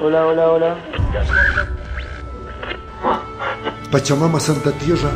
[0.00, 0.76] Hola, hola, hola.
[3.90, 5.10] Pachamama Santa Tierra.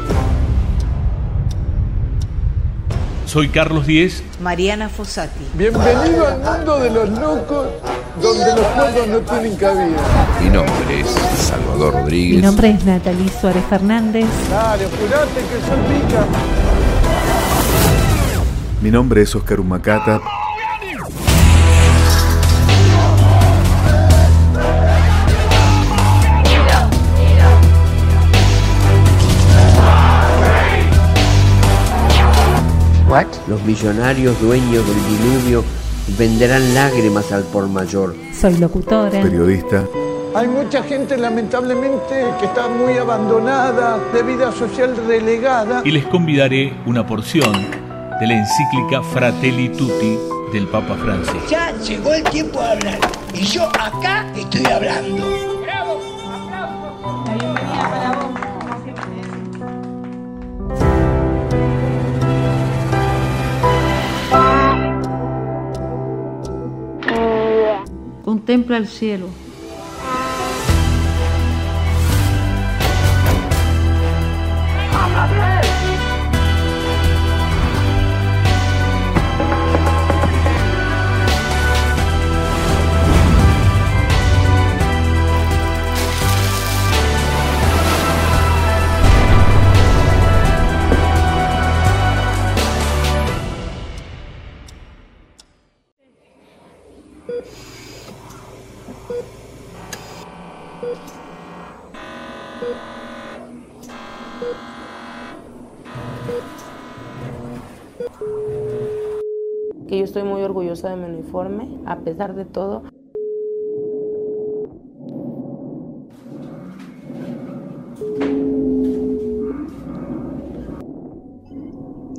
[3.26, 4.22] Soy Carlos Díez.
[4.40, 5.44] Mariana Fossati.
[5.54, 7.68] Bienvenido al mundo de los locos,
[8.22, 10.38] donde los juegos no tienen cabida.
[10.42, 12.36] Mi nombre es Salvador Rodríguez.
[12.36, 14.26] Mi nombre es Natalie Suárez Fernández.
[14.50, 16.26] Dale, apurate que salpica.
[18.80, 20.20] Mi nombre es Oscar Humacata.
[33.46, 35.64] Los millonarios dueños del diluvio
[36.18, 38.16] venderán lágrimas al por mayor.
[38.32, 39.22] Soy locutora.
[39.22, 39.84] Periodista.
[40.34, 45.82] Hay mucha gente lamentablemente que está muy abandonada, de vida social relegada.
[45.84, 50.18] Y les convidaré una porción de la encíclica Fratelli Tutti
[50.52, 51.46] del Papa Francisco.
[51.48, 52.98] Ya llegó el tiempo de hablar
[53.32, 55.53] y yo acá estoy hablando.
[68.44, 69.43] Contempla el cielo.
[110.88, 112.82] De mi uniforme, a pesar de todo.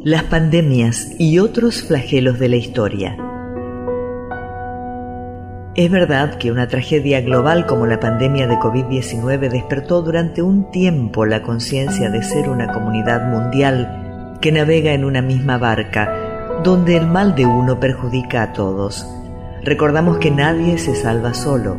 [0.03, 3.17] Las pandemias y otros flagelos de la historia.
[5.75, 11.25] Es verdad que una tragedia global como la pandemia de COVID-19 despertó durante un tiempo
[11.25, 16.24] la conciencia de ser una comunidad mundial que navega en una misma barca,
[16.63, 19.07] donde el mal de uno perjudica a todos.
[19.63, 21.77] Recordamos que nadie se salva solo,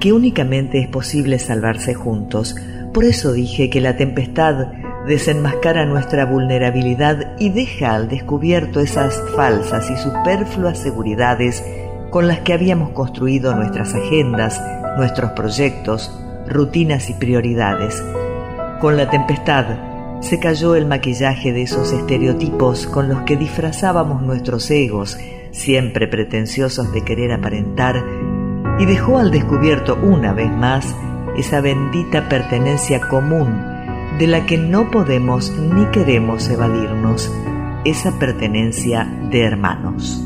[0.00, 2.56] que únicamente es posible salvarse juntos.
[2.92, 4.68] Por eso dije que la tempestad
[5.06, 11.64] desenmascara nuestra vulnerabilidad y deja al descubierto esas falsas y superfluas seguridades
[12.10, 14.60] con las que habíamos construido nuestras agendas,
[14.96, 16.12] nuestros proyectos,
[16.48, 18.02] rutinas y prioridades.
[18.80, 19.89] Con la tempestad
[20.20, 25.18] se cayó el maquillaje de esos estereotipos con los que disfrazábamos nuestros egos,
[25.50, 28.04] siempre pretenciosos de querer aparentar,
[28.78, 30.94] y dejó al descubierto una vez más
[31.36, 33.62] esa bendita pertenencia común
[34.18, 37.32] de la que no podemos ni queremos evadirnos,
[37.84, 40.22] esa pertenencia de hermanos.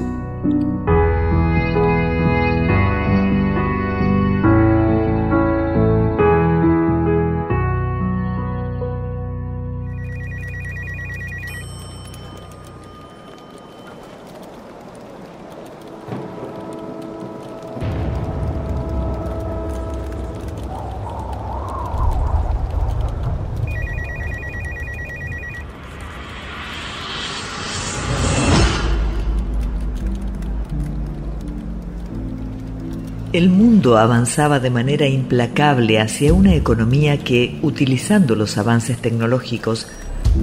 [33.35, 39.89] El mundo avanzaba de manera implacable hacia una economía que, utilizando los avances tecnológicos,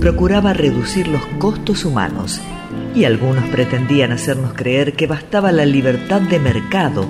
[0.01, 2.41] procuraba reducir los costos humanos,
[2.93, 7.07] y algunos pretendían hacernos creer que bastaba la libertad de mercado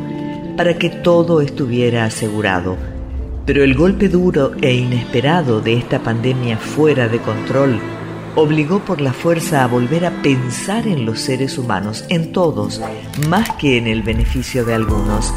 [0.56, 2.78] para que todo estuviera asegurado.
[3.48, 7.80] Pero el golpe duro e inesperado de esta pandemia fuera de control
[8.36, 12.80] obligó por la fuerza a volver a pensar en los seres humanos, en todos,
[13.28, 15.34] más que en el beneficio de algunos.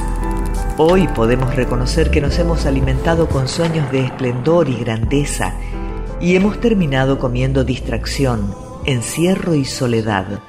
[0.77, 5.55] Hoy podemos reconocer que nos hemos alimentado con sueños de esplendor y grandeza
[6.21, 8.55] y hemos terminado comiendo distracción,
[8.85, 10.41] encierro y soledad.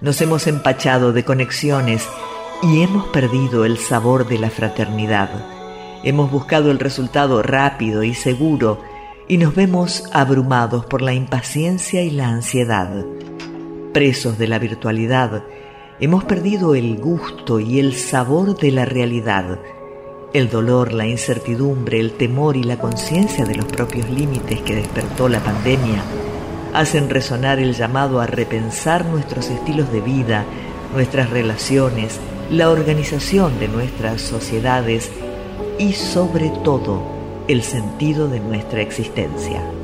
[0.00, 2.08] Nos hemos empachado de conexiones
[2.62, 5.30] y hemos perdido el sabor de la fraternidad.
[6.02, 8.80] Hemos buscado el resultado rápido y seguro
[9.28, 13.04] y nos vemos abrumados por la impaciencia y la ansiedad.
[13.92, 15.42] Presos de la virtualidad,
[16.00, 19.58] hemos perdido el gusto y el sabor de la realidad.
[20.32, 25.28] El dolor, la incertidumbre, el temor y la conciencia de los propios límites que despertó
[25.28, 26.02] la pandemia
[26.74, 30.44] hacen resonar el llamado a repensar nuestros estilos de vida,
[30.94, 35.10] nuestras relaciones, la organización de nuestras sociedades
[35.78, 37.02] y sobre todo
[37.48, 39.77] el sentido de nuestra existencia.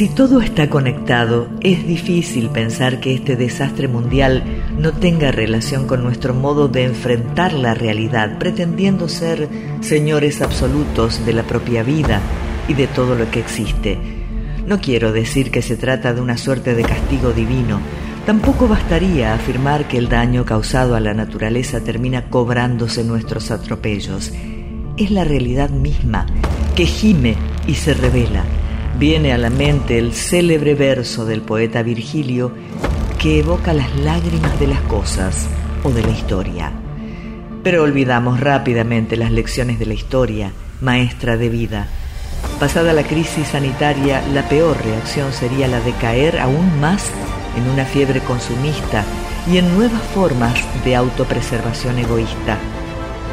[0.00, 4.42] Si todo está conectado, es difícil pensar que este desastre mundial
[4.78, 9.46] no tenga relación con nuestro modo de enfrentar la realidad, pretendiendo ser
[9.82, 12.22] señores absolutos de la propia vida
[12.66, 13.98] y de todo lo que existe.
[14.66, 17.78] No quiero decir que se trata de una suerte de castigo divino,
[18.24, 24.32] tampoco bastaría afirmar que el daño causado a la naturaleza termina cobrándose nuestros atropellos.
[24.96, 26.24] Es la realidad misma
[26.74, 27.36] que gime
[27.66, 28.44] y se revela
[29.00, 32.52] viene a la mente el célebre verso del poeta Virgilio
[33.18, 35.46] que evoca las lágrimas de las cosas
[35.84, 36.70] o de la historia.
[37.62, 40.52] Pero olvidamos rápidamente las lecciones de la historia,
[40.82, 41.88] maestra de vida.
[42.58, 47.10] Pasada la crisis sanitaria, la peor reacción sería la de caer aún más
[47.56, 49.02] en una fiebre consumista
[49.50, 52.58] y en nuevas formas de autopreservación egoísta.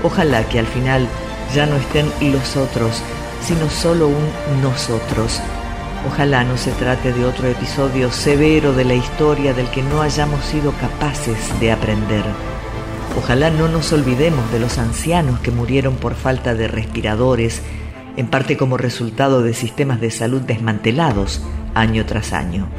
[0.02, 1.10] Ojalá que al final
[1.54, 3.02] ya no estén los otros,
[3.42, 5.42] sino solo un nosotros
[6.08, 10.46] Ojalá no se trate de otro episodio severo de la historia del que no hayamos
[10.46, 12.24] sido capaces de aprender.
[13.18, 17.62] Ojalá no nos olvidemos de los ancianos que murieron por falta de respiradores,
[18.16, 21.42] en parte como resultado de sistemas de salud desmantelados
[21.76, 22.70] año tras año.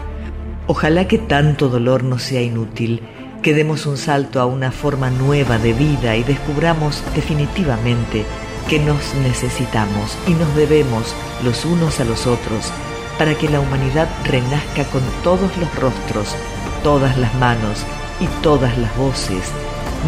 [0.66, 3.02] Ojalá que tanto dolor no sea inútil,
[3.42, 8.24] que demos un salto a una forma nueva de vida y descubramos definitivamente
[8.70, 11.14] que nos necesitamos y nos debemos
[11.44, 12.72] los unos a los otros
[13.18, 16.34] para que la humanidad renazca con todos los rostros,
[16.82, 17.84] todas las manos
[18.20, 19.50] y todas las voces,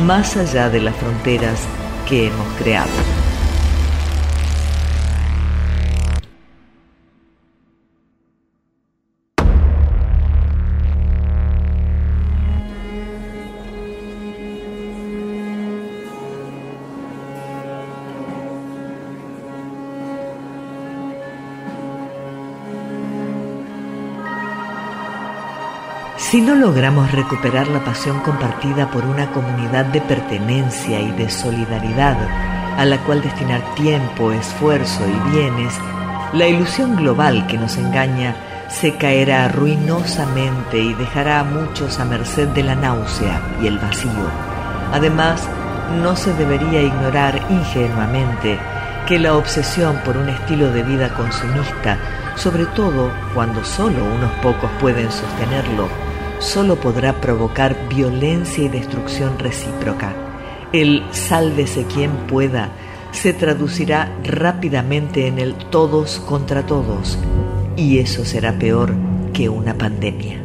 [0.06, 1.60] más allá de las fronteras
[2.08, 3.19] que hemos creado.
[26.30, 32.16] Si no logramos recuperar la pasión compartida por una comunidad de pertenencia y de solidaridad
[32.78, 35.74] a la cual destinar tiempo, esfuerzo y bienes,
[36.32, 38.36] la ilusión global que nos engaña
[38.68, 44.30] se caerá ruinosamente y dejará a muchos a merced de la náusea y el vacío.
[44.92, 45.48] Además,
[46.00, 48.56] no se debería ignorar ingenuamente
[49.08, 51.98] que la obsesión por un estilo de vida consumista,
[52.36, 55.88] sobre todo cuando solo unos pocos pueden sostenerlo,
[56.40, 60.12] solo podrá provocar violencia y destrucción recíproca.
[60.72, 62.70] El sálvese quien pueda
[63.12, 67.18] se traducirá rápidamente en el todos contra todos
[67.76, 68.94] y eso será peor
[69.32, 70.40] que una pandemia.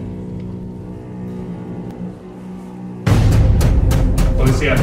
[4.38, 4.76] Policía.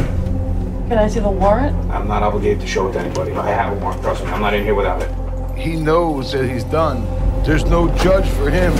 [0.89, 1.75] Can I see the warrant?
[1.91, 3.33] I'm not obligated to show it to anybody.
[3.33, 4.31] I have a warrant, trust me.
[4.31, 5.09] I'm not in here without it.
[5.57, 7.05] He knows that he's done.
[7.45, 8.73] There's no judge for him.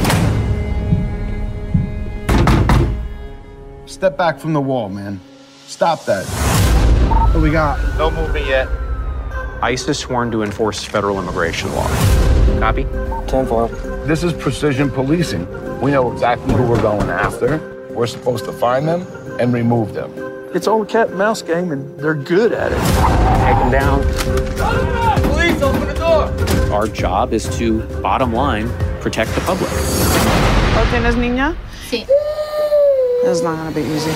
[4.03, 5.21] Step back from the wall, man.
[5.69, 6.25] Stop that.
[7.33, 7.79] What we got?
[7.97, 8.67] No movement yet.
[9.63, 11.87] ICE is sworn to enforce federal immigration law.
[12.59, 12.83] Copy?
[13.29, 13.69] 10 4.
[14.05, 15.47] This is precision policing.
[15.81, 17.59] We know exactly who we're going after.
[17.91, 19.07] We're supposed to find them
[19.39, 20.13] and remove them.
[20.53, 22.81] It's old cat and mouse game, and they're good at it.
[23.47, 24.03] Take them down.
[25.31, 26.75] Police, open the door.
[26.75, 28.69] Our job is to, bottom line,
[29.01, 29.71] protect the public.
[30.75, 31.55] ¿Lo tienes, niña?
[31.89, 32.05] Sí.
[33.25, 34.11] It's not gonna be easy.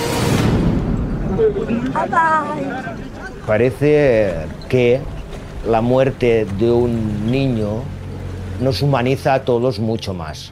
[3.45, 4.33] Parece
[4.67, 4.99] que
[5.65, 7.83] la muerte de un niño
[8.59, 10.51] nos humaniza a todos mucho más.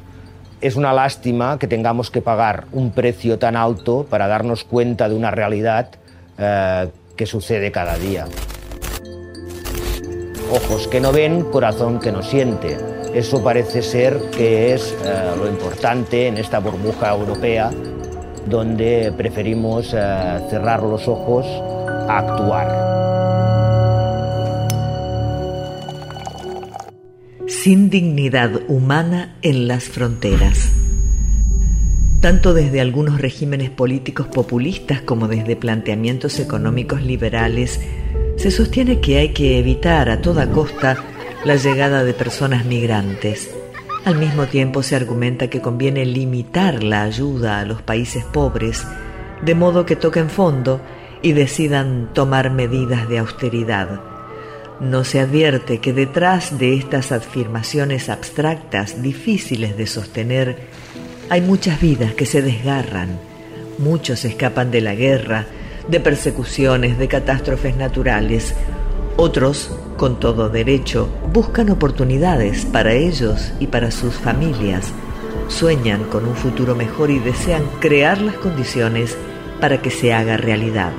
[0.61, 5.15] Es una lástima que tengamos que pagar un precio tan alto para darnos cuenta de
[5.15, 5.89] una realidad
[6.37, 8.25] eh, que sucede cada día.
[10.51, 12.77] Ojos que no ven, corazón que no siente.
[13.13, 17.71] Eso parece ser que es eh, lo importante en esta burbuja europea
[18.47, 21.45] donde preferimos eh, cerrar los ojos
[22.07, 22.85] a actuar.
[27.47, 30.71] Sin dignidad humana en las fronteras.
[32.21, 37.79] Tanto desde algunos regímenes políticos populistas como desde planteamientos económicos liberales,
[38.37, 40.97] se sostiene que hay que evitar a toda costa
[41.45, 43.49] la llegada de personas migrantes
[44.05, 48.85] al mismo tiempo se argumenta que conviene limitar la ayuda a los países pobres,
[49.41, 50.79] de modo que toquen fondo
[51.23, 53.99] y decidan tomar medidas de austeridad.
[54.79, 60.57] No se advierte que detrás de estas afirmaciones abstractas difíciles de sostener
[61.29, 63.19] hay muchas vidas que se desgarran,
[63.79, 65.47] muchos escapan de la guerra,
[65.87, 68.53] de persecuciones, de catástrofes naturales,
[69.17, 74.91] otros, con todo derecho, buscan oportunidades para ellos y para sus familias,
[75.47, 79.17] sueñan con un futuro mejor y desean crear las condiciones
[79.61, 80.91] para que se haga realidad.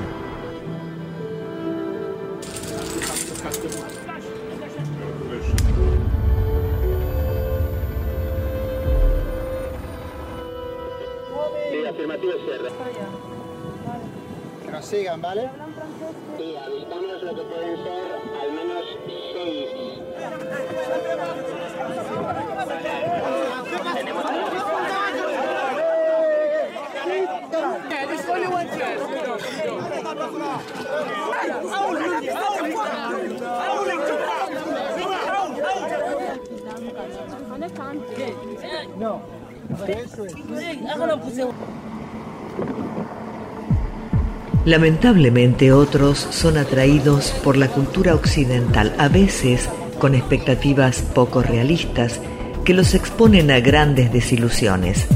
[44.76, 52.20] Lamentablemente otros son atraídos por la cultura occidental, a veces con expectativas poco realistas
[52.62, 55.06] que los exponen a grandes desilusiones.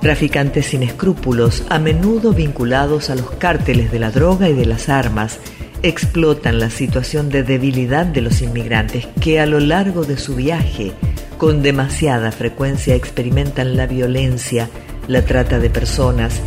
[0.00, 4.88] Traficantes sin escrúpulos, a menudo vinculados a los cárteles de la droga y de las
[4.88, 5.38] armas,
[5.84, 10.90] explotan la situación de debilidad de los inmigrantes que a lo largo de su viaje
[11.38, 14.68] con demasiada frecuencia experimentan la violencia,
[15.06, 16.40] la trata de personas,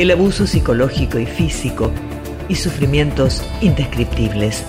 [0.00, 1.90] el abuso psicológico y físico
[2.48, 4.64] y sufrimientos indescriptibles.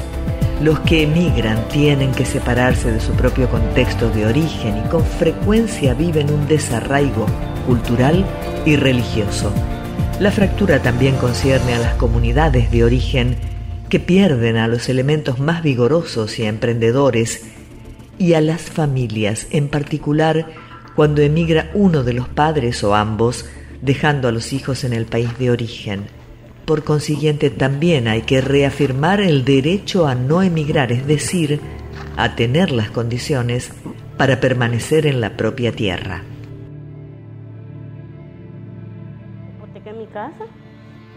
[0.62, 5.94] Los que emigran tienen que separarse de su propio contexto de origen y con frecuencia
[5.94, 7.26] viven un desarraigo
[7.66, 8.26] cultural
[8.66, 9.54] y religioso.
[10.20, 13.38] La fractura también concierne a las comunidades de origen
[13.88, 17.46] que pierden a los elementos más vigorosos y emprendedores
[18.18, 20.46] y a las familias, en particular
[20.94, 23.46] cuando emigra uno de los padres o ambos,
[23.82, 26.08] dejando a los hijos en el país de origen.
[26.66, 31.60] Por consiguiente, también hay que reafirmar el derecho a no emigrar, es decir,
[32.18, 33.72] a tener las condiciones
[34.18, 36.22] para permanecer en la propia tierra.
[39.58, 40.46] Hipotequé mi casa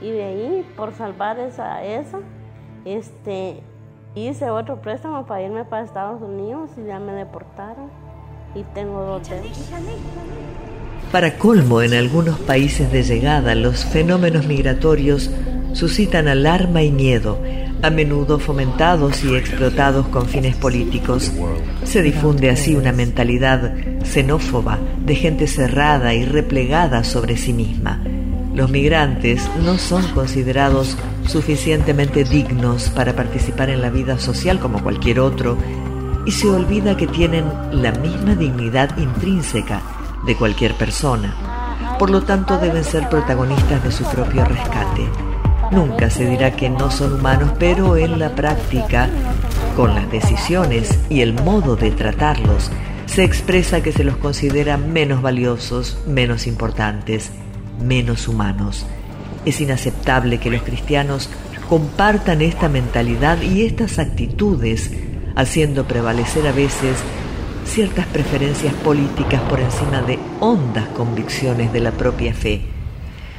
[0.01, 2.19] y de ahí, por salvar esa, esa
[2.85, 3.61] este,
[4.15, 7.91] hice otro préstamo para irme para Estados Unidos y ya me deportaron
[8.55, 9.29] y tengo dos.
[11.13, 15.31] Para colmo, en algunos países de llegada, los fenómenos migratorios
[15.73, 17.41] suscitan alarma y miedo,
[17.83, 21.33] a menudo fomentados y explotados con fines políticos.
[21.85, 28.03] Se difunde así una mentalidad xenófoba de gente cerrada y replegada sobre sí misma.
[28.55, 30.97] Los migrantes no son considerados
[31.27, 35.59] suficientemente dignos para participar en la vida social como cualquier otro
[36.25, 39.83] y se olvida que tienen la misma dignidad intrínseca
[40.27, 41.35] de cualquier persona.
[41.99, 45.09] Por lo tanto, deben ser protagonistas de su propio rescate.
[45.71, 49.09] Nunca se dirá que no son humanos, pero en la práctica,
[49.77, 52.71] con las decisiones y el modo de tratarlos,
[53.07, 57.31] se expresa que se los considera menos valiosos, menos importantes,
[57.81, 58.87] menos humanos.
[59.45, 61.31] Es inaceptable que los cristianos
[61.69, 64.91] compartan esta mentalidad y estas actitudes,
[65.37, 66.97] haciendo prevalecer a veces
[67.65, 72.63] ciertas preferencias políticas por encima de hondas convicciones de la propia fe,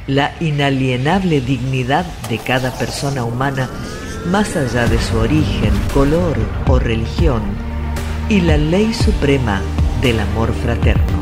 [0.06, 3.68] la inalienable dignidad de cada persona humana
[4.26, 7.42] más allá de su origen, color o religión,
[8.28, 9.62] y la ley suprema
[10.02, 11.16] del amor fraterno.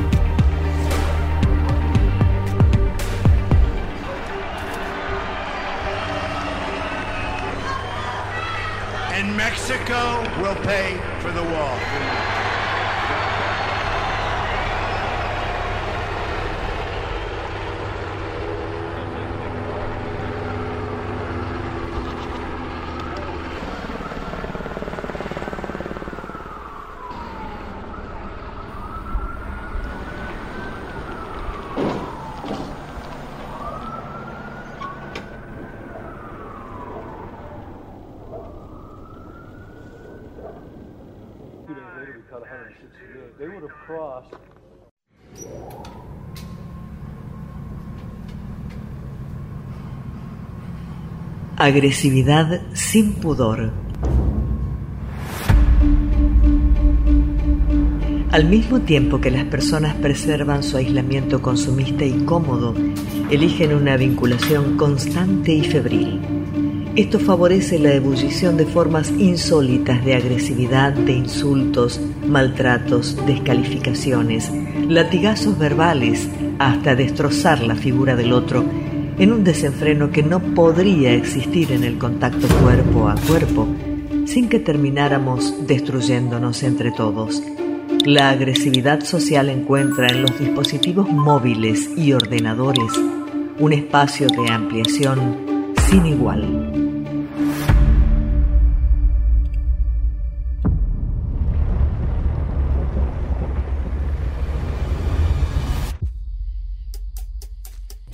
[51.57, 53.73] Agresividad sin pudor.
[58.33, 62.75] Al mismo tiempo que las personas preservan su aislamiento consumista y cómodo,
[63.31, 66.21] eligen una vinculación constante y febril.
[66.97, 74.49] Esto favorece la ebullición de formas insólitas de agresividad, de insultos, maltratos, descalificaciones,
[74.89, 76.29] latigazos verbales,
[76.61, 78.65] hasta destrozar la figura del otro
[79.19, 83.67] en un desenfreno que no podría existir en el contacto cuerpo a cuerpo
[84.25, 87.43] sin que termináramos destruyéndonos entre todos.
[88.05, 92.93] La agresividad social encuentra en los dispositivos móviles y ordenadores
[93.59, 96.84] un espacio de ampliación sin igual.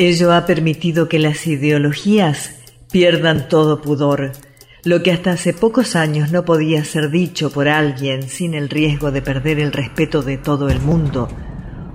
[0.03, 2.53] Ello ha permitido que las ideologías
[2.91, 4.33] pierdan todo pudor,
[4.83, 9.11] lo que hasta hace pocos años no podía ser dicho por alguien sin el riesgo
[9.11, 11.29] de perder el respeto de todo el mundo,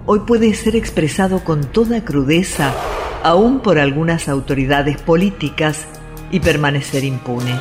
[0.06, 2.76] hoy puede ser expresado con toda crudeza
[3.24, 5.88] aún por algunas autoridades políticas
[6.30, 7.60] y permanecer impune.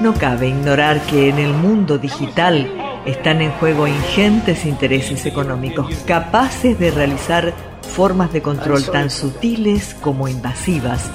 [0.00, 2.68] No cabe ignorar que en el mundo digital
[3.06, 7.54] están en juego ingentes intereses económicos capaces de realizar
[7.86, 11.10] formas de control tan sutiles como invasivas,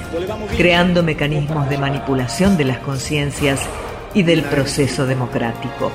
[0.57, 3.61] creando mecanismos de manipulación de las conciencias
[4.13, 5.91] y del proceso democrático.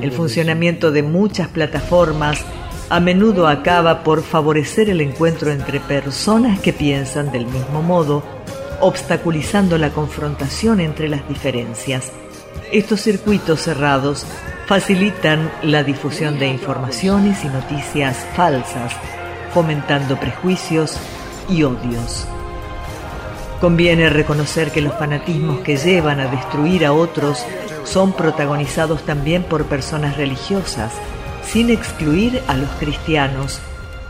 [0.00, 2.44] El funcionamiento de muchas plataformas
[2.88, 8.22] a menudo acaba por favorecer el encuentro entre personas que piensan del mismo modo,
[8.80, 12.12] obstaculizando la confrontación entre las diferencias.
[12.70, 14.26] Estos circuitos cerrados
[14.66, 18.92] facilitan la difusión de informaciones y noticias falsas,
[19.56, 20.98] fomentando prejuicios
[21.48, 22.26] y odios.
[23.58, 27.42] Conviene reconocer que los fanatismos que llevan a destruir a otros
[27.84, 30.92] son protagonizados también por personas religiosas,
[31.42, 33.58] sin excluir a los cristianos,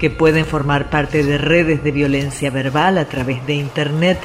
[0.00, 4.18] que pueden formar parte de redes de violencia verbal a través de Internet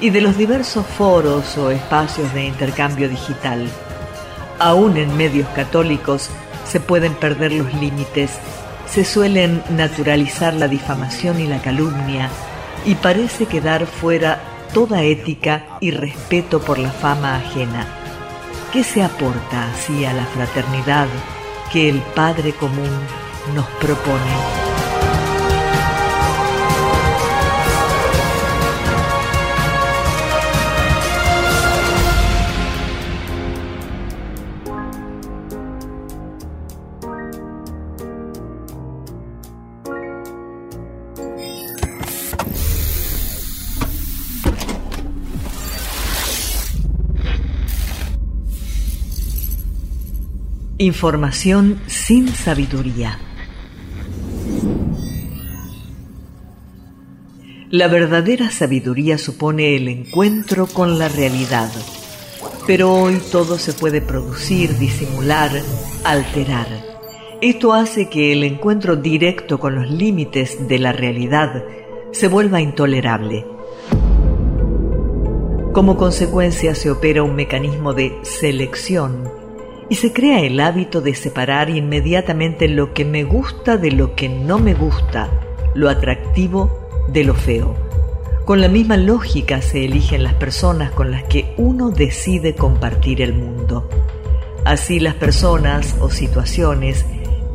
[0.00, 3.68] y de los diversos foros o espacios de intercambio digital.
[4.58, 6.28] Aún en medios católicos
[6.68, 8.32] se pueden perder los límites
[8.88, 12.30] se suelen naturalizar la difamación y la calumnia
[12.84, 14.40] y parece quedar fuera
[14.72, 17.86] toda ética y respeto por la fama ajena.
[18.72, 21.08] ¿Qué se aporta así a la fraternidad
[21.72, 22.90] que el Padre común
[23.54, 24.75] nos propone?
[50.78, 53.18] Información sin sabiduría.
[57.70, 61.70] La verdadera sabiduría supone el encuentro con la realidad,
[62.66, 65.50] pero hoy todo se puede producir, disimular,
[66.04, 66.68] alterar.
[67.40, 71.64] Esto hace que el encuentro directo con los límites de la realidad
[72.12, 73.46] se vuelva intolerable.
[75.72, 79.35] Como consecuencia se opera un mecanismo de selección
[79.88, 84.28] y se crea el hábito de separar inmediatamente lo que me gusta de lo que
[84.28, 85.30] no me gusta,
[85.74, 87.76] lo atractivo de lo feo.
[88.44, 93.32] Con la misma lógica se eligen las personas con las que uno decide compartir el
[93.32, 93.88] mundo.
[94.64, 97.04] Así las personas o situaciones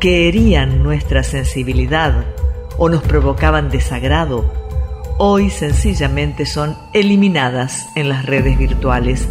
[0.00, 2.24] que herían nuestra sensibilidad
[2.78, 4.50] o nos provocaban desagrado,
[5.18, 9.28] hoy sencillamente son eliminadas en las redes virtuales,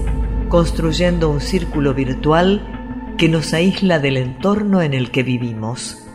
[0.49, 2.70] construyendo un círculo virtual
[3.17, 6.07] que nos aísla del entorno en el que vivimos.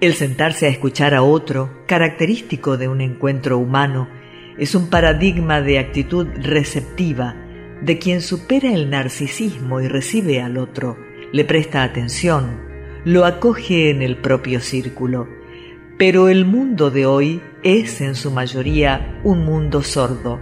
[0.00, 4.08] El sentarse a escuchar a otro, característico de un encuentro humano,
[4.56, 7.36] es un paradigma de actitud receptiva
[7.82, 10.96] de quien supera el narcisismo y recibe al otro,
[11.32, 12.60] le presta atención,
[13.04, 15.28] lo acoge en el propio círculo.
[15.96, 20.40] Pero el mundo de hoy es en su mayoría un mundo sordo.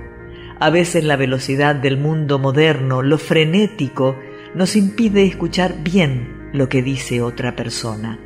[0.60, 4.16] A veces la velocidad del mundo moderno, lo frenético,
[4.54, 8.18] nos impide escuchar bien lo que dice otra persona.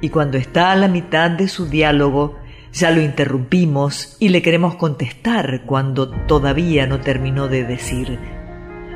[0.00, 2.38] Y cuando está a la mitad de su diálogo,
[2.72, 8.18] ya lo interrumpimos y le queremos contestar cuando todavía no terminó de decir.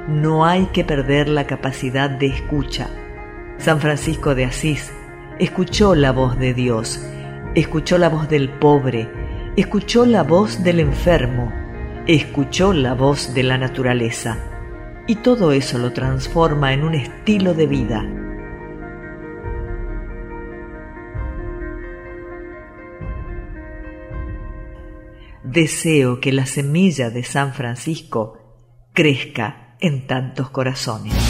[0.09, 2.89] No hay que perder la capacidad de escucha.
[3.59, 4.93] San Francisco de Asís
[5.39, 7.01] escuchó la voz de Dios,
[7.55, 9.09] escuchó la voz del pobre,
[9.57, 11.53] escuchó la voz del enfermo,
[12.07, 14.58] escuchó la voz de la naturaleza
[15.09, 18.05] y todo eso lo transforma en un estilo de vida.
[25.43, 28.39] Deseo que la semilla de San Francisco
[28.93, 31.28] crezca en tantos corazones.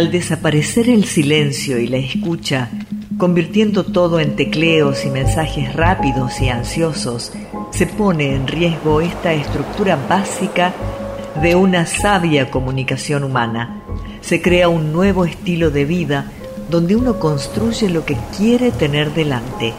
[0.00, 2.70] Al desaparecer el silencio y la escucha,
[3.18, 7.32] convirtiendo todo en tecleos y mensajes rápidos y ansiosos,
[7.70, 10.72] se pone en riesgo esta estructura básica
[11.42, 13.82] de una sabia comunicación humana.
[14.22, 16.32] Se crea un nuevo estilo de vida
[16.70, 19.74] donde uno construye lo que quiere tener delante,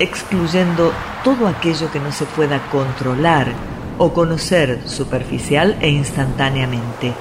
[0.00, 3.52] excluyendo todo aquello que no se pueda controlar
[3.98, 7.12] o conocer superficial e instantáneamente.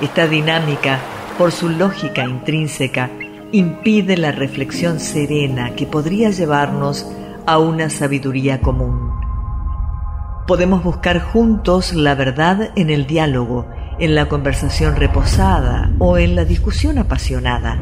[0.00, 0.98] Esta dinámica
[1.38, 3.10] por su lógica intrínseca,
[3.52, 7.06] impide la reflexión serena que podría llevarnos
[7.46, 9.12] a una sabiduría común.
[10.46, 13.66] Podemos buscar juntos la verdad en el diálogo,
[13.98, 17.80] en la conversación reposada o en la discusión apasionada.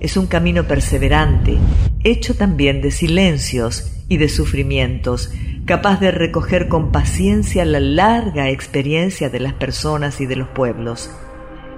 [0.00, 1.58] Es un camino perseverante,
[2.02, 5.32] hecho también de silencios y de sufrimientos,
[5.64, 11.10] capaz de recoger con paciencia la larga experiencia de las personas y de los pueblos.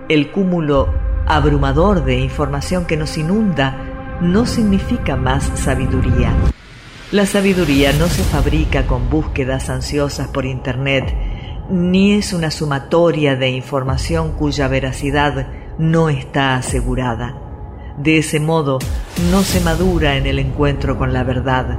[0.09, 0.93] El cúmulo
[1.27, 6.35] abrumador de información que nos inunda no significa más sabiduría.
[7.11, 11.15] La sabiduría no se fabrica con búsquedas ansiosas por Internet,
[11.71, 15.47] ni es una sumatoria de información cuya veracidad
[15.79, 17.39] no está asegurada.
[17.97, 18.81] De ese modo,
[19.31, 21.79] no se madura en el encuentro con la verdad.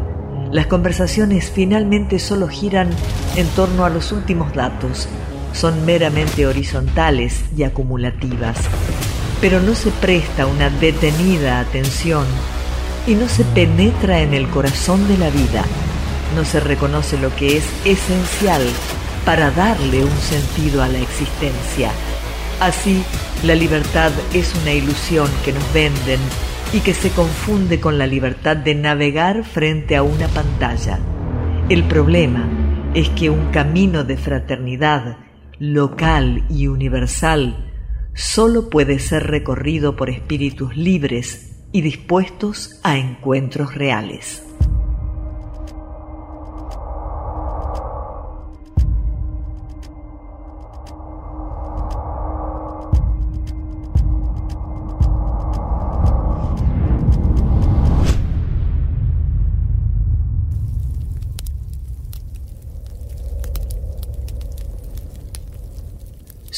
[0.51, 2.89] Las conversaciones finalmente solo giran
[3.35, 5.07] en torno a los últimos datos,
[5.55, 8.57] son meramente horizontales y acumulativas
[9.41, 12.25] pero no se presta una detenida atención
[13.07, 15.63] y no se penetra en el corazón de la vida,
[16.35, 18.63] no se reconoce lo que es esencial
[19.25, 21.91] para darle un sentido a la existencia.
[22.59, 23.03] Así,
[23.43, 26.19] la libertad es una ilusión que nos venden
[26.73, 30.99] y que se confunde con la libertad de navegar frente a una pantalla.
[31.69, 32.47] El problema
[32.93, 35.17] es que un camino de fraternidad
[35.59, 37.71] local y universal
[38.13, 44.44] solo puede ser recorrido por espíritus libres y dispuestos a encuentros reales.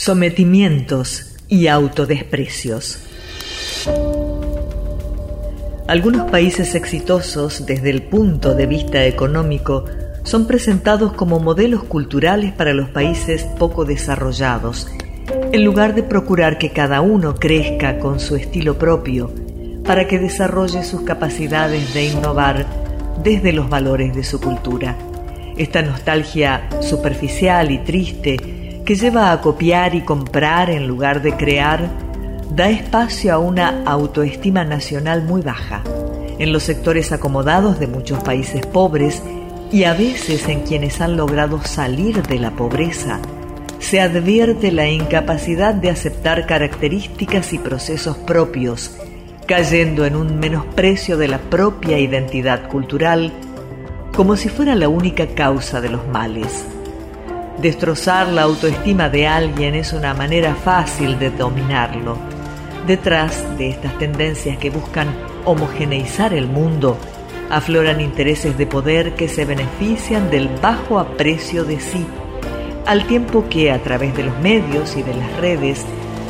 [0.07, 2.97] Sometimientos y autodesprecios.
[5.85, 9.83] Algunos países exitosos desde el punto de vista económico
[10.23, 14.87] son presentados como modelos culturales para los países poco desarrollados,
[15.51, 19.29] en lugar de procurar que cada uno crezca con su estilo propio
[19.83, 22.65] para que desarrolle sus capacidades de innovar
[23.25, 24.95] desde los valores de su cultura.
[25.57, 28.56] Esta nostalgia superficial y triste
[28.87, 31.89] que lleva a copiar y comprar en lugar de crear,
[32.49, 35.83] da espacio a una autoestima nacional muy baja
[36.39, 39.21] en los sectores acomodados de muchos países pobres
[39.73, 43.19] y a veces en quienes han logrado salir de la pobreza,
[43.79, 48.95] se advierte la incapacidad de aceptar características y procesos propios,
[49.47, 53.33] cayendo en un menosprecio de la propia identidad cultural
[54.15, 56.63] como si fuera la única causa de los males.
[57.61, 62.15] Destrozar la autoestima de alguien es una manera fácil de dominarlo.
[62.85, 65.07] Detrás de estas tendencias que buscan
[65.43, 66.99] homogeneizar el mundo,
[67.49, 72.05] afloran intereses de poder que se benefician del bajo aprecio de sí,
[72.85, 75.83] al tiempo que a través de los medios y de las redes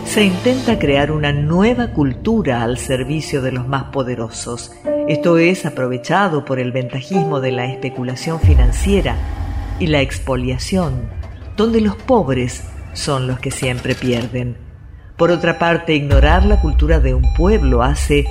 [0.06, 4.72] se intenta crear una nueva cultura al servicio de los más poderosos.
[5.10, 9.18] Esto es aprovechado por el ventajismo de la especulación financiera
[9.80, 11.17] y la expoliación
[11.58, 14.58] donde los pobres son los que siempre pierden.
[15.18, 18.26] Por otra parte, ignorar la cultura de un pueblo hace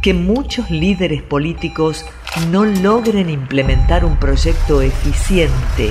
[0.00, 2.06] que muchos líderes políticos
[2.50, 5.90] no logren implementar un proyecto eficiente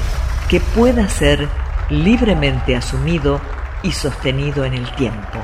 [0.50, 1.50] que pueda ser
[1.90, 3.42] libremente asumido
[3.84, 5.44] y sostenido en el tiempo.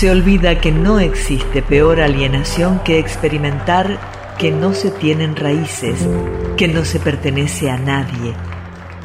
[0.00, 4.00] Se olvida que no existe peor alienación que experimentar
[4.38, 6.08] que no se tienen raíces,
[6.56, 8.32] que no se pertenece a nadie.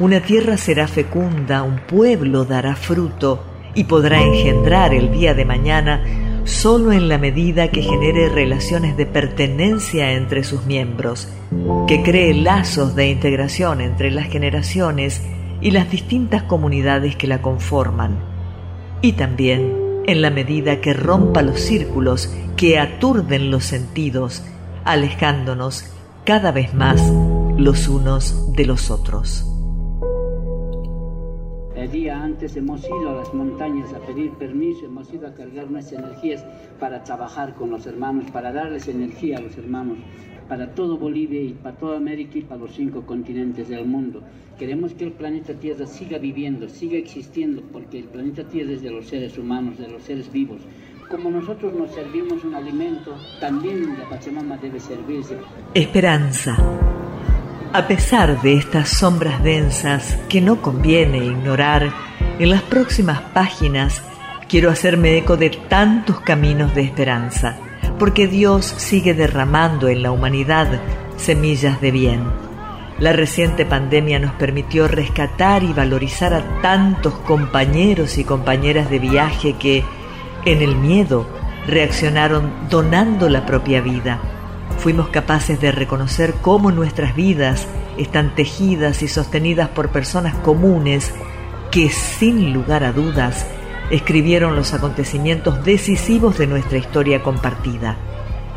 [0.00, 6.02] Una tierra será fecunda, un pueblo dará fruto y podrá engendrar el día de mañana
[6.44, 11.28] solo en la medida que genere relaciones de pertenencia entre sus miembros,
[11.86, 15.22] que cree lazos de integración entre las generaciones
[15.60, 18.18] y las distintas comunidades que la conforman,
[19.02, 24.44] y también en la medida que rompa los círculos que aturden los sentidos,
[24.84, 25.84] alejándonos
[26.24, 27.02] cada vez más
[27.58, 29.44] los unos de los otros.
[31.74, 35.70] El día antes hemos ido a las montañas a pedir permiso, hemos ido a cargar
[35.70, 36.44] nuestras energías
[36.80, 39.98] para trabajar con los hermanos, para darles energía a los hermanos,
[40.48, 44.22] para todo Bolivia y para toda América y para los cinco continentes del mundo.
[44.58, 48.90] Queremos que el planeta Tierra siga viviendo, siga existiendo, porque el planeta Tierra es de
[48.90, 50.60] los seres humanos, de los seres vivos.
[51.10, 55.36] Como nosotros nos servimos un alimento, también la Pachamama debe servirse.
[55.74, 56.56] Esperanza.
[57.72, 61.92] A pesar de estas sombras densas que no conviene ignorar,
[62.38, 64.02] en las próximas páginas
[64.48, 67.65] quiero hacerme eco de tantos caminos de esperanza
[67.98, 70.80] porque Dios sigue derramando en la humanidad
[71.16, 72.24] semillas de bien.
[72.98, 79.54] La reciente pandemia nos permitió rescatar y valorizar a tantos compañeros y compañeras de viaje
[79.54, 79.84] que,
[80.46, 81.26] en el miedo,
[81.66, 84.18] reaccionaron donando la propia vida.
[84.78, 87.66] Fuimos capaces de reconocer cómo nuestras vidas
[87.98, 91.12] están tejidas y sostenidas por personas comunes
[91.70, 93.46] que, sin lugar a dudas,
[93.90, 97.96] escribieron los acontecimientos decisivos de nuestra historia compartida.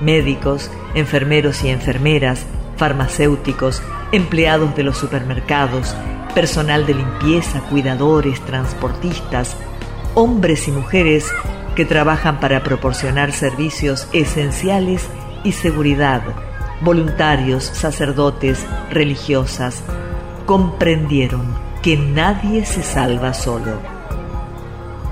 [0.01, 2.45] Médicos, enfermeros y enfermeras,
[2.77, 5.95] farmacéuticos, empleados de los supermercados,
[6.33, 9.55] personal de limpieza, cuidadores, transportistas,
[10.15, 11.27] hombres y mujeres
[11.75, 15.07] que trabajan para proporcionar servicios esenciales
[15.43, 16.21] y seguridad,
[16.81, 19.83] voluntarios, sacerdotes, religiosas,
[20.45, 23.98] comprendieron que nadie se salva solo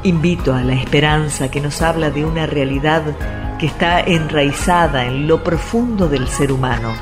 [0.08, 3.04] Invito a la esperanza que nos habla de una realidad
[3.60, 6.94] que está enraizada en lo profundo del ser humano,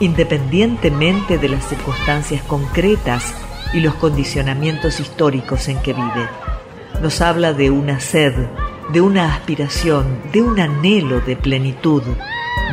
[0.00, 3.34] independientemente de las circunstancias concretas
[3.74, 6.30] y los condicionamientos históricos en que vive.
[7.02, 8.32] Nos habla de una sed,
[8.90, 12.04] de una aspiración, de un anhelo de plenitud,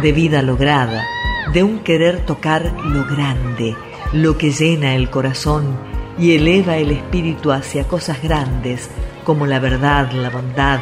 [0.01, 1.03] de vida lograda,
[1.51, 3.75] de un querer tocar lo grande,
[4.13, 5.77] lo que llena el corazón
[6.17, 8.89] y eleva el espíritu hacia cosas grandes,
[9.23, 10.79] como la verdad, la bondad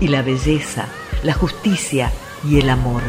[0.00, 0.86] y la belleza,
[1.22, 2.10] la justicia
[2.44, 3.02] y el amor.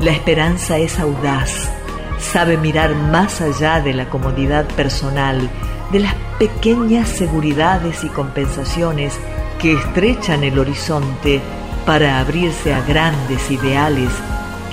[0.00, 1.70] La esperanza es audaz,
[2.18, 5.48] sabe mirar más allá de la comodidad personal,
[5.92, 9.18] de las pequeñas seguridades y compensaciones
[9.60, 11.40] que estrechan el horizonte
[11.86, 14.10] para abrirse a grandes ideales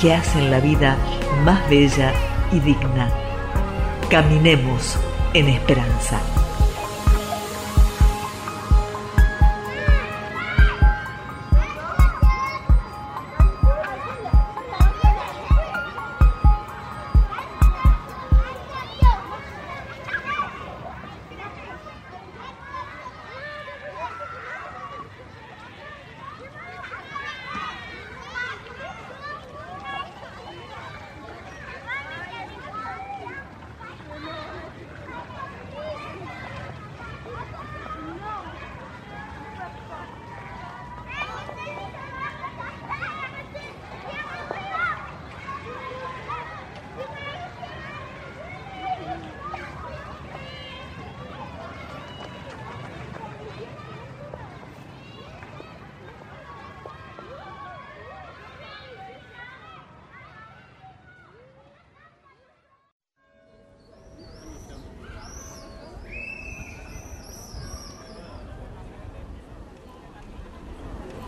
[0.01, 0.97] que hacen la vida
[1.45, 2.12] más bella
[2.51, 3.10] y digna.
[4.10, 4.97] Caminemos
[5.34, 6.40] en esperanza.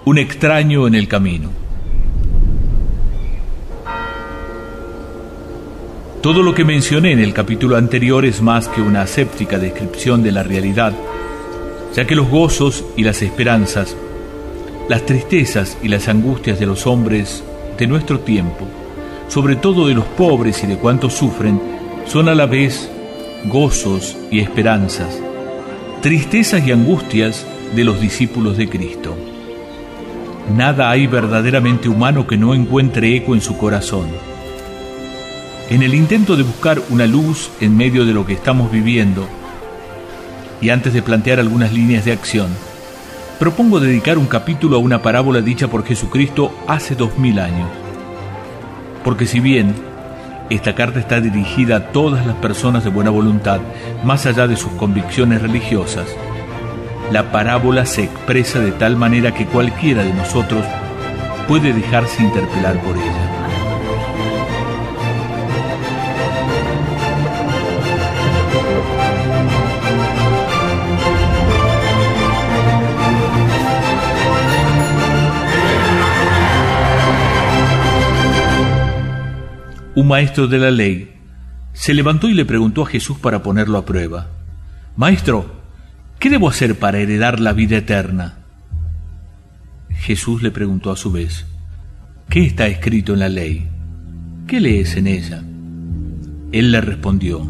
[0.05, 1.49] Un extraño en el camino.
[6.21, 10.33] Todo lo que mencioné en el capítulo anterior es más que una aséptica descripción de
[10.33, 10.93] la realidad,
[11.95, 13.95] ya que los gozos y las esperanzas,
[14.89, 17.41] las tristezas y las angustias de los hombres
[17.77, 18.67] de nuestro tiempo,
[19.29, 21.61] sobre todo de los pobres y de cuantos sufren,
[22.07, 22.89] son a la vez
[23.45, 25.17] gozos y esperanzas,
[26.01, 29.32] tristezas y angustias de los discípulos de Cristo.
[30.55, 34.05] Nada hay verdaderamente humano que no encuentre eco en su corazón.
[35.71, 39.27] En el intento de buscar una luz en medio de lo que estamos viviendo,
[40.61, 42.49] y antes de plantear algunas líneas de acción,
[43.39, 47.71] propongo dedicar un capítulo a una parábola dicha por Jesucristo hace dos mil años.
[49.03, 49.73] Porque si bien
[50.51, 53.59] esta carta está dirigida a todas las personas de buena voluntad,
[54.03, 56.05] más allá de sus convicciones religiosas,
[57.13, 60.65] la parábola se expresa de tal manera que cualquiera de nosotros
[61.47, 63.29] puede dejarse interpelar por ella.
[79.93, 81.13] Un maestro de la ley
[81.73, 84.29] se levantó y le preguntó a Jesús para ponerlo a prueba.
[84.97, 85.62] Maestro,
[86.23, 88.35] ¿qué debo hacer para heredar la vida eterna?
[89.89, 91.45] Jesús le preguntó a su vez,
[92.29, 93.67] ¿qué está escrito en la ley?
[94.47, 95.43] ¿Qué lees en ella?
[96.53, 97.45] Él le respondió,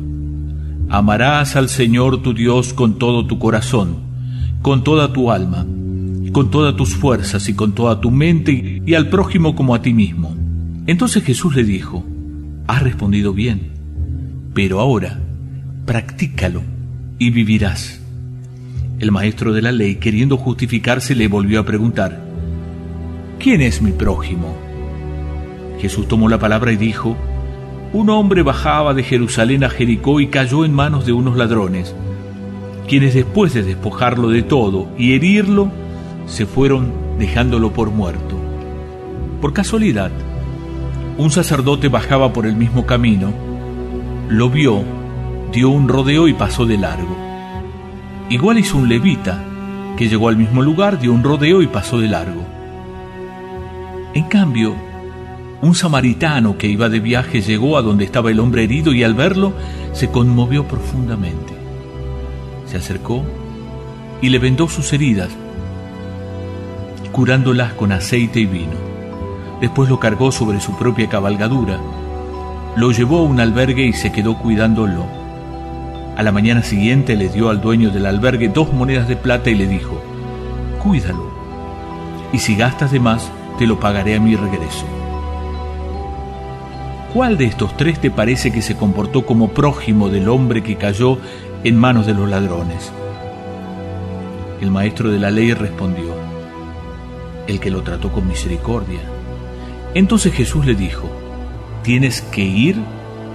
[0.90, 3.98] Amarás al Señor tu Dios con todo tu corazón,
[4.64, 5.68] con toda tu alma,
[6.32, 9.94] con todas tus fuerzas y con toda tu mente y al prójimo como a ti
[9.94, 10.36] mismo.
[10.88, 12.04] Entonces Jesús le dijo,
[12.66, 13.70] Has respondido bien,
[14.56, 15.20] pero ahora
[15.86, 16.64] practícalo
[17.20, 18.03] y vivirás.
[19.04, 22.24] El maestro de la ley, queriendo justificarse, le volvió a preguntar,
[23.38, 24.56] ¿quién es mi prójimo?
[25.82, 27.18] Jesús tomó la palabra y dijo,
[27.92, 31.94] un hombre bajaba de Jerusalén a Jericó y cayó en manos de unos ladrones,
[32.88, 35.70] quienes después de despojarlo de todo y herirlo,
[36.26, 38.40] se fueron dejándolo por muerto.
[39.42, 40.12] Por casualidad,
[41.18, 43.34] un sacerdote bajaba por el mismo camino,
[44.30, 44.82] lo vio,
[45.52, 47.33] dio un rodeo y pasó de largo.
[48.34, 49.44] Igual hizo un levita,
[49.96, 52.44] que llegó al mismo lugar, dio un rodeo y pasó de largo.
[54.16, 54.74] En cambio,
[55.62, 59.14] un samaritano que iba de viaje llegó a donde estaba el hombre herido y al
[59.14, 59.54] verlo
[59.92, 61.54] se conmovió profundamente.
[62.66, 63.24] Se acercó
[64.20, 65.30] y le vendó sus heridas,
[67.12, 68.78] curándolas con aceite y vino.
[69.62, 71.80] Después lo cargó sobre su propia cabalgadura,
[72.78, 75.23] lo llevó a un albergue y se quedó cuidándolo.
[76.16, 79.56] A la mañana siguiente le dio al dueño del albergue dos monedas de plata y
[79.56, 80.00] le dijo,
[80.82, 81.32] cuídalo,
[82.32, 84.86] y si gastas de más, te lo pagaré a mi regreso.
[87.14, 91.18] ¿Cuál de estos tres te parece que se comportó como prójimo del hombre que cayó
[91.64, 92.92] en manos de los ladrones?
[94.62, 96.14] El maestro de la ley respondió,
[97.48, 99.02] el que lo trató con misericordia.
[99.94, 101.10] Entonces Jesús le dijo,
[101.84, 102.78] tienes que ir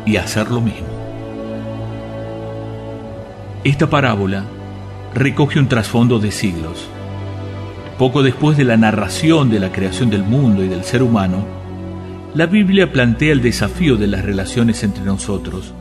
[0.07, 0.98] y hacer lo mismo.
[3.65, 4.45] Esta parábola
[5.15, 6.89] recoge un trasfondo de siglos.
[7.99, 11.45] Poco después de la narración de la creación del mundo y del ser humano,
[12.35, 15.75] la Biblia plantea el desafío de las relaciones entre nosotros.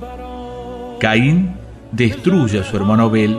[0.99, 1.51] Caín
[1.91, 3.37] destruye a su hermano Abel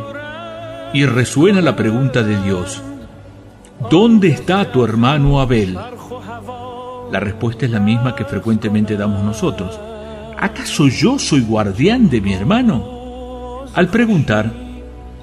[0.92, 2.81] y resuena la pregunta de Dios,
[3.90, 5.77] ¿dónde está tu hermano Abel?
[7.11, 9.81] La respuesta es la misma que frecuentemente damos nosotros.
[10.38, 12.98] ¿Acaso yo soy guardián de mi hermano?
[13.79, 14.51] Al preguntar,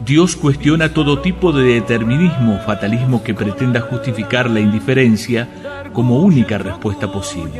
[0.05, 5.49] Dios cuestiona todo tipo de determinismo o fatalismo que pretenda justificar la indiferencia
[5.91, 7.59] como única respuesta posible.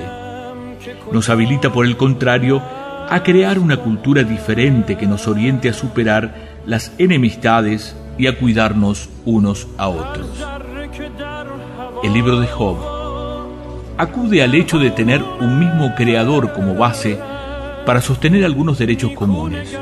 [1.12, 2.62] Nos habilita, por el contrario,
[3.10, 6.34] a crear una cultura diferente que nos oriente a superar
[6.66, 10.30] las enemistades y a cuidarnos unos a otros.
[12.06, 12.78] El libro de Job
[13.98, 17.20] acude al hecho de tener un mismo creador como base
[17.86, 19.78] para sostener algunos derechos comunes.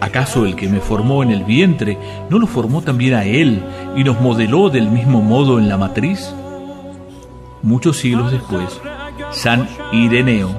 [0.00, 1.98] ¿Acaso el que me formó en el vientre
[2.30, 3.62] no lo formó también a él
[3.96, 6.34] y nos modeló del mismo modo en la matriz?
[7.62, 8.80] Muchos siglos después,
[9.32, 10.58] San Ireneo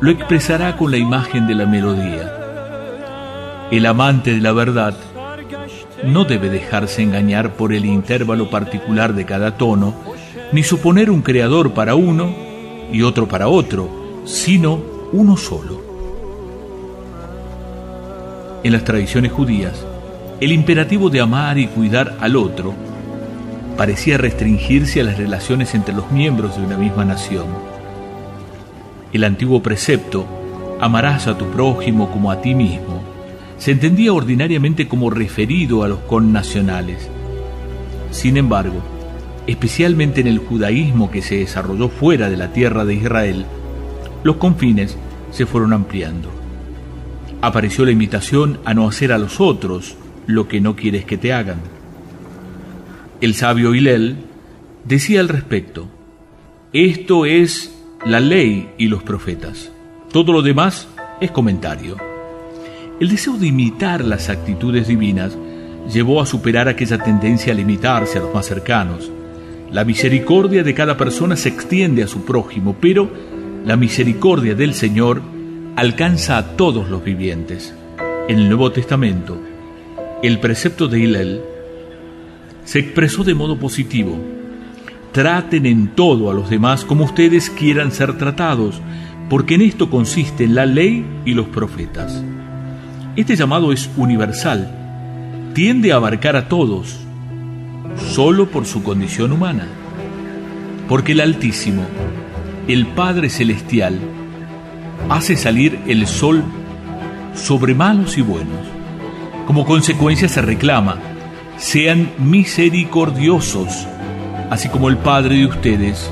[0.00, 2.32] lo expresará con la imagen de la melodía.
[3.70, 4.96] El amante de la verdad
[6.04, 9.94] no debe dejarse engañar por el intervalo particular de cada tono
[10.52, 12.34] ni suponer un creador para uno
[12.92, 13.88] y otro para otro,
[14.24, 14.80] sino
[15.12, 15.79] uno solo.
[18.62, 19.86] En las tradiciones judías,
[20.38, 22.74] el imperativo de amar y cuidar al otro
[23.78, 27.46] parecía restringirse a las relaciones entre los miembros de una misma nación.
[29.14, 30.26] El antiguo precepto,
[30.78, 33.02] amarás a tu prójimo como a ti mismo,
[33.56, 37.08] se entendía ordinariamente como referido a los connacionales.
[38.10, 38.82] Sin embargo,
[39.46, 43.46] especialmente en el judaísmo que se desarrolló fuera de la tierra de Israel,
[44.22, 44.98] los confines
[45.30, 46.39] se fueron ampliando.
[47.42, 51.32] Apareció la invitación a no hacer a los otros lo que no quieres que te
[51.32, 51.58] hagan.
[53.20, 54.16] El sabio Hillel
[54.84, 55.88] decía al respecto,
[56.72, 57.74] esto es
[58.04, 59.70] la ley y los profetas.
[60.12, 60.88] Todo lo demás
[61.20, 61.96] es comentario.
[63.00, 65.36] El deseo de imitar las actitudes divinas
[65.90, 69.10] llevó a superar aquella tendencia a limitarse a los más cercanos.
[69.72, 73.10] La misericordia de cada persona se extiende a su prójimo, pero
[73.64, 75.22] la misericordia del Señor
[75.76, 77.74] alcanza a todos los vivientes.
[78.28, 79.40] En el Nuevo Testamento,
[80.22, 81.40] el precepto de Hillel
[82.64, 84.18] se expresó de modo positivo.
[85.12, 88.80] Traten en todo a los demás como ustedes quieran ser tratados,
[89.28, 92.22] porque en esto consiste la ley y los profetas.
[93.16, 97.00] Este llamado es universal, tiende a abarcar a todos,
[97.96, 99.66] solo por su condición humana,
[100.88, 101.84] porque el Altísimo
[102.68, 103.98] el Padre Celestial
[105.08, 106.44] hace salir el sol
[107.34, 108.66] sobre malos y buenos.
[109.46, 110.98] Como consecuencia se reclama,
[111.56, 113.86] sean misericordiosos,
[114.50, 116.10] así como el Padre de ustedes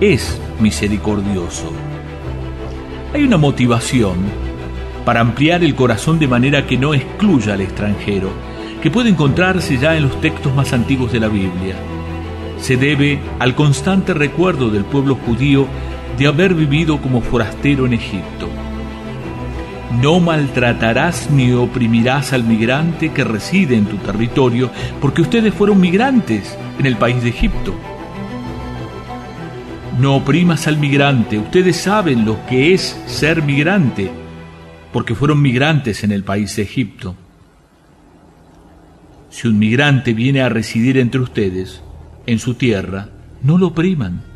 [0.00, 1.70] es misericordioso.
[3.14, 4.16] Hay una motivación
[5.04, 8.30] para ampliar el corazón de manera que no excluya al extranjero,
[8.82, 11.76] que puede encontrarse ya en los textos más antiguos de la Biblia
[12.62, 15.66] se debe al constante recuerdo del pueblo judío
[16.18, 18.48] de haber vivido como forastero en Egipto.
[20.00, 26.56] No maltratarás ni oprimirás al migrante que reside en tu territorio, porque ustedes fueron migrantes
[26.78, 27.74] en el país de Egipto.
[29.98, 34.10] No oprimas al migrante, ustedes saben lo que es ser migrante,
[34.92, 37.14] porque fueron migrantes en el país de Egipto.
[39.28, 41.82] Si un migrante viene a residir entre ustedes,
[42.26, 43.08] en su tierra,
[43.42, 44.31] no lo opriman.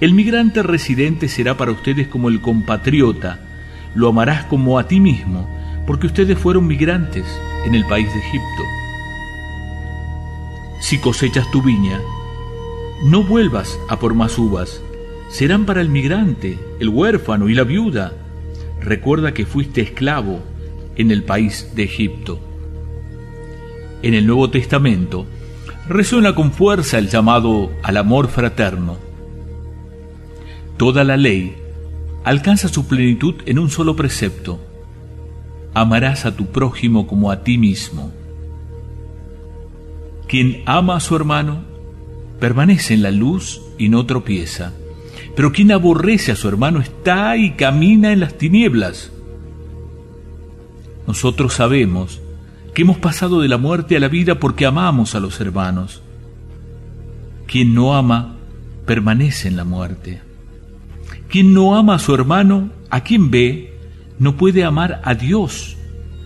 [0.00, 3.38] El migrante residente será para ustedes como el compatriota,
[3.94, 5.46] lo amarás como a ti mismo,
[5.86, 7.26] porque ustedes fueron migrantes
[7.66, 8.62] en el país de Egipto.
[10.80, 12.00] Si cosechas tu viña,
[13.04, 14.80] no vuelvas a por más uvas,
[15.28, 18.14] serán para el migrante, el huérfano y la viuda.
[18.80, 20.40] Recuerda que fuiste esclavo
[20.96, 22.40] en el país de Egipto.
[24.02, 25.26] En el Nuevo Testamento,
[25.86, 29.09] resuena con fuerza el llamado al amor fraterno.
[30.80, 31.56] Toda la ley
[32.24, 34.58] alcanza su plenitud en un solo precepto.
[35.74, 38.14] Amarás a tu prójimo como a ti mismo.
[40.26, 41.64] Quien ama a su hermano
[42.38, 44.72] permanece en la luz y no tropieza.
[45.36, 49.12] Pero quien aborrece a su hermano está y camina en las tinieblas.
[51.06, 52.22] Nosotros sabemos
[52.72, 56.00] que hemos pasado de la muerte a la vida porque amamos a los hermanos.
[57.46, 58.36] Quien no ama
[58.86, 60.29] permanece en la muerte.
[61.30, 63.78] Quien no ama a su hermano, a quien ve,
[64.18, 65.76] no puede amar a Dios,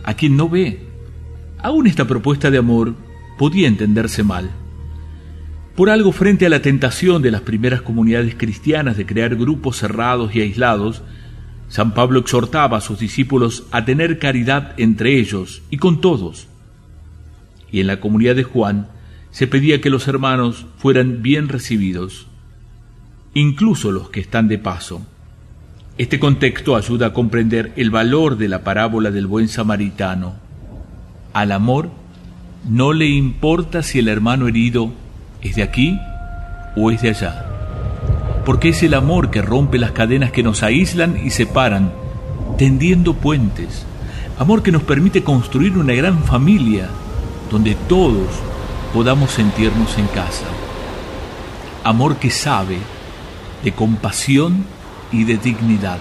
[0.03, 0.81] a quien no ve.
[1.59, 2.95] Aún esta propuesta de amor
[3.39, 4.51] podía entenderse mal.
[5.77, 10.35] Por algo frente a la tentación de las primeras comunidades cristianas de crear grupos cerrados
[10.35, 11.03] y aislados,
[11.69, 16.49] San Pablo exhortaba a sus discípulos a tener caridad entre ellos y con todos.
[17.71, 18.89] Y en la comunidad de Juan
[19.31, 22.29] se pedía que los hermanos fueran bien recibidos,
[23.35, 25.03] incluso los que están de paso.
[25.99, 30.35] Este contexto ayuda a comprender el valor de la parábola del buen samaritano.
[31.33, 31.91] Al amor
[32.69, 34.93] no le importa si el hermano herido
[35.43, 35.99] es de aquí
[36.77, 37.51] o es de allá
[38.45, 41.93] porque es el amor que rompe las cadenas que nos aíslan y separan,
[42.59, 43.87] tendiendo puentes.
[44.39, 46.89] Amor que nos permite construir una gran familia
[47.51, 48.29] donde todos
[48.93, 50.47] podamos sentirnos en casa.
[51.85, 52.79] Amor que sabe
[53.65, 54.65] de compasión
[55.13, 55.99] y de dignidad.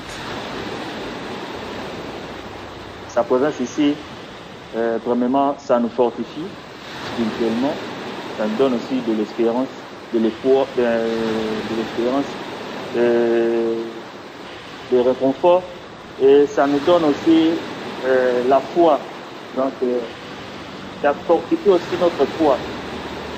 [3.07, 3.93] Sa présence ici,
[4.75, 6.47] euh, premièrement, ça nous fortifie
[7.13, 7.73] spirituellement,
[8.37, 9.67] ça nous donne aussi de l'espérance
[10.13, 12.25] de l'espoir, de, de l'espérance,
[12.95, 13.75] de,
[14.91, 15.63] de, réconfort.
[16.21, 17.51] Et ça nous donne aussi
[18.05, 18.99] euh, la foi.
[19.57, 19.99] Donc, euh,
[21.01, 22.57] ça fortifie aussi notre foi.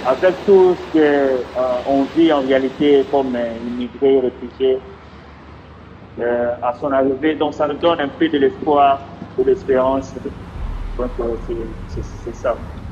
[0.05, 4.79] Avec tout ce qu'on euh, vit en réalité comme immigrés, réfugiés,
[6.19, 10.17] euh, à son arrivée, donc ça nous donne un peu de l'espoir, de l'espérance.
[10.97, 11.35] Donc, euh,
[11.87, 12.84] c'est ça.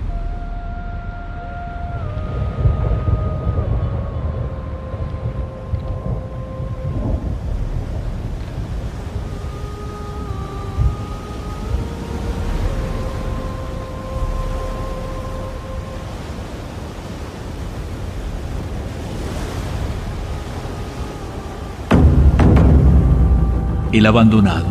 [23.93, 24.65] El abandonado.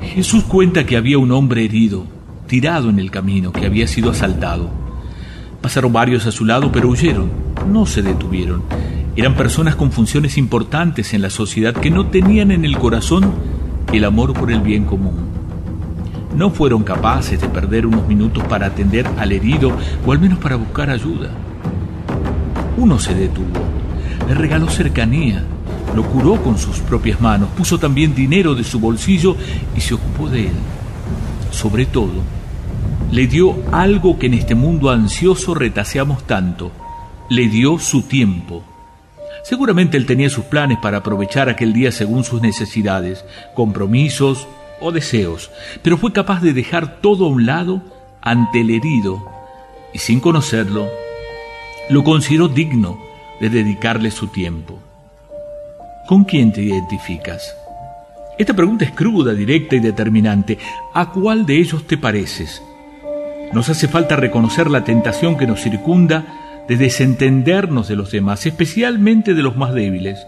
[0.00, 2.04] Jesús cuenta que había un hombre herido,
[2.46, 4.70] tirado en el camino, que había sido asaltado.
[5.60, 7.30] Pasaron varios a su lado, pero huyeron,
[7.70, 8.62] no se detuvieron.
[9.16, 13.34] Eran personas con funciones importantes en la sociedad que no tenían en el corazón
[13.92, 15.26] el amor por el bien común.
[16.34, 19.76] No fueron capaces de perder unos minutos para atender al herido
[20.06, 21.30] o al menos para buscar ayuda.
[22.78, 23.60] Uno se detuvo,
[24.26, 25.44] le regaló cercanía,
[25.96, 29.34] lo curó con sus propias manos, puso también dinero de su bolsillo
[29.74, 30.54] y se ocupó de él.
[31.50, 32.22] Sobre todo,
[33.10, 36.70] le dio algo que en este mundo ansioso retaseamos tanto,
[37.30, 38.62] le dio su tiempo.
[39.42, 43.24] Seguramente él tenía sus planes para aprovechar aquel día según sus necesidades,
[43.54, 44.46] compromisos
[44.82, 45.50] o deseos,
[45.82, 47.80] pero fue capaz de dejar todo a un lado
[48.20, 49.24] ante el herido
[49.94, 50.88] y sin conocerlo,
[51.88, 52.98] lo consideró digno
[53.40, 54.78] de dedicarle su tiempo.
[56.06, 57.56] ¿Con quién te identificas?
[58.38, 60.56] Esta pregunta es cruda, directa y determinante.
[60.94, 62.62] ¿A cuál de ellos te pareces?
[63.52, 69.34] Nos hace falta reconocer la tentación que nos circunda de desentendernos de los demás, especialmente
[69.34, 70.24] de los más débiles.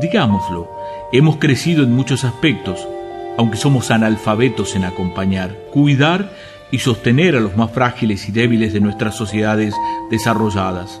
[0.00, 0.68] Digámoslo,
[1.12, 2.88] hemos crecido en muchos aspectos,
[3.38, 6.32] aunque somos analfabetos en acompañar, cuidar
[6.72, 9.74] y sostener a los más frágiles y débiles de nuestras sociedades
[10.10, 11.00] desarrolladas.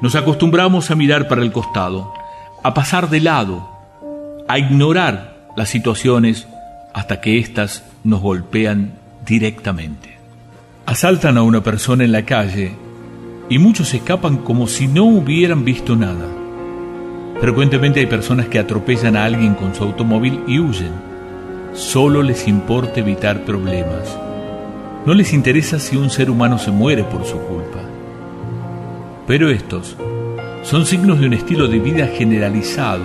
[0.00, 2.14] Nos acostumbramos a mirar para el costado,
[2.62, 3.68] a pasar de lado,
[4.46, 6.46] a ignorar las situaciones
[6.92, 8.92] hasta que éstas nos golpean
[9.24, 10.18] directamente.
[10.86, 12.72] Asaltan a una persona en la calle
[13.48, 16.26] y muchos escapan como si no hubieran visto nada.
[17.40, 20.92] Frecuentemente hay personas que atropellan a alguien con su automóvil y huyen.
[21.72, 24.18] Solo les importa evitar problemas.
[25.06, 27.80] No les interesa si un ser humano se muere por su culpa.
[29.26, 29.96] Pero estos
[30.62, 33.04] son signos de un estilo de vida generalizado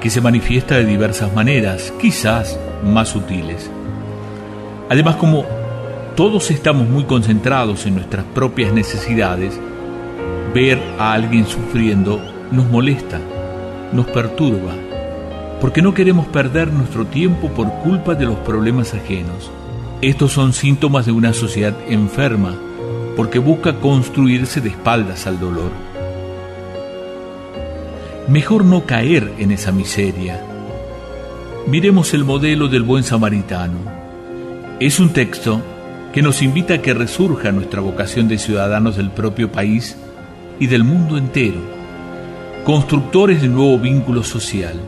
[0.00, 3.70] que se manifiesta de diversas maneras, quizás más sutiles.
[4.88, 5.44] Además, como
[6.16, 9.58] todos estamos muy concentrados en nuestras propias necesidades,
[10.52, 13.20] ver a alguien sufriendo nos molesta,
[13.92, 14.72] nos perturba,
[15.60, 19.50] porque no queremos perder nuestro tiempo por culpa de los problemas ajenos.
[20.00, 22.56] Estos son síntomas de una sociedad enferma,
[23.16, 25.87] porque busca construirse de espaldas al dolor.
[28.28, 30.44] Mejor no caer en esa miseria.
[31.66, 33.78] Miremos el modelo del buen samaritano.
[34.80, 35.62] Es un texto
[36.12, 39.96] que nos invita a que resurja nuestra vocación de ciudadanos del propio país
[40.60, 41.60] y del mundo entero,
[42.64, 44.78] constructores de nuevo vínculo social.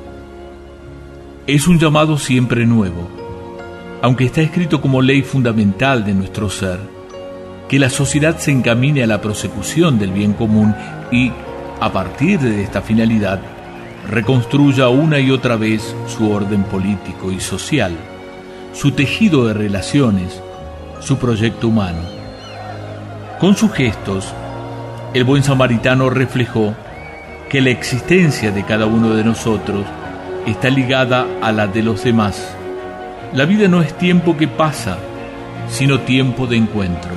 [1.47, 3.09] Es un llamado siempre nuevo,
[4.03, 6.79] aunque está escrito como ley fundamental de nuestro ser
[7.71, 10.75] que la sociedad se encamine a la prosecución del bien común
[11.13, 11.31] y,
[11.81, 13.41] a partir de esta finalidad,
[14.09, 17.93] reconstruya una y otra vez su orden político y social,
[18.73, 20.43] su tejido de relaciones,
[21.01, 22.01] su proyecto humano.
[23.39, 24.33] Con sus gestos,
[25.15, 26.75] el buen samaritano reflejó
[27.49, 29.85] que la existencia de cada uno de nosotros
[30.47, 32.55] está ligada a la de los demás.
[33.33, 34.99] La vida no es tiempo que pasa,
[35.69, 37.13] sino tiempo de encuentro.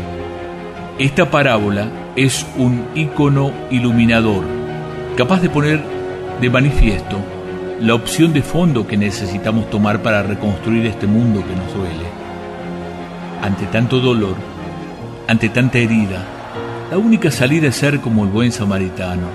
[0.97, 4.43] Esta parábola es un icono iluminador,
[5.17, 5.81] capaz de poner
[6.39, 7.17] de manifiesto
[7.79, 12.05] la opción de fondo que necesitamos tomar para reconstruir este mundo que nos duele.
[13.41, 14.35] Ante tanto dolor,
[15.27, 16.23] ante tanta herida,
[16.91, 19.27] la única salida es ser como el buen samaritano.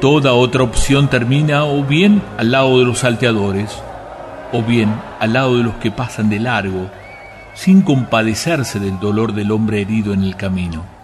[0.00, 3.82] Toda otra opción termina o bien al lado de los salteadores,
[4.52, 6.90] o bien al lado de los que pasan de largo
[7.54, 10.99] sin compadecerse del dolor del hombre herido en el camino.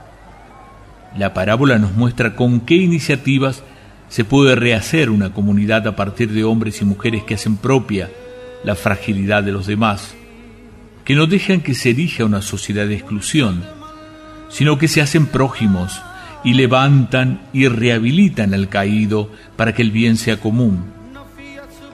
[1.16, 3.62] La parábola nos muestra con qué iniciativas
[4.08, 8.10] se puede rehacer una comunidad a partir de hombres y mujeres que hacen propia
[8.64, 10.14] la fragilidad de los demás,
[11.04, 13.64] que no dejan que se erija una sociedad de exclusión,
[14.48, 16.00] sino que se hacen prójimos
[16.44, 20.84] y levantan y rehabilitan al caído para que el bien sea común.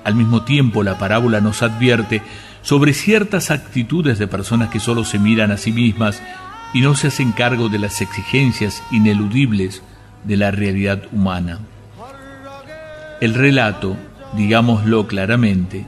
[0.05, 2.23] Al mismo tiempo, la parábola nos advierte
[2.63, 6.23] sobre ciertas actitudes de personas que solo se miran a sí mismas
[6.75, 9.83] y no se hacen cargo de las exigencias ineludibles
[10.25, 11.61] de la realidad humana.
[13.21, 13.97] El relato,
[14.37, 15.85] digámoslo claramente,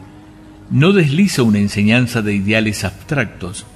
[0.71, 3.67] no desliza una enseñanza de ideales abstractos,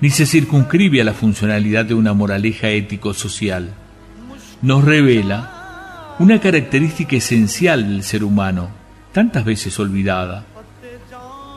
[0.00, 3.70] ni se circunscribe a la funcionalidad de una moraleja ético-social.
[4.62, 8.68] Nos revela una característica esencial del ser humano,
[9.12, 10.44] tantas veces olvidada,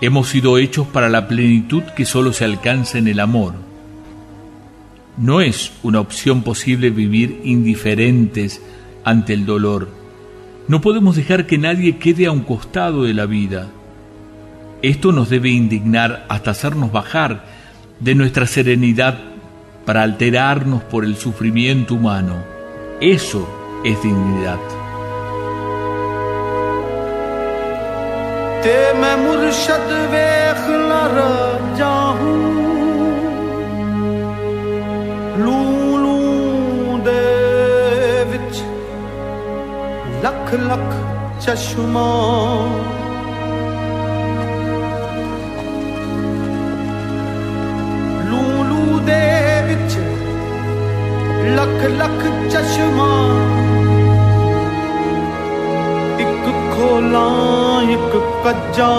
[0.03, 3.53] Hemos sido hechos para la plenitud que solo se alcanza en el amor.
[5.17, 8.61] No es una opción posible vivir indiferentes
[9.03, 9.89] ante el dolor,
[10.67, 13.67] No podemos dejar que nadie quede a un costado de la vida.
[14.81, 17.45] Esto nos debe indignar hasta hacernos bajar
[17.99, 19.19] de nuestra serenidad
[19.85, 22.43] para alterarnos por el sufrimiento humano.
[23.01, 23.47] Eso
[23.83, 24.59] es dignidad.
[31.81, 32.70] Lakh
[40.51, 42.07] کلک شما
[48.29, 49.21] لولو دے
[49.67, 49.97] وچ
[51.57, 51.85] لکھ
[56.17, 57.27] ایک کھولا
[57.87, 58.93] ایک کجا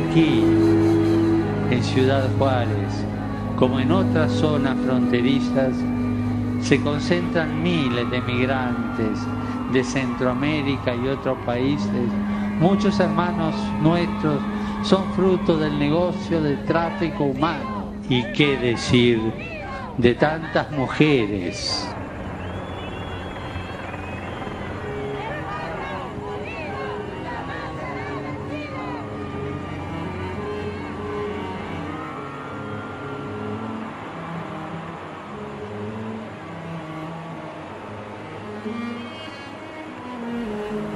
[0.00, 0.44] Aquí,
[1.70, 2.99] en Ciudad Juárez,
[3.60, 5.74] como en otras zonas fronterizas,
[6.62, 9.18] se concentran miles de migrantes
[9.70, 12.10] de Centroamérica y otros países.
[12.58, 14.40] Muchos hermanos nuestros
[14.82, 17.92] son fruto del negocio del tráfico humano.
[18.08, 19.20] ¿Y qué decir
[19.98, 21.89] de tantas mujeres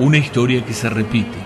[0.04, 1.38] una historia que se repite.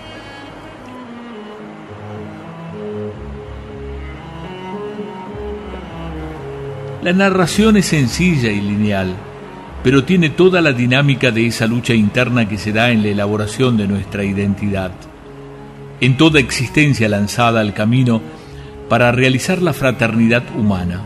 [7.01, 9.15] La narración es sencilla y lineal,
[9.81, 13.77] pero tiene toda la dinámica de esa lucha interna que se da en la elaboración
[13.77, 14.91] de nuestra identidad,
[16.01, 18.21] en toda existencia lanzada al camino
[18.89, 21.01] para realizar la fraternidad humana.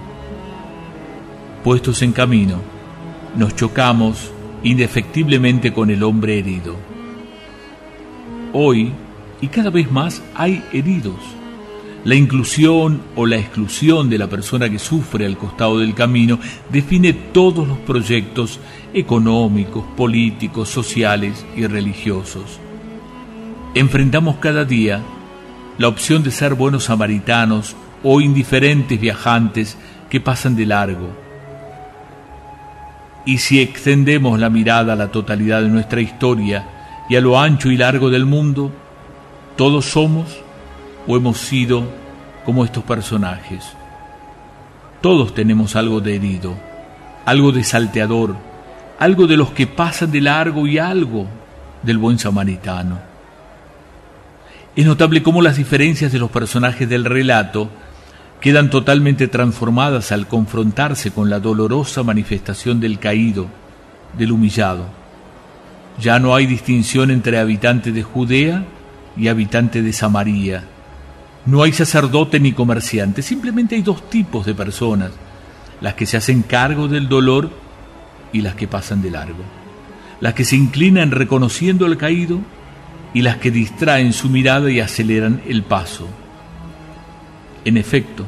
[1.64, 2.58] Puestos en camino,
[3.36, 4.32] nos chocamos
[4.64, 6.92] indefectiblemente con el hombre herido.
[8.54, 8.93] Hoy,
[9.41, 11.20] y cada vez más, hay heridos.
[12.06, 16.38] La inclusión o la exclusión de la persona que sufre al costado del camino
[16.70, 18.60] define todos los proyectos
[18.93, 22.60] económicos, políticos, sociales y religiosos.
[23.74, 25.01] Enfrentamos cada día
[25.80, 29.78] la opción de ser buenos samaritanos o indiferentes viajantes
[30.10, 31.10] que pasan de largo.
[33.26, 37.70] Y si extendemos la mirada a la totalidad de nuestra historia, y a lo ancho
[37.70, 38.72] y largo del mundo,
[39.56, 40.38] todos somos
[41.08, 41.84] o hemos sido
[42.45, 43.66] como estos personajes.
[45.01, 46.56] Todos tenemos algo de herido,
[47.26, 48.36] algo de salteador,
[48.99, 51.28] algo de los que pasan de largo y algo
[51.82, 52.99] del buen samaritano.
[54.76, 57.70] Es notable cómo las diferencias de los personajes del relato
[58.39, 63.47] quedan totalmente transformadas al confrontarse con la dolorosa manifestación del caído,
[64.18, 65.03] del humillado
[65.99, 68.65] ya no hay distinción entre habitante de Judea
[69.15, 70.63] y habitante de Samaria.
[71.45, 75.11] No hay sacerdote ni comerciante, simplemente hay dos tipos de personas,
[75.81, 77.49] las que se hacen cargo del dolor
[78.31, 79.43] y las que pasan de largo,
[80.21, 82.39] las que se inclinan reconociendo al caído
[83.13, 86.07] y las que distraen su mirada y aceleran el paso.
[87.65, 88.25] En efecto,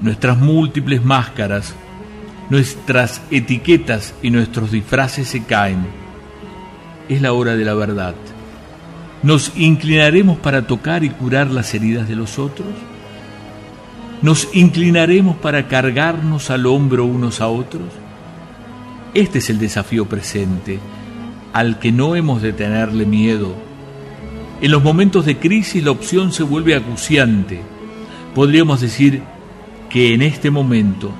[0.00, 1.74] nuestras múltiples máscaras,
[2.48, 5.99] nuestras etiquetas y nuestros disfraces se caen
[7.10, 8.14] es la hora de la verdad.
[9.22, 12.68] ¿Nos inclinaremos para tocar y curar las heridas de los otros?
[14.22, 17.88] ¿Nos inclinaremos para cargarnos al hombro unos a otros?
[19.12, 20.78] Este es el desafío presente,
[21.52, 23.54] al que no hemos de tenerle miedo.
[24.60, 27.60] En los momentos de crisis la opción se vuelve acuciante.
[28.36, 29.22] Podríamos decir
[29.88, 31.10] que en este momento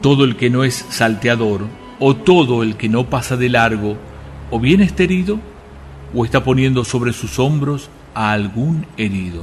[0.00, 1.62] todo el que no es salteador
[1.98, 3.96] o todo el que no pasa de largo
[4.50, 5.40] o bien está herido
[6.14, 9.42] o está poniendo sobre sus hombros a algún herido.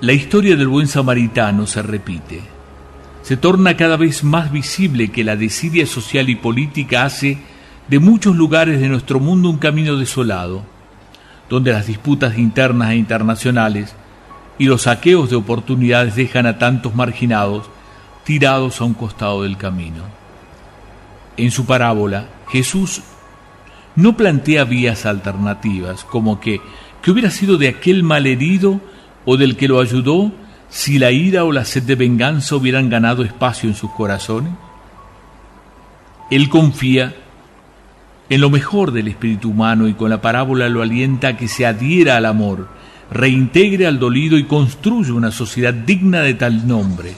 [0.00, 2.42] La historia del buen samaritano se repite.
[3.22, 7.38] Se torna cada vez más visible que la desidia social y política hace
[7.86, 10.64] de muchos lugares de nuestro mundo un camino desolado,
[11.48, 13.94] donde las disputas internas e internacionales
[14.58, 17.70] y los saqueos de oportunidades dejan a tantos marginados
[18.24, 20.02] tirados a un costado del camino.
[21.36, 23.00] En su parábola, Jesús
[23.96, 26.60] no plantea vías alternativas, como que,
[27.00, 28.80] que hubiera sido de aquel malherido
[29.24, 30.30] o del que lo ayudó
[30.68, 34.52] si la ira o la sed de venganza hubieran ganado espacio en sus corazones.
[36.30, 37.14] Él confía
[38.28, 41.66] en lo mejor del espíritu humano y con la parábola lo alienta a que se
[41.66, 42.68] adhiera al amor,
[43.10, 47.14] reintegre al dolido y construya una sociedad digna de tal nombre.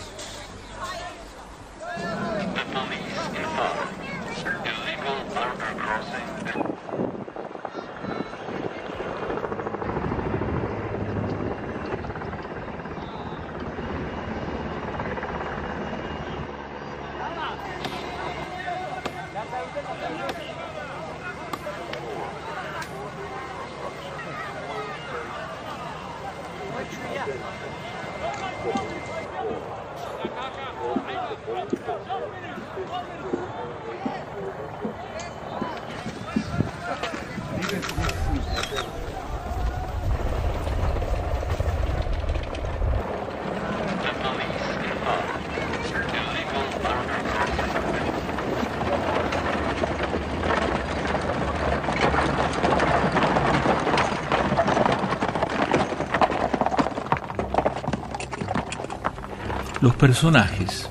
[60.04, 60.90] Personajes.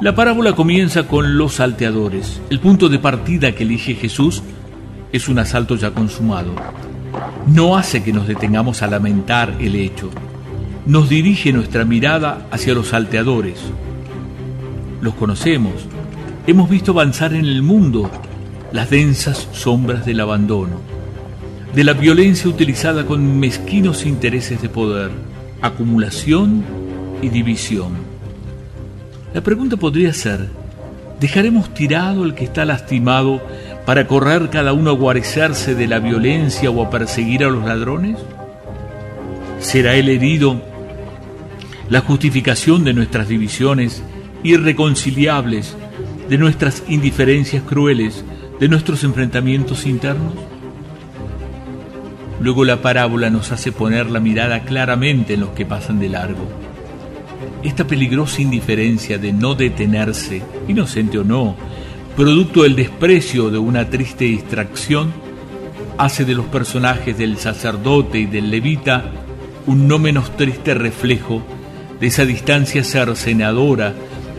[0.00, 2.40] La parábola comienza con los salteadores.
[2.48, 4.42] El punto de partida que elige Jesús
[5.12, 6.54] es un asalto ya consumado.
[7.46, 10.08] No hace que nos detengamos a lamentar el hecho.
[10.86, 13.60] Nos dirige nuestra mirada hacia los salteadores.
[15.02, 15.74] Los conocemos.
[16.46, 18.10] Hemos visto avanzar en el mundo
[18.72, 20.95] las densas sombras del abandono
[21.76, 25.10] de la violencia utilizada con mezquinos intereses de poder,
[25.60, 26.64] acumulación
[27.20, 27.92] y división.
[29.34, 30.48] La pregunta podría ser,
[31.20, 33.42] ¿dejaremos tirado el que está lastimado
[33.84, 38.16] para correr cada uno a guarecerse de la violencia o a perseguir a los ladrones?
[39.60, 40.62] ¿Será el herido
[41.90, 44.02] la justificación de nuestras divisiones
[44.42, 45.76] irreconciliables,
[46.30, 48.24] de nuestras indiferencias crueles,
[48.58, 50.55] de nuestros enfrentamientos internos?
[52.46, 56.46] Luego la parábola nos hace poner la mirada claramente en los que pasan de largo.
[57.64, 61.56] Esta peligrosa indiferencia de no detenerse, inocente o no,
[62.14, 65.12] producto del desprecio de una triste distracción,
[65.98, 69.10] hace de los personajes del sacerdote y del levita
[69.66, 71.42] un no menos triste reflejo
[71.98, 73.92] de esa distancia cercenadora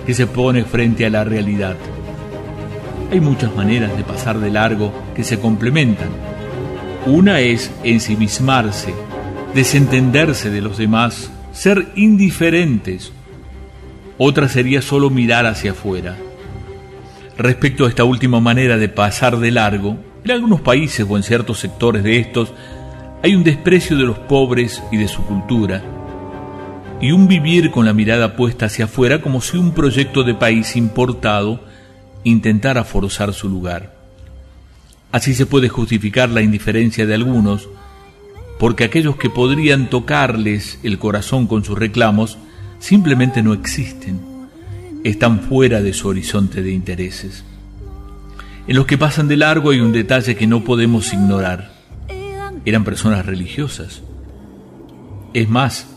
[0.06, 1.76] que se pone frente a la realidad.
[3.12, 6.27] Hay muchas maneras de pasar de largo que se complementan
[7.08, 8.94] una es ensimismarse,
[9.54, 13.12] desentenderse de los demás, ser indiferentes.
[14.18, 16.18] Otra sería solo mirar hacia afuera.
[17.38, 21.60] Respecto a esta última manera de pasar de largo, en algunos países o en ciertos
[21.60, 22.54] sectores de estos
[23.24, 25.82] hay un desprecio de los pobres y de su cultura,
[27.00, 30.76] y un vivir con la mirada puesta hacia afuera como si un proyecto de país
[30.76, 31.62] importado
[32.24, 33.97] intentara forzar su lugar.
[35.12, 37.70] Así se puede justificar la indiferencia de algunos,
[38.60, 42.38] porque aquellos que podrían tocarles el corazón con sus reclamos
[42.80, 44.20] simplemente no existen,
[45.04, 47.44] están fuera de su horizonte de intereses.
[48.68, 51.72] En los que pasan de largo hay un detalle que no podemos ignorar.
[52.66, 54.02] Eran personas religiosas.
[55.34, 55.88] Es más,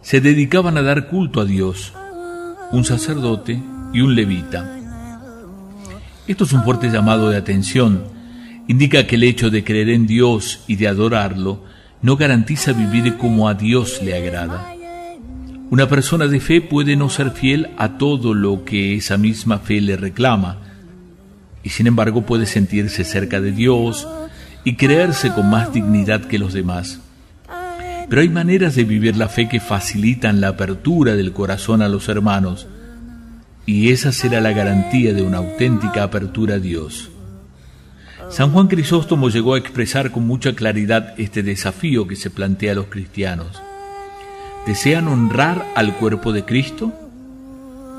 [0.00, 1.92] se dedicaban a dar culto a Dios,
[2.70, 4.78] un sacerdote y un levita.
[6.28, 8.04] Esto es un fuerte llamado de atención.
[8.68, 11.64] Indica que el hecho de creer en Dios y de adorarlo
[12.00, 14.72] no garantiza vivir como a Dios le agrada.
[15.70, 19.80] Una persona de fe puede no ser fiel a todo lo que esa misma fe
[19.80, 20.58] le reclama,
[21.64, 24.06] y sin embargo puede sentirse cerca de Dios
[24.64, 27.00] y creerse con más dignidad que los demás.
[28.08, 32.08] Pero hay maneras de vivir la fe que facilitan la apertura del corazón a los
[32.08, 32.68] hermanos,
[33.66, 37.10] y esa será la garantía de una auténtica apertura a Dios.
[38.30, 42.76] San Juan Crisóstomo llegó a expresar con mucha claridad este desafío que se plantea a
[42.76, 43.62] los cristianos.
[44.66, 46.92] ¿Desean honrar al cuerpo de Cristo?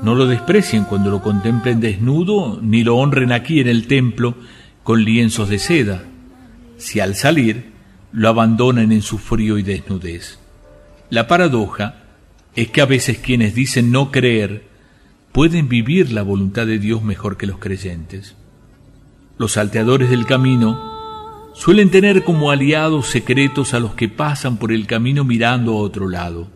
[0.02, 4.34] No lo desprecien cuando lo contemplen desnudo, ni lo honren aquí en el templo
[4.82, 6.04] con lienzos de seda,
[6.78, 7.72] si al salir
[8.12, 10.38] lo abandonan en su frío y desnudez.
[11.10, 12.02] La paradoja
[12.54, 14.73] es que a veces quienes dicen no creer
[15.34, 18.36] pueden vivir la voluntad de Dios mejor que los creyentes.
[19.36, 24.86] Los salteadores del camino suelen tener como aliados secretos a los que pasan por el
[24.86, 26.52] camino mirando a otro lado.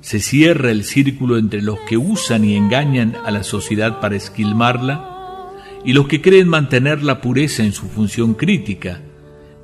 [0.00, 5.52] Se cierra el círculo entre los que usan y engañan a la sociedad para esquilmarla
[5.84, 9.00] y los que creen mantener la pureza en su función crítica,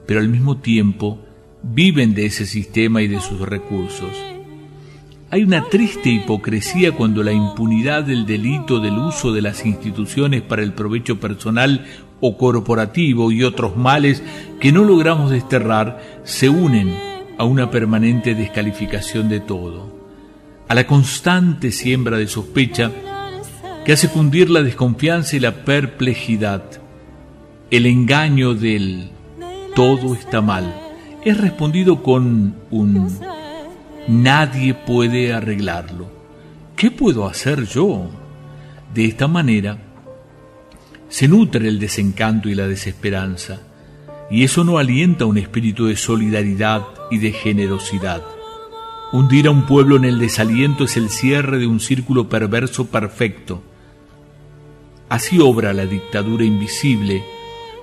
[0.06, 1.24] pero al mismo tiempo
[1.64, 4.12] viven de ese sistema y de sus recursos.
[5.30, 10.62] Hay una triste hipocresía cuando la impunidad del delito del uso de las instituciones para
[10.62, 11.84] el provecho personal
[12.20, 14.22] o corporativo y otros males
[14.58, 16.96] que no logramos desterrar se unen
[17.36, 19.94] a una permanente descalificación de todo,
[20.66, 22.90] a la constante siembra de sospecha
[23.84, 26.64] que hace fundir la desconfianza y la perplejidad.
[27.70, 29.10] El engaño del
[29.74, 30.88] todo está mal
[31.24, 33.20] es respondido con un
[34.08, 36.08] Nadie puede arreglarlo.
[36.76, 38.08] ¿Qué puedo hacer yo?
[38.94, 39.76] De esta manera,
[41.10, 43.60] se nutre el desencanto y la desesperanza,
[44.30, 48.22] y eso no alienta un espíritu de solidaridad y de generosidad.
[49.12, 53.62] Hundir a un pueblo en el desaliento es el cierre de un círculo perverso perfecto.
[55.10, 57.22] Así obra la dictadura invisible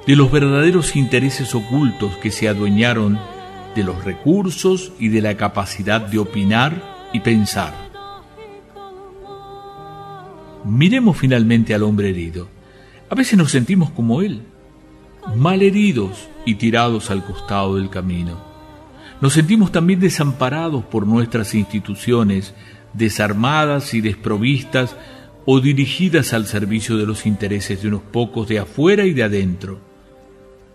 [0.07, 3.19] de los verdaderos intereses ocultos que se adueñaron
[3.75, 7.73] de los recursos y de la capacidad de opinar y pensar.
[10.63, 12.47] Miremos finalmente al hombre herido.
[13.09, 14.41] A veces nos sentimos como él,
[15.35, 18.41] mal heridos y tirados al costado del camino.
[19.21, 22.55] Nos sentimos también desamparados por nuestras instituciones,
[22.93, 24.95] desarmadas y desprovistas
[25.45, 29.79] o dirigidas al servicio de los intereses de unos pocos de afuera y de adentro.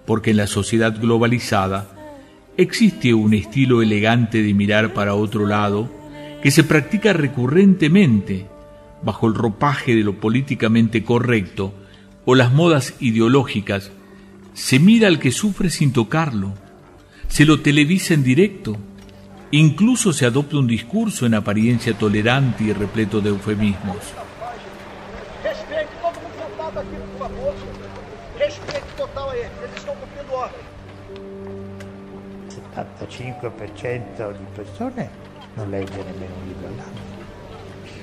[0.06, 1.99] Porque en la sociedad globalizada
[2.60, 5.90] existe un estilo elegante de mirar para otro lado
[6.42, 8.46] que se practica recurrentemente
[9.02, 11.74] bajo el ropaje de lo políticamente correcto
[12.24, 13.90] o las modas ideológicas
[14.54, 16.52] se mira al que sufre sin tocarlo,
[17.28, 18.76] se lo televisa en directo,
[19.52, 23.96] incluso se adopta un discurso en apariencia tolerante y repleto de eufemismos.
[32.98, 35.10] 75% di persone
[35.54, 37.18] non legge nemmeno un libro all'anno.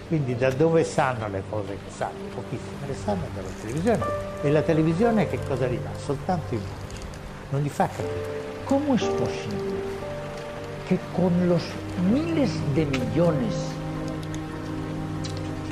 [0.07, 2.17] Quindi da dove sanno le cose che sanno?
[2.33, 4.03] Pochissime le sanno dalla televisione.
[4.41, 5.89] E la televisione che cosa gli dà?
[5.97, 6.75] Soltanto immagini.
[7.49, 8.45] Non gli fa capire.
[8.65, 9.77] ¿Cómo es posible
[10.87, 11.63] que con los
[12.11, 13.53] miles de millones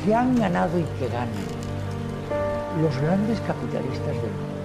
[0.04, 1.30] que han ganado y que ganan
[2.82, 4.56] los grandes capitalistas del mundo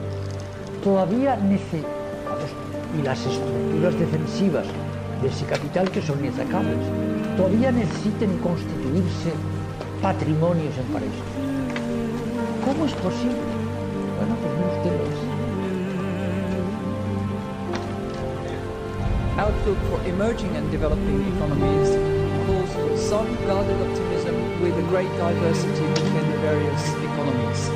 [0.82, 1.99] todavía necesitamos
[2.98, 4.66] y las estructuras defensivas
[5.22, 6.78] de ese capital que son inacabables
[7.36, 9.32] todavía necesiten constituirse
[10.02, 11.30] patrimonios en paraísos.
[12.64, 13.36] ¿Cómo es posible?
[14.16, 15.30] Bueno, pues no ustedes.
[19.38, 25.86] Outlook for emerging and developing economies calls for some guarded optimism with a great diversity
[25.94, 27.70] between the various economies.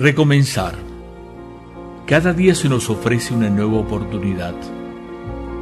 [0.00, 0.76] Recomenzar.
[2.06, 4.54] Cada día se nos ofrece una nueva oportunidad,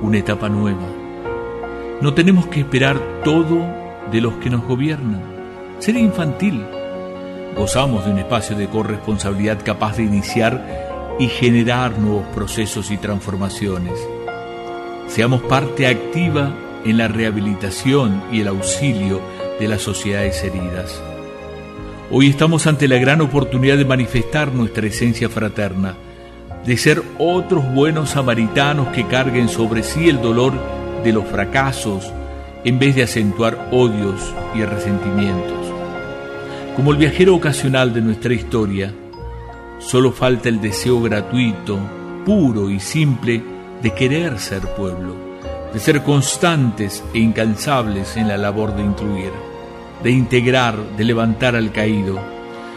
[0.01, 0.87] una etapa nueva.
[2.01, 3.67] No tenemos que esperar todo
[4.13, 5.21] de los que nos gobiernan.
[5.81, 6.65] Sería infantil.
[7.57, 13.99] Gozamos de un espacio de corresponsabilidad capaz de iniciar y generar nuevos procesos y transformaciones.
[15.09, 19.21] Seamos parte activa en la rehabilitación y el auxilio
[19.59, 21.03] de las sociedades heridas.
[22.11, 25.95] Hoy estamos ante la gran oportunidad de manifestar nuestra esencia fraterna,
[26.65, 30.55] de ser otros buenos samaritanos que carguen sobre sí el dolor
[31.05, 32.11] de los fracasos
[32.65, 35.59] en vez de acentuar odios y resentimientos.
[36.77, 38.91] Como el viajero ocasional de nuestra historia,
[39.79, 41.79] solo falta el deseo gratuito,
[42.25, 43.43] puro y simple
[43.83, 45.15] de querer ser pueblo,
[45.75, 49.48] de ser constantes e incansables en la labor de incluir
[50.03, 52.19] de integrar, de levantar al caído,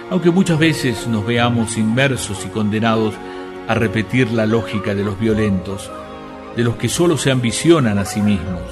[0.10, 3.16] aunque muchas veces nos veamos inmersos y condenados
[3.68, 5.90] a repetir la lógica de los violentos,
[6.56, 8.64] de los que solo se ambicionan a sí mismos,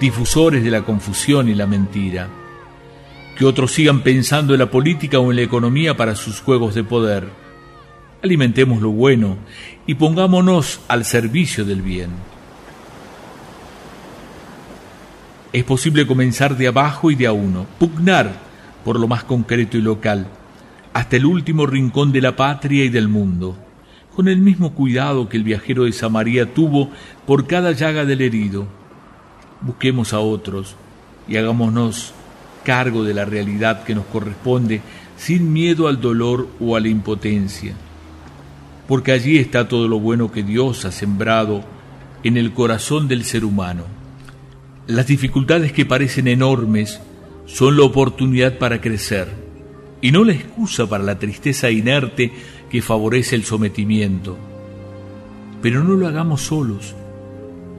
[0.00, 2.28] difusores de la confusión y la mentira,
[3.36, 6.84] que otros sigan pensando en la política o en la economía para sus juegos de
[6.84, 7.28] poder.
[8.22, 9.38] Alimentemos lo bueno
[9.86, 12.10] y pongámonos al servicio del bien.
[15.50, 18.34] Es posible comenzar de abajo y de a uno, pugnar
[18.84, 20.26] por lo más concreto y local,
[20.92, 23.56] hasta el último rincón de la patria y del mundo,
[24.14, 26.90] con el mismo cuidado que el viajero de Samaria tuvo
[27.26, 28.66] por cada llaga del herido.
[29.62, 30.76] Busquemos a otros
[31.26, 32.12] y hagámonos
[32.62, 34.82] cargo de la realidad que nos corresponde
[35.16, 37.72] sin miedo al dolor o a la impotencia,
[38.86, 41.64] porque allí está todo lo bueno que Dios ha sembrado
[42.22, 43.97] en el corazón del ser humano
[44.88, 46.98] Las dificultades que parecen enormes
[47.44, 49.28] son la oportunidad para crecer
[50.00, 52.32] y no la excusa para la tristeza inerte
[52.70, 54.38] que favorece el sometimiento.
[55.60, 56.94] Pero no lo hagamos solos.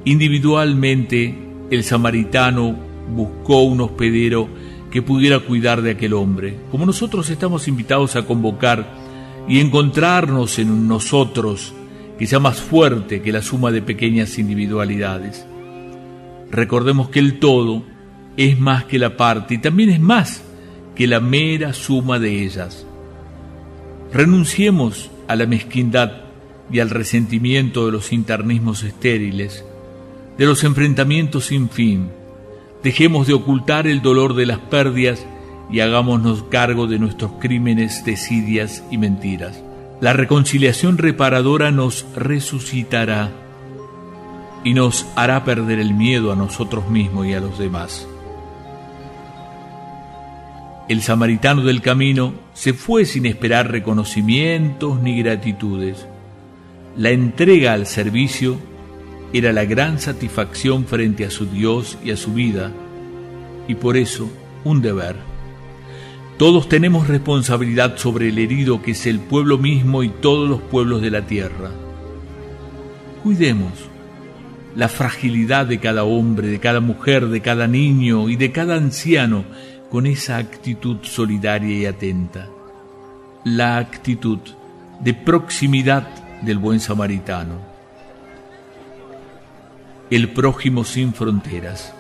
[0.06, 1.34] Individualmente,
[1.72, 2.78] el samaritano
[3.16, 4.48] buscó un hospedero
[4.92, 8.88] que pudiera cuidar de aquel hombre, como nosotros estamos invitados a convocar
[9.48, 11.74] y encontrarnos en nosotros,
[12.20, 15.49] que sea más fuerte que la suma de pequeñas individualidades.
[16.52, 17.84] Recordemos que el todo
[18.38, 20.44] es más que la parte y también es más
[20.96, 22.86] que la mera suma de ellas.
[24.12, 26.12] Renunciemos a la mezquindad
[26.72, 29.64] y al resentimiento de los internismos estériles,
[30.38, 32.10] de los enfrentamientos sin fin.
[32.84, 35.26] Dejemos de ocultar el dolor de las pérdidas
[35.72, 39.62] y hagámonos cargo de nuestros crímenes, desidias y mentiras.
[40.02, 43.32] La reconciliación reparadora nos resucitará
[44.64, 48.08] y nos hará perder el miedo a nosotros mismos y a los demás.
[50.90, 56.08] El samaritano del camino se fue sin esperar reconocimientos ni gratitudes.
[56.98, 58.58] La entrega al servicio
[59.32, 62.72] era la gran satisfacción frente a su Dios y a su vida,
[63.68, 64.30] y por eso
[64.64, 65.16] un deber.
[66.38, 71.02] Todos tenemos responsabilidad sobre el herido que es el pueblo mismo y todos los pueblos
[71.02, 71.70] de la tierra.
[73.22, 73.89] Cuidemos
[74.76, 79.46] la fragilidad de cada hombre, de cada mujer, de cada niño y de cada anciano
[79.90, 82.48] con esa actitud solidaria y atenta,
[83.44, 84.40] la actitud
[85.00, 86.08] de proximidad
[86.42, 87.56] del buen samaritano,
[90.10, 91.94] el prójimo sin fronteras.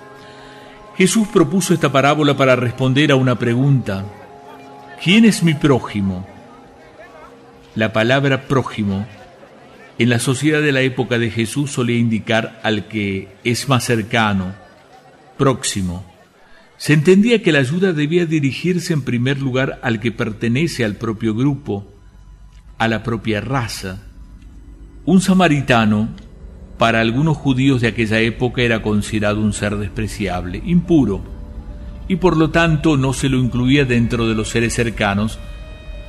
[0.95, 4.03] Jesús propuso esta parábola para responder a una pregunta.
[5.01, 6.27] ¿Quién es mi prójimo?
[7.73, 9.05] La palabra prójimo
[9.99, 14.55] en la sociedad de la época de Jesús solía indicar al que es más cercano,
[15.37, 16.05] próximo,
[16.77, 21.35] se entendía que la ayuda debía dirigirse en primer lugar al que pertenece al propio
[21.35, 21.93] grupo,
[22.77, 24.01] a la propia raza.
[25.03, 26.07] Un samaritano,
[26.77, 31.21] para algunos judíos de aquella época, era considerado un ser despreciable, impuro,
[32.07, 35.39] y por lo tanto no se lo incluía dentro de los seres cercanos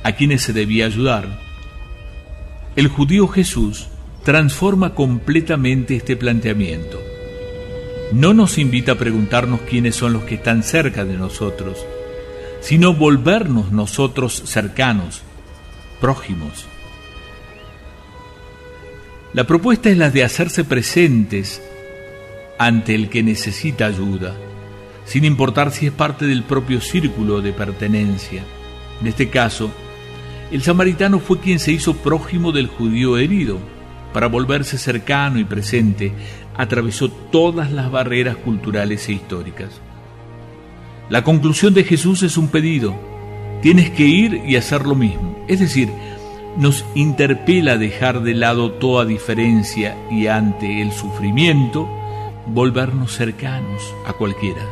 [0.03, 1.50] a quienes se debía ayudar.
[2.75, 3.87] El judío Jesús
[4.23, 6.99] transforma completamente este planteamiento
[8.11, 11.85] no nos invita a preguntarnos quiénes son los que están cerca de nosotros,
[12.59, 15.21] sino volvernos nosotros cercanos,
[16.01, 16.67] prójimos.
[19.33, 21.61] La propuesta es la de hacerse presentes
[22.59, 24.35] ante el que necesita ayuda,
[25.05, 28.43] sin importar si es parte del propio círculo de pertenencia.
[28.99, 29.71] En este caso,
[30.51, 33.59] el samaritano fue quien se hizo prójimo del judío herido,
[34.13, 36.11] para volverse cercano y presente,
[36.55, 39.81] atravesó todas las barreras culturales e históricas.
[41.09, 42.93] La conclusión de Jesús es un pedido.
[43.61, 45.45] Tienes que ir y hacer lo mismo.
[45.47, 45.89] Es decir,
[46.57, 51.87] nos interpela a dejar de lado toda diferencia y ante el sufrimiento,
[52.47, 54.65] volvernos cercanos a cualquiera.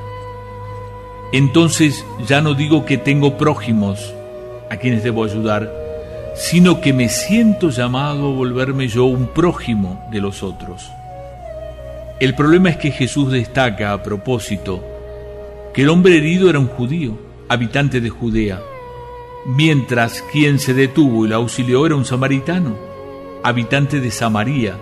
[1.31, 4.13] Entonces ya no digo que tengo prójimos
[4.69, 5.71] a quienes debo ayudar,
[6.35, 10.89] sino que me siento llamado a volverme yo un prójimo de los otros.
[12.19, 14.83] El problema es que Jesús destaca a propósito
[15.73, 17.17] que el hombre herido era un judío,
[17.47, 18.61] habitante de Judea,
[19.45, 22.75] mientras quien se detuvo y lo auxilió era un samaritano,
[23.43, 24.77] habitante de Samaria.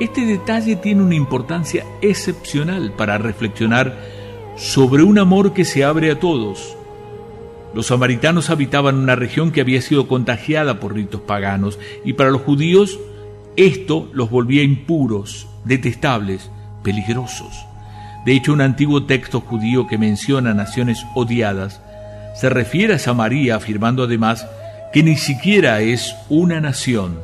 [0.00, 3.98] Este detalle tiene una importancia excepcional para reflexionar
[4.56, 6.77] sobre un amor que se abre a todos.
[7.78, 12.42] Los samaritanos habitaban una región que había sido contagiada por ritos paganos y para los
[12.42, 12.98] judíos
[13.54, 16.50] esto los volvía impuros, detestables,
[16.82, 17.54] peligrosos.
[18.26, 21.80] De hecho, un antiguo texto judío que menciona naciones odiadas
[22.34, 24.48] se refiere a Samaria afirmando además
[24.92, 27.20] que ni siquiera es una nación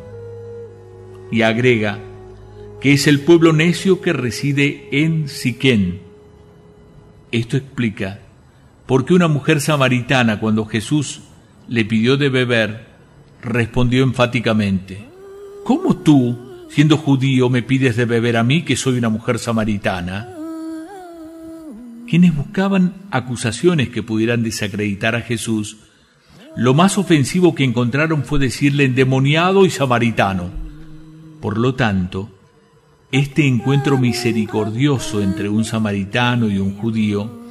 [1.33, 1.99] y agrega
[2.81, 5.99] que es el pueblo necio que reside en Siquén.
[7.33, 8.21] Esto explica
[8.87, 11.21] por qué una mujer samaritana cuando Jesús
[11.69, 12.87] le pidió de beber
[13.43, 15.07] respondió enfáticamente,
[15.65, 20.29] ¿cómo tú, siendo judío, me pides de beber a mí que soy una mujer samaritana?
[22.09, 25.79] Quienes buscaban acusaciones que pudieran desacreditar a Jesús,
[26.57, 30.51] lo más ofensivo que encontraron fue decirle endemoniado y samaritano.
[31.41, 32.31] Por lo tanto,
[33.11, 37.44] este encuentro misericordioso entre un samaritano y un judío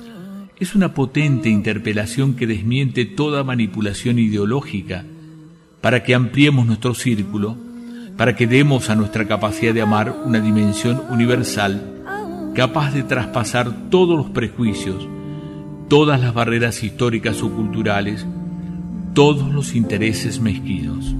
[0.64, 5.04] es una potente interpelación que desmiente toda manipulación ideológica
[5.82, 7.58] para que ampliemos nuestro círculo
[8.18, 12.04] para que demos a nuestra capacidad de amar una dimensión universal
[12.56, 15.08] capaz de traspasar todos los prejuicios,
[15.90, 18.26] todas las barreras históricas o culturales,
[19.14, 21.16] todos los intereses mezquinos.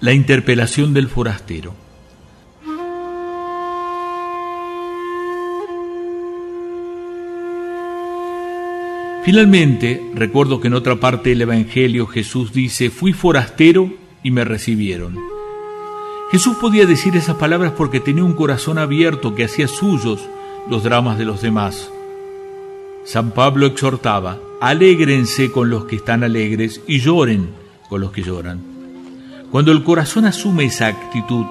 [0.00, 1.74] La interpelación del forastero.
[9.22, 13.90] Finalmente, recuerdo que en otra parte del Evangelio Jesús dice, fui forastero
[14.22, 15.18] y me recibieron.
[16.32, 20.26] Jesús podía decir esas palabras porque tenía un corazón abierto que hacía suyos
[20.70, 21.90] los dramas de los demás.
[23.04, 27.50] San Pablo exhortaba, alégrense con los que están alegres y lloren
[27.90, 28.69] con los que lloran.
[29.50, 31.46] Cuando el corazón asume esa actitud,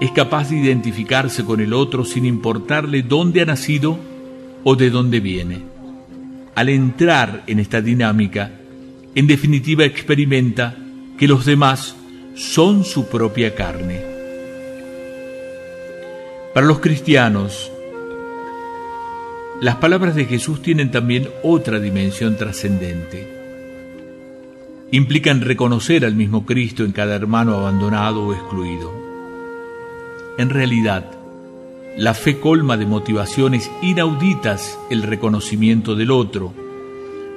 [0.00, 3.98] es capaz de identificarse con el otro sin importarle dónde ha nacido
[4.62, 5.62] o de dónde viene.
[6.54, 8.50] Al entrar en esta dinámica,
[9.14, 10.76] en definitiva experimenta
[11.18, 11.96] que los demás
[12.34, 14.02] son su propia carne.
[16.52, 17.72] Para los cristianos,
[19.62, 23.33] las palabras de Jesús tienen también otra dimensión trascendente
[24.96, 28.92] implican reconocer al mismo Cristo en cada hermano abandonado o excluido.
[30.38, 31.10] En realidad,
[31.96, 36.52] la fe colma de motivaciones inauditas el reconocimiento del otro,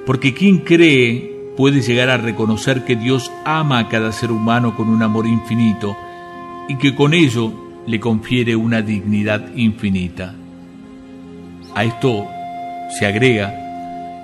[0.05, 4.87] porque quien cree puede llegar a reconocer que Dios ama a cada ser humano con
[4.89, 5.97] un amor infinito
[6.69, 7.51] y que con ello
[7.87, 10.35] le confiere una dignidad infinita.
[11.73, 12.27] A esto
[12.99, 13.66] se agrega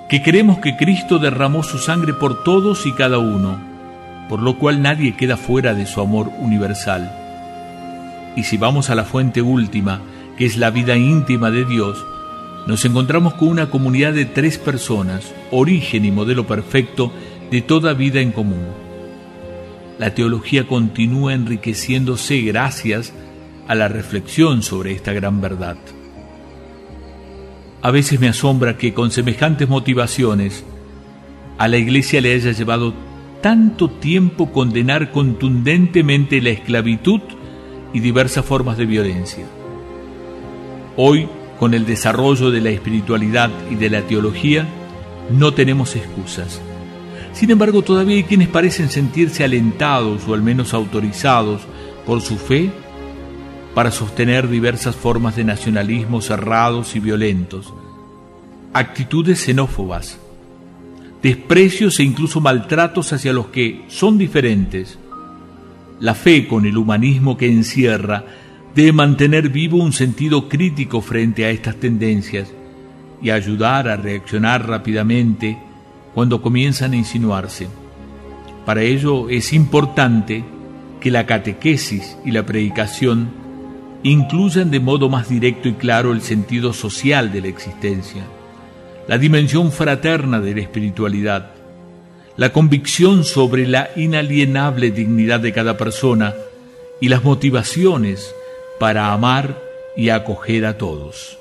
[0.10, 3.60] que creemos que Cristo derramó su sangre por todos y cada uno,
[4.30, 7.12] por lo cual nadie queda fuera de su amor universal.
[8.36, 10.02] Y si vamos a la fuente última,
[10.38, 12.06] que es la vida íntima de Dios,
[12.68, 17.12] nos encontramos con una comunidad de tres personas, origen y modelo perfecto
[17.52, 18.66] de toda vida en común.
[20.00, 23.14] La teología continúa enriqueciéndose gracias
[23.68, 25.78] a la reflexión sobre esta gran verdad.
[27.84, 30.64] A veces me asombra que con semejantes motivaciones
[31.58, 32.94] a la Iglesia le haya llevado
[33.42, 37.20] tanto tiempo condenar contundentemente la esclavitud
[37.92, 39.46] y diversas formas de violencia.
[40.96, 41.28] Hoy,
[41.60, 44.66] con el desarrollo de la espiritualidad y de la teología,
[45.30, 46.62] no tenemos excusas.
[47.34, 51.64] Sin embargo, todavía hay quienes parecen sentirse alentados o al menos autorizados
[52.06, 52.72] por su fe
[53.74, 57.74] para sostener diversas formas de nacionalismo cerrados y violentos,
[58.74, 60.20] actitudes xenófobas,
[61.22, 65.00] desprecios e incluso maltratos hacia los que son diferentes.
[66.00, 68.26] La fe con el humanismo que encierra
[68.76, 72.52] debe mantener vivo un sentido crítico frente a estas tendencias
[73.22, 75.58] y ayudar a reaccionar rápidamente
[76.14, 77.68] cuando comienzan a insinuarse.
[78.66, 80.44] Para ello es importante
[81.00, 83.43] que la catequesis y la predicación
[84.04, 88.24] incluyan de modo más directo y claro el sentido social de la existencia
[89.08, 91.52] la dimensión fraterna de la espiritualidad,
[92.38, 96.34] la convicción sobre la inalienable dignidad de cada persona
[97.02, 98.34] y las motivaciones
[98.80, 99.62] para amar
[99.96, 101.38] y acoger a todos.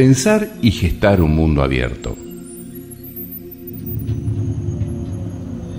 [0.00, 2.16] Pensar y gestar un mundo abierto.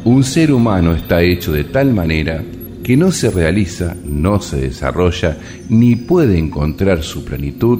[0.05, 2.43] Un ser humano está hecho de tal manera
[2.83, 5.39] que no se realiza, no se desarrolla,
[5.69, 7.79] ni puede encontrar su plenitud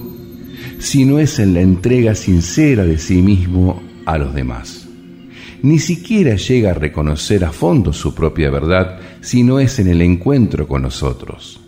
[0.79, 4.87] si no es en la entrega sincera de sí mismo a los demás.
[5.61, 10.01] Ni siquiera llega a reconocer a fondo su propia verdad si no es en el
[10.01, 11.59] encuentro con nosotros.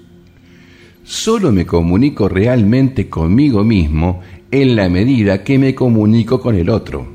[1.03, 4.21] Solo me comunico realmente conmigo mismo
[4.53, 7.07] en la medida que me comunico con el otro.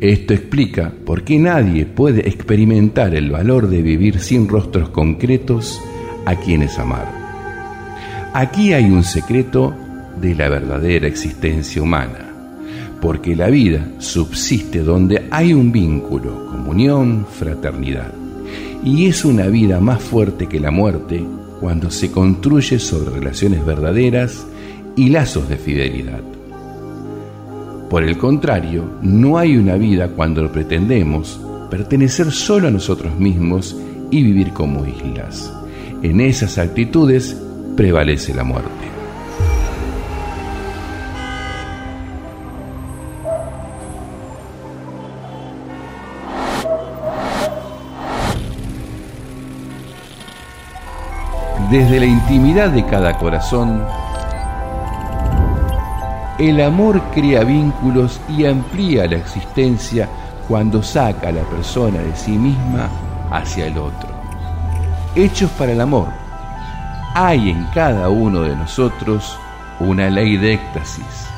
[0.00, 5.78] Esto explica por qué nadie puede experimentar el valor de vivir sin rostros concretos
[6.24, 7.06] a quienes amar.
[8.32, 9.74] Aquí hay un secreto
[10.18, 12.32] de la verdadera existencia humana,
[13.02, 18.14] porque la vida subsiste donde hay un vínculo, comunión, fraternidad,
[18.82, 21.22] y es una vida más fuerte que la muerte
[21.60, 24.46] cuando se construye sobre relaciones verdaderas
[25.00, 26.20] y lazos de fidelidad.
[27.88, 31.40] Por el contrario, no hay una vida cuando pretendemos
[31.70, 33.74] pertenecer solo a nosotros mismos
[34.10, 35.50] y vivir como islas.
[36.02, 37.34] En esas actitudes
[37.78, 38.68] prevalece la muerte.
[51.70, 53.82] Desde la intimidad de cada corazón
[56.40, 60.08] el amor crea vínculos y amplía la existencia
[60.48, 62.88] cuando saca a la persona de sí misma
[63.30, 64.08] hacia el otro.
[65.14, 66.08] Hechos para el amor.
[67.14, 69.38] Hay en cada uno de nosotros
[69.80, 71.28] una ley de éxtasis.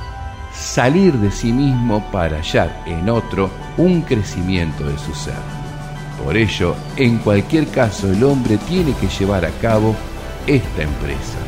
[0.52, 5.34] Salir de sí mismo para hallar en otro un crecimiento de su ser.
[6.22, 9.96] Por ello, en cualquier caso, el hombre tiene que llevar a cabo
[10.46, 11.38] esta empresa.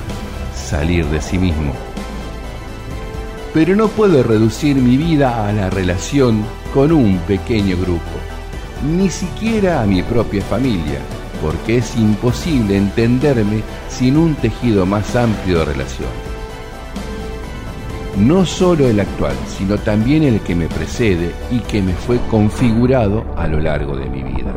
[0.57, 1.73] Salir de sí mismo
[3.55, 6.43] pero no puedo reducir mi vida a la relación
[6.75, 8.03] con un pequeño grupo,
[8.85, 10.99] ni siquiera a mi propia familia,
[11.41, 16.09] porque es imposible entenderme sin un tejido más amplio de relación.
[18.19, 23.25] No solo el actual, sino también el que me precede y que me fue configurado
[23.37, 24.53] a lo largo de mi vida.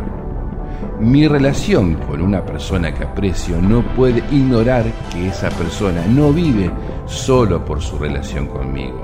[0.99, 6.71] Mi relación con una persona que aprecio no puede ignorar que esa persona no vive
[7.07, 9.01] solo por su relación conmigo,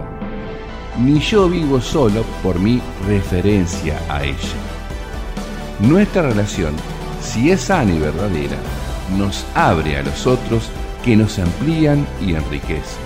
[0.99, 4.37] ni yo vivo solo por mi referencia a ella.
[5.79, 6.75] Nuestra relación,
[7.21, 8.57] si es sana y verdadera,
[9.17, 10.69] nos abre a los otros
[11.03, 13.03] que nos amplían y enriquecen.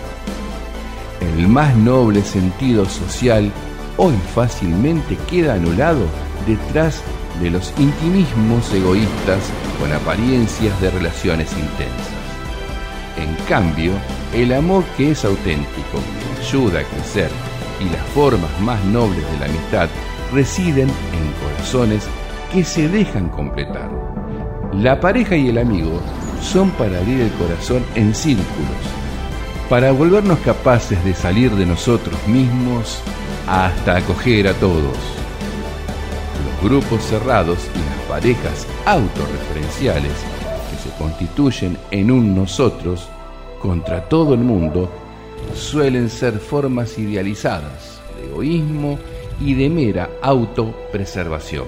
[1.22, 3.52] El más noble sentido social
[3.98, 6.06] hoy fácilmente queda anulado
[6.46, 7.02] detrás
[7.42, 12.18] de los intimismos egoístas con apariencias de relaciones intensas.
[13.18, 13.94] En cambio,
[14.34, 16.00] el amor que es auténtico,
[16.40, 17.30] ayuda a crecer
[17.80, 19.90] y las formas más nobles de la amistad
[20.34, 22.08] residen en corazones
[22.52, 23.90] que se dejan completar.
[24.74, 26.02] La pareja y el amigo
[26.42, 28.46] son para abrir el corazón en círculos,
[29.70, 33.00] para volvernos capaces de salir de nosotros mismos
[33.48, 34.98] hasta acoger a todos.
[36.46, 40.14] Los grupos cerrados y las parejas autorreferenciales
[40.70, 43.10] que se constituyen en un nosotros
[43.62, 44.90] contra todo el mundo
[45.54, 49.00] suelen ser formas idealizadas de egoísmo
[49.40, 51.66] y de mera autopreservación.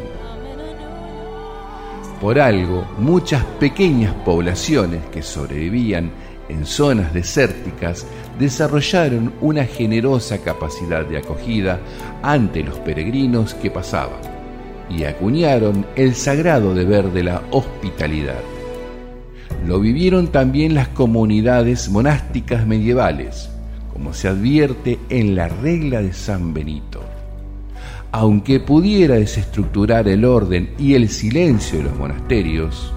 [2.19, 6.11] Por algo, muchas pequeñas poblaciones que sobrevivían
[6.49, 8.05] en zonas desérticas
[8.37, 11.79] desarrollaron una generosa capacidad de acogida
[12.21, 14.19] ante los peregrinos que pasaban
[14.89, 18.58] y acuñaron el sagrado deber de la hospitalidad.
[19.65, 23.49] Lo vivieron también las comunidades monásticas medievales,
[23.93, 27.01] como se advierte en la regla de San Benito.
[28.11, 32.93] Aunque pudiera desestructurar el orden y el silencio de los monasterios,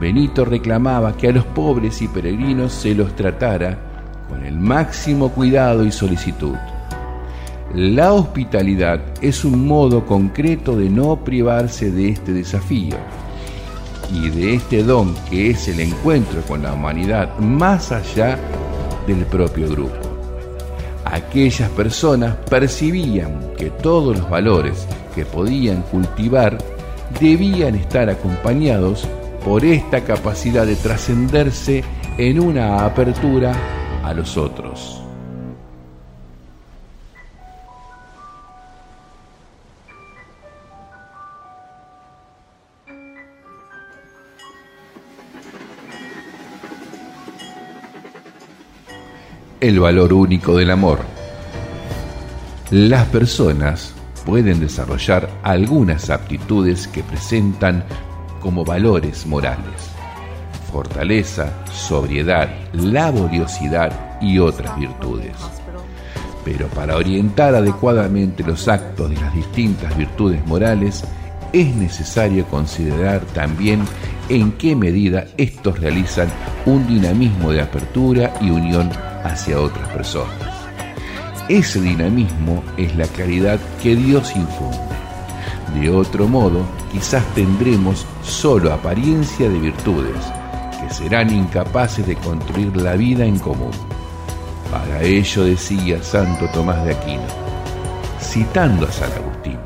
[0.00, 3.78] Benito reclamaba que a los pobres y peregrinos se los tratara
[4.28, 6.56] con el máximo cuidado y solicitud.
[7.74, 12.96] La hospitalidad es un modo concreto de no privarse de este desafío
[14.12, 18.38] y de este don que es el encuentro con la humanidad más allá
[19.06, 19.96] del propio grupo.
[21.04, 26.58] Aquellas personas percibían que todos los valores que podían cultivar
[27.20, 29.08] debían estar acompañados
[29.44, 31.82] por esta capacidad de trascenderse
[32.18, 33.52] en una apertura
[34.04, 34.99] a los otros.
[49.60, 51.00] El valor único del amor.
[52.70, 53.92] Las personas
[54.24, 57.84] pueden desarrollar algunas aptitudes que presentan
[58.40, 59.90] como valores morales.
[60.72, 65.36] Fortaleza, sobriedad, laboriosidad y otras virtudes.
[66.42, 71.04] Pero para orientar adecuadamente los actos de las distintas virtudes morales,
[71.52, 73.82] es necesario considerar también
[74.30, 76.28] en qué medida estos realizan
[76.64, 78.88] un dinamismo de apertura y unión
[79.24, 80.60] hacia otras personas.
[81.48, 84.78] Ese dinamismo es la caridad que Dios infunde.
[85.74, 90.32] De otro modo, quizás tendremos solo apariencia de virtudes
[90.80, 93.72] que serán incapaces de construir la vida en común.
[94.70, 97.26] Para ello decía Santo Tomás de Aquino,
[98.20, 99.58] citando a San Agustín,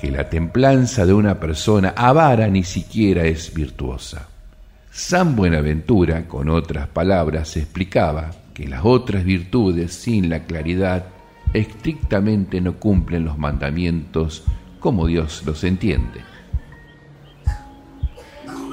[0.00, 4.28] que la templanza de una persona avara ni siquiera es virtuosa.
[4.90, 11.04] San Buenaventura, con otras palabras, explicaba que las otras virtudes sin la claridad
[11.52, 14.44] estrictamente no cumplen los mandamientos
[14.80, 16.20] como Dios los entiende.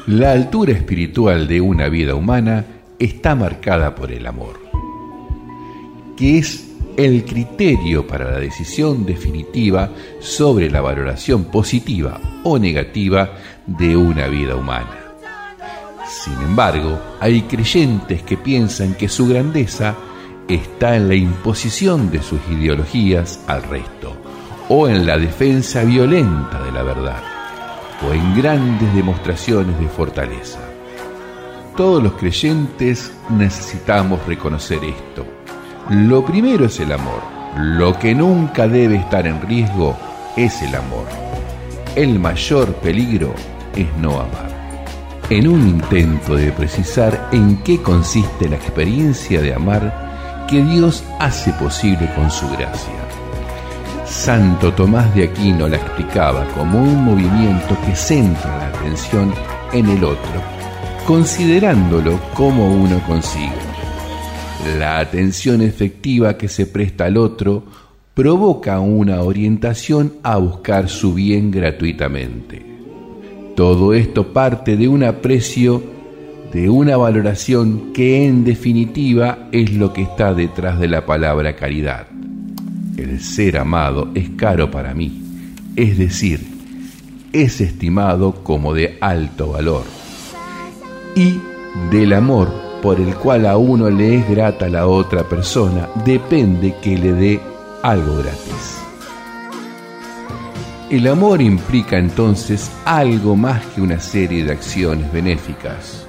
[0.08, 2.66] La altura espiritual de una vida humana
[2.98, 4.58] está marcada por el amor,
[6.16, 9.90] que es el criterio para la decisión definitiva
[10.22, 13.34] sobre la valoración positiva o negativa
[13.68, 15.03] de una vida humana.
[16.14, 19.96] Sin embargo, hay creyentes que piensan que su grandeza
[20.48, 24.16] está en la imposición de sus ideologías al resto,
[24.70, 27.24] o en la defensa violenta de la verdad,
[28.08, 30.60] o en grandes demostraciones de fortaleza.
[31.76, 35.26] Todos los creyentes necesitamos reconocer esto.
[35.90, 37.24] Lo primero es el amor.
[37.58, 39.98] Lo que nunca debe estar en riesgo
[40.38, 41.08] es el amor.
[41.96, 43.34] El mayor peligro
[43.76, 44.53] es no amar
[45.38, 51.52] en un intento de precisar en qué consiste la experiencia de amar que Dios hace
[51.54, 52.94] posible con su gracia.
[54.06, 59.34] Santo Tomás de Aquino la explicaba como un movimiento que centra la atención
[59.72, 60.40] en el otro,
[61.08, 63.50] considerándolo como uno consigue.
[64.78, 67.64] La atención efectiva que se presta al otro
[68.14, 72.73] provoca una orientación a buscar su bien gratuitamente.
[73.56, 75.84] Todo esto parte de un aprecio,
[76.52, 82.08] de una valoración que en definitiva es lo que está detrás de la palabra caridad.
[82.98, 85.22] El ser amado es caro para mí,
[85.76, 86.42] es decir,
[87.32, 89.84] es estimado como de alto valor.
[91.16, 91.40] Y
[91.92, 96.98] del amor por el cual a uno le es grata la otra persona, depende que
[96.98, 97.40] le dé
[97.82, 98.83] algo gratis.
[100.94, 106.06] El amor implica entonces algo más que una serie de acciones benéficas.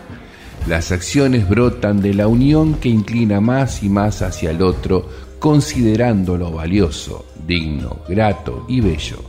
[0.67, 5.09] Las acciones brotan de la unión que inclina más y más hacia el otro,
[5.39, 9.23] considerándolo valioso, digno, grato y bello,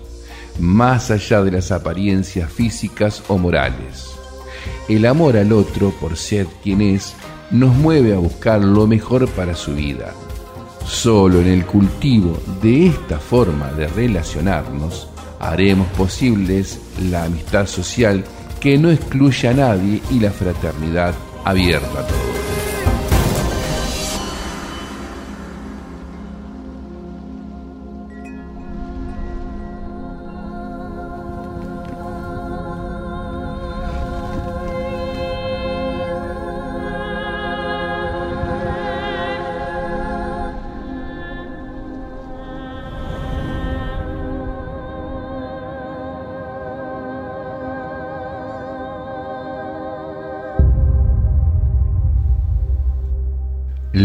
[0.59, 4.09] más allá de las apariencias físicas o morales.
[4.89, 7.13] El amor al otro, por ser quien es,
[7.49, 10.13] nos mueve a buscar lo mejor para su vida.
[10.85, 15.14] Solo en el cultivo de esta forma de relacionarnos,
[15.49, 18.23] haremos posibles la amistad social
[18.59, 21.13] que no excluye a nadie y la fraternidad
[21.43, 22.24] abierta a todos.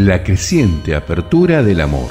[0.07, 2.09] La creciente apertura del amor.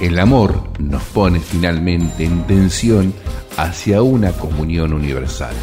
[0.00, 3.14] El amor nos pone finalmente en tensión
[3.56, 5.54] hacia una comunión universal.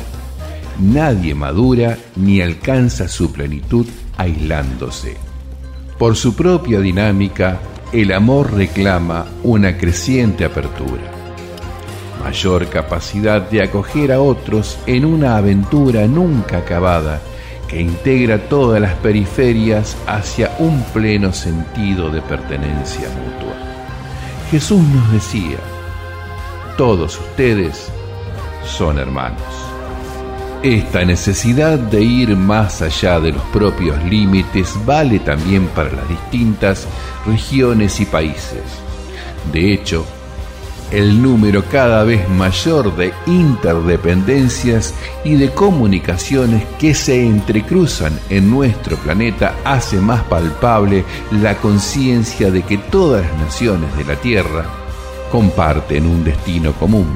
[0.79, 3.85] Nadie madura ni alcanza su plenitud
[4.17, 5.17] aislándose.
[5.99, 7.59] Por su propia dinámica,
[7.91, 11.11] el amor reclama una creciente apertura,
[12.23, 17.21] mayor capacidad de acoger a otros en una aventura nunca acabada
[17.71, 23.55] que integra todas las periferias hacia un pleno sentido de pertenencia mutua.
[24.51, 25.57] Jesús nos decía,
[26.77, 27.89] todos ustedes
[28.65, 29.41] son hermanos.
[30.61, 36.85] Esta necesidad de ir más allá de los propios límites vale también para las distintas
[37.25, 38.63] regiones y países.
[39.53, 40.05] De hecho,
[40.91, 44.93] el número cada vez mayor de interdependencias
[45.23, 52.63] y de comunicaciones que se entrecruzan en nuestro planeta hace más palpable la conciencia de
[52.63, 54.65] que todas las naciones de la Tierra
[55.31, 57.07] comparten un destino común.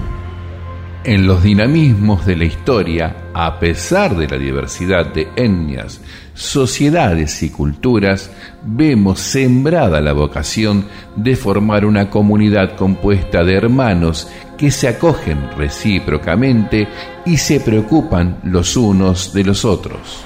[1.03, 6.01] En los dinamismos de la historia, a pesar de la diversidad de etnias,
[6.35, 8.29] sociedades y culturas,
[8.63, 10.85] vemos sembrada la vocación
[11.15, 16.87] de formar una comunidad compuesta de hermanos que se acogen recíprocamente
[17.25, 20.23] y se preocupan los unos de los otros.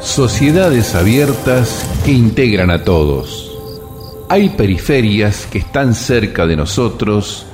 [0.00, 3.50] Sociedades abiertas que integran a todos
[4.30, 7.46] hay periferias que están cerca de nosotros,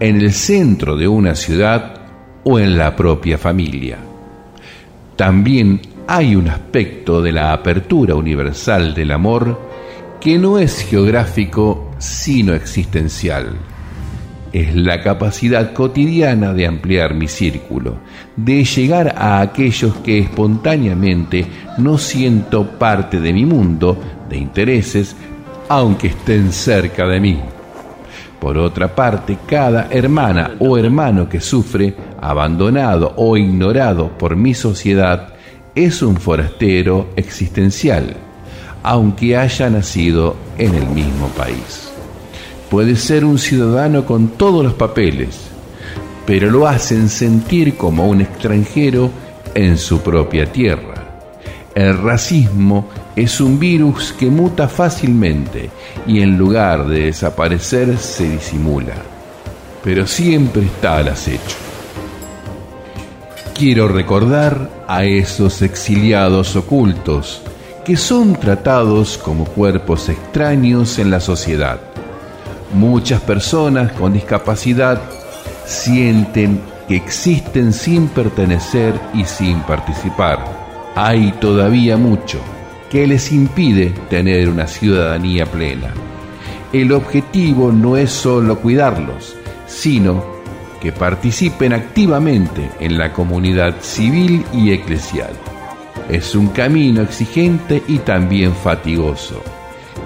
[0.00, 1.99] en el centro de una ciudad
[2.44, 3.98] o en la propia familia.
[5.16, 9.60] También hay un aspecto de la apertura universal del amor
[10.20, 13.56] que no es geográfico sino existencial.
[14.52, 17.98] Es la capacidad cotidiana de ampliar mi círculo,
[18.34, 21.46] de llegar a aquellos que espontáneamente
[21.78, 23.96] no siento parte de mi mundo
[24.28, 25.14] de intereses,
[25.68, 27.38] aunque estén cerca de mí.
[28.40, 35.34] Por otra parte, cada hermana o hermano que sufre, abandonado o ignorado por mi sociedad,
[35.74, 38.16] es un forastero existencial,
[38.82, 41.92] aunque haya nacido en el mismo país.
[42.70, 45.50] Puede ser un ciudadano con todos los papeles,
[46.26, 49.10] pero lo hacen sentir como un extranjero
[49.54, 50.99] en su propia tierra.
[51.74, 55.70] El racismo es un virus que muta fácilmente
[56.04, 58.94] y en lugar de desaparecer se disimula,
[59.84, 61.56] pero siempre está al acecho.
[63.54, 67.42] Quiero recordar a esos exiliados ocultos
[67.84, 71.78] que son tratados como cuerpos extraños en la sociedad.
[72.74, 75.00] Muchas personas con discapacidad
[75.66, 80.59] sienten que existen sin pertenecer y sin participar
[80.94, 82.40] hay todavía mucho
[82.90, 85.94] que les impide tener una ciudadanía plena.
[86.72, 89.36] El objetivo no es solo cuidarlos,
[89.66, 90.24] sino
[90.80, 95.32] que participen activamente en la comunidad civil y eclesial.
[96.08, 99.42] Es un camino exigente y también fatigoso,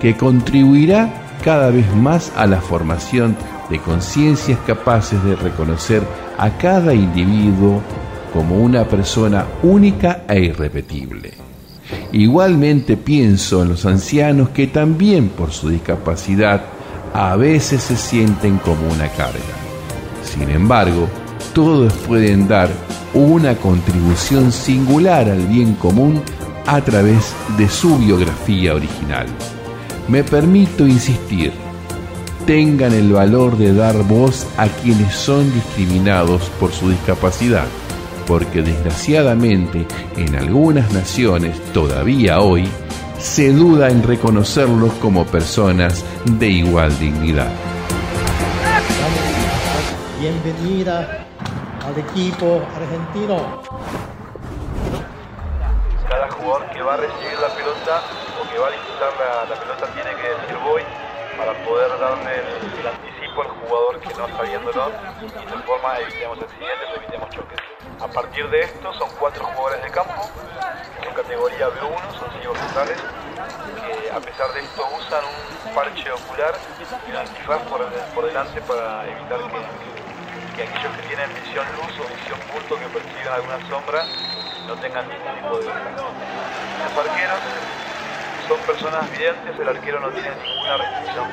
[0.00, 3.36] que contribuirá cada vez más a la formación
[3.70, 6.02] de conciencias capaces de reconocer
[6.36, 7.82] a cada individuo
[8.34, 11.32] como una persona única e irrepetible.
[12.12, 16.64] Igualmente pienso en los ancianos que también por su discapacidad
[17.14, 19.38] a veces se sienten como una carga.
[20.24, 21.08] Sin embargo,
[21.54, 22.68] todos pueden dar
[23.14, 26.20] una contribución singular al bien común
[26.66, 29.26] a través de su biografía original.
[30.08, 31.52] me permito insistir,
[32.46, 37.66] tengan el valor de dar voz a quienes son discriminados por su discapacidad,
[38.26, 39.86] porque desgraciadamente
[40.16, 42.68] en algunas naciones todavía hoy
[43.18, 47.50] se duda en reconocerlos como personas de igual dignidad.
[50.20, 51.26] Bienvenida
[51.84, 53.62] al equipo argentino.
[56.08, 58.02] Cada jugador que va a recibir la pelota
[58.40, 60.82] o que va a disputar la, la pelota tiene que decir voy
[61.36, 64.90] para poder darle el, el anticipo al jugador que no está viéndolo
[65.20, 67.73] y de forma evitemos accidentes evitemos choques.
[68.00, 70.30] A partir de esto son cuatro jugadores de campo,
[71.04, 72.98] son categoría B1, son ciegos totales,
[73.80, 76.54] que a pesar de esto usan un parche ocular
[77.06, 79.62] y un antifaz por, delante para evitar que,
[80.56, 84.06] que aquellos que tienen visión luz o visión bulto que perciben alguna sombra
[84.66, 85.66] no tengan ningún tipo de.
[85.68, 87.42] Los arqueros
[88.48, 91.26] son personas videntes, el arquero no tiene ninguna restricción.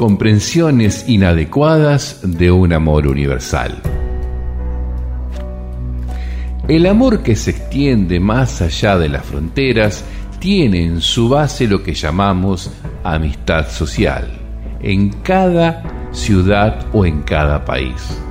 [0.00, 3.82] Comprensiones inadecuadas de un amor universal.
[6.66, 10.02] El amor que se extiende más allá de las fronteras
[10.38, 12.70] tiene en su base lo que llamamos
[13.04, 14.26] amistad social,
[14.80, 15.82] en cada
[16.12, 18.22] ciudad o en cada país.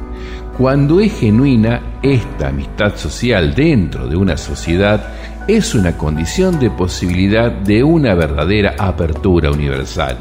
[0.58, 5.14] Cuando es genuina, esta amistad social dentro de una sociedad
[5.48, 10.18] es una condición de posibilidad de una verdadera apertura universal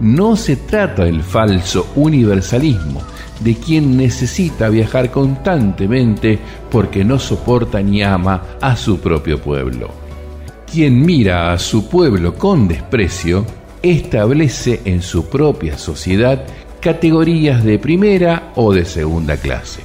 [0.00, 3.02] no se trata del falso universalismo,
[3.40, 6.38] de quien necesita viajar constantemente
[6.70, 9.90] porque no soporta ni ama a su propio pueblo.
[10.70, 13.44] Quien mira a su pueblo con desprecio
[13.82, 16.44] establece en su propia sociedad
[16.80, 19.80] categorías de primera o de segunda clase,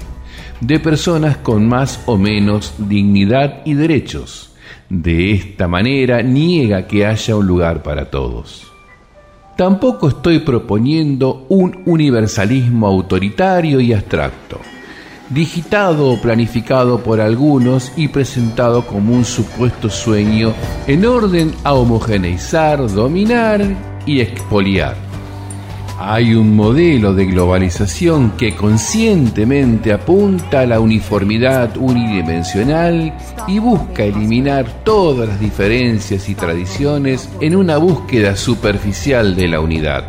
[0.62, 4.52] de personas con más o menos dignidad y derechos.
[4.90, 8.69] De esta manera niega que haya un lugar para todos.
[9.60, 14.62] Tampoco estoy proponiendo un universalismo autoritario y abstracto,
[15.30, 20.54] digitado o planificado por algunos y presentado como un supuesto sueño
[20.88, 23.62] en orden a homogeneizar, dominar
[24.06, 25.09] y expoliar
[26.02, 33.14] hay un modelo de globalización que conscientemente apunta a la uniformidad unidimensional
[33.50, 40.06] y busca eliminar todas las diferencias y tradiciones en una búsqueda superficial de la unidad.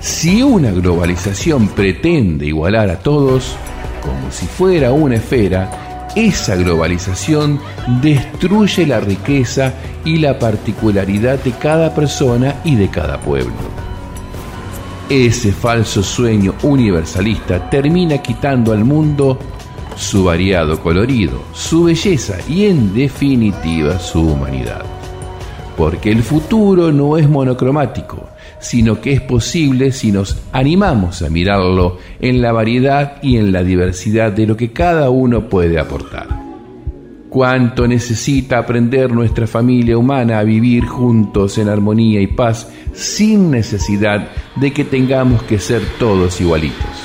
[0.00, 3.56] Si una globalización pretende igualar a todos,
[4.02, 7.60] como si fuera una esfera, esa globalización
[8.00, 9.74] destruye la riqueza
[10.06, 13.83] y la particularidad de cada persona y de cada pueblo.
[15.08, 19.38] Ese falso sueño universalista termina quitando al mundo
[19.96, 24.82] su variado colorido, su belleza y en definitiva su humanidad.
[25.76, 28.28] Porque el futuro no es monocromático,
[28.60, 33.62] sino que es posible si nos animamos a mirarlo en la variedad y en la
[33.62, 36.43] diversidad de lo que cada uno puede aportar
[37.34, 44.28] cuánto necesita aprender nuestra familia humana a vivir juntos en armonía y paz sin necesidad
[44.54, 47.03] de que tengamos que ser todos igualitos.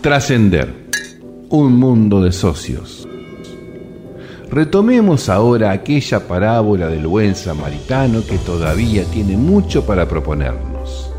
[0.00, 0.88] Trascender.
[1.50, 3.06] Un mundo de socios.
[4.50, 11.12] Retomemos ahora aquella parábola del buen samaritano que todavía tiene mucho para proponernos.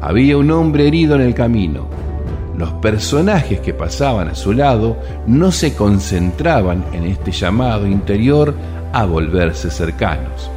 [0.00, 1.88] Había un hombre herido en el camino.
[2.56, 4.96] Los personajes que pasaban a su lado
[5.26, 8.54] no se concentraban en este llamado interior
[8.92, 10.48] a volverse cercanos,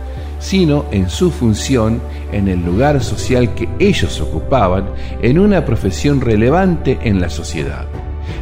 [0.42, 2.02] sino en su función
[2.34, 4.90] en el lugar social que ellos ocupaban
[5.22, 7.86] en una profesión relevante en la sociedad.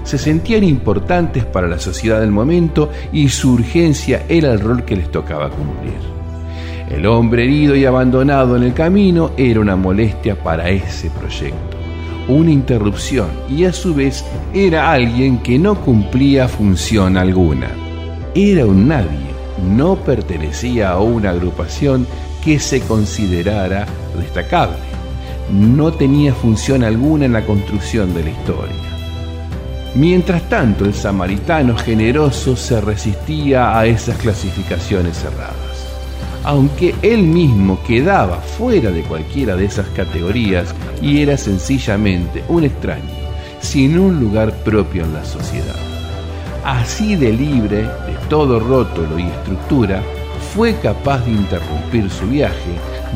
[0.04, 4.96] Se sentían importantes para la sociedad del momento y su urgencia era el rol que
[4.96, 6.00] les tocaba cumplir.
[6.90, 11.78] El hombre herido y abandonado en el camino era una molestia para ese proyecto,
[12.28, 17.70] una interrupción y a su vez era alguien que no cumplía función alguna.
[18.34, 19.29] Era un nadie,
[19.64, 22.08] no pertenecía a una agrupación
[22.44, 23.86] que se considerara
[24.18, 24.78] destacable.
[25.52, 28.76] No tenía función alguna en la construcción de la historia.
[29.96, 35.56] Mientras tanto, el samaritano generoso se resistía a esas clasificaciones cerradas.
[36.44, 43.10] Aunque él mismo quedaba fuera de cualquiera de esas categorías y era sencillamente un extraño,
[43.60, 45.76] sin un lugar propio en la sociedad.
[46.64, 47.90] Así de libre
[48.30, 50.02] todo rótulo y estructura,
[50.54, 52.72] fue capaz de interrumpir su viaje,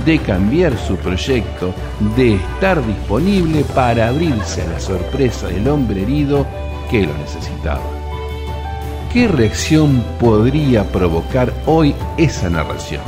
[0.06, 1.74] de cambiar su proyecto,
[2.16, 6.46] de estar disponible para abrirse a la sorpresa del hombre herido
[6.90, 7.82] que lo necesitaba.
[9.12, 13.02] ¿Qué reacción podría provocar hoy esa narración?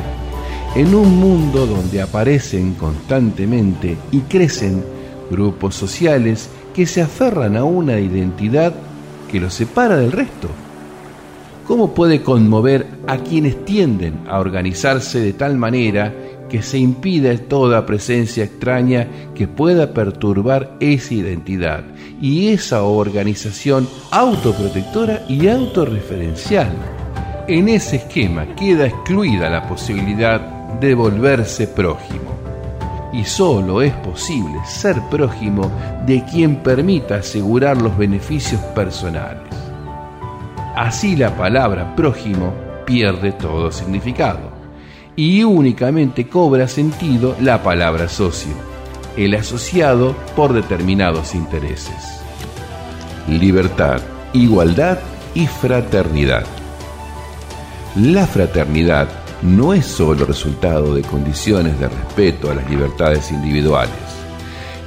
[0.75, 4.83] En un mundo donde aparecen constantemente y crecen
[5.31, 8.73] grupos sociales que se aferran a una identidad
[9.31, 10.49] que los separa del resto.
[11.65, 16.13] ¿Cómo puede conmover a quienes tienden a organizarse de tal manera
[16.47, 21.83] que se impida toda presencia extraña que pueda perturbar esa identidad
[22.21, 26.71] y esa organización autoprotectora y autorreferencial?
[27.47, 30.39] En ese esquema queda excluida la posibilidad
[30.79, 32.35] de volverse prójimo.
[33.11, 35.71] Y solo es posible ser prójimo
[36.05, 39.64] de quien permita asegurar los beneficios personales.
[40.75, 42.53] Así la palabra prójimo
[42.85, 44.51] pierde todo significado
[45.15, 48.51] y únicamente cobra sentido la palabra socio,
[49.15, 52.19] el asociado por determinados intereses.
[53.29, 54.01] Libertad,
[54.33, 54.99] igualdad
[55.33, 56.45] y fraternidad.
[57.95, 59.07] La fraternidad
[59.43, 63.95] no es solo resultado de condiciones de respeto a las libertades individuales,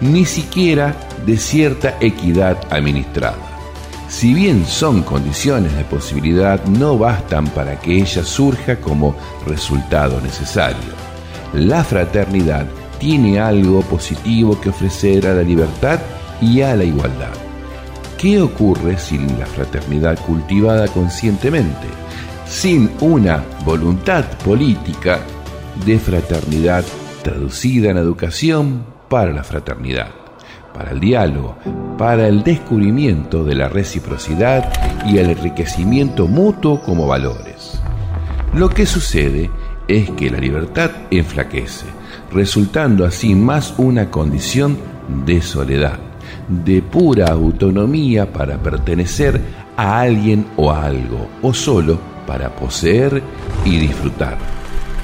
[0.03, 0.95] ni siquiera
[1.25, 3.48] de cierta equidad administrada
[4.09, 9.15] si bien son condiciones de posibilidad, no bastan para que ella surja como
[9.47, 10.93] resultado necesario.
[11.53, 12.67] La fraternidad
[12.99, 16.01] tiene algo positivo que ofrecer a la libertad
[16.41, 17.35] y a la igualdad.
[18.17, 21.87] ¿Qué ocurre sin la fraternidad cultivada conscientemente?
[22.47, 25.21] Sin una voluntad política
[25.85, 26.85] de fraternidad
[27.23, 30.18] traducida en educación para la fraternidad
[30.79, 31.57] para el diálogo,
[31.99, 34.73] para el descubrimiento de la reciprocidad
[35.05, 37.81] y el enriquecimiento mutuo como valores.
[38.55, 39.51] Lo que sucede
[39.89, 41.87] es que la libertad enflaquece,
[42.33, 44.79] resultando así más una condición
[45.27, 45.99] de soledad,
[46.47, 49.41] de pura autonomía para pertenecer
[49.77, 53.21] a alguien o a algo, o solo para poseer
[53.65, 54.39] y disfrutar.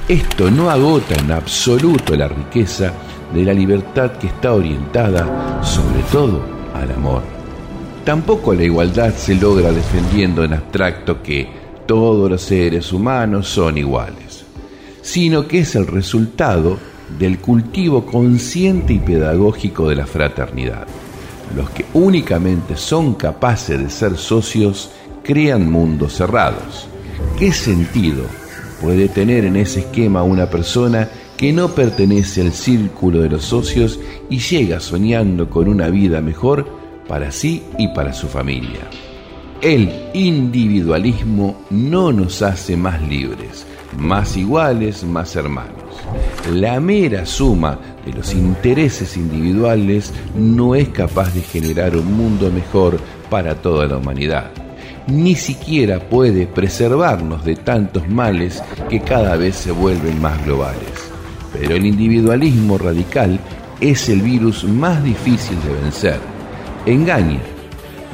[0.06, 2.92] Esto no agota en absoluto la riqueza
[3.34, 6.40] de la libertad que está orientada sobre todo
[6.72, 7.22] al amor.
[8.04, 11.48] Tampoco la igualdad se logra defendiendo en abstracto que
[11.86, 14.44] todos los seres humanos son iguales,
[15.02, 16.78] sino que es el resultado
[17.18, 20.86] del cultivo consciente y pedagógico de la fraternidad.
[21.56, 24.90] Los que únicamente son capaces de ser socios
[25.22, 26.86] crean mundos cerrados.
[27.38, 28.24] ¿Qué sentido
[28.80, 31.08] puede tener en ese esquema una persona
[31.44, 34.00] que no pertenece al círculo de los socios
[34.30, 36.66] y llega soñando con una vida mejor
[37.06, 38.80] para sí y para su familia.
[39.60, 43.66] El individualismo no nos hace más libres,
[43.98, 45.84] más iguales, más hermanos.
[46.50, 52.98] La mera suma de los intereses individuales no es capaz de generar un mundo mejor
[53.28, 54.50] para toda la humanidad.
[55.08, 61.13] Ni siquiera puede preservarnos de tantos males que cada vez se vuelven más globales.
[61.54, 63.38] Pero el individualismo radical
[63.80, 66.20] es el virus más difícil de vencer.
[66.84, 67.40] Engaña,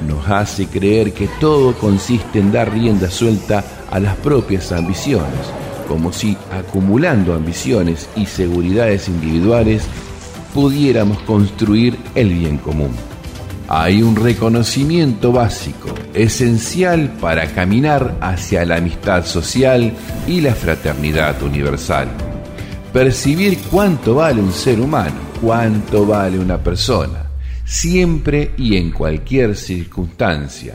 [0.07, 5.41] nos hace creer que todo consiste en dar rienda suelta a las propias ambiciones,
[5.89, 9.85] como si acumulando ambiciones y seguridades individuales
[10.55, 12.91] pudiéramos construir el bien común.
[13.69, 19.93] Hay un reconocimiento básico, esencial para caminar hacia la amistad social
[20.27, 22.09] y la fraternidad universal
[22.93, 27.31] percibir cuánto vale un ser humano, cuánto vale una persona,
[27.65, 30.75] siempre y en cualquier circunstancia.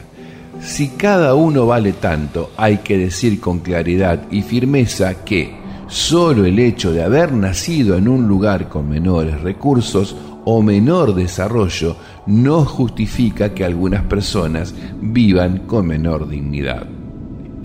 [0.61, 6.57] Si cada uno vale tanto, hay que decir con claridad y firmeza que, Solo el
[6.57, 13.53] hecho de haber nacido en un lugar con menores recursos o menor desarrollo no justifica
[13.53, 16.87] que algunas personas vivan con menor dignidad.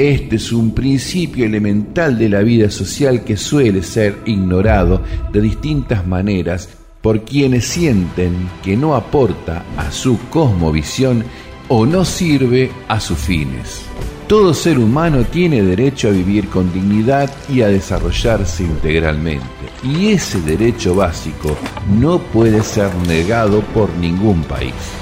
[0.00, 6.06] Este es un principio elemental de la vida social que suele ser ignorado de distintas
[6.06, 6.70] maneras
[7.02, 11.22] por quienes sienten que no aporta a su cosmovisión
[11.68, 13.82] o no sirve a sus fines.
[14.26, 19.44] Todo ser humano tiene derecho a vivir con dignidad y a desarrollarse integralmente.
[19.84, 21.58] Y ese derecho básico
[22.00, 24.99] no puede ser negado por ningún país.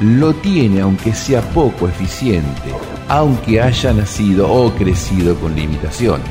[0.00, 2.70] Lo tiene aunque sea poco eficiente,
[3.08, 6.26] aunque haya nacido o crecido con limitaciones.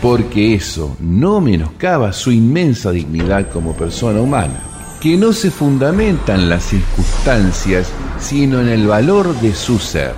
[0.00, 4.60] Porque eso no menoscaba su inmensa dignidad como persona humana,
[5.00, 10.14] que no se fundamenta en las circunstancias, sino en el valor de su ser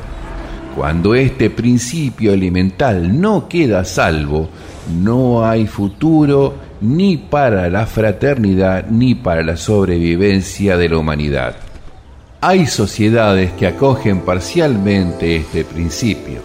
[0.74, 4.48] cuando este principio elemental no queda salvo,
[5.00, 11.54] no hay futuro ni para la fraternidad ni para la sobrevivencia de la humanidad.
[12.46, 16.42] Hay sociedades que acogen parcialmente este principio,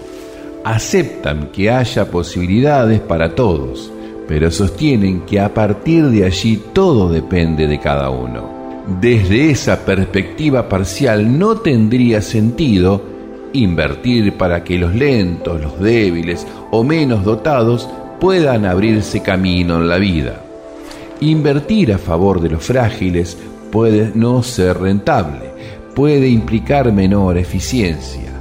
[0.63, 3.91] aceptan que haya posibilidades para todos,
[4.25, 8.49] pero sostienen que a partir de allí todo depende de cada uno.
[9.01, 13.01] Desde esa perspectiva parcial no tendría sentido
[13.51, 17.89] Invertir para que los lentos, los débiles o menos dotados
[18.21, 20.45] puedan abrirse camino en la vida.
[21.19, 23.37] Invertir a favor de los frágiles
[23.69, 25.49] puede no ser rentable,
[25.95, 28.31] puede implicar menor eficiencia.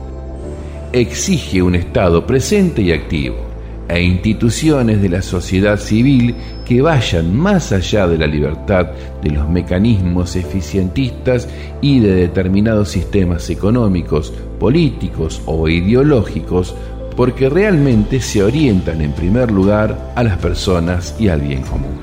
[0.93, 3.49] Exige un Estado presente y activo
[3.89, 6.35] e instituciones de la sociedad civil
[6.67, 8.89] que vayan más allá de la libertad
[9.23, 11.49] de los mecanismos eficientistas
[11.81, 16.75] y de determinados sistemas económicos, políticos o ideológicos,
[17.17, 21.99] porque realmente se orientan en primer lugar a las personas y al bien común.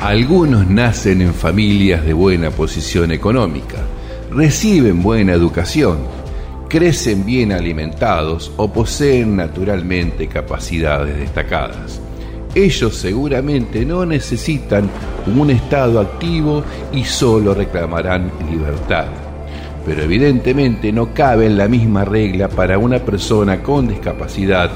[0.00, 3.78] Algunos nacen en familias de buena posición económica,
[4.30, 5.98] reciben buena educación,
[6.68, 12.00] crecen bien alimentados o poseen naturalmente capacidades destacadas.
[12.54, 14.88] Ellos seguramente no necesitan
[15.26, 19.06] un estado activo y solo reclamarán libertad.
[19.86, 24.70] Pero evidentemente no cabe la misma regla para una persona con discapacidad,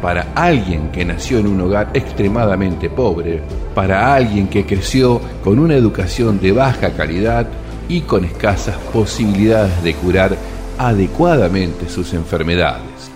[0.00, 3.40] para alguien que nació en un hogar extremadamente pobre,
[3.74, 7.46] para alguien que creció con una educación de baja calidad
[7.88, 10.36] y con escasas posibilidades de curar
[10.78, 13.10] adecuadamente sus enfermedades.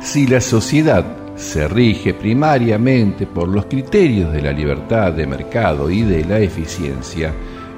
[0.00, 1.04] Si la sociedad
[1.36, 7.32] se rige primariamente por los criterios de la libertad de mercado y de la eficiencia,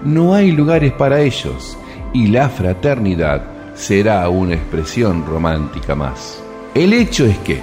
[0.05, 1.77] no hay lugares para ellos
[2.13, 6.43] y la fraternidad será una expresión romántica más.
[6.75, 7.61] El hecho es que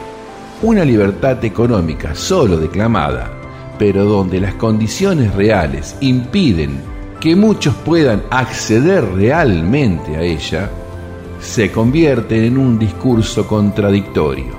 [0.62, 3.32] una libertad económica solo declamada,
[3.78, 10.70] pero donde las condiciones reales impiden que muchos puedan acceder realmente a ella,
[11.40, 14.56] se convierte en un discurso contradictorio.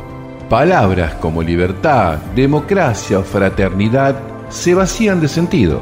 [0.48, 4.16] Palabras como libertad, democracia o fraternidad
[4.48, 5.80] se vacían de sentido,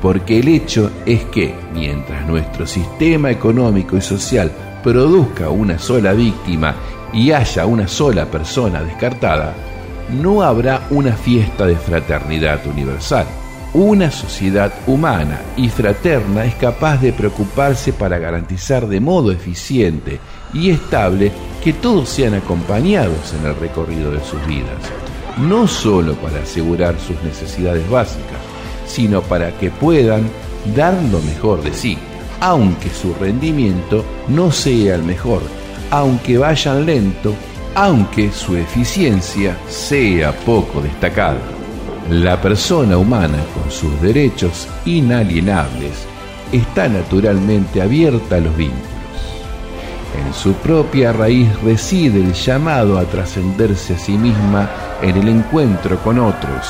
[0.00, 4.50] porque el hecho es que mientras nuestro sistema económico y social
[4.82, 6.74] produzca una sola víctima
[7.12, 9.54] y haya una sola persona descartada,
[10.10, 13.26] no habrá una fiesta de fraternidad universal.
[13.74, 20.20] Una sociedad humana y fraterna es capaz de preocuparse para garantizar de modo eficiente
[20.52, 21.32] y estable
[21.64, 24.76] que todos sean acompañados en el recorrido de sus vidas,
[25.38, 28.40] no solo para asegurar sus necesidades básicas,
[28.86, 30.28] sino para que puedan
[30.76, 31.96] dar lo mejor de sí,
[32.40, 35.40] aunque su rendimiento no sea el mejor,
[35.90, 37.34] aunque vayan lento,
[37.74, 41.61] aunque su eficiencia sea poco destacada.
[42.12, 46.04] La persona humana, con sus derechos inalienables,
[46.52, 48.84] está naturalmente abierta a los vínculos.
[50.22, 54.68] En su propia raíz reside el llamado a trascenderse a sí misma
[55.00, 56.66] en el encuentro con otros.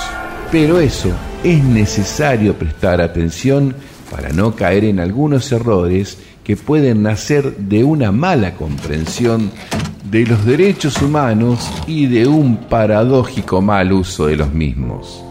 [0.53, 1.11] Pero eso
[1.43, 3.75] es necesario prestar atención
[4.13, 9.51] para no caer en algunos errores que pueden nacer de una mala comprensión
[10.09, 15.25] de los derechos humanos y de un paradójico mal uso de los mismos.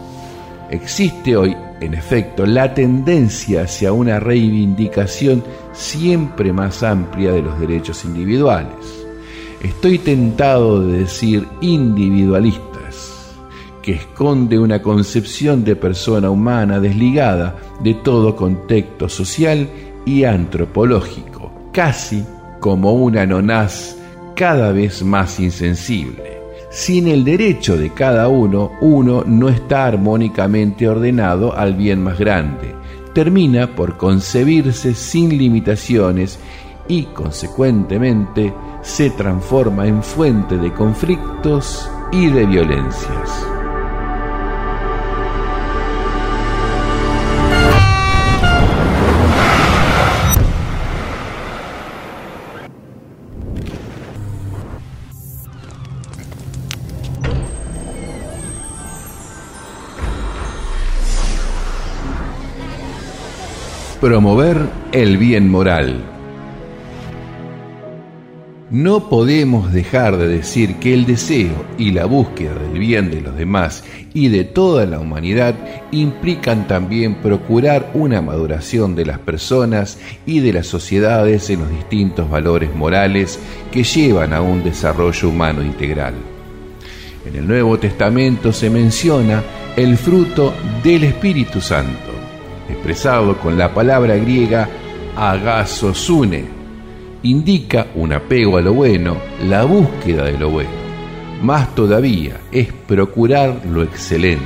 [0.72, 5.44] Existe hoy, en efecto, la tendencia hacia una reivindicación
[5.74, 9.04] siempre más amplia de los derechos individuales.
[9.62, 13.36] Estoy tentado de decir individualistas,
[13.82, 19.68] que esconde una concepción de persona humana desligada de todo contexto social
[20.06, 22.24] y antropológico, casi
[22.60, 23.98] como una nonaz
[24.34, 26.31] cada vez más insensible.
[26.72, 32.74] Sin el derecho de cada uno, uno no está armónicamente ordenado al bien más grande.
[33.12, 36.38] Termina por concebirse sin limitaciones
[36.88, 43.61] y, consecuentemente, se transforma en fuente de conflictos y de violencias.
[64.02, 64.58] Promover
[64.90, 66.02] el bien moral.
[68.68, 73.36] No podemos dejar de decir que el deseo y la búsqueda del bien de los
[73.36, 75.54] demás y de toda la humanidad
[75.92, 82.28] implican también procurar una maduración de las personas y de las sociedades en los distintos
[82.28, 83.38] valores morales
[83.70, 86.14] que llevan a un desarrollo humano integral.
[87.24, 89.44] En el Nuevo Testamento se menciona
[89.76, 90.52] el fruto
[90.82, 92.11] del Espíritu Santo
[92.68, 94.68] expresado con la palabra griega
[95.16, 96.44] agasosune,
[97.22, 99.16] indica un apego a lo bueno,
[99.46, 100.70] la búsqueda de lo bueno.
[101.42, 104.44] Más todavía es procurar lo excelente,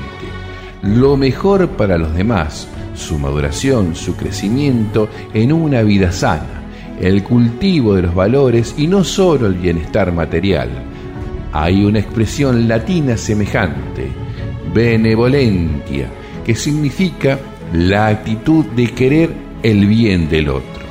[0.83, 6.63] lo mejor para los demás, su maduración, su crecimiento en una vida sana,
[7.01, 10.71] el cultivo de los valores y no solo el bienestar material.
[11.53, 14.09] Hay una expresión latina semejante,
[14.73, 16.09] benevolentia,
[16.45, 17.39] que significa
[17.73, 20.85] la actitud de querer el bien del otro.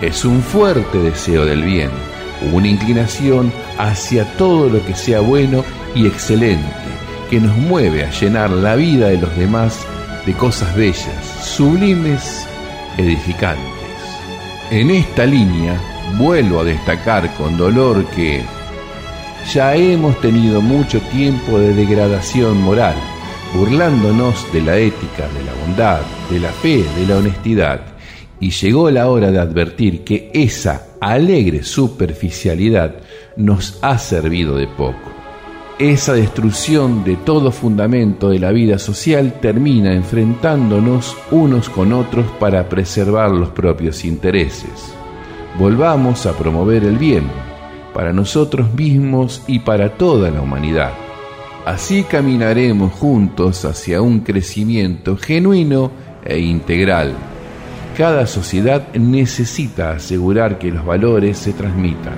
[0.00, 1.90] Es un fuerte deseo del bien,
[2.52, 5.64] una inclinación hacia todo lo que sea bueno
[5.94, 6.66] y excelente,
[7.30, 9.86] que nos mueve a llenar la vida de los demás
[10.26, 12.46] de cosas bellas, sublimes,
[12.98, 13.64] edificantes.
[14.70, 15.80] En esta línea
[16.18, 18.44] vuelvo a destacar con dolor que
[19.52, 22.96] ya hemos tenido mucho tiempo de degradación moral
[23.54, 26.00] burlándonos de la ética, de la bondad,
[26.30, 27.80] de la fe, de la honestidad.
[28.40, 32.96] Y llegó la hora de advertir que esa alegre superficialidad
[33.36, 35.16] nos ha servido de poco.
[35.78, 42.66] Esa destrucción de todo fundamento de la vida social termina enfrentándonos unos con otros para
[42.68, 44.94] preservar los propios intereses.
[45.58, 47.24] Volvamos a promover el bien
[47.92, 51.05] para nosotros mismos y para toda la humanidad.
[51.66, 55.90] Así caminaremos juntos hacia un crecimiento genuino
[56.24, 57.12] e integral.
[57.98, 62.14] Cada sociedad necesita asegurar que los valores se transmitan,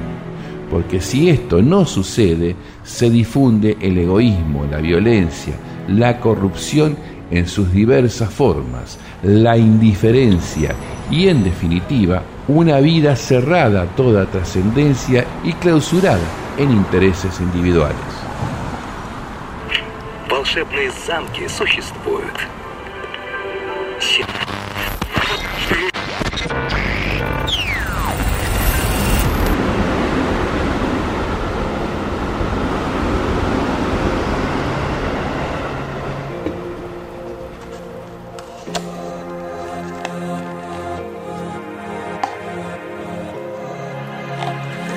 [0.71, 5.55] porque si esto no sucede, se difunde el egoísmo, la violencia,
[5.89, 6.95] la corrupción
[7.31, 10.75] en sus diversas formas, la indiferencia
[11.11, 18.28] y, en definitiva, una vida cerrada a toda trascendencia y clausurada en intereses individuales.
[20.29, 22.35] Волшебные замки существуют.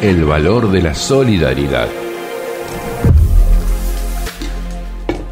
[0.02, 2.01] El valor de la solidaridad.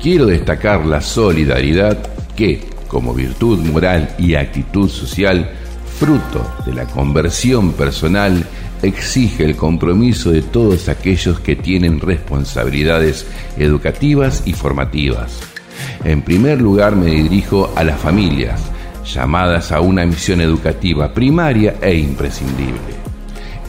[0.01, 1.97] Quiero destacar la solidaridad
[2.35, 5.49] que, como virtud moral y actitud social,
[5.99, 8.43] fruto de la conversión personal,
[8.81, 13.27] exige el compromiso de todos aquellos que tienen responsabilidades
[13.57, 15.39] educativas y formativas.
[16.03, 18.61] En primer lugar me dirijo a las familias,
[19.05, 22.99] llamadas a una misión educativa primaria e imprescindible.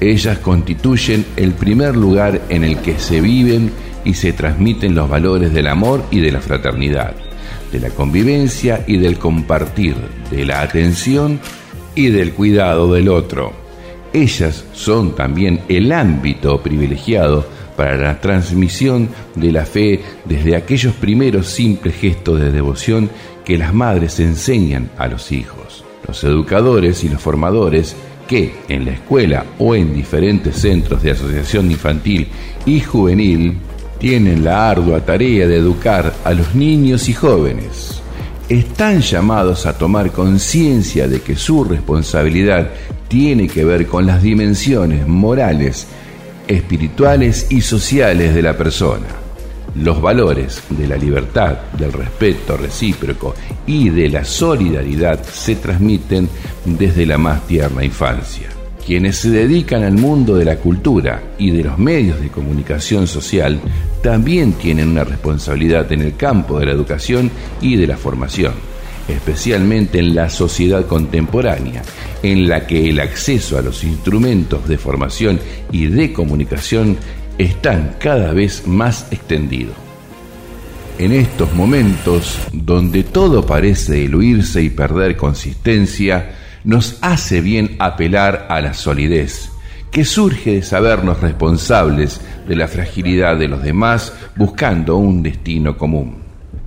[0.00, 3.70] Ellas constituyen el primer lugar en el que se viven
[4.04, 7.14] y se transmiten los valores del amor y de la fraternidad,
[7.72, 9.96] de la convivencia y del compartir,
[10.30, 11.40] de la atención
[11.94, 13.52] y del cuidado del otro.
[14.12, 17.46] Ellas son también el ámbito privilegiado
[17.76, 23.08] para la transmisión de la fe desde aquellos primeros simples gestos de devoción
[23.44, 25.84] que las madres enseñan a los hijos.
[26.06, 27.96] Los educadores y los formadores
[28.28, 32.28] que en la escuela o en diferentes centros de asociación infantil
[32.66, 33.56] y juvenil
[34.00, 38.00] tienen la ardua tarea de educar a los niños y jóvenes.
[38.48, 42.70] Están llamados a tomar conciencia de que su responsabilidad
[43.08, 45.86] tiene que ver con las dimensiones morales,
[46.48, 49.06] espirituales y sociales de la persona.
[49.76, 53.34] Los valores de la libertad, del respeto recíproco
[53.66, 56.28] y de la solidaridad se transmiten
[56.64, 58.59] desde la más tierna infancia.
[58.90, 63.60] Quienes se dedican al mundo de la cultura y de los medios de comunicación social
[64.02, 67.30] también tienen una responsabilidad en el campo de la educación
[67.60, 68.52] y de la formación,
[69.06, 71.82] especialmente en la sociedad contemporánea,
[72.24, 75.38] en la que el acceso a los instrumentos de formación
[75.70, 76.96] y de comunicación
[77.38, 79.76] están cada vez más extendidos.
[80.98, 88.60] En estos momentos, donde todo parece diluirse y perder consistencia, nos hace bien apelar a
[88.60, 89.50] la solidez,
[89.90, 96.18] que surge de sabernos responsables de la fragilidad de los demás buscando un destino común.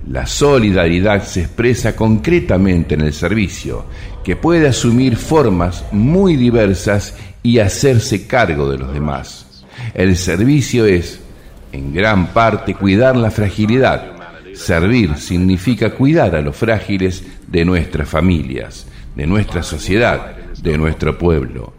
[0.08, 3.86] La solidaridad se expresa concretamente en el servicio,
[4.22, 9.64] que puede asumir formas muy diversas y hacerse cargo de los demás.
[9.94, 11.20] El servicio es,
[11.72, 14.12] en gran parte, cuidar la fragilidad.
[14.54, 21.72] Servir significa cuidar a los frágiles de nuestras familias, de nuestra sociedad, de nuestro pueblo.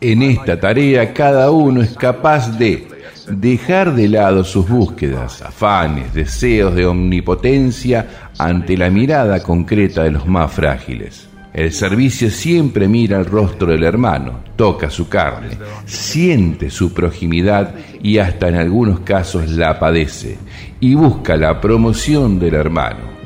[0.00, 2.86] En esta tarea cada uno es capaz de
[3.28, 10.26] dejar de lado sus búsquedas, afanes, deseos de omnipotencia ante la mirada concreta de los
[10.26, 11.28] más frágiles.
[11.52, 18.18] El servicio siempre mira el rostro del hermano, toca su carne, siente su proximidad y
[18.18, 20.38] hasta en algunos casos la padece
[20.78, 23.17] y busca la promoción del hermano.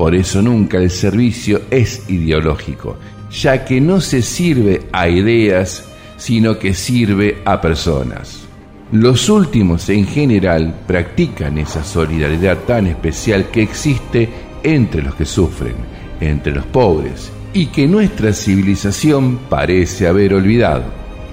[0.00, 2.96] Por eso nunca el servicio es ideológico,
[3.30, 5.84] ya que no se sirve a ideas,
[6.16, 8.46] sino que sirve a personas.
[8.92, 14.30] Los últimos en general practican esa solidaridad tan especial que existe
[14.62, 15.74] entre los que sufren,
[16.18, 20.84] entre los pobres, y que nuestra civilización parece haber olvidado,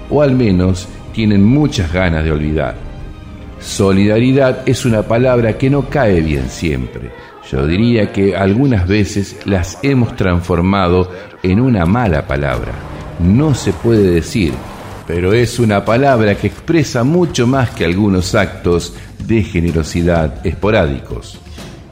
[0.09, 2.75] o al menos tienen muchas ganas de olvidar.
[3.61, 7.11] Solidaridad es una palabra que no cae bien siempre,
[7.51, 11.09] yo diría que algunas veces las hemos transformado
[11.43, 12.73] en una mala palabra.
[13.19, 14.53] No se puede decir,
[15.07, 18.93] pero es una palabra que expresa mucho más que algunos actos
[19.25, 21.39] de generosidad esporádicos.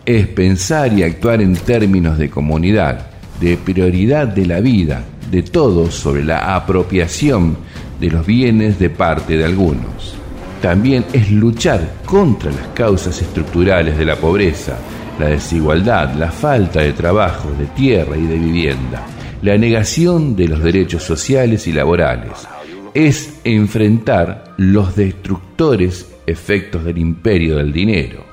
[0.05, 3.07] Es pensar y actuar en términos de comunidad,
[3.39, 7.57] de prioridad de la vida, de todos sobre la apropiación
[7.99, 10.15] de los bienes de parte de algunos.
[10.61, 14.77] También es luchar contra las causas estructurales de la pobreza,
[15.19, 19.05] la desigualdad, la falta de trabajo, de tierra y de vivienda,
[19.41, 22.47] la negación de los derechos sociales y laborales.
[22.93, 28.25] Es enfrentar los destructores efectos del imperio del dinero.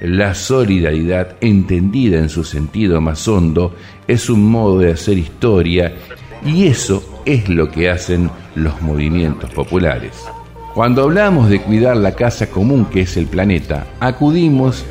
[0.00, 3.74] La solidaridad, entendida en su sentido más hondo,
[4.08, 5.92] es un modo de hacer historia
[6.44, 10.24] y eso es lo que hacen los movimientos populares.
[10.74, 14.84] Cuando hablamos de cuidar la casa común que es el planeta, acudimos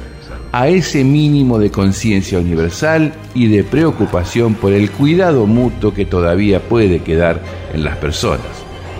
[0.52, 6.60] a ese mínimo de conciencia universal y de preocupación por el cuidado mutuo que todavía
[6.60, 7.42] puede quedar
[7.74, 8.46] en las personas.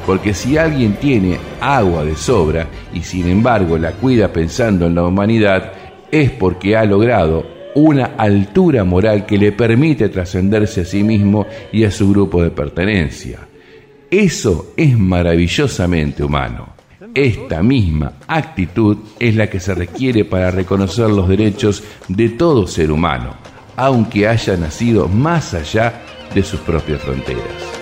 [0.06, 5.04] Porque si alguien tiene agua de sobra y sin embargo la cuida pensando en la
[5.04, 5.74] humanidad,
[6.12, 7.46] es porque ha logrado
[7.76, 12.50] una altura moral que le permite trascenderse a sí mismo y a su grupo de
[12.50, 13.40] pertenencia.
[14.10, 16.81] Eso es maravillosamente humano.
[17.14, 22.92] Esta misma actitud es la que se requiere para reconocer los derechos de todo ser
[22.92, 23.36] humano,
[23.76, 26.02] aunque haya nacido más allá
[26.34, 27.81] de sus propias fronteras.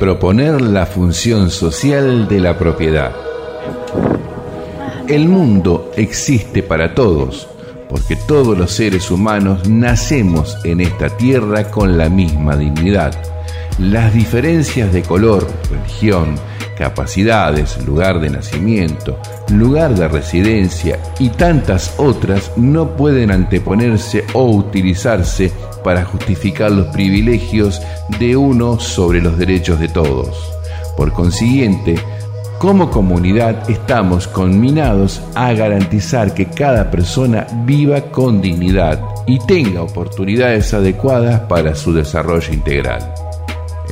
[0.00, 3.12] Reproponer la función social de la propiedad.
[5.06, 7.46] El mundo existe para todos,
[7.86, 13.12] porque todos los seres humanos nacemos en esta tierra con la misma dignidad.
[13.78, 16.36] Las diferencias de color, religión,
[16.78, 19.18] capacidades, lugar de nacimiento,
[19.52, 25.52] lugar de residencia y tantas otras no pueden anteponerse o utilizarse
[25.82, 27.80] para justificar los privilegios
[28.18, 30.52] de uno sobre los derechos de todos.
[30.96, 31.96] Por consiguiente,
[32.58, 40.74] como comunidad estamos conminados a garantizar que cada persona viva con dignidad y tenga oportunidades
[40.74, 43.14] adecuadas para su desarrollo integral.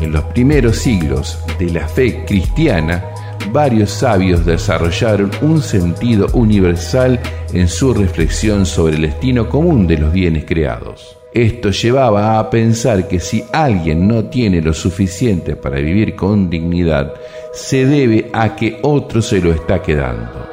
[0.03, 3.05] En los primeros siglos de la fe cristiana,
[3.53, 7.19] varios sabios desarrollaron un sentido universal
[7.53, 11.18] en su reflexión sobre el destino común de los bienes creados.
[11.33, 17.13] Esto llevaba a pensar que si alguien no tiene lo suficiente para vivir con dignidad,
[17.53, 20.49] se debe a que otro se lo está quedando.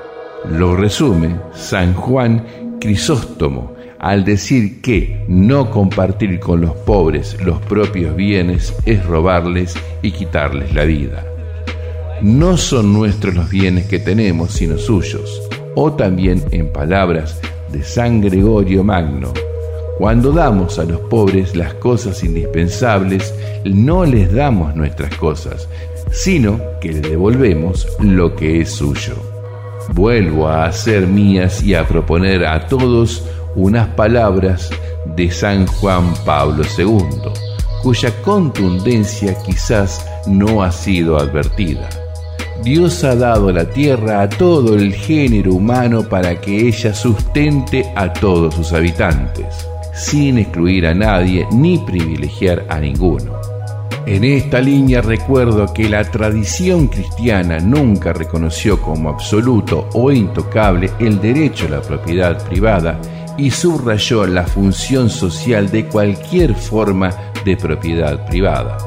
[0.50, 8.16] Lo resume San Juan Crisóstomo al decir que no compartir con los pobres los propios
[8.16, 11.26] bienes es robarles y quitarles la vida.
[12.22, 15.42] No son nuestros los bienes que tenemos, sino suyos.
[15.74, 17.42] O también en palabras
[17.72, 19.34] de San Gregorio Magno,
[19.98, 25.70] cuando damos a los pobres las cosas indispensables, no les damos nuestras cosas,
[26.12, 29.16] sino que le devolvemos lo que es suyo.
[29.94, 33.24] Vuelvo a hacer mías y a proponer a todos
[33.56, 34.70] unas palabras
[35.16, 37.32] de San Juan Pablo II,
[37.82, 41.88] cuya contundencia quizás no ha sido advertida.
[42.64, 48.12] Dios ha dado la tierra a todo el género humano para que ella sustente a
[48.12, 53.34] todos sus habitantes, sin excluir a nadie ni privilegiar a ninguno.
[54.06, 61.20] En esta línea recuerdo que la tradición cristiana nunca reconoció como absoluto o intocable el
[61.20, 63.00] derecho a la propiedad privada
[63.36, 67.12] y subrayó la función social de cualquier forma
[67.44, 68.78] de propiedad privada.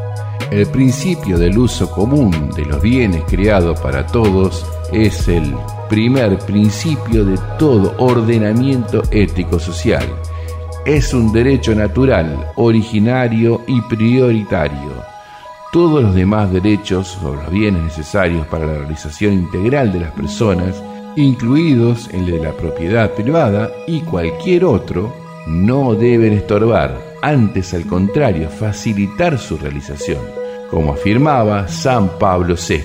[0.52, 5.54] El principio del uso común de los bienes creados para todos es el
[5.88, 10.06] primer principio de todo ordenamiento ético-social.
[10.88, 15.04] Es un derecho natural, originario y prioritario.
[15.70, 20.82] Todos los demás derechos sobre los bienes necesarios para la realización integral de las personas,
[21.14, 25.14] incluidos el de la propiedad privada y cualquier otro,
[25.46, 30.22] no deben estorbar, antes al contrario, facilitar su realización,
[30.70, 32.80] como afirmaba San Pablo VI.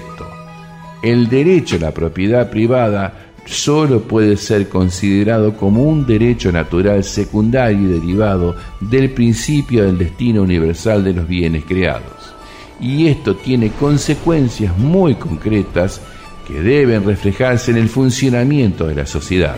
[1.01, 7.89] El derecho a la propiedad privada solo puede ser considerado como un derecho natural secundario
[7.89, 12.33] y derivado del principio del destino universal de los bienes creados.
[12.79, 16.01] Y esto tiene consecuencias muy concretas
[16.47, 19.55] que deben reflejarse en el funcionamiento de la sociedad.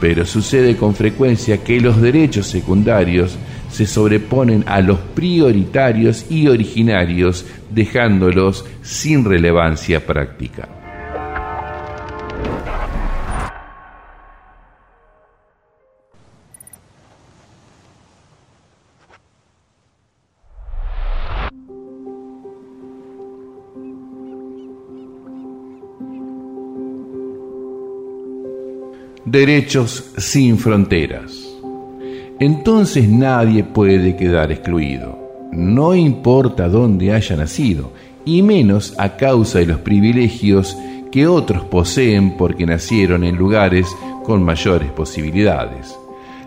[0.00, 3.36] Pero sucede con frecuencia que los derechos secundarios
[3.70, 10.75] se sobreponen a los prioritarios y originarios, dejándolos sin relevancia práctica.
[29.26, 31.52] Derechos sin fronteras.
[32.38, 35.18] Entonces nadie puede quedar excluido,
[35.50, 37.90] no importa dónde haya nacido,
[38.24, 40.78] y menos a causa de los privilegios
[41.10, 43.88] que otros poseen porque nacieron en lugares
[44.22, 45.98] con mayores posibilidades.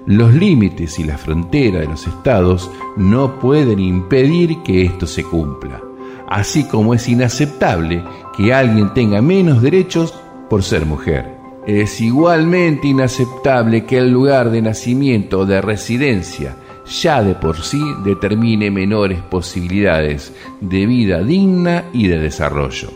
[0.05, 5.81] Los límites y la frontera de los estados no pueden impedir que esto se cumpla,
[6.29, 8.05] así como es inaceptable
[8.37, 10.13] que alguien tenga menos derechos
[10.49, 11.38] por ser mujer.
[11.67, 16.55] Es igualmente inaceptable que el lugar de nacimiento o de residencia
[16.89, 22.89] ya de por sí determine menores posibilidades de vida digna y de desarrollo.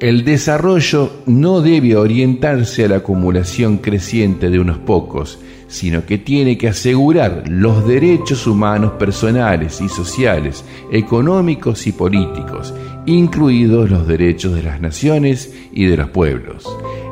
[0.00, 5.38] El desarrollo no debe orientarse a la acumulación creciente de unos pocos,
[5.68, 12.72] sino que tiene que asegurar los derechos humanos personales y sociales, económicos y políticos,
[13.04, 16.64] incluidos los derechos de las naciones y de los pueblos.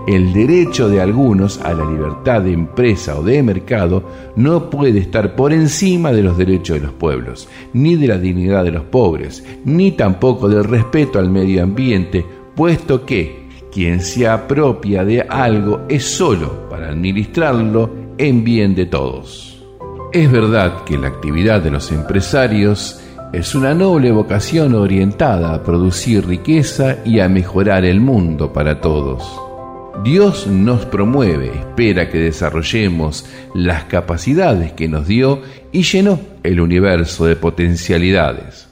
[0.08, 4.02] El derecho de algunos a la libertad de empresa o de mercado
[4.36, 8.64] no puede estar por encima de los derechos de los pueblos, ni de la dignidad
[8.64, 12.24] de los pobres, ni tampoco del respeto al medio ambiente,
[12.56, 19.62] puesto que quien se apropia de algo es solo para administrarlo en bien de todos.
[20.14, 22.98] Es verdad que la actividad de los empresarios
[23.34, 29.47] es una noble vocación orientada a producir riqueza y a mejorar el mundo para todos.
[30.04, 35.42] Dios nos promueve, espera que desarrollemos las capacidades que nos dio
[35.72, 38.68] y llenó el universo de potencialidades.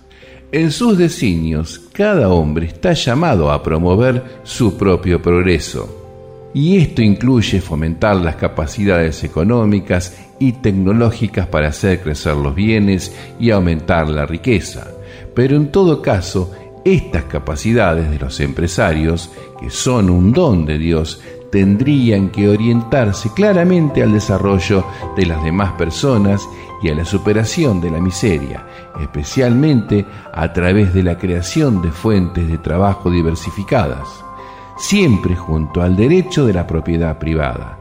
[0.52, 7.60] En sus designios, cada hombre está llamado a promover su propio progreso y esto incluye
[7.60, 14.86] fomentar las capacidades económicas y tecnológicas para hacer crecer los bienes y aumentar la riqueza.
[15.34, 16.52] Pero en todo caso,
[16.94, 19.30] estas capacidades de los empresarios,
[19.60, 24.84] que son un don de Dios, tendrían que orientarse claramente al desarrollo
[25.16, 26.48] de las demás personas
[26.82, 28.66] y a la superación de la miseria,
[29.00, 34.06] especialmente a través de la creación de fuentes de trabajo diversificadas.
[34.78, 37.78] siempre junto al derecho de la propiedad privada.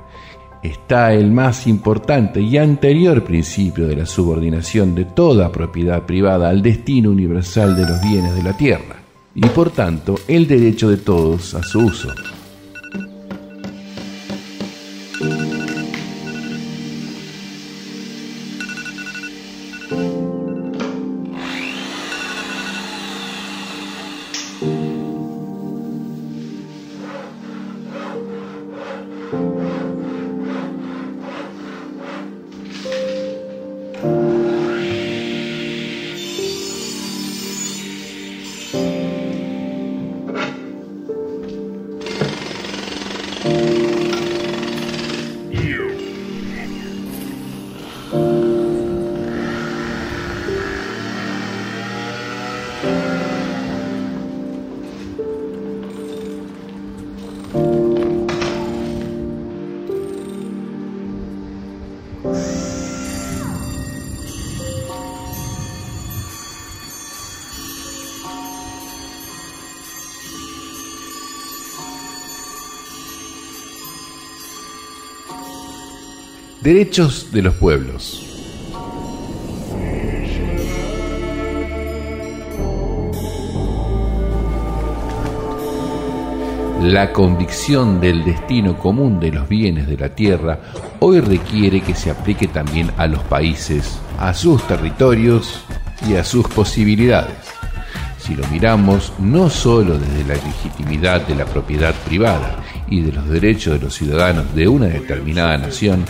[0.63, 6.61] Está el más importante y anterior principio de la subordinación de toda propiedad privada al
[6.61, 8.94] destino universal de los bienes de la tierra,
[9.35, 12.09] y por tanto el derecho de todos a su uso.
[76.65, 78.25] Derechos de los pueblos.
[86.81, 90.59] La convicción del destino común de los bienes de la tierra
[91.01, 95.63] hoy requiere que se aplique también a los países, a sus territorios
[96.09, 97.37] y a sus posibilidades.
[98.17, 102.55] Si lo miramos no solo desde la legitimidad de la propiedad privada
[102.89, 106.03] y de los derechos de los ciudadanos de una determinada nación,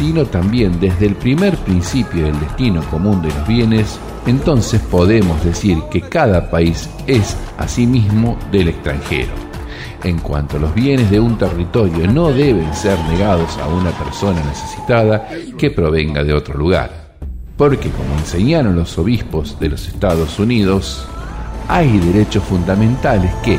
[0.00, 5.76] sino también desde el primer principio del destino común de los bienes, entonces podemos decir
[5.90, 9.28] que cada país es asimismo del extranjero.
[10.02, 14.42] En cuanto a los bienes de un territorio no deben ser negados a una persona
[14.42, 15.28] necesitada
[15.58, 17.18] que provenga de otro lugar.
[17.58, 21.06] Porque como enseñaron los obispos de los Estados Unidos,
[21.68, 23.58] hay derechos fundamentales que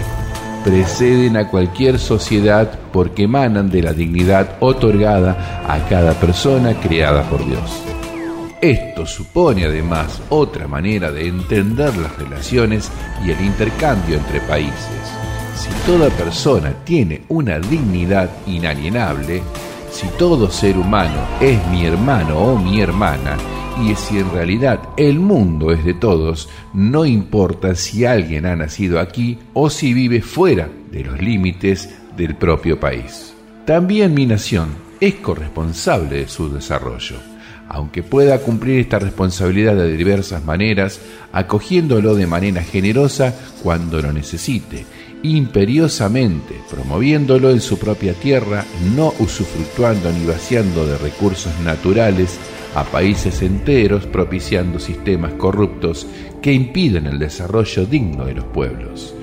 [0.64, 7.46] preceden a cualquier sociedad porque emanan de la dignidad otorgada a cada persona creada por
[7.46, 7.84] Dios.
[8.62, 12.92] Esto supone además otra manera de entender las relaciones
[13.26, 15.12] y el intercambio entre países.
[15.56, 19.42] Si toda persona tiene una dignidad inalienable,
[19.92, 23.38] si todo ser humano es mi hermano o mi hermana,
[23.82, 29.00] y si en realidad el mundo es de todos, no importa si alguien ha nacido
[29.00, 33.34] aquí o si vive fuera de los límites del propio país.
[33.66, 37.16] También mi nación es corresponsable de su desarrollo,
[37.70, 41.02] aunque pueda cumplir esta responsabilidad de diversas maneras,
[41.32, 43.34] acogiéndolo de manera generosa
[43.64, 44.86] cuando lo necesite,
[45.24, 48.64] imperiosamente, promoviéndolo en su propia tierra,
[48.96, 52.40] no usufructuando ni vaciando de recursos naturales
[52.76, 56.08] a países enteros propiciando sistemas corruptos
[56.42, 59.14] que impiden el desarrollo digno de los pueblos.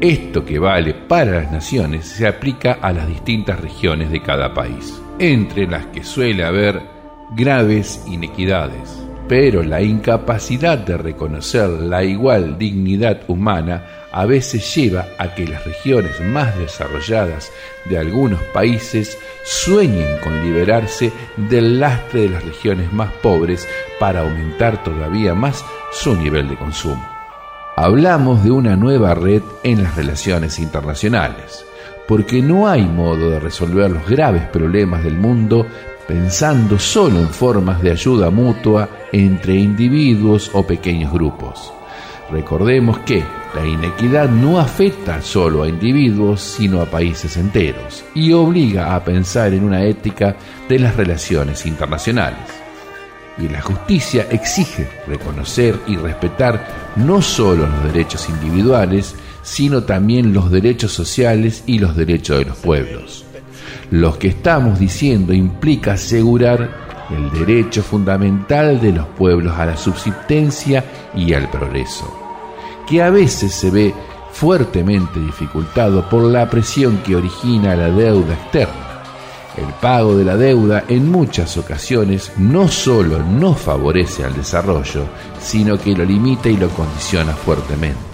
[0.00, 5.00] Esto que vale para las naciones se aplica a las distintas regiones de cada país,
[5.18, 6.80] entre las que suele haber
[7.34, 9.04] graves inequidades.
[9.28, 15.64] Pero la incapacidad de reconocer la igual dignidad humana a veces lleva a que las
[15.64, 17.52] regiones más desarrolladas
[17.84, 23.68] de algunos países sueñen con liberarse del lastre de las regiones más pobres
[23.98, 27.06] para aumentar todavía más su nivel de consumo.
[27.76, 31.64] Hablamos de una nueva red en las relaciones internacionales,
[32.08, 35.66] porque no hay modo de resolver los graves problemas del mundo
[36.08, 41.72] pensando solo en formas de ayuda mutua entre individuos o pequeños grupos.
[42.30, 43.22] Recordemos que
[43.54, 49.54] la inequidad no afecta solo a individuos, sino a países enteros, y obliga a pensar
[49.54, 50.36] en una ética
[50.68, 52.46] de las relaciones internacionales.
[53.38, 60.50] Y la justicia exige reconocer y respetar no solo los derechos individuales, sino también los
[60.50, 63.24] derechos sociales y los derechos de los pueblos.
[63.90, 70.84] Lo que estamos diciendo implica asegurar el derecho fundamental de los pueblos a la subsistencia
[71.14, 72.17] y al progreso
[72.88, 73.94] que a veces se ve
[74.32, 79.02] fuertemente dificultado por la presión que origina la deuda externa.
[79.56, 85.06] El pago de la deuda en muchas ocasiones no solo no favorece al desarrollo,
[85.40, 88.08] sino que lo limita y lo condiciona fuertemente.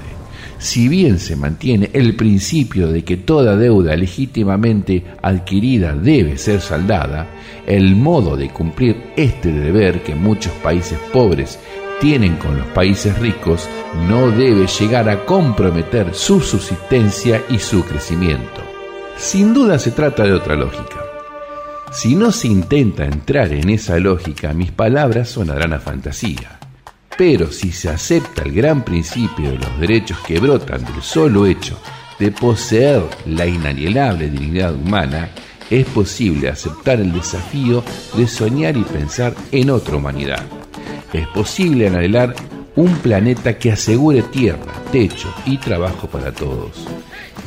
[0.59, 7.27] Si bien se mantiene el principio de que toda deuda legítimamente adquirida debe ser saldada,
[7.67, 11.59] el modo de cumplir este deber que muchos países pobres
[12.01, 13.69] tienen con los países ricos
[14.09, 18.63] no debe llegar a comprometer su subsistencia y su crecimiento.
[19.17, 21.05] Sin duda se trata de otra lógica.
[21.93, 26.59] Si no se intenta entrar en esa lógica, mis palabras sonarán a fantasía.
[27.17, 31.79] Pero si se acepta el gran principio de los derechos que brotan del solo hecho
[32.19, 35.31] de poseer la inalienable dignidad humana,
[35.71, 37.85] es posible aceptar el desafío
[38.17, 40.45] de soñar y pensar en otra humanidad.
[41.15, 42.35] Es posible anhelar
[42.75, 46.89] un planeta que asegure tierra, techo y trabajo para todos.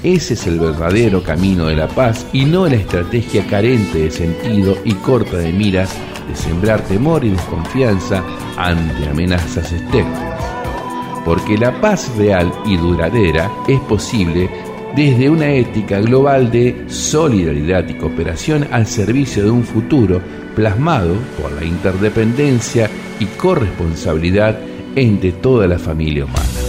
[0.02, 4.77] Ese es el verdadero camino de la paz y no la estrategia carente de sentido
[4.85, 5.94] y corta de miras
[6.30, 8.23] de sembrar temor y desconfianza
[8.56, 10.41] ante amenazas externas.
[11.26, 14.49] Porque la paz real y duradera es posible
[14.95, 20.22] desde una ética global de solidaridad y cooperación al servicio de un futuro
[20.58, 22.90] plasmado por la interdependencia
[23.20, 24.58] y corresponsabilidad
[24.96, 26.66] entre toda la familia humana.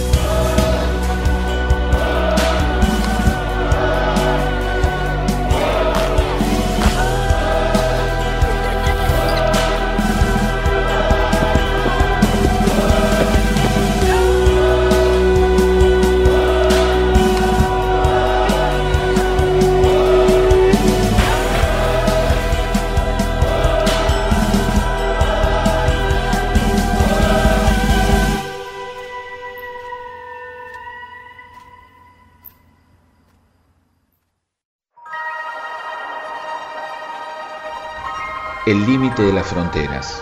[38.69, 40.21] El límite de las fronteras.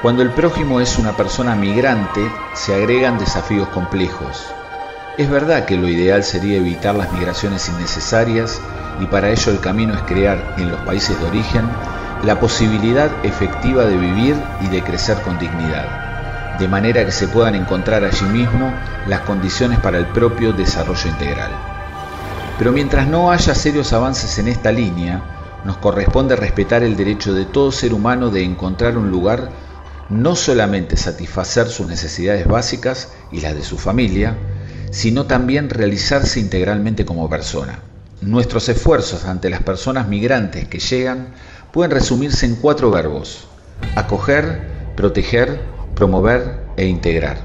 [0.00, 4.46] Cuando el prójimo es una persona migrante, se agregan desafíos complejos.
[5.18, 8.60] Es verdad que lo ideal sería evitar las migraciones innecesarias
[9.00, 11.68] y para ello el camino es crear en los países de origen
[12.22, 17.56] la posibilidad efectiva de vivir y de crecer con dignidad, de manera que se puedan
[17.56, 18.72] encontrar allí mismo
[19.08, 21.69] las condiciones para el propio desarrollo integral.
[22.60, 25.22] Pero mientras no haya serios avances en esta línea,
[25.64, 29.48] nos corresponde respetar el derecho de todo ser humano de encontrar un lugar,
[30.10, 34.36] no solamente satisfacer sus necesidades básicas y las de su familia,
[34.90, 37.78] sino también realizarse integralmente como persona.
[38.20, 41.28] Nuestros esfuerzos ante las personas migrantes que llegan
[41.72, 43.48] pueden resumirse en cuatro verbos,
[43.96, 45.62] acoger, proteger,
[45.94, 47.38] promover e integrar.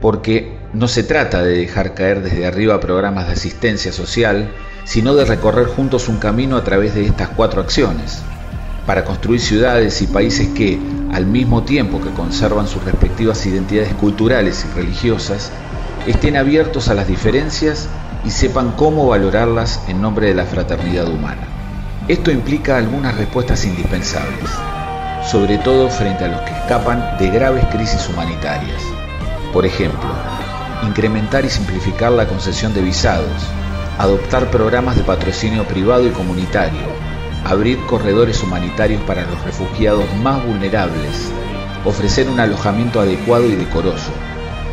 [0.00, 4.52] Porque no se trata de dejar caer desde arriba programas de asistencia social,
[4.84, 8.20] sino de recorrer juntos un camino a través de estas cuatro acciones,
[8.86, 10.78] para construir ciudades y países que,
[11.12, 15.50] al mismo tiempo que conservan sus respectivas identidades culturales y religiosas,
[16.06, 17.88] estén abiertos a las diferencias
[18.24, 21.42] y sepan cómo valorarlas en nombre de la fraternidad humana.
[22.06, 24.48] Esto implica algunas respuestas indispensables,
[25.28, 28.80] sobre todo frente a los que escapan de graves crisis humanitarias.
[29.52, 30.08] Por ejemplo,
[30.86, 33.28] incrementar y simplificar la concesión de visados,
[33.98, 36.86] adoptar programas de patrocinio privado y comunitario,
[37.44, 41.30] abrir corredores humanitarios para los refugiados más vulnerables,
[41.84, 44.10] ofrecer un alojamiento adecuado y decoroso,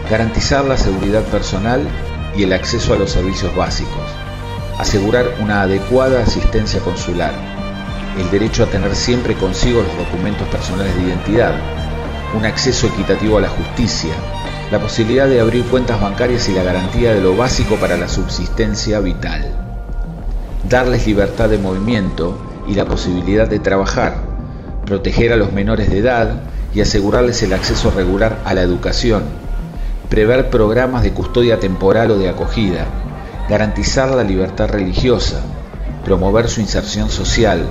[0.09, 1.81] garantizar la seguridad personal
[2.35, 4.03] y el acceso a los servicios básicos,
[4.77, 7.33] asegurar una adecuada asistencia consular,
[8.19, 11.53] el derecho a tener siempre consigo los documentos personales de identidad,
[12.35, 14.13] un acceso equitativo a la justicia,
[14.71, 18.99] la posibilidad de abrir cuentas bancarias y la garantía de lo básico para la subsistencia
[18.99, 19.45] vital.
[20.67, 22.37] Darles libertad de movimiento
[22.67, 24.15] y la posibilidad de trabajar,
[24.85, 26.41] proteger a los menores de edad
[26.73, 29.23] y asegurarles el acceso regular a la educación,
[30.09, 32.85] prever programas de custodia temporal o de acogida,
[33.47, 35.41] garantizar la libertad religiosa,
[36.03, 37.67] promover su inserción social,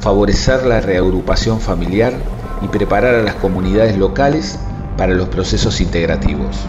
[0.00, 2.14] favorecer la reagrupación familiar
[2.62, 4.58] y preparar a las comunidades locales
[4.96, 6.68] para los procesos integrativos.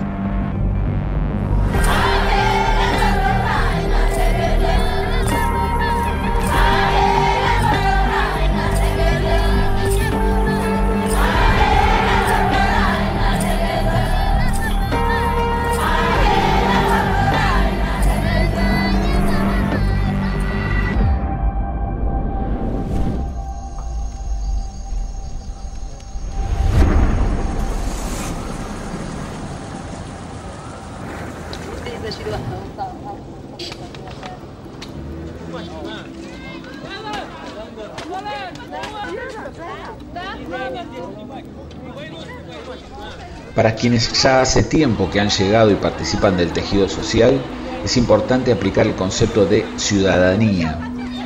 [43.67, 47.37] Para quienes ya hace tiempo que han llegado y participan del tejido social,
[47.83, 50.79] es importante aplicar el concepto de ciudadanía,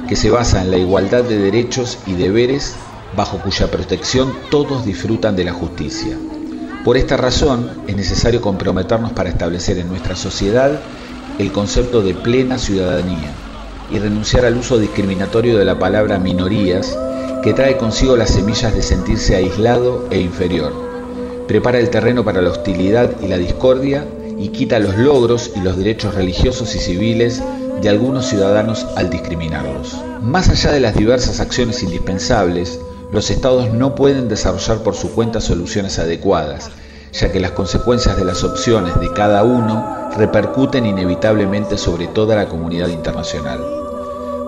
[0.09, 2.77] que se basa en la igualdad de derechos y deberes
[3.15, 6.17] bajo cuya protección todos disfrutan de la justicia.
[6.83, 10.81] Por esta razón es necesario comprometernos para establecer en nuestra sociedad
[11.37, 13.35] el concepto de plena ciudadanía
[13.91, 16.97] y renunciar al uso discriminatorio de la palabra minorías
[17.43, 20.90] que trae consigo las semillas de sentirse aislado e inferior.
[21.47, 24.05] Prepara el terreno para la hostilidad y la discordia
[24.37, 27.41] y quita los logros y los derechos religiosos y civiles
[27.81, 29.97] de algunos ciudadanos al discriminarlos.
[30.21, 32.79] Más allá de las diversas acciones indispensables,
[33.11, 36.71] los estados no pueden desarrollar por su cuenta soluciones adecuadas,
[37.11, 42.47] ya que las consecuencias de las opciones de cada uno repercuten inevitablemente sobre toda la
[42.47, 43.59] comunidad internacional.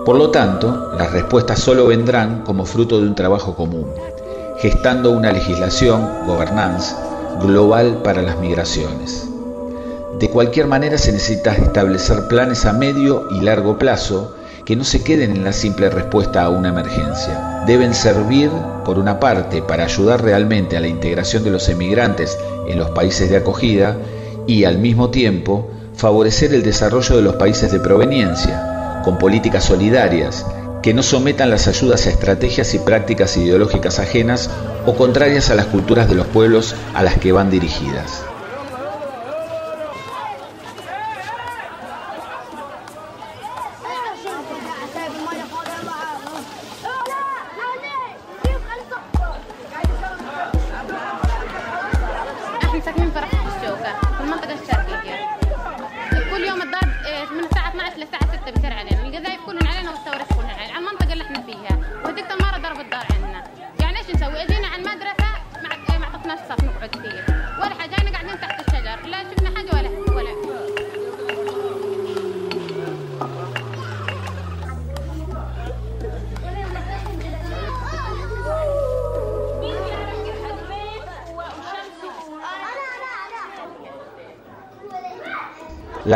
[0.04, 3.86] Por lo tanto, las respuestas solo vendrán como fruto de un trabajo común,
[4.58, 6.94] gestando una legislación, governance,
[7.40, 9.28] global para las migraciones.
[10.18, 15.02] De cualquier manera se necesita establecer planes a medio y largo plazo que no se
[15.02, 17.64] queden en la simple respuesta a una emergencia.
[17.66, 18.50] Deben servir,
[18.84, 23.28] por una parte, para ayudar realmente a la integración de los emigrantes en los países
[23.28, 23.96] de acogida
[24.46, 30.46] y, al mismo tiempo, favorecer el desarrollo de los países de proveniencia, con políticas solidarias
[30.84, 34.50] que no sometan las ayudas a estrategias y prácticas ideológicas ajenas
[34.84, 38.33] o contrarias a las culturas de los pueblos a las que van dirigidas.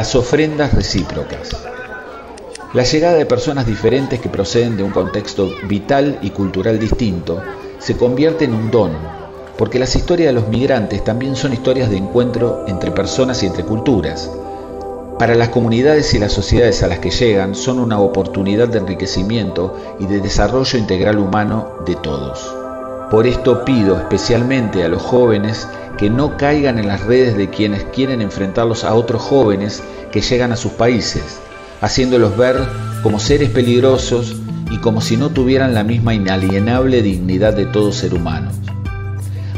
[0.09, 1.55] Las ofrendas recíprocas.
[2.72, 7.43] La llegada de personas diferentes que proceden de un contexto vital y cultural distinto
[7.78, 8.93] se convierte en un don,
[9.59, 13.64] porque las historias de los migrantes también son historias de encuentro entre personas y entre
[13.64, 14.30] culturas.
[15.18, 19.76] Para las comunidades y las sociedades a las que llegan son una oportunidad de enriquecimiento
[19.98, 22.51] y de desarrollo integral humano de todos.
[23.10, 25.68] Por esto pido especialmente a los jóvenes
[25.98, 30.52] que no caigan en las redes de quienes quieren enfrentarlos a otros jóvenes que llegan
[30.52, 31.40] a sus países,
[31.80, 32.56] haciéndolos ver
[33.02, 34.36] como seres peligrosos
[34.70, 38.51] y como si no tuvieran la misma inalienable dignidad de todo ser humano.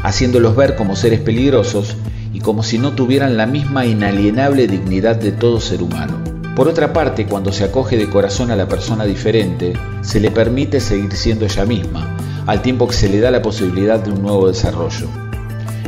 [0.03, 1.95] Haciéndolos ver como seres peligrosos
[2.33, 6.17] y como si no tuvieran la misma inalienable dignidad de todo ser humano.
[6.55, 10.79] Por otra parte, cuando se acoge de corazón a la persona diferente, se le permite
[10.79, 14.47] seguir siendo ella misma, al tiempo que se le da la posibilidad de un nuevo
[14.47, 15.07] desarrollo.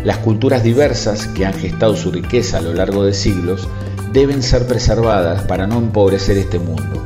[0.04, 3.68] Las culturas diversas que han gestado su riqueza a lo largo de siglos
[4.14, 7.04] deben ser preservadas para no empobrecer este mundo.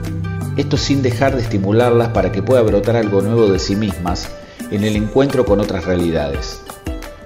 [0.57, 4.27] Esto sin dejar de estimularlas para que pueda brotar algo nuevo de sí mismas
[4.71, 6.59] en el encuentro con otras realidades.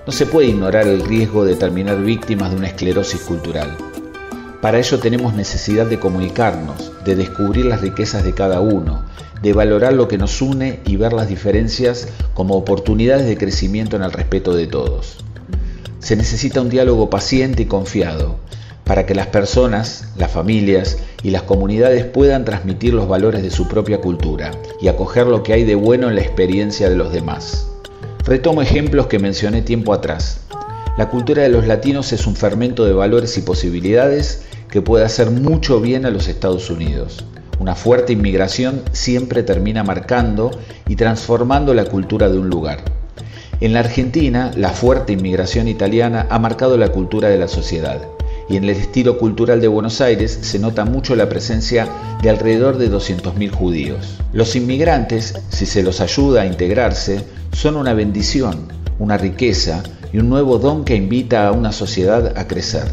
[0.05, 3.75] No se puede ignorar el riesgo de terminar víctimas de una esclerosis cultural.
[4.61, 9.03] Para ello tenemos necesidad de comunicarnos, de descubrir las riquezas de cada uno,
[9.41, 14.03] de valorar lo que nos une y ver las diferencias como oportunidades de crecimiento en
[14.03, 15.17] el respeto de todos.
[15.97, 18.37] Se necesita un diálogo paciente y confiado
[18.83, 23.67] para que las personas, las familias y las comunidades puedan transmitir los valores de su
[23.67, 24.51] propia cultura
[24.81, 27.67] y acoger lo que hay de bueno en la experiencia de los demás.
[28.25, 30.41] Retomo ejemplos que mencioné tiempo atrás.
[30.97, 35.31] La cultura de los latinos es un fermento de valores y posibilidades que puede hacer
[35.31, 37.25] mucho bien a los Estados Unidos.
[37.59, 40.51] Una fuerte inmigración siempre termina marcando
[40.87, 42.79] y transformando la cultura de un lugar.
[43.59, 48.01] En la Argentina, la fuerte inmigración italiana ha marcado la cultura de la sociedad
[48.52, 51.88] y en el estilo cultural de Buenos Aires se nota mucho la presencia
[52.22, 54.18] de alrededor de 200.000 judíos.
[54.34, 57.23] Los inmigrantes, si se los ayuda a integrarse,
[57.53, 58.68] son una bendición,
[58.99, 62.84] una riqueza y un nuevo don que invita a una sociedad a crecer.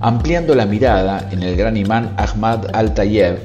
[0.00, 3.38] Ampliando la mirada en el gran imán Ahmad al-Tayeb,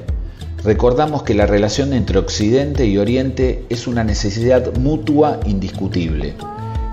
[0.63, 6.35] recordamos que la relación entre Occidente y Oriente es una necesidad mutua indiscutible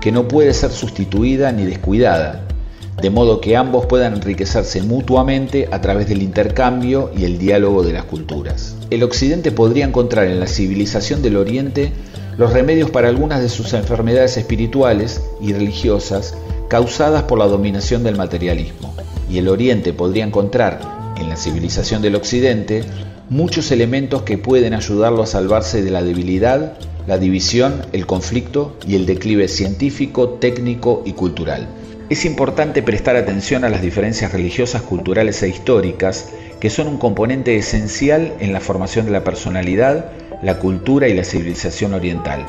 [0.01, 2.41] que no puede ser sustituida ni descuidada,
[3.01, 7.93] de modo que ambos puedan enriquecerse mutuamente a través del intercambio y el diálogo de
[7.93, 8.75] las culturas.
[8.91, 11.91] El Occidente podría encontrar en la civilización del Oriente
[12.37, 16.35] los remedios para algunas de sus enfermedades espirituales y religiosas
[16.69, 18.93] causadas por la dominación del materialismo,
[19.29, 20.79] y el Oriente podría encontrar
[21.17, 22.83] en la civilización del Occidente
[23.29, 28.95] muchos elementos que pueden ayudarlo a salvarse de la debilidad, la división, el conflicto y
[28.95, 31.67] el declive científico, técnico y cultural.
[32.11, 36.27] Es importante prestar atención a las diferencias religiosas, culturales e históricas
[36.59, 40.11] que son un componente esencial en la formación de la personalidad,
[40.41, 42.45] la cultura y la civilización oriental.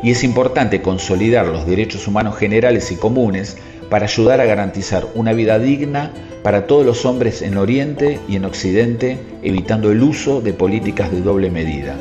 [0.00, 3.56] Y es importante consolidar los derechos humanos generales y comunes
[3.90, 6.12] para ayudar a garantizar una vida digna
[6.44, 11.20] para todos los hombres en Oriente y en Occidente, evitando el uso de políticas de
[11.20, 11.96] doble medida.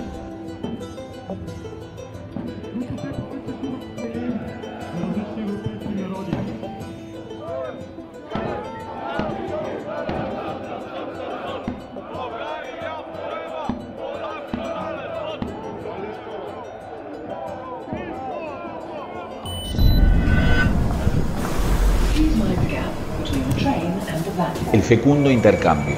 [25.40, 25.96] Intercambio.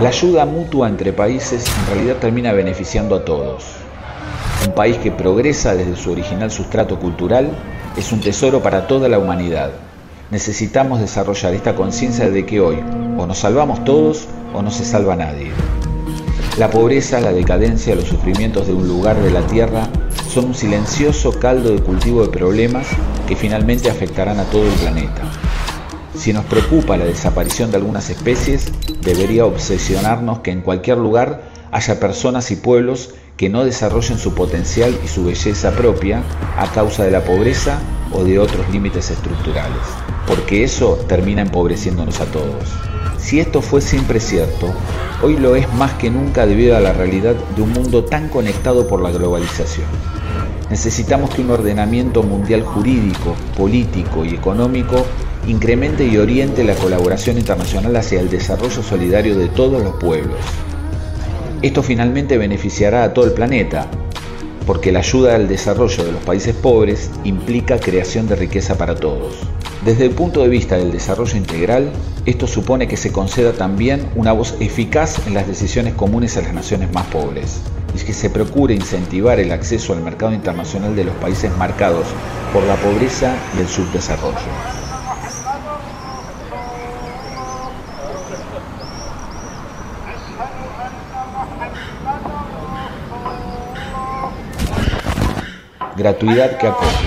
[0.00, 3.64] La ayuda mutua entre países en realidad termina beneficiando a todos.
[4.66, 7.50] Un país que progresa desde su original sustrato cultural
[7.96, 9.70] es un tesoro para toda la humanidad.
[10.32, 12.82] Necesitamos desarrollar esta conciencia de que hoy
[13.16, 15.52] o nos salvamos todos o no se salva nadie.
[16.58, 19.86] La pobreza, la decadencia, los sufrimientos de un lugar de la tierra
[20.28, 22.88] son un silencioso caldo de cultivo de problemas
[23.28, 25.22] que finalmente afectarán a todo el planeta.
[26.16, 28.70] Si nos preocupa la desaparición de algunas especies,
[29.02, 31.42] debería obsesionarnos que en cualquier lugar
[31.72, 36.22] haya personas y pueblos que no desarrollen su potencial y su belleza propia
[36.56, 37.80] a causa de la pobreza
[38.12, 39.82] o de otros límites estructurales,
[40.26, 42.70] porque eso termina empobreciéndonos a todos.
[43.18, 44.72] Si esto fue siempre cierto,
[45.20, 48.86] hoy lo es más que nunca debido a la realidad de un mundo tan conectado
[48.86, 49.88] por la globalización.
[50.70, 55.04] Necesitamos que un ordenamiento mundial jurídico, político y económico
[55.46, 60.38] incremente y oriente la colaboración internacional hacia el desarrollo solidario de todos los pueblos.
[61.62, 63.86] Esto finalmente beneficiará a todo el planeta,
[64.66, 69.36] porque la ayuda al desarrollo de los países pobres implica creación de riqueza para todos.
[69.84, 71.90] Desde el punto de vista del desarrollo integral,
[72.24, 76.54] esto supone que se conceda también una voz eficaz en las decisiones comunes a las
[76.54, 77.60] naciones más pobres
[77.94, 82.06] y que se procure incentivar el acceso al mercado internacional de los países marcados
[82.52, 84.83] por la pobreza y el subdesarrollo.
[95.96, 97.06] Gratuidad que acoge.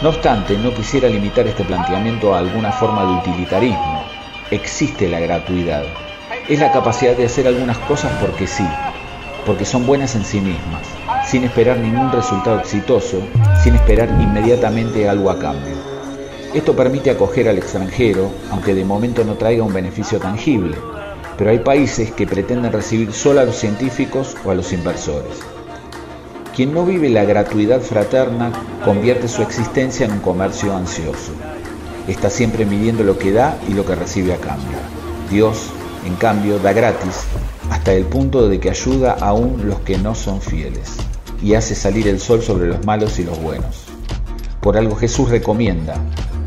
[0.00, 4.04] No obstante, no quisiera limitar este planteamiento a alguna forma de utilitarismo.
[4.50, 5.82] Existe la gratuidad.
[6.48, 8.66] Es la capacidad de hacer algunas cosas porque sí,
[9.44, 10.82] porque son buenas en sí mismas,
[11.26, 13.18] sin esperar ningún resultado exitoso,
[13.64, 15.74] sin esperar inmediatamente algo a cambio.
[16.54, 20.76] Esto permite acoger al extranjero, aunque de momento no traiga un beneficio tangible,
[21.36, 25.55] pero hay países que pretenden recibir solo a los científicos o a los inversores.
[26.56, 28.50] Quien no vive la gratuidad fraterna
[28.82, 31.32] convierte su existencia en un comercio ansioso.
[32.08, 34.78] Está siempre midiendo lo que da y lo que recibe a cambio.
[35.30, 35.66] Dios,
[36.06, 37.26] en cambio, da gratis
[37.68, 40.96] hasta el punto de que ayuda aún los que no son fieles
[41.42, 43.84] y hace salir el sol sobre los malos y los buenos.
[44.62, 45.96] Por algo Jesús recomienda,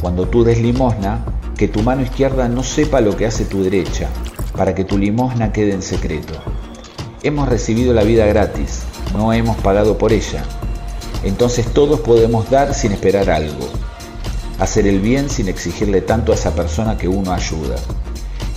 [0.02, 1.24] cuando tú des limosna,
[1.56, 4.10] que tu mano izquierda no sepa lo que hace tu derecha,
[4.58, 6.34] para que tu limosna quede en secreto.
[7.22, 10.44] Hemos recibido la vida gratis, no hemos pagado por ella.
[11.24, 13.68] Entonces todos podemos dar sin esperar algo,
[14.60, 17.76] hacer el bien sin exigirle tanto a esa persona que uno ayuda.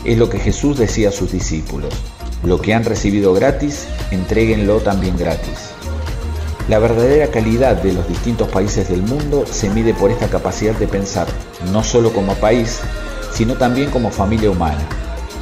[0.05, 1.93] Es lo que Jesús decía a sus discípulos.
[2.45, 5.71] Lo que han recibido gratis, entréguenlo también gratis.
[6.69, 10.87] La verdadera calidad de los distintos países del mundo se mide por esta capacidad de
[10.87, 11.27] pensar,
[11.73, 12.81] no solo como país,
[13.33, 14.87] sino también como familia humana.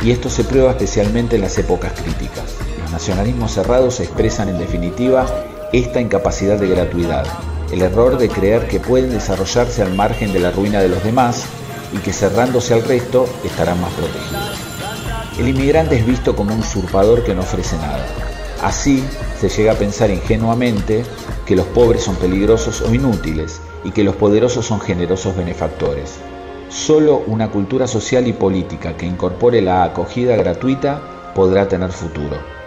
[0.02, 2.44] Y esto se prueba especialmente en las épocas críticas
[2.90, 5.26] nacionalismos cerrados expresan en definitiva
[5.72, 7.24] esta incapacidad de gratuidad,
[7.72, 11.44] el error de creer que pueden desarrollarse al margen de la ruina de los demás
[11.92, 14.58] y que cerrándose al resto estarán más protegidos.
[15.38, 18.04] El inmigrante es visto como un usurpador que no ofrece nada.
[18.62, 19.02] Así
[19.40, 21.04] se llega a pensar ingenuamente
[21.46, 26.16] que los pobres son peligrosos o inútiles y que los poderosos son generosos benefactores.
[26.68, 32.59] Solo una cultura social y política que incorpore la acogida gratuita podrá tener futuro.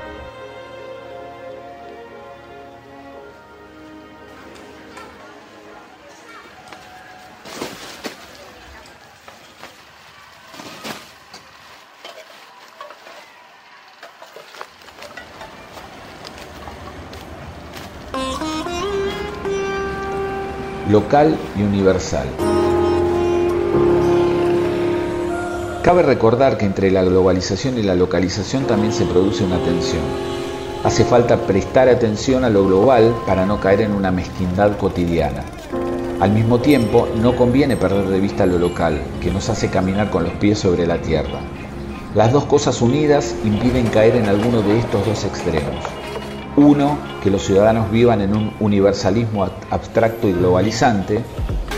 [20.93, 22.27] Local y universal.
[25.81, 30.03] Cabe recordar que entre la globalización y la localización también se produce una tensión.
[30.83, 35.43] Hace falta prestar atención a lo global para no caer en una mezquindad cotidiana.
[36.19, 40.23] Al mismo tiempo, no conviene perder de vista lo local, que nos hace caminar con
[40.25, 41.39] los pies sobre la tierra.
[42.13, 46.02] Las dos cosas unidas impiden caer en alguno de estos dos extremos.
[46.55, 51.21] Uno, que los ciudadanos vivan en un universalismo abstracto y globalizante.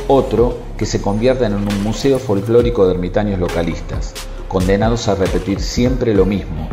[0.10, 4.14] Otro, que se conviertan en un museo folclórico de ermitaños localistas,
[4.50, 6.68] condenados a repetir siempre lo mismo,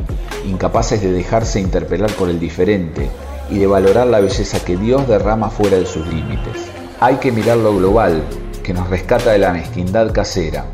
[0.44, 3.08] incapaces de dejarse interpelar por el diferente
[3.48, 6.70] y de valorar la belleza que Dios derrama fuera de sus límites.
[6.98, 8.22] Hay que mirar lo global,
[8.64, 10.66] que nos rescata de la mezquindad casera.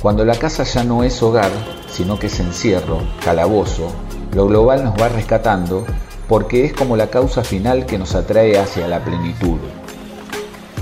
[0.00, 1.50] Cuando la casa ya no es hogar,
[1.90, 3.92] sino que es encierro, calabozo,
[4.34, 5.84] lo global nos va rescatando
[6.30, 9.58] porque es como la causa final que nos atrae hacia la plenitud.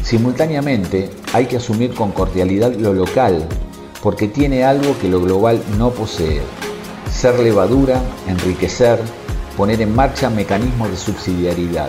[0.02, 3.46] Simultáneamente, hay que asumir con cordialidad lo local,
[4.02, 6.42] porque tiene algo que lo global no posee.
[7.10, 8.98] Ser levadura, enriquecer,
[9.56, 11.88] poner en marcha mecanismos de subsidiariedad.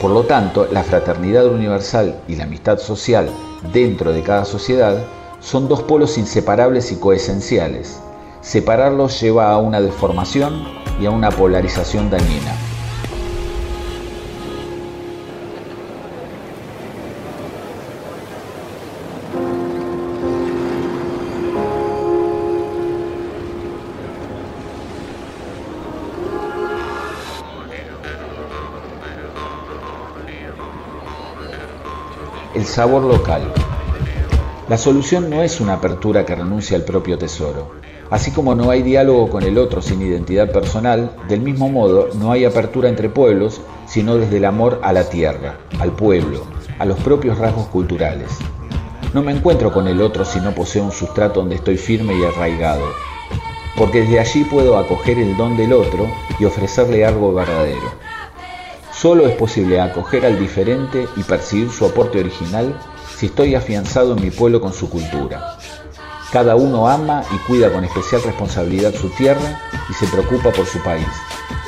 [0.00, 3.30] Por lo tanto, la fraternidad universal y la amistad social
[3.72, 5.04] dentro de cada sociedad
[5.38, 8.00] son dos polos inseparables y coesenciales.
[8.42, 10.64] Separarlos lleva a una deformación
[11.00, 12.52] y a una polarización dañina.
[32.54, 33.71] El sabor local.
[34.72, 37.72] La solución no es una apertura que renuncia al propio tesoro.
[38.08, 42.32] Así como no hay diálogo con el otro sin identidad personal, del mismo modo no
[42.32, 46.46] hay apertura entre pueblos sino desde el amor a la tierra, al pueblo,
[46.78, 48.30] a los propios rasgos culturales.
[49.12, 52.24] No me encuentro con el otro si no poseo un sustrato donde estoy firme y
[52.24, 52.86] arraigado,
[53.76, 56.06] porque desde allí puedo acoger el don del otro
[56.40, 57.92] y ofrecerle algo verdadero.
[58.90, 62.74] Solo es posible acoger al diferente y percibir su aporte original
[63.22, 65.56] si estoy afianzado en mi pueblo con su cultura.
[66.32, 70.82] Cada uno ama y cuida con especial responsabilidad su tierra y se preocupa por su
[70.82, 71.06] país,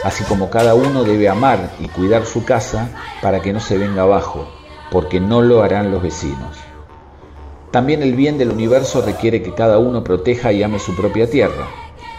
[0.03, 2.91] así como cada uno debe amar y cuidar su casa
[3.23, 4.49] para que no se venga abajo,
[4.91, 6.59] porque no lo harán los vecinos.
[7.71, 11.69] También el bien del universo requiere que cada uno proteja y ame su propia tierra.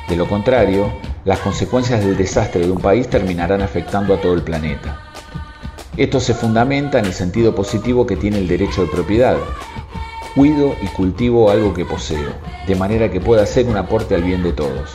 [0.08, 0.94] De lo contrario,
[1.26, 5.05] las consecuencias del desastre de un país terminarán afectando a todo el planeta.
[5.98, 9.38] Esto se fundamenta en el sentido positivo que tiene el derecho de propiedad.
[10.36, 12.34] Cuido y cultivo algo que poseo,
[12.68, 14.92] de manera que pueda ser un aporte al bien de todos.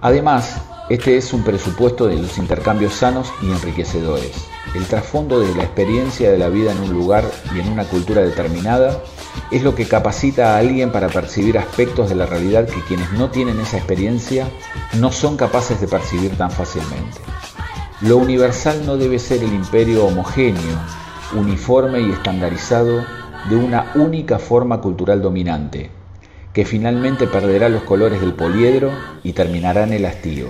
[0.00, 4.46] Además, este es un presupuesto de los intercambios sanos y enriquecedores.
[4.76, 8.22] El trasfondo de la experiencia de la vida en un lugar y en una cultura
[8.22, 9.02] determinada
[9.50, 13.30] es lo que capacita a alguien para percibir aspectos de la realidad que quienes no
[13.30, 14.46] tienen esa experiencia
[15.00, 17.18] no son capaces de percibir tan fácilmente.
[18.02, 20.76] Lo universal no debe ser el imperio homogéneo,
[21.38, 23.06] uniforme y estandarizado
[23.48, 25.88] de una única forma cultural dominante,
[26.52, 28.90] que finalmente perderá los colores del poliedro
[29.22, 30.46] y terminará en el hastío.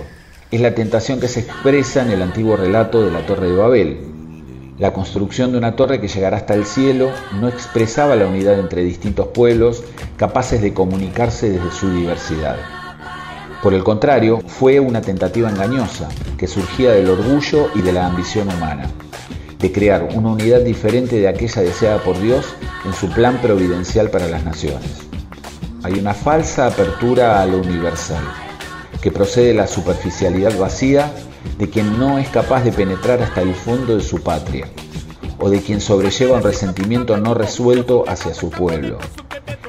[0.49, 3.97] Es la tentación que se expresa en el antiguo relato de la Torre de Babel.
[4.79, 8.83] La construcción de una torre que llegará hasta el cielo no expresaba la unidad entre
[8.83, 9.83] distintos pueblos
[10.17, 12.82] capaces de comunicarse desde su diversidad.
[13.63, 18.49] Por el contrario, fue una tentativa engañosa que surgía del orgullo y de la ambición
[18.49, 18.91] humana,
[19.57, 24.27] de crear una unidad diferente de aquella deseada por Dios en su plan providencial para
[24.27, 25.07] las naciones.
[25.81, 28.25] Hay una falsa apertura a lo universal,
[29.01, 31.09] que procede de la superficialidad vacía
[31.57, 34.67] de quien no es capaz de penetrar hasta el fondo de su patria,
[35.39, 38.97] o de quien sobrelleva un resentimiento no resuelto hacia su pueblo.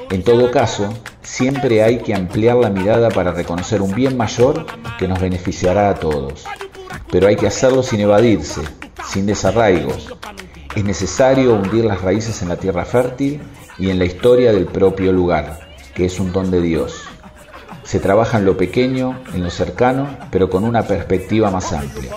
[0.09, 4.65] En todo caso, siempre hay que ampliar la mirada para reconocer un bien mayor
[4.97, 6.45] que nos beneficiará a todos.
[7.11, 8.61] Pero hay que hacerlo sin evadirse,
[9.07, 10.13] sin desarraigos.
[10.75, 13.41] Es necesario hundir las raíces en la tierra fértil
[13.77, 15.59] y en la historia del propio lugar,
[15.93, 17.03] que es un don de Dios.
[17.83, 22.13] Se trabaja en lo pequeño, en lo cercano, pero con una perspectiva más amplia.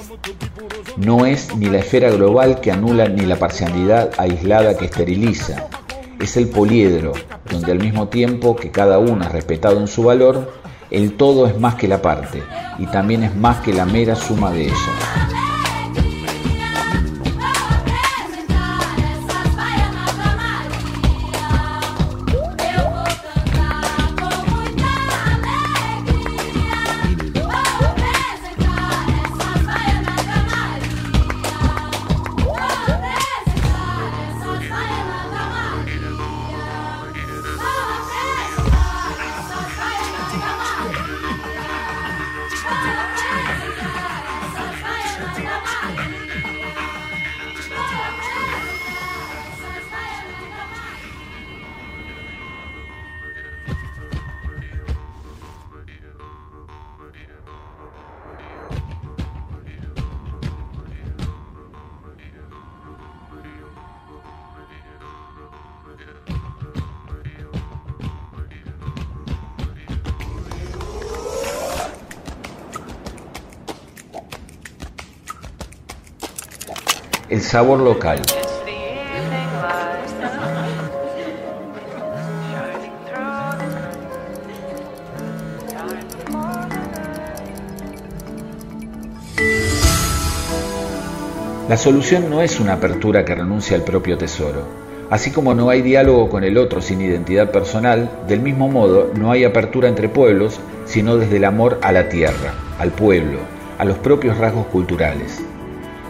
[0.96, 5.68] No es ni la esfera global que anula ni la parcialidad aislada que esteriliza,
[6.20, 7.12] es el poliedro,
[7.50, 10.52] donde al mismo tiempo que cada uno es respetado en su valor,
[10.90, 12.42] el todo es más que la parte
[12.78, 15.37] y también es más que la mera suma de ellas.
[77.48, 78.20] Sabor local.
[91.70, 94.66] La solución no es una apertura que renuncia al propio tesoro.
[95.08, 99.32] Así como no hay diálogo con el otro sin identidad personal, del mismo modo no
[99.32, 103.38] hay apertura entre pueblos sino desde el amor a la tierra, al pueblo,
[103.78, 105.40] a los propios rasgos culturales.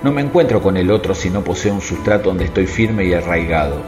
[0.04, 3.14] No me encuentro con el otro si no poseo un sustrato donde estoy firme y
[3.14, 3.82] arraigado,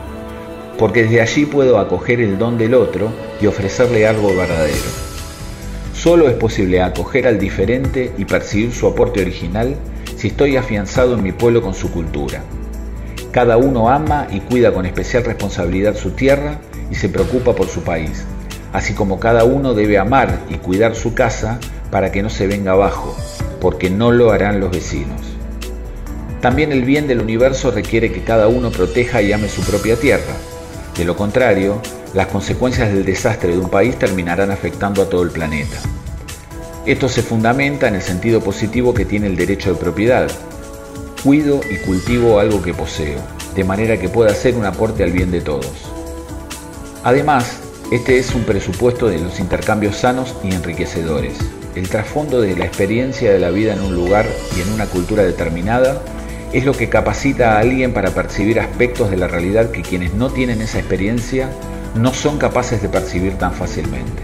[0.76, 4.90] porque desde allí puedo acoger el don del otro y ofrecerle algo verdadero.
[5.94, 9.76] Solo es posible acoger al diferente y percibir su aporte original
[10.16, 12.42] si estoy afianzado en mi pueblo con su cultura.
[13.30, 16.58] Cada uno ama y cuida con especial responsabilidad su tierra
[16.90, 18.24] y se preocupa por su país,
[18.72, 21.60] así como cada uno debe amar y cuidar su casa
[21.92, 23.16] para que no se venga abajo,
[23.60, 25.29] porque no lo harán los vecinos.
[26.40, 30.34] También el bien del universo requiere que cada uno proteja y ame su propia tierra.
[30.96, 31.82] De lo contrario,
[32.14, 35.76] las consecuencias del desastre de un país terminarán afectando a todo el planeta.
[36.86, 40.30] Esto se fundamenta en el sentido positivo que tiene el derecho de propiedad.
[41.22, 43.20] Cuido y cultivo algo que poseo,
[43.54, 45.70] de manera que pueda ser un aporte al bien de todos.
[47.04, 47.58] Además,
[47.92, 51.34] este es un presupuesto de los intercambios sanos y enriquecedores.
[51.74, 55.22] El trasfondo de la experiencia de la vida en un lugar y en una cultura
[55.22, 56.00] determinada
[56.52, 60.30] es lo que capacita a alguien para percibir aspectos de la realidad que quienes no
[60.30, 61.50] tienen esa experiencia
[61.94, 64.22] no son capaces de percibir tan fácilmente.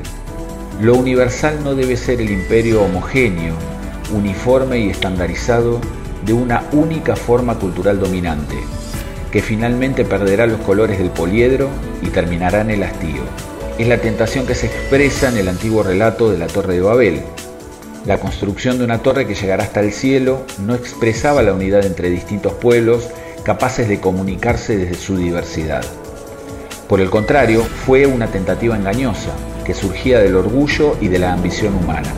[0.81, 3.55] Lo universal no debe ser el imperio homogéneo,
[4.13, 5.81] uniforme y estandarizado
[6.25, 8.57] de una única forma cultural dominante,
[9.31, 11.69] que finalmente perderá los colores del poliedro
[12.03, 13.23] y terminará en el hastío.
[13.79, 17.23] Es la tentación que se expresa en el antiguo relato de la Torre de Babel.
[18.07, 22.09] La construcción de una torre que llegará hasta el cielo no expresaba la unidad entre
[22.09, 23.09] distintos pueblos
[23.43, 25.85] capaces de comunicarse desde su diversidad.
[26.89, 29.31] Por el contrario, fue una tentativa engañosa,
[29.65, 32.09] que surgía del orgullo y de la ambición humana,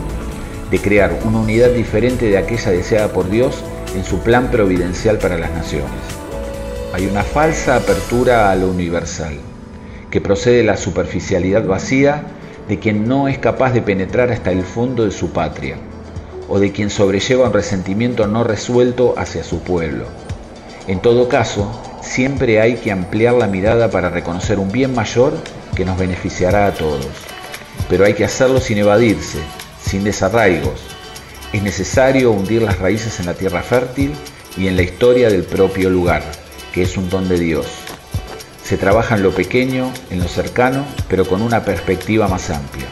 [0.69, 3.63] de crear una unidad diferente de aquella deseada por Dios
[3.95, 5.89] en su plan providencial para las naciones.
[6.93, 9.39] Hay una falsa apertura a lo universal,
[10.11, 12.25] que procede de la superficialidad vacía
[12.69, 15.75] de quien no es capaz de penetrar hasta el fondo de su patria,
[16.47, 20.05] o de quien sobrelleva un resentimiento no resuelto hacia su pueblo.
[20.87, 21.69] En todo caso,
[22.01, 25.33] siempre hay que ampliar la mirada para reconocer un bien mayor
[25.75, 27.05] que nos beneficiará a todos
[27.89, 29.39] pero hay que hacerlo sin evadirse,
[29.83, 30.79] sin desarraigos.
[31.51, 34.13] Es necesario hundir las raíces en la tierra fértil
[34.55, 36.21] y en la historia del propio lugar,
[36.71, 37.88] que es un don de Dios.
[38.69, 42.85] Se trabaja en lo pequeño, en lo cercano, pero con una perspectiva más amplia.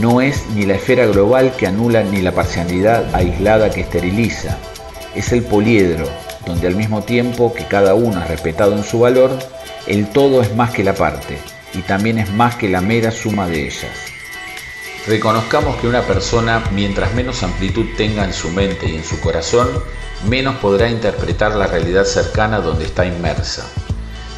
[0.00, 4.56] No es ni la esfera global que anula ni la parcialidad aislada que esteriliza.
[5.16, 6.08] Es el poliedro,
[6.46, 9.36] donde al mismo tiempo que cada uno es respetado en su valor,
[9.88, 11.36] el todo es más que la parte,
[11.74, 13.90] y también es más que la mera suma de ellas.
[15.04, 19.68] Reconozcamos que una persona, mientras menos amplitud tenga en su mente y en su corazón,
[20.28, 23.68] menos podrá interpretar la realidad cercana donde está inmersa.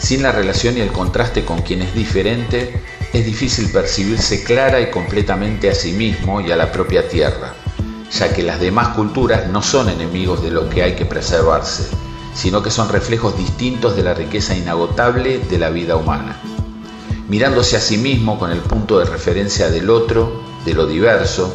[0.03, 2.83] Sin la relación y el contraste con quien es diferente,
[3.13, 7.55] es difícil percibirse clara y completamente a sí mismo y a la propia tierra,
[8.11, 11.87] ya que las demás culturas no son enemigos de lo que hay que preservarse,
[12.35, 16.37] sino que son reflejos distintos de la riqueza inagotable de la vida humana.
[17.29, 21.55] Mirándose a sí mismo con el punto de referencia del otro, de lo diverso,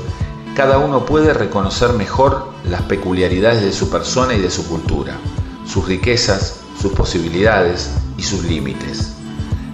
[0.56, 5.17] cada uno puede reconocer mejor las peculiaridades de su persona y de su cultura,
[5.66, 9.13] sus riquezas, sus posibilidades y sus límites.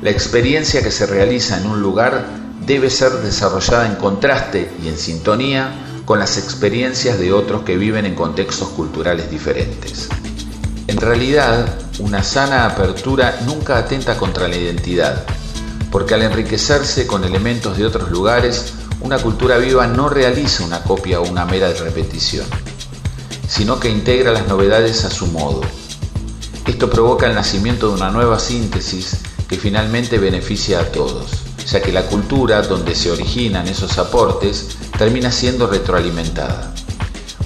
[0.02, 2.26] La experiencia que se realiza en un lugar
[2.66, 5.72] debe ser desarrollada en contraste y en sintonía
[6.06, 10.10] con las experiencias de otros que viven en contextos culturales diferentes.
[10.88, 15.24] En realidad, una sana apertura nunca atenta contra la identidad,
[15.92, 21.22] porque al enriquecerse con elementos de otros lugares, una cultura viva no realiza una copia
[21.22, 22.46] o una mera repetición,
[23.48, 25.62] sino que integra las novedades a su modo.
[26.66, 29.18] Esto provoca el nacimiento de una nueva síntesis
[29.48, 31.32] que finalmente beneficia a todos,
[31.66, 36.74] ya que la cultura donde se originan esos aportes termina siendo retroalimentada.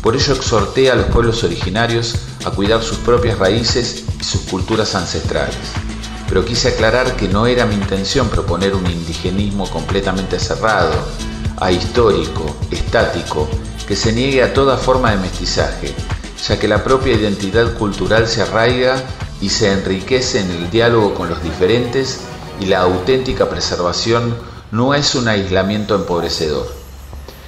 [0.01, 2.15] Por ello exhorté a los pueblos originarios
[2.45, 5.57] a cuidar sus propias raíces y sus culturas ancestrales
[6.27, 10.93] pero quise aclarar que no era mi intención proponer un indigenismo completamente cerrado,
[11.57, 13.47] ahistórico, estático,
[13.87, 15.95] que se niegue a toda forma de mestizaje,
[16.45, 19.03] ya que la propia identidad cultural se arraiga
[19.41, 22.19] y se enriquece en el diálogo con los diferentes
[22.59, 24.35] y la auténtica preservación
[24.71, 26.67] no es un aislamiento empobrecedor.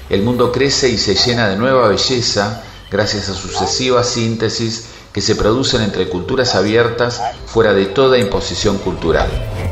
[0.09, 5.35] El mundo crece y se llena de nueva belleza gracias a sucesivas síntesis que se
[5.35, 9.27] producen entre culturas abiertas fuera de toda imposición cultural.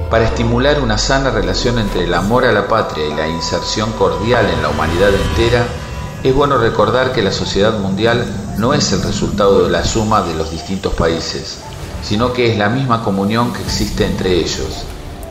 [0.10, 4.48] Para estimular una sana relación entre el amor a la patria y la inserción cordial
[4.50, 5.66] en la humanidad entera,
[6.24, 8.26] es bueno recordar que la sociedad mundial
[8.58, 11.58] no es el resultado de la suma de los distintos países,
[12.04, 14.84] sino que es la misma comunión que existe entre ellos.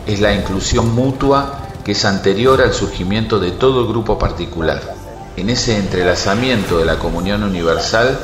[0.07, 4.95] Es la inclusión mutua que es anterior al surgimiento de todo grupo particular.
[5.37, 8.19] En ese entrelazamiento de la comunión universal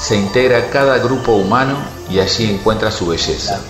[0.00, 1.76] se integra cada grupo humano
[2.10, 3.60] y allí encuentra su belleza.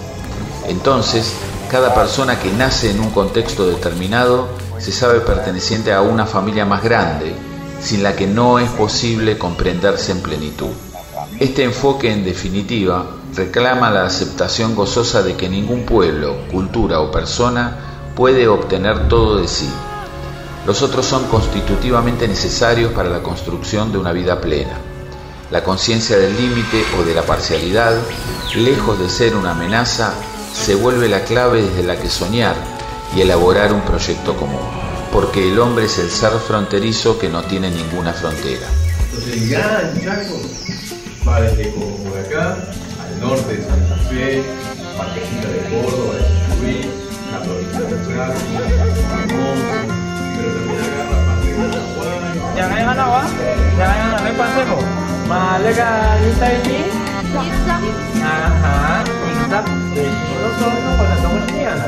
[0.68, 1.34] Entonces,
[1.70, 4.48] cada persona que nace en un contexto determinado
[4.78, 7.34] se sabe perteneciente a una familia más grande,
[7.84, 10.70] sin la que no es posible comprenderse en plenitud.
[11.38, 13.04] Este enfoque, en definitiva,
[13.34, 19.46] reclama la aceptación gozosa de que ningún pueblo, cultura o persona puede obtener todo de
[19.46, 19.68] sí.
[20.66, 24.78] Los otros son constitutivamente necesarios para la construcción de una vida plena.
[25.50, 27.94] La conciencia del límite o de la parcialidad,
[28.56, 30.14] lejos de ser una amenaza,
[30.54, 32.56] se vuelve la clave desde la que soñar
[33.14, 34.62] y elaborar un proyecto común,
[35.14, 38.66] porque el hombre es el ser fronterizo que no tiene ninguna frontera.
[39.04, 40.40] Entonces el gran Chaco
[41.26, 41.70] va desde
[42.18, 42.56] acá
[43.00, 44.42] al norte de Santa Fe,
[44.98, 46.24] partecita de Córdoba, de
[46.58, 46.90] Chuy,
[47.30, 48.40] la provincia de Chaco,
[50.36, 52.24] pero también agarra parte de Paraguay.
[52.56, 53.22] Jangan yang apa?
[53.78, 54.78] Jangan yang apa pasemo?
[55.30, 57.04] Malaga kita ini.
[57.34, 59.04] Ajá,
[60.46, 60.72] insap.
[60.74, 61.78] Nosotros con la comunidad.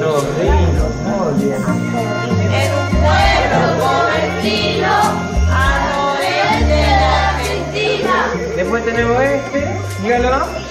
[0.00, 1.60] Sobrino, muy bien.
[2.52, 4.94] En un pueblo vecino
[5.52, 8.14] al oeste de la Argentina.
[8.56, 9.60] Después tenemos este,
[10.02, 10.70] dígalo.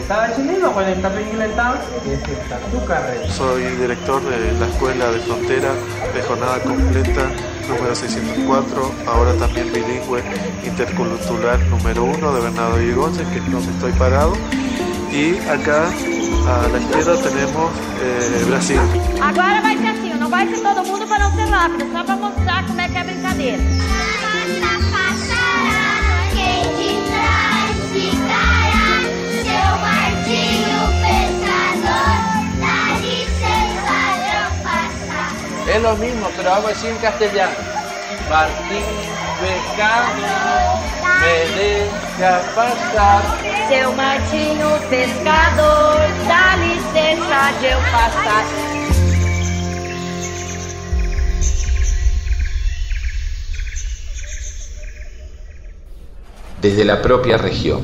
[0.00, 1.74] ¿Estaba chileno con el tapiñiletado?
[2.06, 3.28] Es esta, tu carrera.
[3.28, 5.72] Soy director de la Escuela de Frontera
[6.14, 7.28] de Jornada Completa
[7.70, 10.22] número 604, ahora también bilingüe
[10.64, 14.32] intercultural número 1 de Bernardo Yegonce, que es donde estoy parado.
[15.12, 18.80] Y acá a la izquierda tenemos eh, Brasil.
[19.20, 22.16] Agora vai ser assim, não vai ser todo mundo para não ser rápido, só para
[22.16, 23.58] mostrar como é que é a brincadeira.
[35.72, 37.54] Es lo mismo, pero hago así en castellano.
[38.28, 38.84] Martín
[39.40, 40.08] Pescado
[41.20, 43.59] me deja pasar.
[56.60, 57.82] Desde la propia región.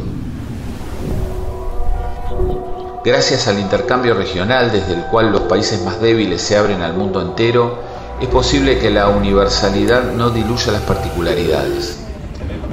[3.05, 7.23] Gracias al intercambio regional desde el cual los países más débiles se abren al mundo
[7.23, 7.79] entero,
[8.21, 12.06] es posible que la universalidad no diluya las particularidades.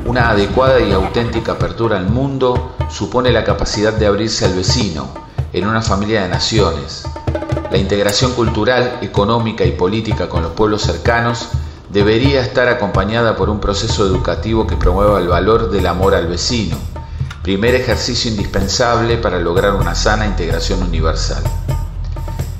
[0.05, 5.07] Una adecuada y auténtica apertura al mundo supone la capacidad de abrirse al vecino,
[5.53, 7.03] en una familia de naciones.
[7.71, 11.49] La integración cultural, económica y política con los pueblos cercanos
[11.89, 16.75] debería estar acompañada por un proceso educativo que promueva el valor del amor al vecino,
[17.41, 21.43] primer ejercicio indispensable para lograr una sana integración universal.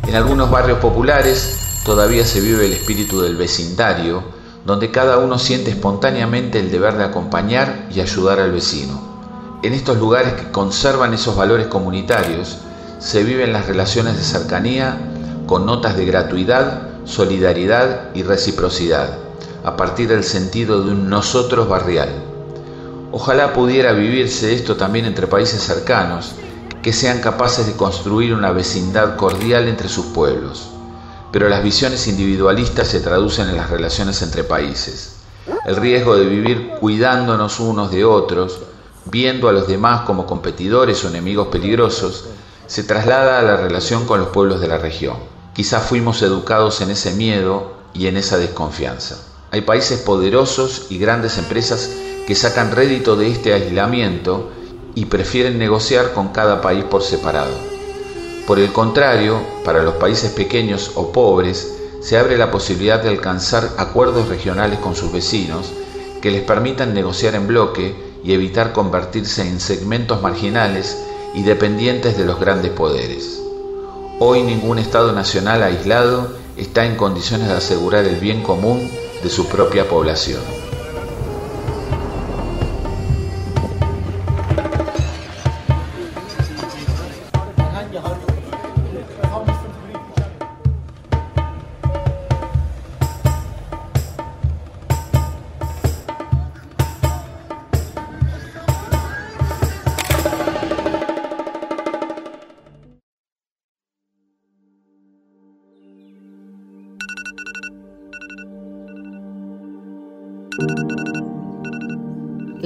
[0.07, 4.23] En algunos barrios populares todavía se vive el espíritu del vecindario,
[4.65, 9.13] donde cada uno siente espontáneamente el deber de acompañar y ayudar al vecino.
[9.63, 12.59] En estos lugares que conservan esos valores comunitarios,
[12.99, 14.97] se viven las relaciones de cercanía
[15.45, 19.17] con notas de gratuidad, solidaridad y reciprocidad,
[19.63, 22.09] a partir del sentido de un nosotros barrial.
[23.11, 26.31] Ojalá pudiera vivirse esto también entre países cercanos,
[26.81, 30.72] que sean capaces de construir una vecindad cordial entre sus pueblos.
[31.33, 35.15] Pero las visiones individualistas se traducen en las relaciones entre países.
[35.65, 38.59] El riesgo de vivir cuidándonos unos de otros,
[39.05, 42.25] viendo a los demás como competidores o enemigos peligrosos,
[42.67, 45.17] se traslada a la relación con los pueblos de la región.
[45.55, 49.17] Quizás fuimos educados en ese miedo y en esa desconfianza.
[49.49, 51.89] Hay países poderosos y grandes empresas
[52.27, 54.51] que sacan rédito de este aislamiento
[54.93, 57.72] y prefieren negociar con cada país por separado.
[58.47, 63.69] Por el contrario, para los países pequeños o pobres, se abre la posibilidad de alcanzar
[63.77, 65.71] acuerdos regionales con sus vecinos
[66.21, 70.97] que les permitan negociar en bloque y evitar convertirse en segmentos marginales
[71.33, 73.41] y dependientes de los grandes poderes.
[74.19, 78.91] Hoy ningún Estado nacional aislado está en condiciones de asegurar el bien común
[79.23, 80.62] de su propia población.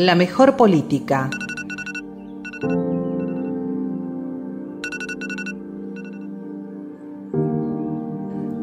[0.08, 1.30] La mejor política.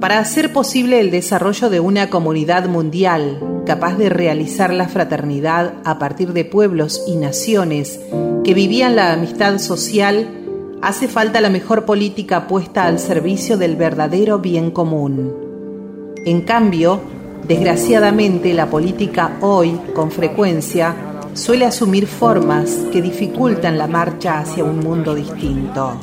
[0.01, 5.99] Para hacer posible el desarrollo de una comunidad mundial capaz de realizar la fraternidad a
[5.99, 8.01] partir de pueblos y naciones
[8.43, 10.27] que vivían la amistad social,
[10.81, 15.35] hace falta la mejor política puesta al servicio del verdadero bien común.
[16.25, 17.03] En cambio,
[17.47, 24.79] desgraciadamente la política hoy, con frecuencia, suele asumir formas que dificultan la marcha hacia un
[24.81, 25.99] mundo distinto.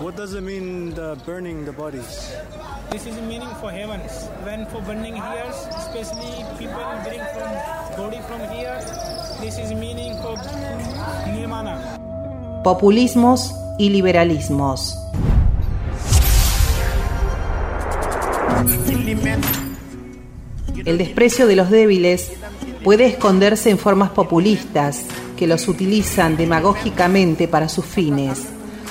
[0.00, 2.34] What does it mean, burning the bodies?
[2.92, 4.28] This is meaning for heavens.
[4.44, 5.48] When for burning here,
[5.78, 7.50] especially people bring from
[7.96, 8.78] body from here,
[9.40, 10.36] this is meaning for
[11.32, 11.98] nirvana.
[12.62, 14.98] Populismos y liberalismos.
[20.84, 22.32] El desprecio de los débiles
[22.84, 25.06] puede esconderse en formas populistas
[25.38, 28.48] que los utilizan demagógicamente para sus fines,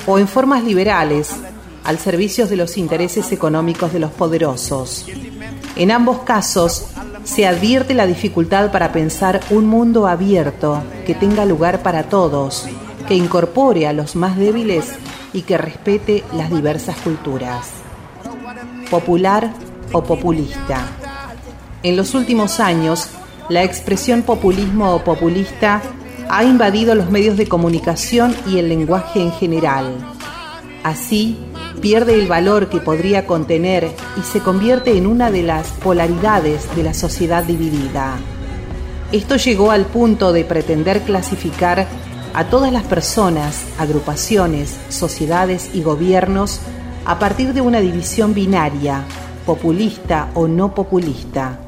[0.07, 1.35] o en formas liberales
[1.83, 5.07] al servicio de los intereses económicos de los poderosos.
[5.75, 6.87] En ambos casos,
[7.23, 12.67] se advierte la dificultad para pensar un mundo abierto que tenga lugar para todos,
[13.07, 14.85] que incorpore a los más débiles
[15.33, 17.67] y que respete las diversas culturas.
[18.89, 19.51] Popular
[19.91, 20.85] o populista.
[21.83, 23.07] En los últimos años,
[23.49, 25.81] la expresión populismo o populista
[26.29, 29.95] ha invadido los medios de comunicación y el lenguaje en general.
[30.83, 31.37] Así,
[31.81, 36.83] pierde el valor que podría contener y se convierte en una de las polaridades de
[36.83, 38.17] la sociedad dividida.
[39.11, 41.87] Esto llegó al punto de pretender clasificar
[42.33, 46.61] a todas las personas, agrupaciones, sociedades y gobiernos
[47.05, 49.03] a partir de una división binaria,
[49.45, 51.59] populista o no populista.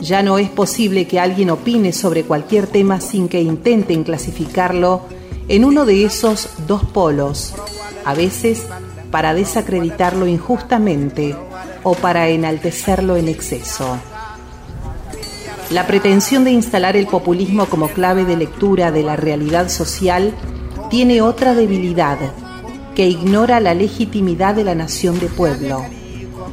[0.00, 5.02] Ya no es posible que alguien opine sobre cualquier tema sin que intenten clasificarlo
[5.48, 7.54] en uno de esos dos polos,
[8.04, 8.66] a veces
[9.10, 11.36] para desacreditarlo injustamente
[11.82, 13.98] o para enaltecerlo en exceso.
[15.70, 20.34] La pretensión de instalar el populismo como clave de lectura de la realidad social
[20.90, 22.18] tiene otra debilidad,
[22.94, 25.84] que ignora la legitimidad de la nación de pueblo.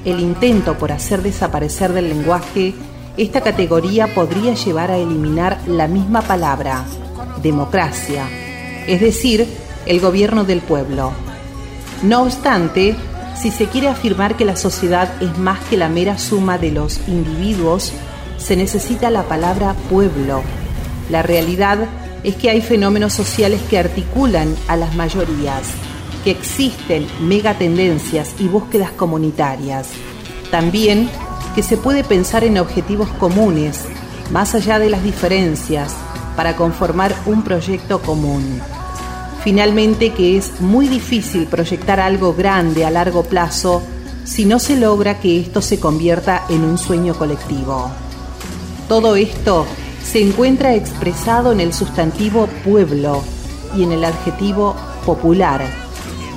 [0.05, 2.73] El intento por hacer desaparecer del lenguaje
[3.17, 6.85] esta categoría podría llevar a eliminar la misma palabra,
[7.41, 8.23] democracia,
[8.87, 9.45] es decir,
[9.85, 11.11] el gobierno del pueblo.
[12.01, 12.95] No obstante,
[13.35, 16.99] si se quiere afirmar que la sociedad es más que la mera suma de los
[17.07, 17.91] individuos,
[18.37, 20.41] se necesita la palabra pueblo.
[21.09, 21.79] La realidad
[22.23, 25.63] es que hay fenómenos sociales que articulan a las mayorías,
[26.23, 29.89] que existen megatendencias y búsquedas comunitarias.
[30.51, 31.09] También
[31.53, 33.83] que se puede pensar en objetivos comunes,
[34.31, 35.93] más allá de las diferencias,
[36.37, 38.61] para conformar un proyecto común.
[39.43, 43.81] Finalmente que es muy difícil proyectar algo grande a largo plazo
[44.25, 47.89] si no se logra que esto se convierta en un sueño colectivo.
[48.87, 49.65] Todo esto
[50.03, 53.23] se encuentra expresado en el sustantivo pueblo
[53.75, 55.65] y en el adjetivo popular.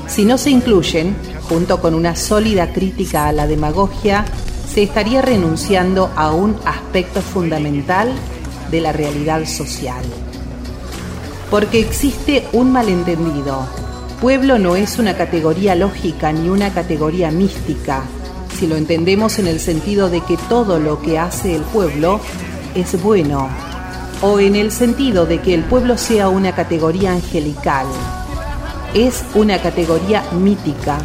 [0.07, 1.17] Si no se incluyen,
[1.49, 4.25] junto con una sólida crítica a la demagogia,
[4.73, 8.13] se estaría renunciando a un aspecto fundamental
[8.71, 10.03] de la realidad social.
[11.53, 13.67] Porque existe un malentendido.
[14.23, 18.05] Pueblo no es una categoría lógica ni una categoría mística,
[18.59, 22.21] si lo entendemos en el sentido de que todo lo que hace el pueblo
[22.75, 23.51] es bueno,
[24.23, 27.87] o en el sentido de que el pueblo sea una categoría angelical.
[28.95, 31.01] Es una categoría mítica.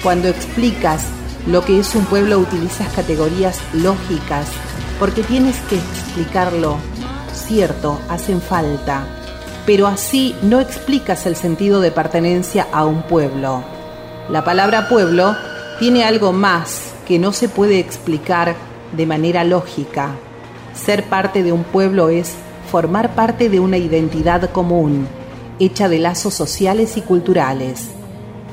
[0.00, 1.06] Cuando explicas
[1.48, 4.46] lo que es un pueblo utilizas categorías lógicas,
[5.00, 6.76] porque tienes que explicarlo.
[7.34, 9.21] Cierto, hacen falta,
[9.66, 13.62] pero así no explicas el sentido de pertenencia a un pueblo.
[14.28, 15.36] La palabra pueblo
[15.78, 18.54] tiene algo más que no se puede explicar
[18.96, 20.10] de manera lógica.
[20.74, 22.34] Ser parte de un pueblo es
[22.70, 25.06] formar parte de una identidad común,
[25.58, 27.90] hecha de lazos sociales y culturales.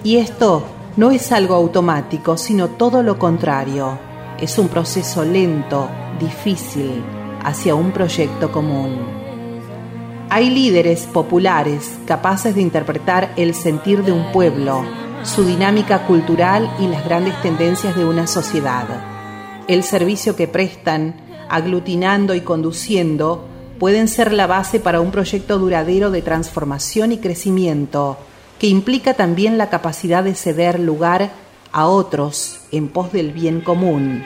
[0.03, 0.63] Y esto
[0.97, 3.97] no es algo automático, sino todo lo contrario.
[4.39, 5.89] Es un proceso lento,
[6.19, 7.03] difícil,
[7.43, 9.18] hacia un proyecto común.
[10.31, 14.85] Hay líderes populares capaces de interpretar el sentir de un pueblo,
[15.23, 18.85] su dinámica cultural y las grandes tendencias de una sociedad.
[19.67, 21.15] El servicio que prestan,
[21.49, 23.47] aglutinando y conduciendo,
[23.79, 28.19] pueden ser la base para un proyecto duradero de transformación y crecimiento,
[28.59, 31.31] que implica también la capacidad de ceder lugar
[31.71, 34.23] a otros en pos del bien común,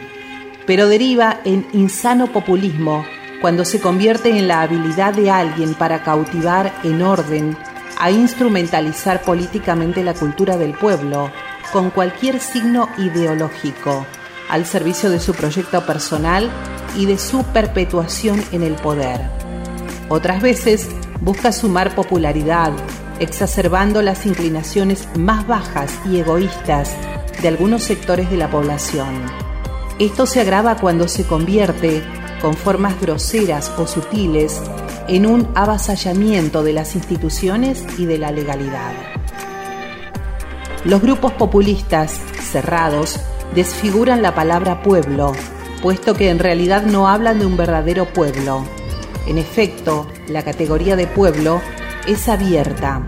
[0.68, 3.06] pero deriva en insano populismo
[3.44, 7.58] cuando se convierte en la habilidad de alguien para cautivar en orden
[8.00, 11.30] a instrumentalizar políticamente la cultura del pueblo
[11.74, 14.06] con cualquier signo ideológico
[14.48, 16.50] al servicio de su proyecto personal
[16.96, 19.20] y de su perpetuación en el poder.
[20.08, 20.88] Otras veces
[21.20, 22.72] busca sumar popularidad,
[23.20, 26.92] exacerbando las inclinaciones más bajas y egoístas
[27.42, 29.22] de algunos sectores de la población.
[30.00, 32.04] Esto se agrava cuando se convierte,
[32.44, 34.62] con formas groseras o sutiles,
[35.08, 38.92] en un avasallamiento de las instituciones y de la legalidad.
[40.84, 42.20] Los grupos populistas,
[42.52, 43.18] cerrados,
[43.56, 45.32] desfiguran la palabra pueblo,
[45.82, 48.66] puesto que en realidad no hablan de un verdadero pueblo.
[49.26, 51.62] En efecto, la categoría de pueblo
[52.08, 53.02] es abierta.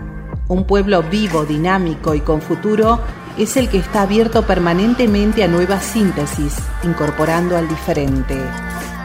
[0.48, 3.00] Un pueblo vivo, dinámico y con futuro
[3.36, 8.34] es el que está abierto permanentemente a nuevas síntesis, incorporando al diferente.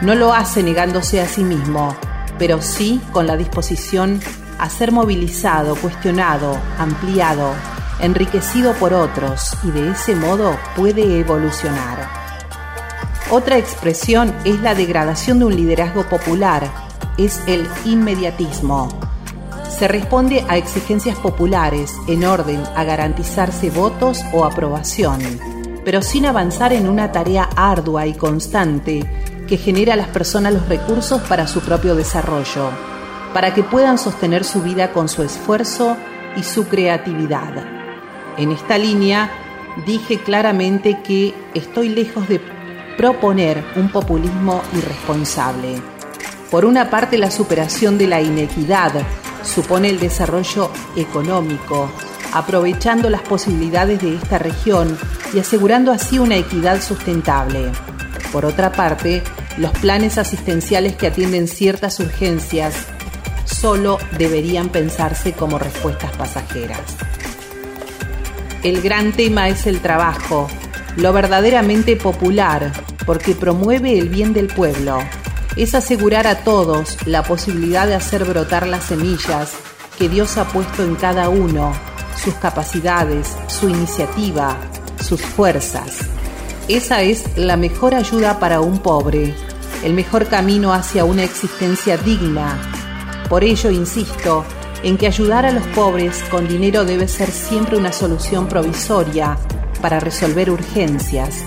[0.02, 1.96] No lo hace negándose a sí mismo,
[2.40, 4.20] pero sí con la disposición
[4.58, 7.54] a ser movilizado, cuestionado, ampliado,
[8.00, 12.10] enriquecido por otros y de ese modo puede evolucionar.
[13.30, 16.68] Otra expresión es la degradación de un liderazgo popular,
[17.20, 18.90] es el inmediatismo.
[19.78, 25.20] Se responde a exigencias populares en orden a garantizarse votos o aprobación,
[25.86, 29.21] pero sin avanzar en una tarea ardua y constante
[29.52, 32.70] que genera a las personas los recursos para su propio desarrollo,
[33.34, 35.98] para que puedan sostener su vida con su esfuerzo
[36.38, 37.52] y su creatividad.
[38.38, 39.30] En esta línea
[39.86, 42.40] dije claramente que estoy lejos de
[42.96, 45.82] proponer un populismo irresponsable.
[46.50, 48.94] Por una parte, la superación de la inequidad
[49.44, 51.92] supone el desarrollo económico,
[52.32, 54.98] aprovechando las posibilidades de esta región
[55.34, 57.70] y asegurando así una equidad sustentable.
[58.32, 59.22] Por otra parte,
[59.58, 62.74] los planes asistenciales que atienden ciertas urgencias
[63.46, 66.80] solo deberían pensarse como respuestas pasajeras.
[68.64, 70.48] El gran tema es el trabajo,
[70.96, 72.72] lo verdaderamente popular,
[73.06, 75.00] porque promueve el bien del pueblo.
[75.56, 79.52] Es asegurar a todos la posibilidad de hacer brotar las semillas
[79.98, 81.74] que Dios ha puesto en cada uno,
[82.24, 84.58] sus capacidades, su iniciativa,
[85.04, 85.98] sus fuerzas.
[86.68, 89.34] Esa es la mejor ayuda para un pobre,
[89.84, 92.58] el mejor camino hacia una existencia digna.
[93.30, 94.46] Por ello insisto
[94.84, 99.38] en que ayudar a los pobres con dinero debe ser siempre una solución provisoria
[99.82, 101.44] para resolver urgencias.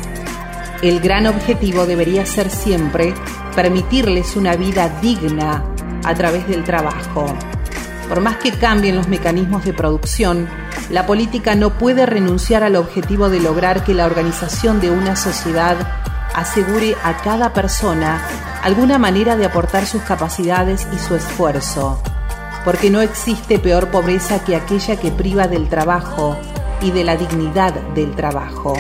[0.83, 3.15] El gran objetivo debería ser siempre
[3.55, 5.65] permitirles una vida digna
[6.05, 7.27] a través del trabajo.
[8.09, 10.49] Por más que cambien los mecanismos de producción,
[10.91, 15.77] la política no puede renunciar al objetivo de lograr que la organización de una sociedad
[16.35, 18.21] asegure a cada persona
[18.63, 22.03] alguna manera de aportar sus capacidades y su esfuerzo,
[22.65, 26.37] porque no existe peor pobreza que aquella que priva del trabajo
[26.83, 28.75] y de la dignidad del trabajo.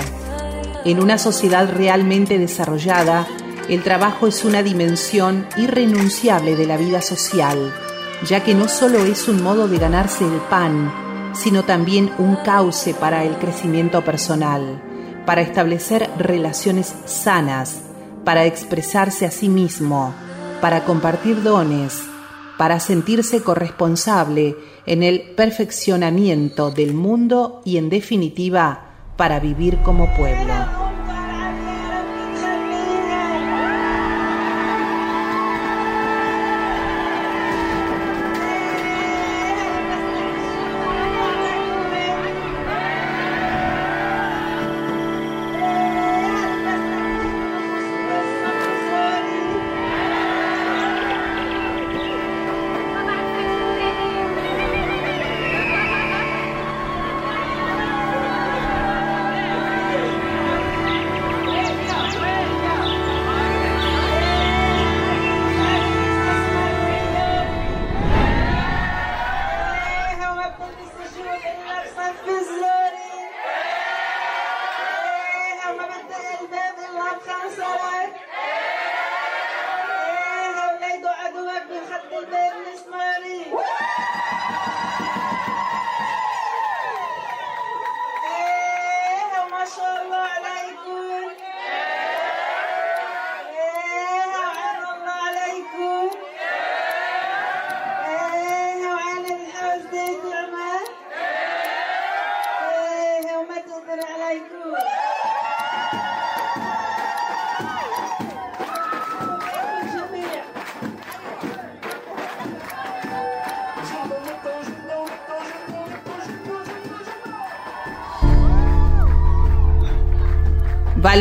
[0.84, 3.26] En una sociedad realmente desarrollada,
[3.68, 7.72] el trabajo es una dimensión irrenunciable de la vida social,
[8.26, 12.94] ya que no solo es un modo de ganarse el pan, sino también un cauce
[12.94, 14.80] para el crecimiento personal
[15.26, 17.82] para establecer relaciones sanas,
[18.24, 20.14] para expresarse a sí mismo,
[20.60, 22.02] para compartir dones,
[22.58, 30.83] para sentirse corresponsable en el perfeccionamiento del mundo y en definitiva para vivir como pueblo.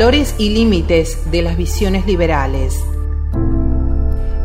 [0.03, 2.77] Valores y límites de las visiones liberales.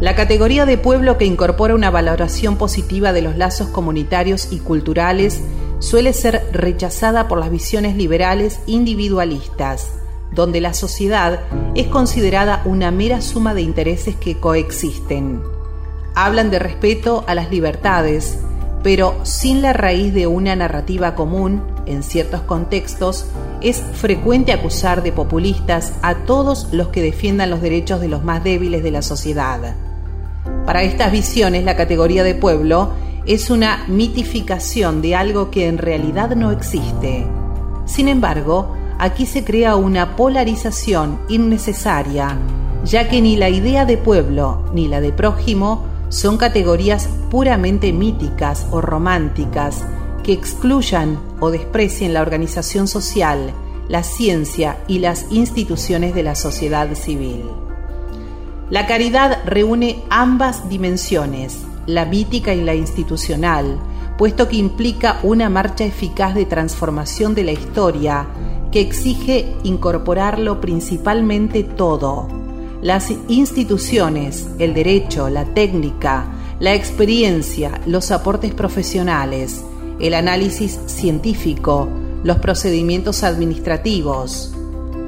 [0.00, 5.40] La categoría de pueblo que incorpora una valoración positiva de los lazos comunitarios y culturales
[5.80, 9.90] suele ser rechazada por las visiones liberales individualistas,
[10.30, 11.40] donde la sociedad
[11.74, 15.42] es considerada una mera suma de intereses que coexisten.
[16.14, 18.38] Hablan de respeto a las libertades,
[18.84, 23.26] pero sin la raíz de una narrativa común, en ciertos contextos,
[23.60, 28.44] es frecuente acusar de populistas a todos los que defiendan los derechos de los más
[28.44, 29.74] débiles de la sociedad.
[30.64, 32.90] Para estas visiones, la categoría de pueblo
[33.26, 37.26] es una mitificación de algo que en realidad no existe.
[37.84, 42.38] Sin embargo, aquí se crea una polarización innecesaria,
[42.84, 48.66] ya que ni la idea de pueblo ni la de prójimo son categorías puramente míticas
[48.70, 49.84] o románticas
[50.22, 53.52] que excluyan o desprecien la organización social,
[53.88, 57.44] la ciencia y las instituciones de la sociedad civil.
[58.70, 63.78] La caridad reúne ambas dimensiones, la mítica y la institucional,
[64.18, 68.26] puesto que implica una marcha eficaz de transformación de la historia
[68.70, 72.28] que exige incorporarlo principalmente todo,
[72.82, 76.26] las instituciones, el derecho, la técnica,
[76.60, 79.64] la experiencia, los aportes profesionales,
[80.00, 81.88] el análisis científico,
[82.22, 84.54] los procedimientos administrativos,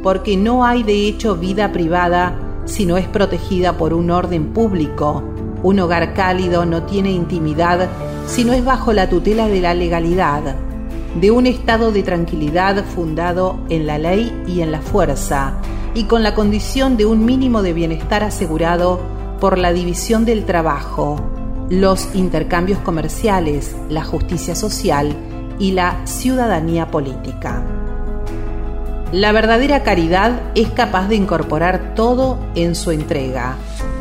[0.02, 5.22] porque no hay de hecho vida privada si no es protegida por un orden público.
[5.62, 7.88] Un hogar cálido no tiene intimidad
[8.26, 10.54] si no es bajo la tutela de la legalidad,
[11.20, 15.54] de un estado de tranquilidad fundado en la ley y en la fuerza,
[15.94, 19.00] y con la condición de un mínimo de bienestar asegurado
[19.40, 21.39] por la división del trabajo,
[21.70, 25.14] los intercambios comerciales, la justicia social
[25.60, 27.64] y la ciudadanía política.
[29.12, 33.56] La verdadera caridad es capaz de incorporar todo en su entrega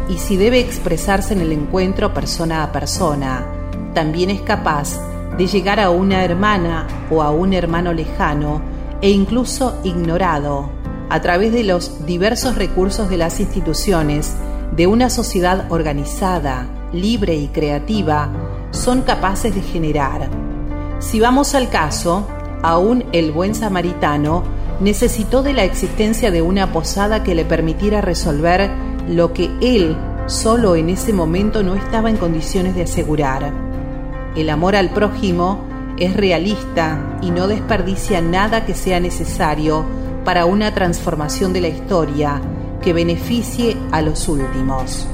[0.09, 3.45] y si debe expresarse en el encuentro persona a persona,
[3.93, 4.99] también es capaz
[5.38, 8.61] de llegar a una hermana o a un hermano lejano
[9.01, 10.72] e incluso ignorado
[11.09, 14.33] a través de los diversos recursos de las instituciones
[14.75, 18.30] de una sociedad organizada, libre y creativa,
[18.72, 20.30] son capaces de generar.
[21.00, 22.27] Si vamos al caso,
[22.61, 24.43] aún el buen samaritano
[24.80, 28.69] necesitó de la existencia de una posada que le permitiera resolver
[29.08, 33.51] lo que él solo en ese momento no estaba en condiciones de asegurar.
[34.35, 35.66] El amor al prójimo
[35.98, 39.84] es realista y no desperdicia nada que sea necesario
[40.24, 42.42] para una transformación de la historia
[42.82, 45.08] que beneficie a los últimos.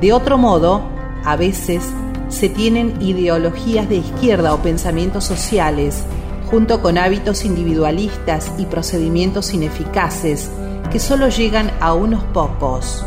[0.00, 0.82] De otro modo,
[1.24, 1.82] a veces
[2.28, 6.04] se tienen ideologías de izquierda o pensamientos sociales
[6.50, 10.50] junto con hábitos individualistas y procedimientos ineficaces
[10.90, 13.04] que solo llegan a unos pocos.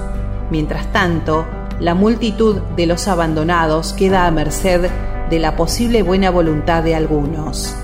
[0.49, 1.45] Mientras tanto,
[1.79, 4.89] la multitud de los abandonados queda a merced
[5.29, 7.75] de la posible buena voluntad de algunos.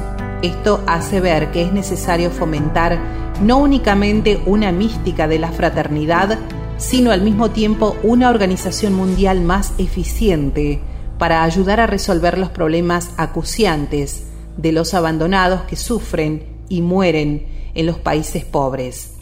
[0.41, 2.97] Esto hace ver que es necesario fomentar
[3.41, 6.37] no únicamente una mística de la fraternidad,
[6.79, 10.79] sino al mismo tiempo una organización mundial más eficiente
[11.19, 14.23] para ayudar a resolver los problemas acuciantes
[14.57, 19.17] de los abandonados que sufren y mueren en los países pobres.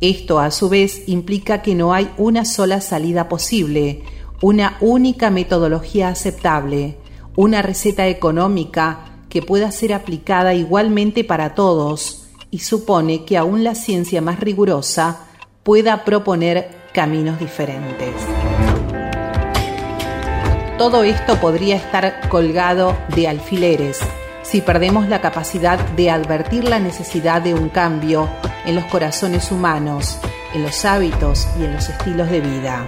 [0.00, 4.02] Esto a su vez implica que no hay una sola salida posible,
[4.42, 6.96] una única metodología aceptable,
[7.34, 13.74] una receta económica que pueda ser aplicada igualmente para todos y supone que aún la
[13.74, 15.26] ciencia más rigurosa
[15.62, 18.14] pueda proponer caminos diferentes.
[20.78, 24.00] Todo esto podría estar colgado de alfileres
[24.42, 28.28] si perdemos la capacidad de advertir la necesidad de un cambio
[28.64, 30.18] en los corazones humanos,
[30.54, 32.84] en los hábitos y en los estilos de vida.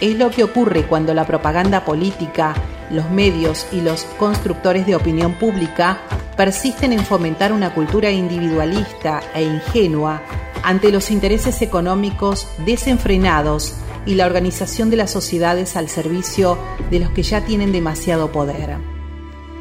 [0.00, 2.54] Es lo que ocurre cuando la propaganda política,
[2.90, 6.00] los medios y los constructores de opinión pública
[6.36, 10.22] persisten en fomentar una cultura individualista e ingenua
[10.62, 13.74] ante los intereses económicos desenfrenados
[14.06, 16.58] y la organización de las sociedades al servicio
[16.90, 18.78] de los que ya tienen demasiado poder.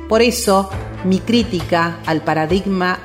[0.07, 0.69] Por eso,
[1.03, 2.99] mi crítica al paradigma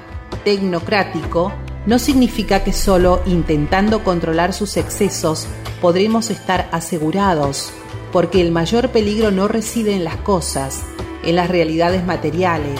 [0.45, 1.53] tecnocrático
[1.87, 5.47] no significa que solo intentando controlar sus excesos
[5.81, 7.73] podremos estar asegurados,
[8.15, 10.83] porque el mayor peligro no reside en las cosas,
[11.25, 12.79] en las realidades materiales,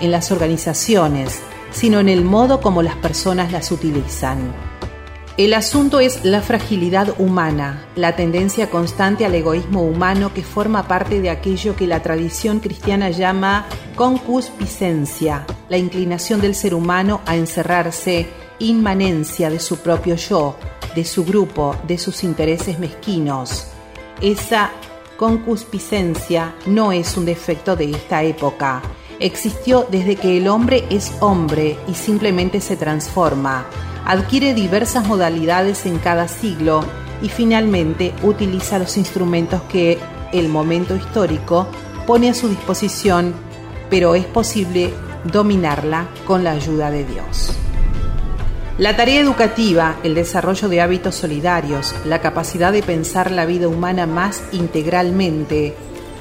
[0.00, 1.40] en las organizaciones,
[1.72, 4.38] sino en el modo como las personas las utilizan.
[5.36, 11.20] El asunto es la fragilidad humana, la tendencia constante al egoísmo humano que forma parte
[11.20, 13.66] de aquello que la tradición cristiana llama
[13.96, 18.28] concupiscencia, la inclinación del ser humano a encerrarse
[18.60, 20.56] inmanencia de su propio yo,
[20.94, 23.72] de su grupo, de sus intereses mezquinos.
[24.20, 24.70] Esa
[25.18, 28.80] concupiscencia no es un defecto de esta época.
[29.20, 33.66] Existió desde que el hombre es hombre y simplemente se transforma,
[34.06, 36.82] adquiere diversas modalidades en cada siglo
[37.20, 39.98] y finalmente utiliza los instrumentos que
[40.32, 41.66] el momento histórico
[42.06, 43.34] pone a su disposición,
[43.90, 47.54] pero es posible dominarla con la ayuda de Dios.
[48.78, 54.06] La tarea educativa, el desarrollo de hábitos solidarios, la capacidad de pensar la vida humana
[54.06, 55.74] más integralmente,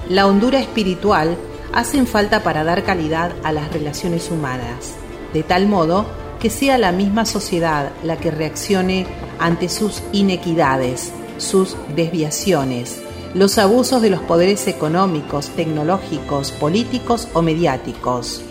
[0.07, 1.35] la hondura espiritual
[1.73, 4.93] hacen falta para dar calidad a las relaciones humanas,
[5.33, 6.05] de tal modo
[6.39, 9.05] que sea la misma sociedad la que reaccione
[9.37, 13.01] ante sus inequidades, sus desviaciones,
[13.33, 18.41] los abusos de los poderes económicos, tecnológicos, políticos o mediáticos.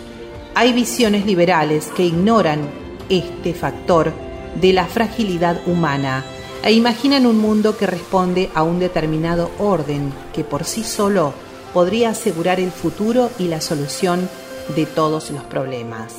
[0.53, 4.11] Hay visiones liberales que ignoran este factor
[4.59, 6.23] de la fragilidad humana
[6.63, 11.33] e imaginan un mundo que responde a un determinado orden que por sí solo
[11.73, 14.29] podría asegurar el futuro y la solución
[14.75, 16.13] de todos los problemas.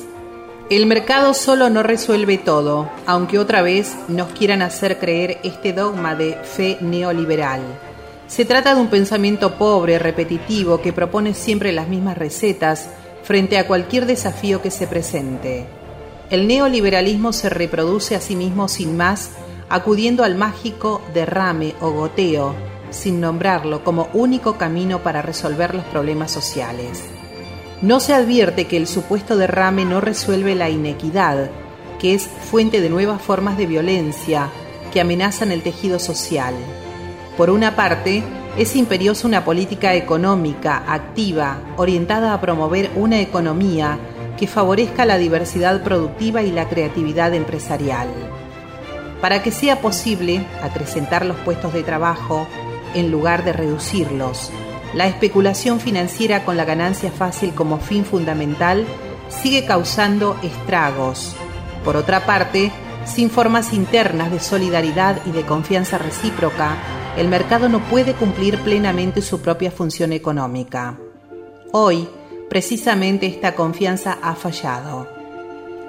[0.68, 6.14] El mercado solo no resuelve todo, aunque otra vez nos quieran hacer creer este dogma
[6.16, 7.60] de fe neoliberal.
[8.26, 12.88] Se trata de un pensamiento pobre, repetitivo, que propone siempre las mismas recetas
[13.22, 15.66] frente a cualquier desafío que se presente.
[16.28, 19.30] El neoliberalismo se reproduce a sí mismo sin más,
[19.68, 22.54] acudiendo al mágico derrame o goteo,
[22.90, 27.04] sin nombrarlo, como único camino para resolver los problemas sociales.
[27.80, 31.48] No se advierte que el supuesto derrame no resuelve la inequidad,
[32.00, 34.48] que es fuente de nuevas formas de violencia
[34.92, 36.54] que amenazan el tejido social.
[37.36, 38.24] Por una parte,
[38.58, 43.98] es imperiosa una política económica activa, orientada a promover una economía
[44.36, 48.08] que favorezca la diversidad productiva y la creatividad empresarial.
[49.20, 52.46] Para que sea posible acrecentar los puestos de trabajo
[52.94, 54.50] en lugar de reducirlos,
[54.94, 58.86] la especulación financiera con la ganancia fácil como fin fundamental
[59.28, 61.34] sigue causando estragos.
[61.84, 62.70] Por otra parte,
[63.04, 66.76] sin formas internas de solidaridad y de confianza recíproca,
[67.16, 70.98] el mercado no puede cumplir plenamente su propia función económica.
[71.72, 72.08] Hoy,
[72.48, 75.08] Precisamente esta confianza ha fallado.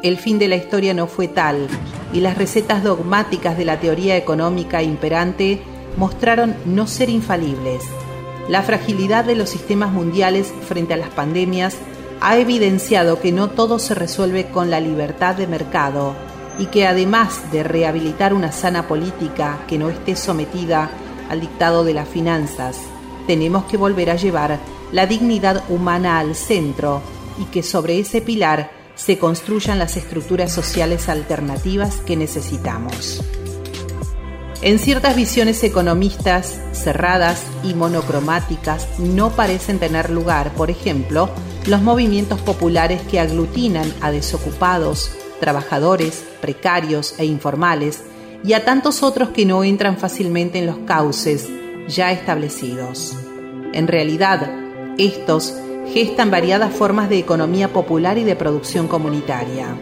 [0.01, 1.67] El fin de la historia no fue tal
[2.13, 5.61] y las recetas dogmáticas de la teoría económica imperante
[5.97, 7.83] mostraron no ser infalibles.
[8.49, 11.77] La fragilidad de los sistemas mundiales frente a las pandemias
[12.21, 16.15] ha evidenciado que no todo se resuelve con la libertad de mercado
[16.57, 20.89] y que además de rehabilitar una sana política que no esté sometida
[21.29, 22.79] al dictado de las finanzas,
[23.27, 24.59] tenemos que volver a llevar
[24.91, 27.01] la dignidad humana al centro
[27.39, 33.23] y que sobre ese pilar se construyan las estructuras sociales alternativas que necesitamos.
[34.63, 41.29] En ciertas visiones economistas cerradas y monocromáticas no parecen tener lugar, por ejemplo,
[41.67, 48.01] los movimientos populares que aglutinan a desocupados, trabajadores, precarios e informales
[48.43, 51.47] y a tantos otros que no entran fácilmente en los cauces
[51.87, 53.15] ya establecidos.
[53.73, 54.66] En realidad,
[54.97, 55.55] estos
[55.93, 59.75] gestan variadas formas de economía popular y de producción comunitaria.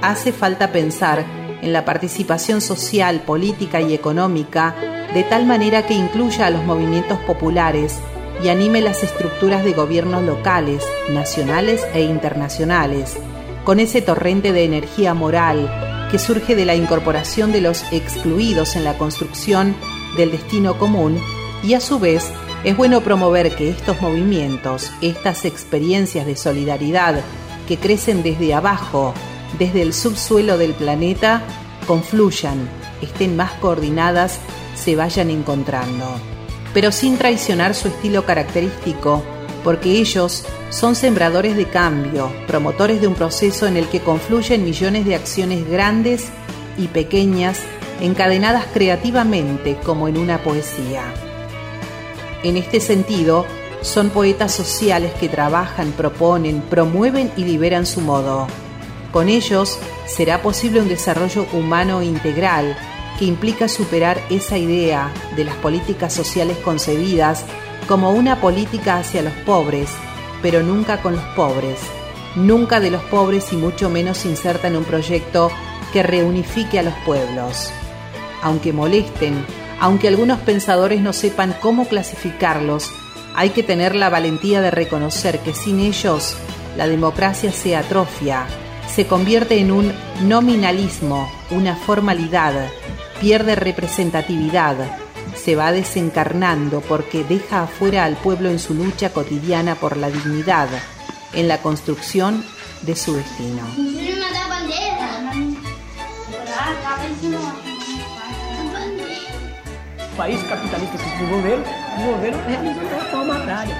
[0.00, 1.24] Hace falta pensar
[1.60, 4.74] en la participación social, política y económica
[5.12, 7.96] de tal manera que incluya a los movimientos populares
[8.42, 13.16] y anime las estructuras de gobiernos locales, nacionales e internacionales,
[13.64, 18.84] con ese torrente de energía moral que surge de la incorporación de los excluidos en
[18.84, 19.74] la construcción
[20.16, 21.18] del destino común
[21.62, 22.30] y a su vez
[22.64, 27.20] es bueno promover que estos movimientos, estas experiencias de solidaridad
[27.68, 29.14] que crecen desde abajo,
[29.58, 31.42] desde el subsuelo del planeta,
[31.86, 32.68] confluyan,
[33.00, 34.40] estén más coordinadas,
[34.74, 36.06] se vayan encontrando.
[36.74, 39.22] Pero sin traicionar su estilo característico,
[39.62, 45.06] porque ellos son sembradores de cambio, promotores de un proceso en el que confluyen millones
[45.06, 46.26] de acciones grandes
[46.76, 47.60] y pequeñas,
[48.00, 51.02] encadenadas creativamente como en una poesía.
[52.42, 53.46] En este sentido,
[53.80, 58.46] son poetas sociales que trabajan, proponen, promueven y liberan su modo.
[59.12, 62.76] Con ellos será posible un desarrollo humano integral
[63.18, 67.44] que implica superar esa idea de las políticas sociales concebidas
[67.88, 69.88] como una política hacia los pobres,
[70.42, 71.80] pero nunca con los pobres,
[72.36, 75.50] nunca de los pobres y mucho menos inserta en un proyecto
[75.92, 77.72] que reunifique a los pueblos.
[78.42, 79.44] Aunque molesten
[79.80, 82.90] aunque algunos pensadores no sepan cómo clasificarlos,
[83.34, 86.36] hay que tener la valentía de reconocer que sin ellos
[86.76, 88.46] la democracia se atrofia,
[88.88, 89.92] se convierte en un
[90.22, 92.68] nominalismo, una formalidad,
[93.20, 94.76] pierde representatividad,
[95.36, 100.68] se va desencarnando porque deja afuera al pueblo en su lucha cotidiana por la dignidad,
[101.32, 102.44] en la construcción
[102.82, 104.07] de su destino.
[110.18, 111.62] País capitalista se desenvolveram,
[111.96, 113.74] desenvolveram realizando a reforma agrária.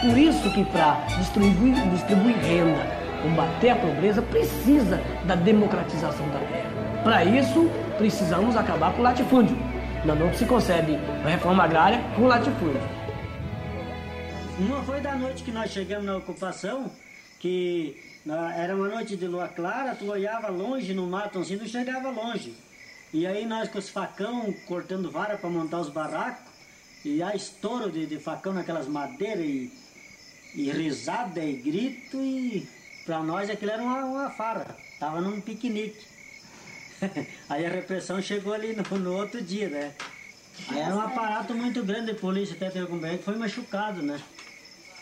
[0.00, 2.86] Por isso que para distribuir, distribuir renda,
[3.22, 6.70] combater a pobreza, precisa da democratização da terra.
[7.04, 9.56] Para isso, precisamos acabar com o latifúndio.
[10.04, 12.80] Não, não se concebe a reforma agrária com latifúndio.
[14.58, 16.90] Uma foi da noite que nós chegamos na ocupação,
[17.38, 21.68] que na- era uma noite de lua clara, tu olhava longe no mato, assim, tu
[21.68, 22.54] chegava longe.
[23.12, 26.52] E aí nós com os facão cortando vara para montar os barracos,
[27.04, 29.72] e há estouro de, de facão naquelas madeiras, e,
[30.54, 32.68] e risada e grito, e
[33.06, 36.06] para nós aquilo era uma, uma farra, tava num piquenique.
[37.48, 39.94] aí a repressão chegou ali no, no outro dia, né?
[40.68, 44.02] Aí era um aparato muito grande de polícia, até teve um bem que foi machucado,
[44.02, 44.20] né?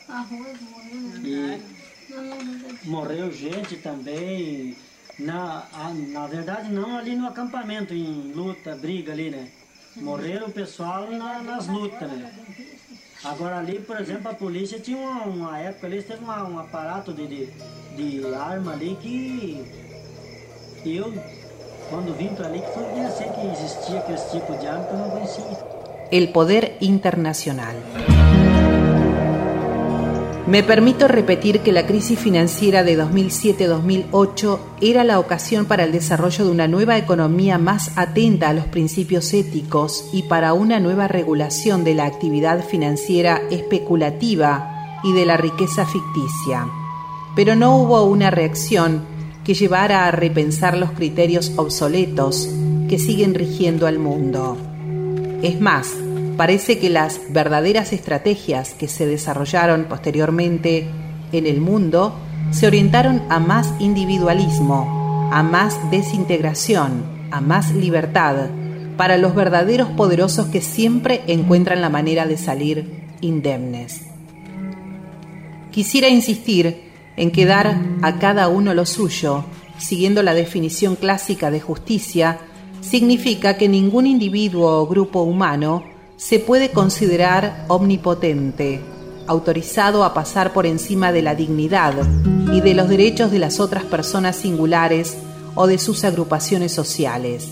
[0.08, 1.60] Arroz, morreu,
[2.08, 4.76] Não, morreu gente também.
[5.18, 9.48] Na, a- na verdade, não ali no acampamento, em luta, briga ali, né?
[9.96, 12.30] Morreram o pessoal na- nas lutas, né?
[13.24, 17.14] Agora ali, por exemplo, a polícia tinha uma, uma época ali, teve uma- um aparato
[17.14, 17.46] de, de,
[17.96, 19.64] de arma ali que
[20.84, 21.14] eu,
[21.88, 24.98] quando vim para ali, que foi conhecer que existia aquele tipo de arma que eu
[24.98, 25.44] não conhecia.
[26.12, 27.74] El poder internacional.
[30.46, 36.44] Me permito repetir que la crisis financiera de 2007-2008 era la ocasión para el desarrollo
[36.44, 41.82] de una nueva economía más atenta a los principios éticos y para una nueva regulación
[41.82, 46.68] de la actividad financiera especulativa y de la riqueza ficticia.
[47.34, 49.04] Pero no hubo una reacción
[49.42, 52.48] que llevara a repensar los criterios obsoletos
[52.88, 54.56] que siguen rigiendo al mundo.
[55.42, 55.92] Es más,
[56.36, 60.86] parece que las verdaderas estrategias que se desarrollaron posteriormente
[61.32, 62.14] en el mundo
[62.50, 68.48] se orientaron a más individualismo, a más desintegración, a más libertad,
[68.96, 74.02] para los verdaderos poderosos que siempre encuentran la manera de salir indemnes.
[75.70, 76.84] Quisiera insistir
[77.16, 79.44] en que dar a cada uno lo suyo,
[79.78, 82.38] siguiendo la definición clásica de justicia,
[82.80, 88.80] significa que ningún individuo o grupo humano se puede considerar omnipotente,
[89.26, 91.94] autorizado a pasar por encima de la dignidad
[92.52, 95.16] y de los derechos de las otras personas singulares
[95.54, 97.48] o de sus agrupaciones sociales.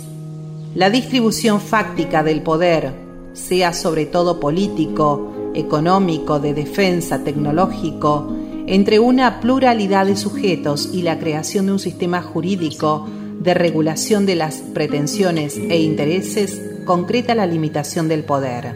[0.75, 2.93] La distribución fáctica del poder,
[3.34, 8.33] sea sobre todo político, económico, de defensa, tecnológico,
[8.67, 13.07] entre una pluralidad de sujetos y la creación de un sistema jurídico
[13.41, 18.74] de regulación de las pretensiones e intereses concreta la limitación del poder.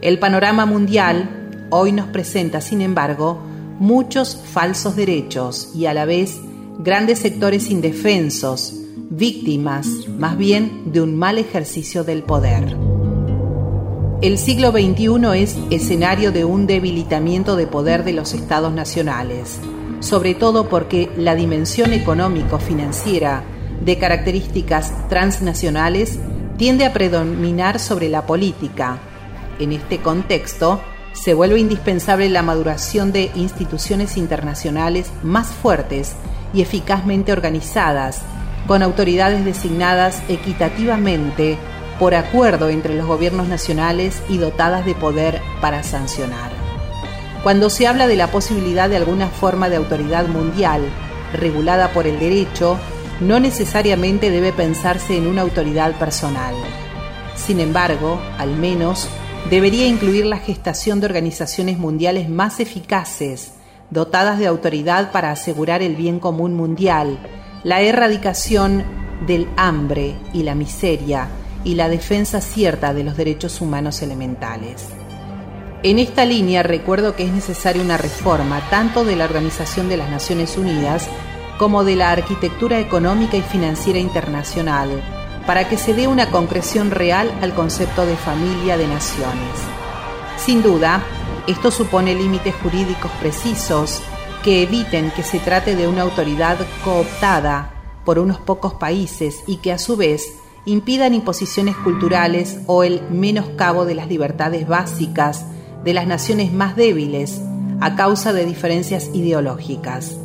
[0.00, 3.38] El panorama mundial hoy nos presenta, sin embargo,
[3.78, 6.40] muchos falsos derechos y a la vez
[6.78, 8.74] grandes sectores indefensos,
[9.08, 12.76] víctimas más bien de un mal ejercicio del poder.
[14.22, 19.58] El siglo XXI es escenario de un debilitamiento de poder de los estados nacionales,
[20.00, 23.44] sobre todo porque la dimensión económico-financiera
[23.84, 26.18] de características transnacionales
[26.56, 28.98] tiende a predominar sobre la política.
[29.58, 30.80] En este contexto,
[31.12, 36.14] se vuelve indispensable la maduración de instituciones internacionales más fuertes
[36.52, 38.20] y eficazmente organizadas,
[38.66, 41.56] con autoridades designadas equitativamente
[41.98, 46.50] por acuerdo entre los gobiernos nacionales y dotadas de poder para sancionar.
[47.42, 50.82] Cuando se habla de la posibilidad de alguna forma de autoridad mundial
[51.32, 52.78] regulada por el derecho,
[53.20, 56.54] no necesariamente debe pensarse en una autoridad personal.
[57.34, 59.08] Sin embargo, al menos,
[59.50, 63.52] debería incluir la gestación de organizaciones mundiales más eficaces,
[63.90, 67.18] dotadas de autoridad para asegurar el bien común mundial,
[67.62, 68.84] la erradicación
[69.26, 71.28] del hambre y la miseria
[71.64, 74.88] y la defensa cierta de los derechos humanos elementales.
[75.82, 80.10] En esta línea recuerdo que es necesaria una reforma tanto de la Organización de las
[80.10, 81.08] Naciones Unidas
[81.58, 85.02] como de la arquitectura económica y financiera internacional,
[85.46, 89.52] para que se dé una concreción real al concepto de familia de naciones.
[90.36, 91.02] Sin duda,
[91.46, 94.02] esto supone límites jurídicos precisos
[94.42, 97.72] que eviten que se trate de una autoridad cooptada
[98.04, 103.84] por unos pocos países y que a su vez impidan imposiciones culturales o el menoscabo
[103.84, 105.46] de las libertades básicas
[105.84, 107.40] de las naciones más débiles
[107.80, 110.16] a causa de diferencias ideológicas.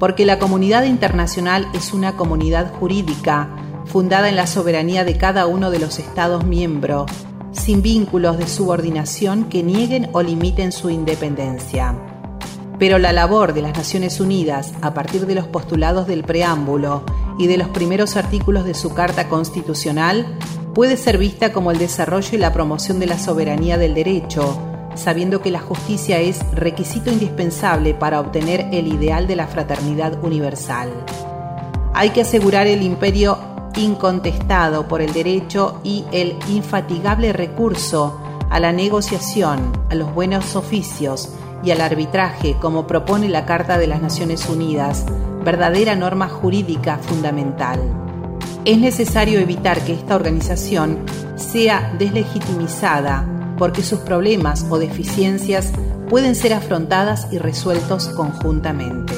[0.00, 3.54] Porque la comunidad internacional es una comunidad jurídica
[3.84, 7.10] fundada en la soberanía de cada uno de los Estados miembros,
[7.52, 11.94] sin vínculos de subordinación que nieguen o limiten su independencia.
[12.78, 17.04] Pero la labor de las Naciones Unidas, a partir de los postulados del preámbulo
[17.38, 20.34] y de los primeros artículos de su Carta Constitucional,
[20.74, 25.40] puede ser vista como el desarrollo y la promoción de la soberanía del derecho, sabiendo
[25.40, 30.90] que la justicia es requisito indispensable para obtener el ideal de la fraternidad universal.
[31.94, 33.38] Hay que asegurar el imperio
[33.76, 38.20] incontestado por el derecho y el infatigable recurso
[38.50, 41.30] a la negociación, a los buenos oficios
[41.62, 45.04] y al arbitraje, como propone la Carta de las Naciones Unidas,
[45.44, 47.80] verdadera norma jurídica fundamental.
[48.64, 50.98] Es necesario evitar que esta organización
[51.36, 55.70] sea deslegitimizada porque sus problemas o deficiencias
[56.08, 59.12] pueden ser afrontadas y resueltos conjuntamente.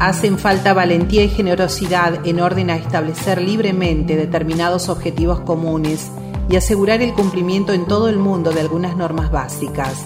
[0.00, 6.10] Hacen falta valentía y generosidad en orden a establecer libremente determinados objetivos comunes
[6.48, 10.04] y asegurar el cumplimiento en todo el mundo de algunas normas básicas.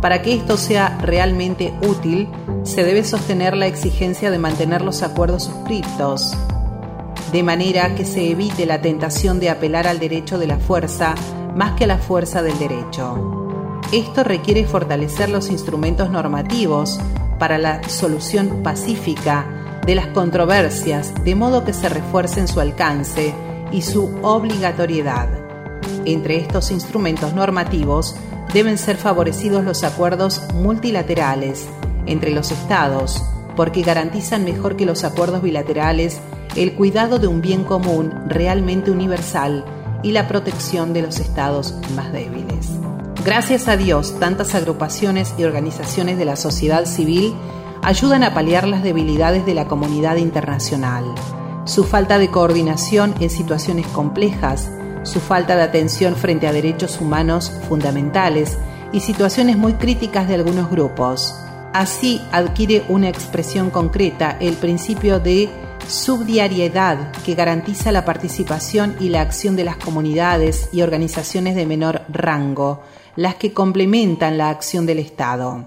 [0.00, 2.28] Para que esto sea realmente útil,
[2.62, 6.36] se debe sostener la exigencia de mantener los acuerdos suscritos,
[7.32, 11.16] de manera que se evite la tentación de apelar al derecho de la fuerza
[11.54, 13.80] más que la fuerza del derecho.
[13.92, 16.98] Esto requiere fortalecer los instrumentos normativos
[17.38, 19.46] para la solución pacífica
[19.86, 23.34] de las controversias, de modo que se refuercen su alcance
[23.72, 25.28] y su obligatoriedad.
[26.04, 28.16] Entre estos instrumentos normativos
[28.54, 31.66] deben ser favorecidos los acuerdos multilaterales
[32.06, 33.22] entre los estados,
[33.56, 36.20] porque garantizan mejor que los acuerdos bilaterales
[36.56, 39.64] el cuidado de un bien común realmente universal
[40.02, 42.68] y la protección de los estados más débiles.
[43.24, 47.34] Gracias a Dios, tantas agrupaciones y organizaciones de la sociedad civil
[47.82, 51.04] ayudan a paliar las debilidades de la comunidad internacional.
[51.64, 54.70] Su falta de coordinación en situaciones complejas,
[55.04, 58.58] su falta de atención frente a derechos humanos fundamentales
[58.92, 61.34] y situaciones muy críticas de algunos grupos.
[61.72, 65.48] Así adquiere una expresión concreta el principio de
[65.88, 72.02] subdiariedad que garantiza la participación y la acción de las comunidades y organizaciones de menor
[72.08, 72.82] rango,
[73.16, 75.66] las que complementan la acción del Estado.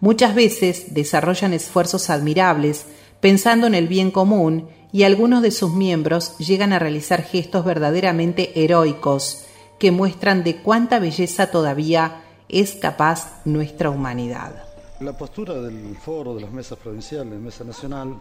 [0.00, 2.86] Muchas veces desarrollan esfuerzos admirables
[3.20, 8.62] pensando en el bien común y algunos de sus miembros llegan a realizar gestos verdaderamente
[8.62, 9.44] heroicos
[9.78, 14.64] que muestran de cuánta belleza todavía es capaz nuestra humanidad.
[15.00, 18.16] La postura del foro de las mesas provinciales, mesa nacional,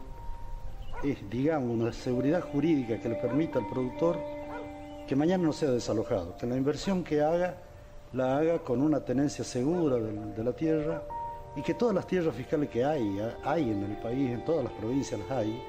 [1.04, 4.18] es, digamos, una seguridad jurídica que le permita al productor
[5.08, 7.58] que mañana no sea desalojado, que la inversión que haga
[8.14, 11.04] la haga con una tenencia segura de, la tierra
[11.56, 14.74] y que todas las tierras fiscales que hay, hay en el país, en todas las
[14.74, 15.62] provincias las hay,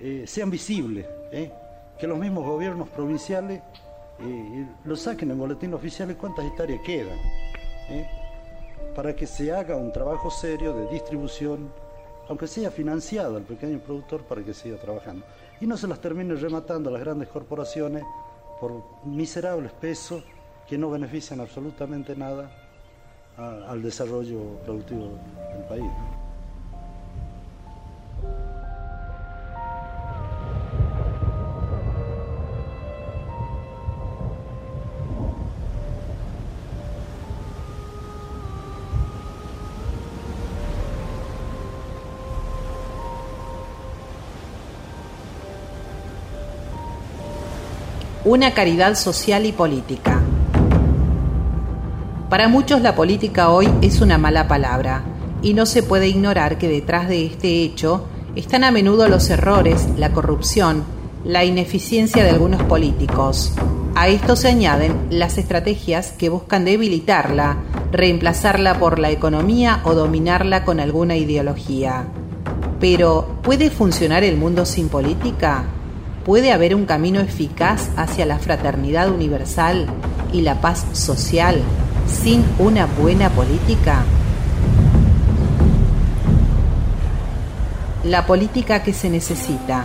[0.00, 1.50] eh, sean visibles, ¿eh?
[1.98, 3.62] que los mismos gobiernos provinciales
[4.20, 7.18] eh, lo saquen en boletín oficial y cuántas hectáreas quedan,
[8.94, 11.72] para que se haga un trabajo serio de distribución
[12.28, 15.24] aunque sea financiado al pequeño productor para que siga trabajando.
[15.60, 18.04] Y no se las termine rematando a las grandes corporaciones
[18.60, 20.22] por miserables pesos
[20.68, 22.50] que no benefician absolutamente nada
[23.36, 25.18] al desarrollo productivo
[25.52, 25.90] del país.
[48.32, 50.22] Una caridad social y política.
[52.30, 55.04] Para muchos la política hoy es una mala palabra
[55.42, 59.86] y no se puede ignorar que detrás de este hecho están a menudo los errores,
[59.98, 60.82] la corrupción,
[61.26, 63.52] la ineficiencia de algunos políticos.
[63.94, 67.58] A esto se añaden las estrategias que buscan debilitarla,
[67.92, 72.06] reemplazarla por la economía o dominarla con alguna ideología.
[72.80, 75.66] Pero, ¿puede funcionar el mundo sin política?
[76.24, 79.86] ¿Puede haber un camino eficaz hacia la fraternidad universal
[80.32, 81.60] y la paz social
[82.06, 84.04] sin una buena política?
[88.04, 89.84] La política que se necesita.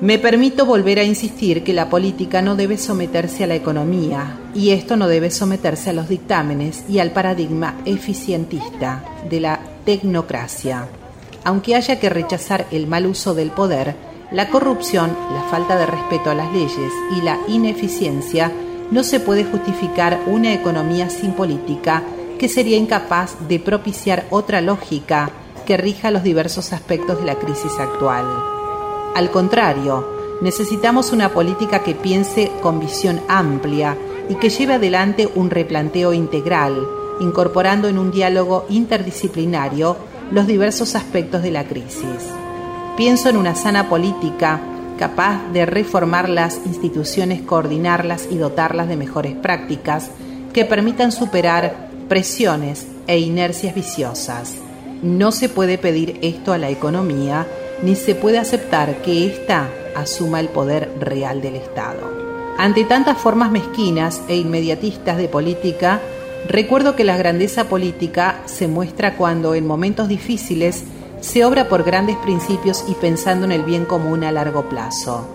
[0.00, 4.70] Me permito volver a insistir que la política no debe someterse a la economía y
[4.70, 10.86] esto no debe someterse a los dictámenes y al paradigma eficientista de la tecnocracia.
[11.42, 16.30] Aunque haya que rechazar el mal uso del poder, la corrupción, la falta de respeto
[16.30, 18.52] a las leyes y la ineficiencia
[18.90, 22.02] no se puede justificar una economía sin política
[22.38, 25.30] que sería incapaz de propiciar otra lógica
[25.66, 28.24] que rija los diversos aspectos de la crisis actual.
[29.14, 30.06] Al contrario,
[30.42, 33.96] necesitamos una política que piense con visión amplia
[34.28, 36.86] y que lleve adelante un replanteo integral,
[37.20, 39.96] incorporando en un diálogo interdisciplinario
[40.30, 42.28] los diversos aspectos de la crisis.
[42.98, 44.60] Pienso en una sana política
[44.98, 50.10] capaz de reformar las instituciones, coordinarlas y dotarlas de mejores prácticas
[50.52, 54.56] que permitan superar presiones e inercias viciosas.
[55.00, 57.46] No se puede pedir esto a la economía,
[57.84, 62.00] ni se puede aceptar que ésta asuma el poder real del Estado.
[62.58, 66.00] Ante tantas formas mezquinas e inmediatistas de política,
[66.48, 70.82] recuerdo que la grandeza política se muestra cuando en momentos difíciles
[71.20, 75.26] se obra por grandes principios y pensando en el bien común a largo plazo.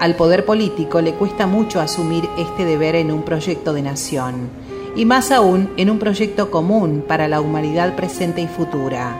[0.00, 4.50] Al poder político le cuesta mucho asumir este deber en un proyecto de nación,
[4.96, 9.16] y más aún en un proyecto común para la humanidad presente y futura.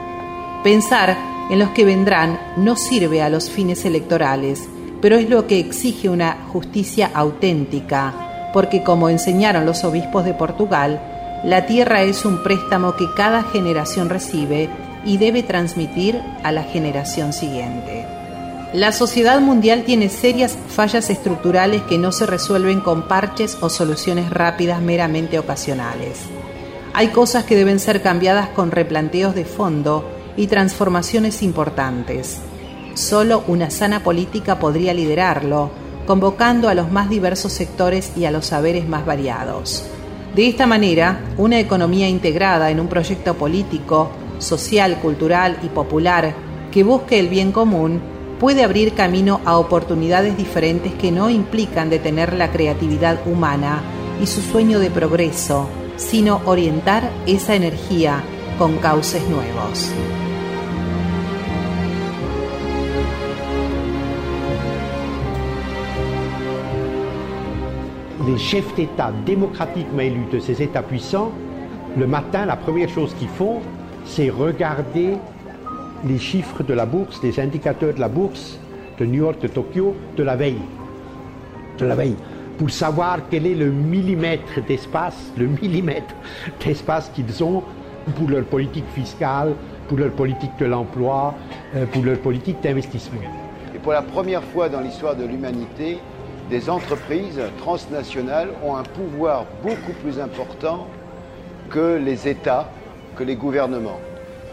[0.63, 1.15] Pensar
[1.49, 4.67] en los que vendrán no sirve a los fines electorales,
[5.01, 11.01] pero es lo que exige una justicia auténtica, porque como enseñaron los obispos de Portugal,
[11.43, 14.69] la tierra es un préstamo que cada generación recibe
[15.05, 18.05] y debe transmitir a la generación siguiente.
[18.73, 24.31] La sociedad mundial tiene serias fallas estructurales que no se resuelven con parches o soluciones
[24.31, 26.21] rápidas meramente ocasionales.
[26.93, 32.39] Hay cosas que deben ser cambiadas con replanteos de fondo y transformaciones importantes.
[32.95, 35.69] Solo una sana política podría liderarlo,
[36.07, 39.85] convocando a los más diversos sectores y a los saberes más variados.
[40.35, 44.09] De esta manera, una economía integrada en un proyecto político
[44.43, 46.35] social, cultural y popular
[46.71, 48.01] que busque el bien común
[48.39, 53.81] puede abrir camino a oportunidades diferentes que no implican detener la creatividad humana
[54.21, 58.21] y su sueño de progreso, sino orientar esa energía
[58.57, 59.91] con cauces nuevos.
[68.25, 71.31] Les chefs d'État démocratiquement élus de ces États puissants,
[71.97, 73.59] le matin, la première chose qu'ils font,
[74.05, 75.17] c'est regarder
[76.05, 78.59] les chiffres de la bourse, les indicateurs de la bourse
[78.99, 80.61] de New York, de Tokyo, de la veille.
[81.77, 82.15] De la veille.
[82.57, 86.13] Pour savoir quel est le millimètre d'espace, le millimètre
[86.63, 87.63] d'espace qu'ils ont
[88.15, 89.53] pour leur politique fiscale,
[89.87, 91.33] pour leur politique de l'emploi,
[91.75, 93.21] euh, pour leur politique d'investissement.
[93.73, 95.97] Et pour la première fois dans l'histoire de l'humanité,
[96.49, 100.87] des entreprises transnationales ont un pouvoir beaucoup plus important
[101.69, 102.69] que les États
[103.15, 103.99] que les gouvernements.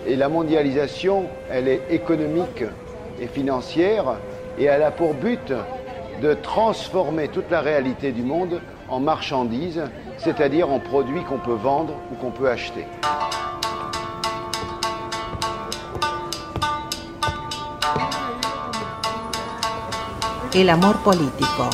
[0.07, 2.65] Et la mondialisation, elle est économique
[3.21, 4.17] et financière
[4.59, 5.53] et elle a pour but
[6.23, 9.83] de transformer toute la réalité du monde en marchandises,
[10.19, 12.85] c'est-à-dire en produits qu'on peut vendre ou qu'on peut acheter.
[20.53, 21.71] El amor político.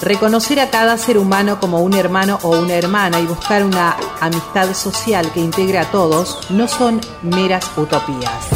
[0.00, 4.74] Reconocer a cada ser humano como un hermano o una hermana y buscar una amistad
[4.74, 8.48] social que integre a todos no son meras utopías.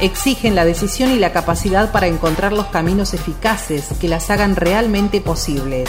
[0.00, 5.20] Exigen la decisión y la capacidad para encontrar los caminos eficaces que las hagan realmente
[5.20, 5.88] posibles.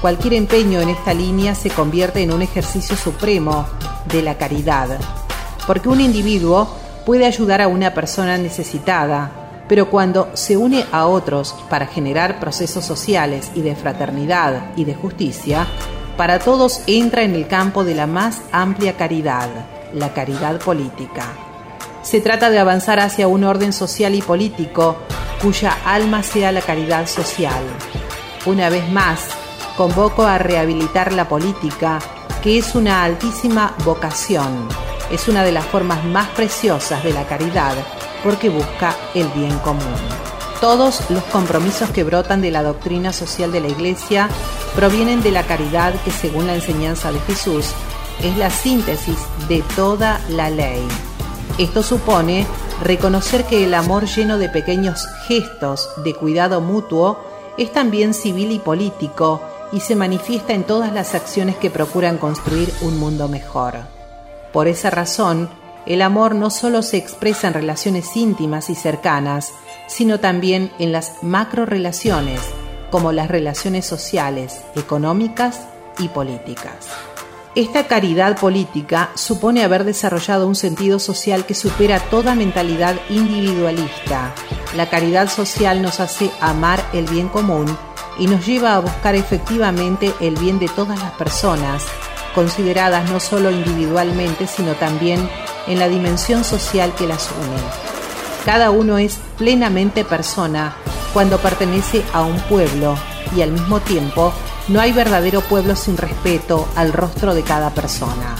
[0.00, 3.66] Cualquier empeño en esta línea se convierte en un ejercicio supremo
[4.12, 4.98] de la caridad,
[5.66, 6.68] porque un individuo
[7.04, 12.84] puede ayudar a una persona necesitada, pero cuando se une a otros para generar procesos
[12.84, 15.66] sociales y de fraternidad y de justicia,
[16.18, 19.48] para todos entra en el campo de la más amplia caridad,
[19.94, 21.22] la caridad política.
[22.02, 24.96] Se trata de avanzar hacia un orden social y político
[25.40, 27.62] cuya alma sea la caridad social.
[28.46, 29.28] Una vez más,
[29.76, 32.00] convoco a rehabilitar la política,
[32.42, 34.66] que es una altísima vocación,
[35.12, 37.76] es una de las formas más preciosas de la caridad
[38.24, 40.37] porque busca el bien común.
[40.60, 44.28] Todos los compromisos que brotan de la doctrina social de la Iglesia
[44.74, 47.66] provienen de la caridad que según la enseñanza de Jesús
[48.24, 50.86] es la síntesis de toda la ley.
[51.58, 52.44] Esto supone
[52.82, 57.20] reconocer que el amor lleno de pequeños gestos de cuidado mutuo
[57.56, 59.40] es también civil y político
[59.72, 63.74] y se manifiesta en todas las acciones que procuran construir un mundo mejor.
[64.52, 65.48] Por esa razón,
[65.86, 69.52] el amor no solo se expresa en relaciones íntimas y cercanas,
[69.88, 72.40] sino también en las macrorelaciones,
[72.90, 75.62] como las relaciones sociales, económicas
[75.98, 76.86] y políticas.
[77.56, 84.32] Esta caridad política supone haber desarrollado un sentido social que supera toda mentalidad individualista.
[84.76, 87.66] La caridad social nos hace amar el bien común
[88.16, 91.84] y nos lleva a buscar efectivamente el bien de todas las personas
[92.34, 95.28] consideradas no solo individualmente, sino también
[95.66, 97.97] en la dimensión social que las une.
[98.48, 100.74] Cada uno es plenamente persona
[101.12, 102.96] cuando pertenece a un pueblo
[103.36, 104.32] y al mismo tiempo
[104.68, 108.36] no hay verdadero pueblo sin respeto al rostro de cada persona.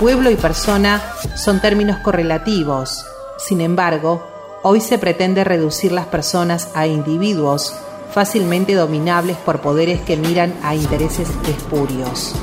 [0.00, 1.00] Pueblo y persona
[1.36, 3.04] son términos correlativos,
[3.38, 4.26] sin embargo,
[4.64, 7.72] hoy se pretende reducir las personas a individuos
[8.12, 12.34] fácilmente dominables por poderes que miran a intereses espurios.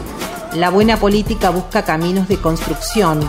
[0.53, 3.19] La buena política busca caminos de construcción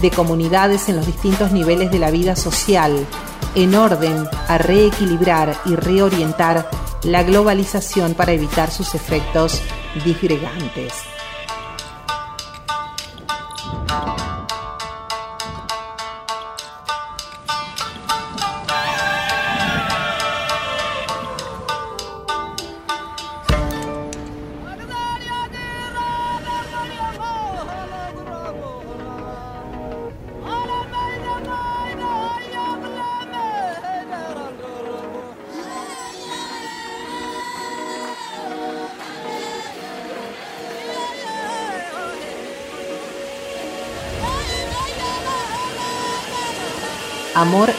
[0.00, 3.06] de comunidades en los distintos niveles de la vida social,
[3.54, 6.70] en orden a reequilibrar y reorientar
[7.02, 9.60] la globalización para evitar sus efectos
[10.04, 10.94] disgregantes.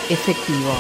[0.09, 0.71] Efectivo.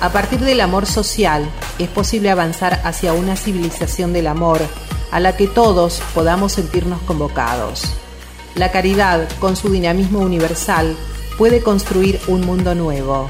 [0.00, 1.48] A partir del amor social
[1.78, 4.60] es posible avanzar hacia una civilización del amor
[5.10, 7.84] a la que todos podamos sentirnos convocados.
[8.54, 10.96] La caridad, con su dinamismo universal,
[11.36, 13.28] puede construir un mundo nuevo,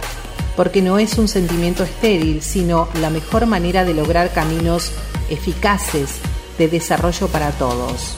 [0.57, 4.92] porque no es un sentimiento estéril, sino la mejor manera de lograr caminos
[5.28, 6.16] eficaces
[6.58, 8.16] de desarrollo para todos.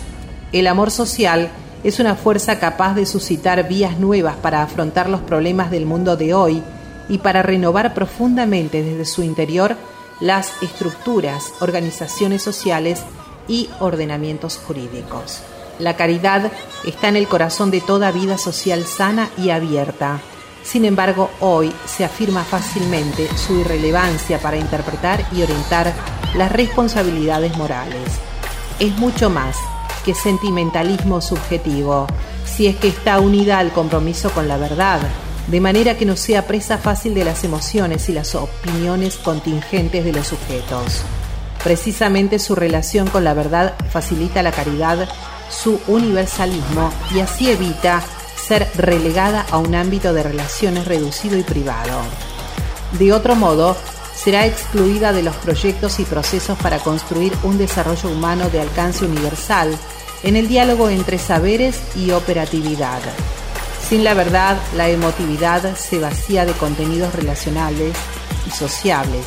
[0.53, 1.51] El amor social
[1.85, 6.35] es una fuerza capaz de suscitar vías nuevas para afrontar los problemas del mundo de
[6.35, 6.63] hoy
[7.09, 9.77] y para renovar profundamente desde su interior
[10.21, 13.03] las estructuras, organizaciones sociales
[13.47, 15.41] y ordenamientos jurídicos.
[15.79, 16.51] La caridad
[16.85, 20.21] está en el corazón de toda vida social sana y abierta.
[20.65, 25.95] Sin embargo, hoy se afirma fácilmente su irrelevancia para interpretar y orientar
[26.35, 28.11] las responsabilidades morales.
[28.81, 29.57] Es mucho más
[30.15, 32.07] sentimentalismo subjetivo,
[32.45, 35.01] si es que está unida al compromiso con la verdad,
[35.47, 40.13] de manera que no sea presa fácil de las emociones y las opiniones contingentes de
[40.13, 41.03] los sujetos.
[41.65, 45.09] Precisamente su relación con la verdad facilita la caridad,
[45.51, 48.03] su universalismo y así evita
[48.37, 52.01] ser relegada a un ámbito de relaciones reducido y privado.
[52.99, 53.77] De otro modo,
[54.15, 59.77] será excluida de los proyectos y procesos para construir un desarrollo humano de alcance universal
[60.23, 63.01] en el diálogo entre saberes y operatividad.
[63.89, 67.97] Sin la verdad, la emotividad se vacía de contenidos relacionales
[68.47, 69.25] y sociables.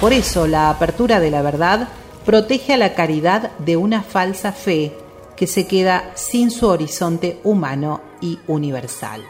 [0.00, 1.88] Por eso, la apertura de la verdad
[2.24, 4.92] protege a la caridad de una falsa fe
[5.36, 9.22] que se queda sin su horizonte humano y universal.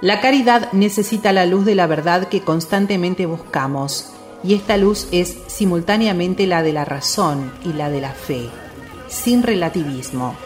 [0.00, 4.12] La caridad necesita la luz de la verdad que constantemente buscamos,
[4.42, 8.48] y esta luz es simultáneamente la de la razón y la de la fe,
[9.10, 10.36] sin relativismo.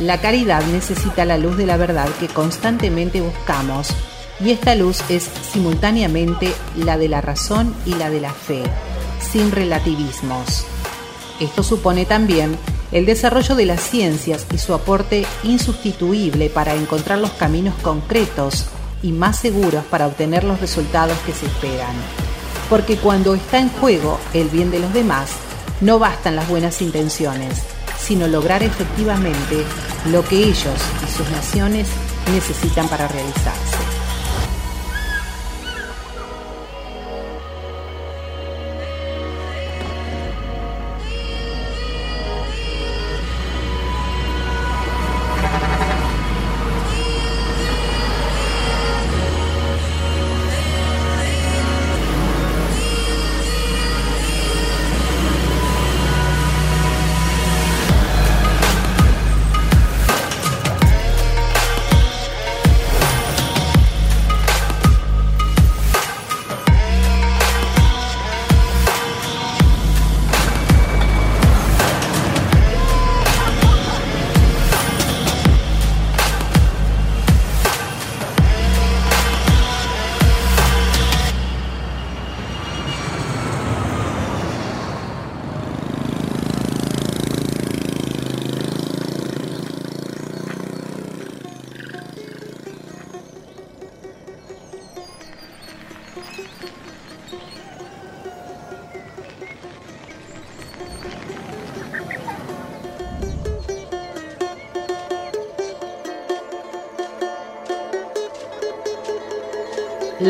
[0.00, 3.88] La caridad necesita la luz de la verdad que constantemente buscamos,
[4.40, 8.62] y esta luz es simultáneamente la de la razón y la de la fe,
[9.32, 10.64] sin relativismos.
[11.40, 12.56] Esto supone también
[12.92, 18.66] el desarrollo de las ciencias y su aporte insustituible para encontrar los caminos concretos
[19.02, 21.94] y más seguros para obtener los resultados que se esperan.
[22.70, 25.30] Porque cuando está en juego el bien de los demás,
[25.80, 27.62] no bastan las buenas intenciones,
[27.98, 29.64] sino lograr efectivamente
[30.10, 31.88] lo que ellos y sus naciones
[32.32, 33.87] necesitan para realizarse.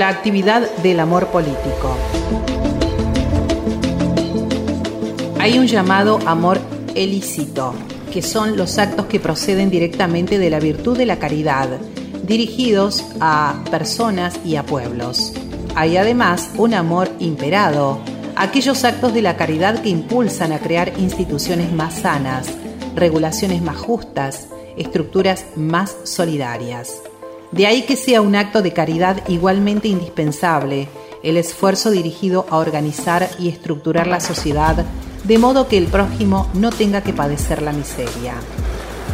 [0.09, 1.95] Actividad del amor político.
[5.39, 6.59] Hay un llamado amor
[6.95, 7.75] ilícito,
[8.11, 11.69] que son los actos que proceden directamente de la virtud de la caridad,
[12.23, 15.35] dirigidos a personas y a pueblos.
[15.75, 17.99] Hay además un amor imperado,
[18.35, 22.49] aquellos actos de la caridad que impulsan a crear instituciones más sanas,
[22.95, 27.03] regulaciones más justas, estructuras más solidarias.
[27.53, 30.89] De ahí que sea un acto de caridad igualmente indispensable
[31.23, 34.85] el esfuerzo dirigido a organizar y estructurar la sociedad
[35.25, 38.35] de modo que el prójimo no tenga que padecer la miseria.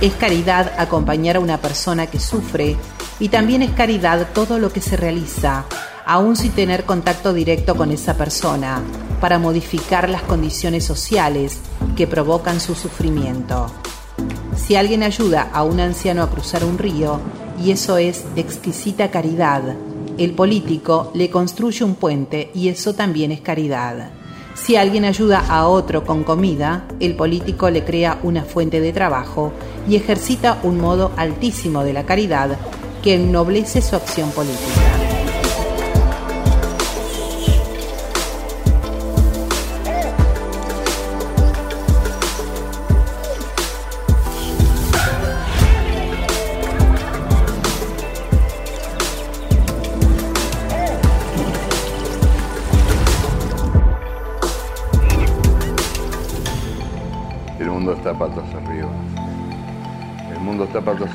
[0.00, 2.76] Es caridad acompañar a una persona que sufre
[3.18, 5.64] y también es caridad todo lo que se realiza,
[6.04, 8.82] aún sin tener contacto directo con esa persona,
[9.20, 11.58] para modificar las condiciones sociales
[11.96, 13.66] que provocan su sufrimiento.
[14.56, 17.20] Si alguien ayuda a un anciano a cruzar un río,
[17.62, 19.62] y eso es exquisita caridad,
[20.18, 24.10] el político le construye un puente y eso también es caridad.
[24.54, 29.52] Si alguien ayuda a otro con comida, el político le crea una fuente de trabajo
[29.88, 32.56] y ejercita un modo altísimo de la caridad
[33.02, 35.03] que ennoblece su acción política.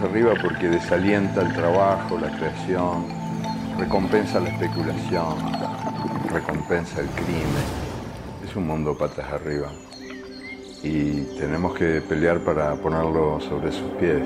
[0.10, 3.06] Arriba porque desalienta el trabajo, la creación,
[3.78, 5.36] recompensa la especulación,
[6.32, 7.64] recompensa el crimen.
[8.44, 9.70] Es un mundo patas arriba
[10.82, 14.24] y tenemos que pelear para ponerlo sobre sus pies.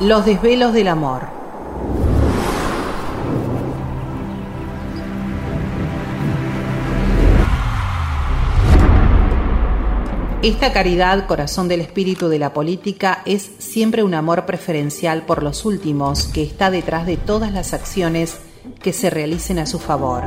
[0.00, 1.35] Los desvelos del amor.
[10.46, 15.64] Esta caridad, corazón del espíritu de la política, es siempre un amor preferencial por los
[15.64, 18.36] últimos que está detrás de todas las acciones
[18.80, 20.22] que se realicen a su favor.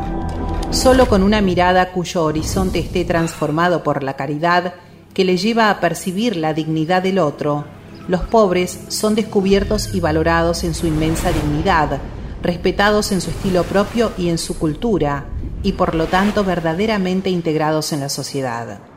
[0.71, 4.73] Solo con una mirada cuyo horizonte esté transformado por la caridad
[5.13, 7.63] que le lleva a percibir la dignidad del otro,
[8.09, 11.97] los pobres son descubiertos y valorados en su inmensa dignidad,
[12.43, 15.27] respetados en su estilo propio y en su cultura,
[15.63, 18.88] y por lo tanto verdaderamente integrados en la sociedad.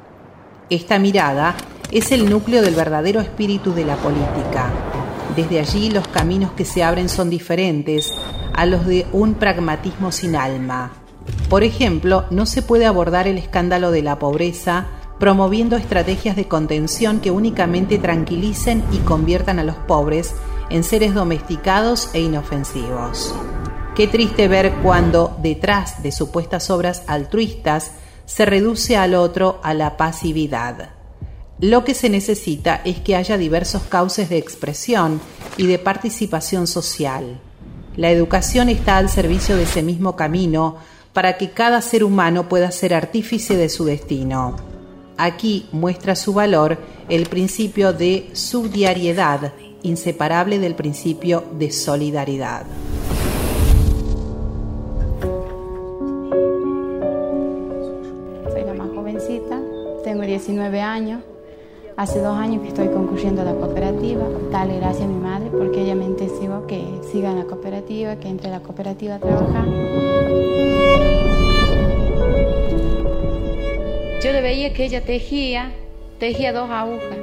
[0.73, 1.55] Esta mirada
[1.91, 4.71] es el núcleo del verdadero espíritu de la política.
[5.37, 8.11] Desde allí los caminos que se abren son diferentes
[8.55, 10.93] a los de un pragmatismo sin alma.
[11.51, 14.87] Por ejemplo, no se puede abordar el escándalo de la pobreza
[15.21, 20.33] promoviendo estrategias de contención que únicamente tranquilicen y conviertan a los pobres
[20.71, 23.35] en seres domesticados e inofensivos.
[23.95, 27.91] Qué triste ver cuando, detrás de supuestas obras altruistas,
[28.27, 30.91] se reduce al otro a la pasividad.
[31.61, 35.21] Lo que se necesita es que haya diversos cauces de expresión
[35.57, 37.41] y de participación social.
[37.97, 40.79] La educación está al servicio de ese mismo camino
[41.13, 44.57] para que cada ser humano pueda ser artífice de su destino.
[45.19, 46.79] Aquí muestra su valor
[47.09, 49.53] el principio de subdiariedad,
[49.83, 52.65] inseparable del principio de solidaridad.
[60.45, 61.23] 19 años.
[61.97, 64.25] Hace dos años que estoy concurriendo la cooperativa.
[64.51, 68.27] Dale gracias a mi madre porque ella me intensivo que siga en la cooperativa, que
[68.27, 69.67] entre a la cooperativa a trabajar.
[74.21, 75.71] Yo le veía que ella tejía,
[76.19, 77.19] tejía dos agujas.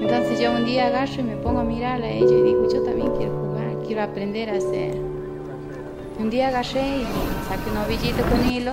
[0.00, 2.82] Entonces yo un día agarro y me pongo a mirarla a ella y digo, yo
[2.82, 4.96] también quiero jugar, quiero aprender a hacer.
[6.18, 7.06] Un día agarré y
[7.48, 8.72] saqué un ovillito con hilo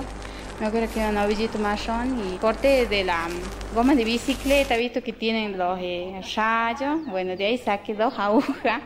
[0.60, 3.28] me acuerdo que era un ovillito marrón y corté de la
[3.74, 7.06] goma de bicicleta, visto que tienen los eh, rayos.
[7.06, 8.82] Bueno, de ahí saqué dos agujas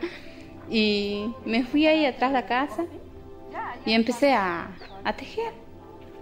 [0.71, 2.85] y me fui ahí atrás de la casa
[3.85, 4.69] y empecé a,
[5.03, 5.53] a tejer.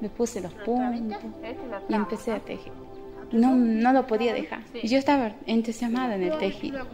[0.00, 1.20] Me puse los puntos
[1.88, 2.72] y empecé a tejer.
[3.30, 4.60] No, no lo podía dejar.
[4.82, 6.86] Yo estaba entusiasmada en el tejido.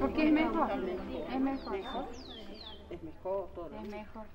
[0.00, 0.68] porque es mejor.
[1.32, 1.78] Es mejor
[3.90, 4.26] mejor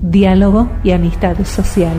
[0.00, 1.96] Diálogo y amistad social.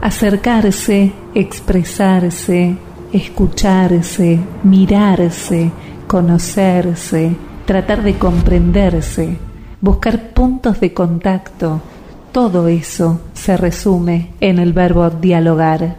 [0.00, 2.76] Acercarse, expresarse,
[3.12, 5.70] escucharse, mirarse,
[6.06, 7.36] conocerse,
[7.66, 9.38] tratar de comprenderse,
[9.80, 11.80] buscar puntos de contacto,
[12.32, 15.96] todo eso se resume en el verbo dialogar.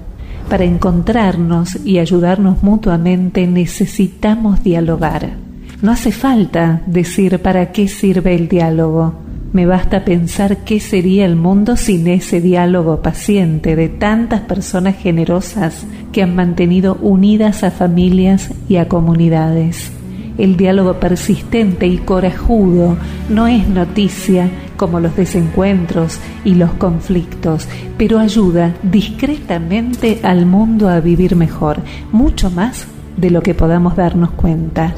[0.50, 5.45] Para encontrarnos y ayudarnos mutuamente necesitamos dialogar.
[5.82, 9.14] No hace falta decir para qué sirve el diálogo.
[9.52, 15.86] Me basta pensar qué sería el mundo sin ese diálogo paciente de tantas personas generosas
[16.12, 19.92] que han mantenido unidas a familias y a comunidades.
[20.38, 22.98] El diálogo persistente y corajudo
[23.30, 31.00] no es noticia como los desencuentros y los conflictos, pero ayuda discretamente al mundo a
[31.00, 31.78] vivir mejor,
[32.12, 34.94] mucho más de lo que podamos darnos cuenta.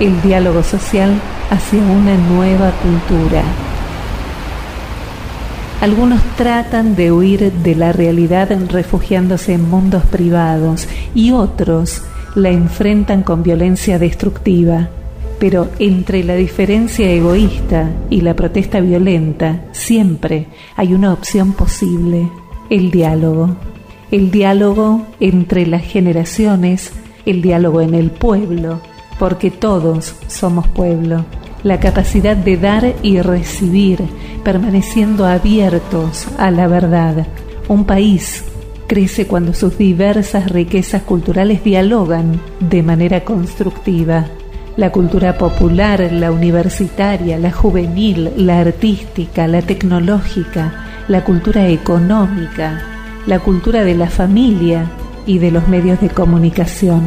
[0.00, 1.20] El diálogo social
[1.50, 3.42] hacia una nueva cultura.
[5.80, 12.02] Algunos tratan de huir de la realidad refugiándose en mundos privados y otros
[12.34, 14.88] la enfrentan con violencia destructiva.
[15.40, 20.46] Pero entre la diferencia egoísta y la protesta violenta siempre
[20.76, 22.28] hay una opción posible,
[22.70, 23.56] el diálogo.
[24.10, 26.92] El diálogo entre las generaciones,
[27.24, 28.80] el diálogo en el pueblo,
[29.18, 31.24] porque todos somos pueblo.
[31.62, 34.00] La capacidad de dar y recibir,
[34.44, 37.26] permaneciendo abiertos a la verdad.
[37.68, 38.44] Un país
[38.86, 44.26] crece cuando sus diversas riquezas culturales dialogan de manera constructiva.
[44.76, 50.72] La cultura popular, la universitaria, la juvenil, la artística, la tecnológica,
[51.08, 52.80] la cultura económica,
[53.26, 54.88] la cultura de la familia
[55.26, 57.02] y de los medios de comunicación.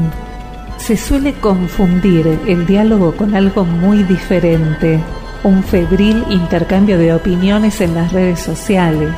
[0.85, 5.00] Se suele confundir el diálogo con algo muy diferente,
[5.43, 9.11] un febril intercambio de opiniones en las redes sociales,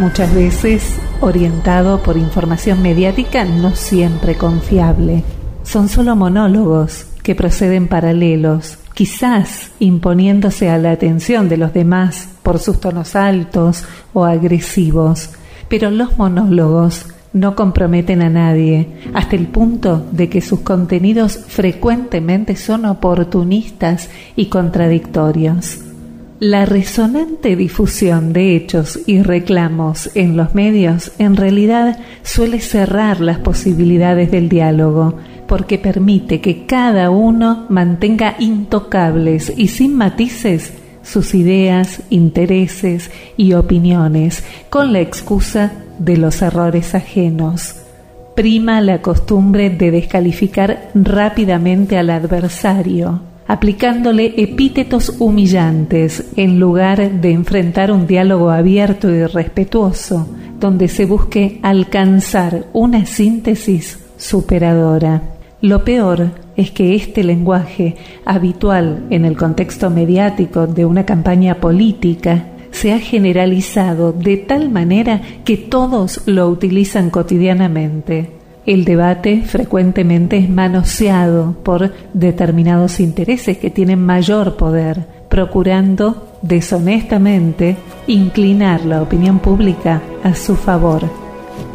[0.00, 5.22] muchas veces orientado por información mediática no siempre confiable.
[5.62, 12.58] Son solo monólogos que proceden paralelos, quizás imponiéndose a la atención de los demás por
[12.58, 15.30] sus tonos altos o agresivos,
[15.68, 17.06] pero los monólogos
[17.36, 24.46] no comprometen a nadie, hasta el punto de que sus contenidos frecuentemente son oportunistas y
[24.46, 25.80] contradictorios.
[26.40, 33.38] La resonante difusión de hechos y reclamos en los medios en realidad suele cerrar las
[33.38, 35.16] posibilidades del diálogo,
[35.46, 40.72] porque permite que cada uno mantenga intocables y sin matices
[41.06, 47.76] sus ideas, intereses y opiniones, con la excusa de los errores ajenos.
[48.34, 57.92] Prima la costumbre de descalificar rápidamente al adversario aplicándole epítetos humillantes en lugar de enfrentar
[57.92, 60.28] un diálogo abierto y respetuoso,
[60.58, 65.22] donde se busque alcanzar una síntesis superadora.
[65.60, 72.48] Lo peor es que este lenguaje, habitual en el contexto mediático de una campaña política,
[72.70, 78.36] se ha generalizado de tal manera que todos lo utilizan cotidianamente
[78.66, 87.76] el debate frecuentemente es manoseado por determinados intereses que tienen mayor poder, procurando deshonestamente
[88.08, 91.25] inclinar la opinión pública a su favor.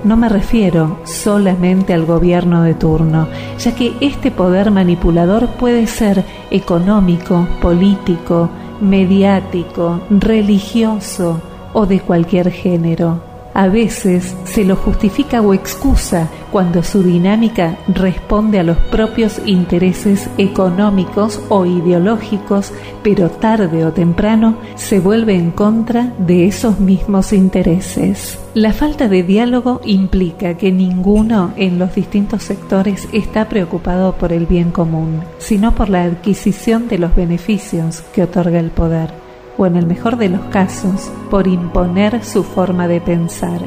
[0.03, 3.27] No me refiero solamente al gobierno de turno,
[3.59, 8.49] ya que este poder manipulador puede ser económico, político,
[8.81, 11.39] mediático, religioso
[11.73, 13.30] o de cualquier género.
[13.53, 20.29] A veces se lo justifica o excusa cuando su dinámica responde a los propios intereses
[20.37, 22.71] económicos o ideológicos,
[23.03, 28.39] pero tarde o temprano se vuelve en contra de esos mismos intereses.
[28.53, 34.45] La falta de diálogo implica que ninguno en los distintos sectores está preocupado por el
[34.45, 39.30] bien común, sino por la adquisición de los beneficios que otorga el poder
[39.65, 43.61] en el mejor de los casos, por imponer su forma de pensar.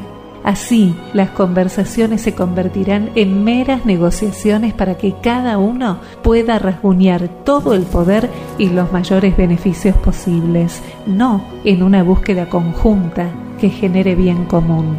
[0.45, 7.73] Así, las conversaciones se convertirán en meras negociaciones para que cada uno pueda rasguñar todo
[7.73, 14.45] el poder y los mayores beneficios posibles, no en una búsqueda conjunta que genere bien
[14.45, 14.97] común.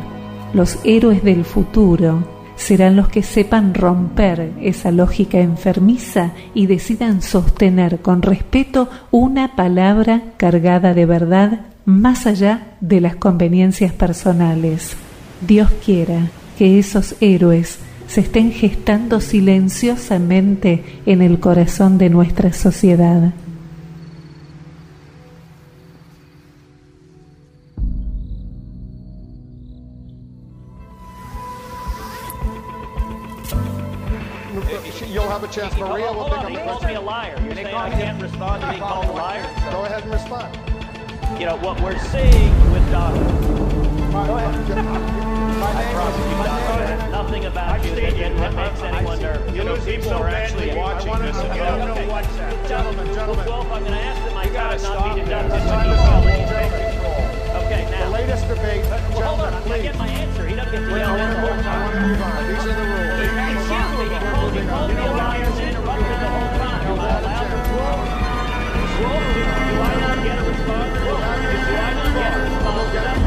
[0.52, 8.00] Los héroes del futuro serán los que sepan romper esa lógica enfermiza y decidan sostener
[8.00, 14.96] con respeto una palabra cargada de verdad más allá de las conveniencias personales.
[15.46, 17.78] Dios quiera que esos héroes
[18.08, 23.32] se estén gestando silenciosamente en el corazón de nuestra sociedad.
[35.46, 36.88] Bobachev's Maria will pick up the question.
[36.88, 37.40] He me a liar.
[37.44, 39.42] You're saying I can't respond to being called a liar?
[39.70, 40.58] Go ahead and respond.
[41.38, 43.22] You know, what we're seeing with Donald.
[44.12, 44.68] Go ahead.
[44.68, 44.74] You,
[47.10, 49.54] nothing about you that, makes anyone nervous.
[49.54, 51.36] You know, people are actually watching this.
[51.36, 52.68] You don't know what's happening.
[52.68, 53.46] Gentlemen, gentlemen.
[53.46, 55.86] Well, I'm going to ask that my time not be deducted when.
[57.66, 58.04] Okay, now.
[58.06, 58.84] The latest debate,
[59.14, 59.54] well, hold on.
[59.54, 60.46] I'm going to get my answer.
[60.46, 61.42] He doesn't get the answer.
[61.92, 62.46] To.
[62.46, 63.15] These are the rules
[64.56, 64.72] do I
[70.00, 70.98] not get a response?
[70.98, 73.25] Do I not?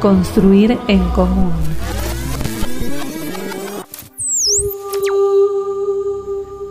[0.00, 1.52] Construir en común.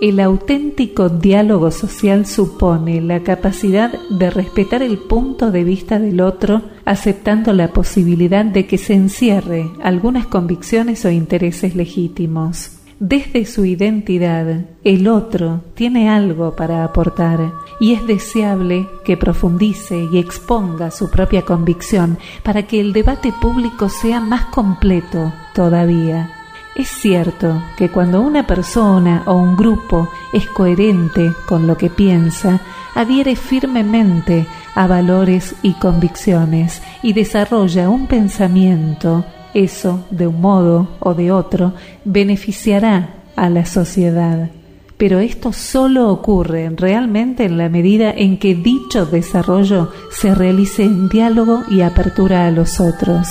[0.02, 6.64] El auténtico diálogo social supone la capacidad de respetar el punto de vista del otro,
[6.86, 12.79] aceptando la posibilidad de que se encierre algunas convicciones o intereses legítimos.
[13.00, 20.18] Desde su identidad, el otro tiene algo para aportar y es deseable que profundice y
[20.20, 26.30] exponga su propia convicción para que el debate público sea más completo todavía.
[26.76, 32.60] Es cierto que cuando una persona o un grupo es coherente con lo que piensa,
[32.96, 34.46] adhiere firmemente
[34.76, 41.74] a valores y convicciones y desarrolla un pensamiento, eso, de un modo o de otro,
[42.06, 44.50] beneficiará a la sociedad.
[44.98, 51.08] Pero esto solo ocurre realmente en la medida en que dicho desarrollo se realice en
[51.08, 53.28] diálogo y apertura a los otros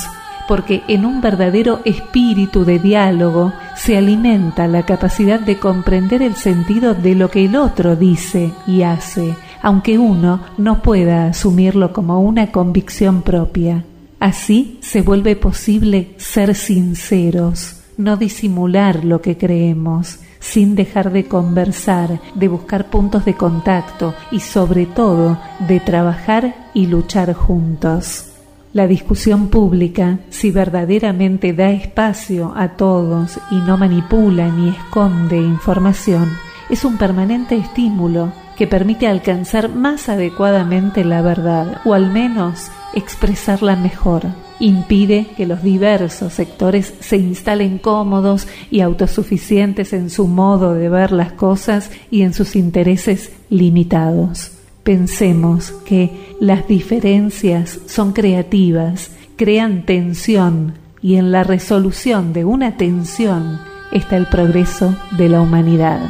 [0.48, 6.94] porque en un verdadero espíritu de diálogo se alimenta la capacidad de comprender el sentido
[6.94, 12.50] de lo que el otro dice y hace, aunque uno no pueda asumirlo como una
[12.50, 13.84] convicción propia.
[14.20, 22.20] Así se vuelve posible ser sinceros, no disimular lo que creemos, sin dejar de conversar,
[22.34, 25.38] de buscar puntos de contacto y sobre todo
[25.68, 28.32] de trabajar y luchar juntos.
[28.72, 36.28] La discusión pública, si verdaderamente da espacio a todos y no manipula ni esconde información,
[36.68, 43.76] es un permanente estímulo que permite alcanzar más adecuadamente la verdad, o al menos expresarla
[43.76, 44.24] mejor.
[44.58, 51.12] Impide que los diversos sectores se instalen cómodos y autosuficientes en su modo de ver
[51.12, 54.50] las cosas y en sus intereses limitados.
[54.82, 63.60] Pensemos que las diferencias son creativas, crean tensión y en la resolución de una tensión
[63.92, 66.00] está el progreso de la humanidad.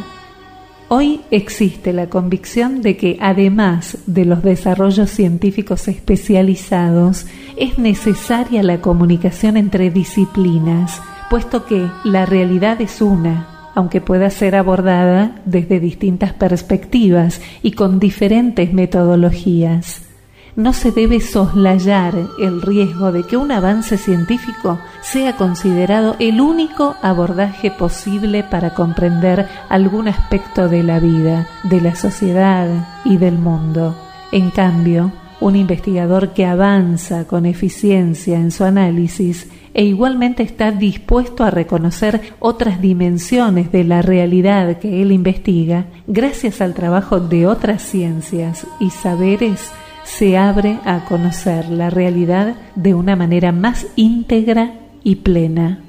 [0.91, 7.27] Hoy existe la convicción de que además de los desarrollos científicos especializados,
[7.59, 14.57] es necesaria la comunicación entre disciplinas, puesto que la realidad es una, aunque pueda ser
[14.57, 20.08] abordada desde distintas perspectivas y con diferentes metodologías.
[20.59, 26.97] No se debe soslayar el riesgo de que un avance científico sea considerado el único
[27.01, 33.97] abordaje posible para comprender algún aspecto de la vida, de la sociedad y del mundo.
[34.33, 41.45] En cambio, un investigador que avanza con eficiencia en su análisis e igualmente está dispuesto
[41.45, 47.81] a reconocer otras dimensiones de la realidad que él investiga, gracias al trabajo de otras
[47.81, 49.71] ciencias y saberes,
[50.09, 54.73] se abre a conocer la realidad de una manera más íntegra
[55.05, 55.81] y plena.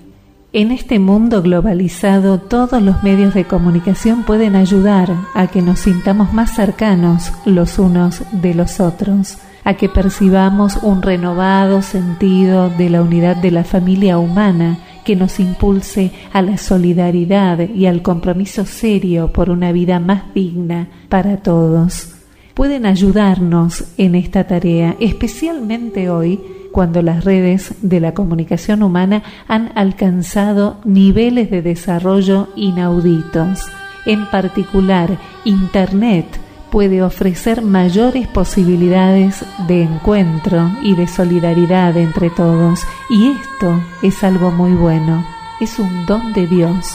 [0.51, 6.33] En este mundo globalizado todos los medios de comunicación pueden ayudar a que nos sintamos
[6.33, 13.01] más cercanos los unos de los otros a que percibamos un renovado sentido de la
[13.01, 19.31] unidad de la familia humana que nos impulse a la solidaridad y al compromiso serio
[19.31, 22.18] por una vida más digna para todos.
[22.53, 26.39] Pueden ayudarnos en esta tarea, especialmente hoy
[26.71, 33.61] cuando las redes de la comunicación humana han alcanzado niveles de desarrollo inauditos.
[34.05, 36.25] En particular, Internet
[36.69, 42.81] puede ofrecer mayores posibilidades de encuentro y de solidaridad entre todos.
[43.09, 45.25] Y esto es algo muy bueno,
[45.59, 46.93] es un don de Dios.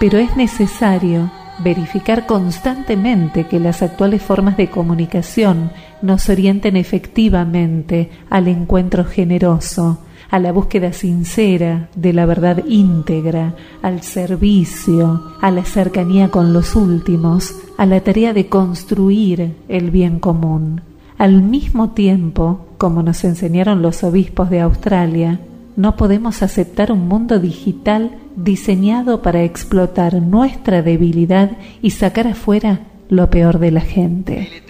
[0.00, 8.48] Pero es necesario verificar constantemente que las actuales formas de comunicación nos orienten efectivamente al
[8.48, 9.98] encuentro generoso,
[10.30, 16.74] a la búsqueda sincera de la verdad íntegra, al servicio, a la cercanía con los
[16.74, 20.80] últimos, a la tarea de construir el bien común.
[21.18, 25.38] Al mismo tiempo, como nos enseñaron los obispos de Australia,
[25.76, 33.30] no podemos aceptar un mundo digital diseñado para explotar nuestra debilidad y sacar afuera lo
[33.30, 34.62] peor de la gente.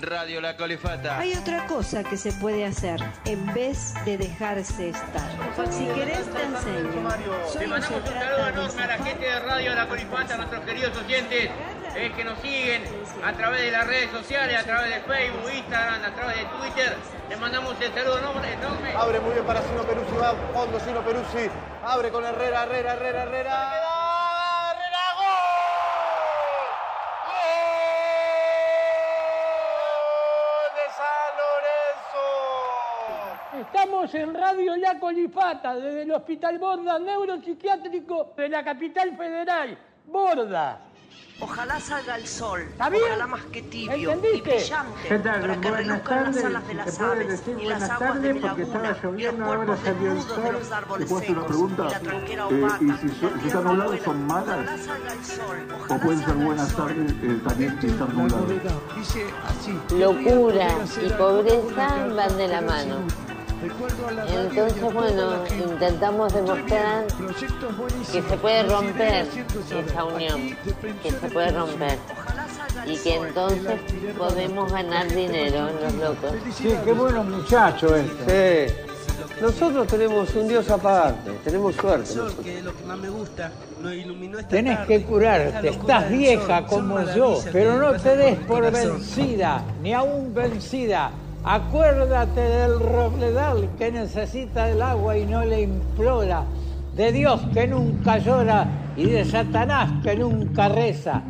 [0.00, 1.18] Radio La Colifata.
[1.18, 5.30] Hay otra cosa que se puede hacer en vez de dejarse estar.
[5.70, 7.58] Si querés te enseño.
[7.58, 10.96] Le mandamos un saludo enorme a la gente de Radio La Colifata, a nuestros queridos
[10.96, 11.50] oyentes
[11.96, 12.82] eh, que nos siguen
[13.24, 16.96] a través de las redes sociales, a través de Facebook, Instagram, a través de Twitter.
[17.30, 18.52] Les mandamos el saludo enorme.
[18.52, 18.92] enorme.
[18.94, 21.50] Abre muy bien para Sino Peruzzi, va fondo Sino Peruzzi.
[21.82, 23.72] Abre con Herrera, Herrera, Herrera, Herrera.
[33.58, 39.78] Estamos en Radio La Colifata, desde el Hospital Borda Neuropsiquiátrico de la capital federal.
[40.06, 40.85] Borda.
[41.38, 43.02] Ojalá salga el sol, ¿Está bien?
[43.08, 44.54] ojalá más que tibio ¿Entendiste?
[44.54, 45.40] y brillante, ¿Qué tal?
[45.42, 46.44] para que Buenas reluzcan las tardes.
[46.46, 48.34] alas de las ¿Se puede aves decir y las buenas aguas de tardes?
[48.34, 50.52] mi Porque estaba laguna y el lloviendo, cuerpo ahora salió el desnudo de sol.
[50.54, 51.82] los árboles ¿Te puedo hacer una secos pregunta?
[51.84, 52.84] y la tronquera Eh, opaca.
[52.84, 54.46] y si, son- si están nublados, ¿son malas?
[54.56, 58.48] Ojalá salga el sol, ¿O ojalá pueden ser buenas tardes eh, también si están nublados?
[58.96, 59.80] Dice así.
[59.98, 60.68] Locura
[61.04, 63.25] y pobreza van de la mano.
[63.62, 67.06] Entonces, bueno, intentamos demostrar
[68.12, 69.26] que se puede romper
[69.70, 70.56] esa unión,
[71.02, 71.98] que se puede romper
[72.86, 73.80] y que entonces
[74.16, 76.32] podemos ganar dinero los locos.
[76.54, 78.68] Sí, qué bueno muchacho este.
[78.68, 78.74] Sí.
[79.40, 82.06] Nosotros tenemos un Dios aparte, tenemos suerte.
[82.06, 82.44] Sol, nosotros.
[82.44, 83.52] que es lo que más me gusta,
[83.82, 84.98] nos iluminó esta Tenés tarde.
[84.98, 91.10] que curarte, estás vieja como yo, pero no te des por vencida, ni aún vencida.
[91.48, 96.42] Acuérdate del robledal que necesita el agua y no le implora,
[96.96, 98.66] de Dios que nunca llora
[98.96, 101.22] y de Satanás que nunca reza.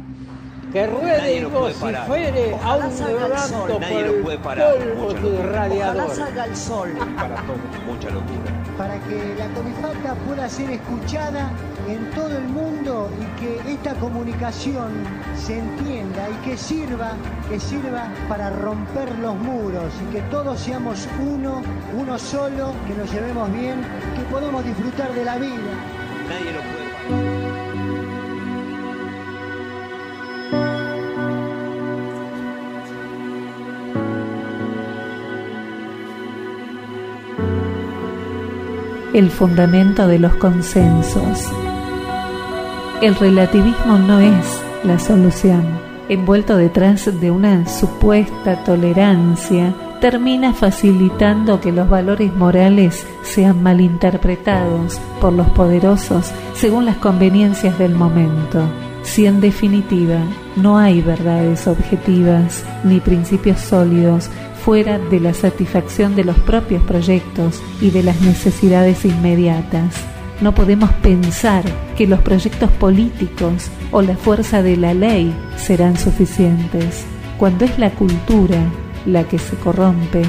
[0.76, 2.06] Que ruede Nadie y lo puede parar.
[2.06, 5.42] vocifere el llorando sol, por nadie lo el puede parar, polvo su locura.
[5.42, 6.05] irradiador.
[6.05, 6.92] Ojalá salga el sol.
[7.16, 8.76] Para todos, mucha locura.
[8.76, 11.50] para que la colifata pueda ser escuchada
[11.88, 14.92] en todo el mundo y que esta comunicación
[15.34, 17.12] se entienda y que sirva,
[17.48, 21.62] que sirva para romper los muros y que todos seamos uno,
[21.98, 23.80] uno solo, que nos llevemos bien,
[24.14, 25.72] que podamos disfrutar de la vida.
[26.28, 27.35] Nadie lo puede parar.
[39.16, 41.50] El fundamento de los consensos.
[43.00, 45.64] El relativismo no es la solución.
[46.10, 49.72] Envuelto detrás de una supuesta tolerancia,
[50.02, 57.94] termina facilitando que los valores morales sean malinterpretados por los poderosos según las conveniencias del
[57.94, 58.68] momento.
[59.02, 60.18] Si en definitiva
[60.56, 64.28] no hay verdades objetivas ni principios sólidos
[64.66, 69.94] fuera de la satisfacción de los propios proyectos y de las necesidades inmediatas.
[70.40, 71.62] No podemos pensar
[71.96, 77.04] que los proyectos políticos o la fuerza de la ley serán suficientes.
[77.38, 78.58] Cuando es la cultura
[79.06, 80.22] la que se corrompe,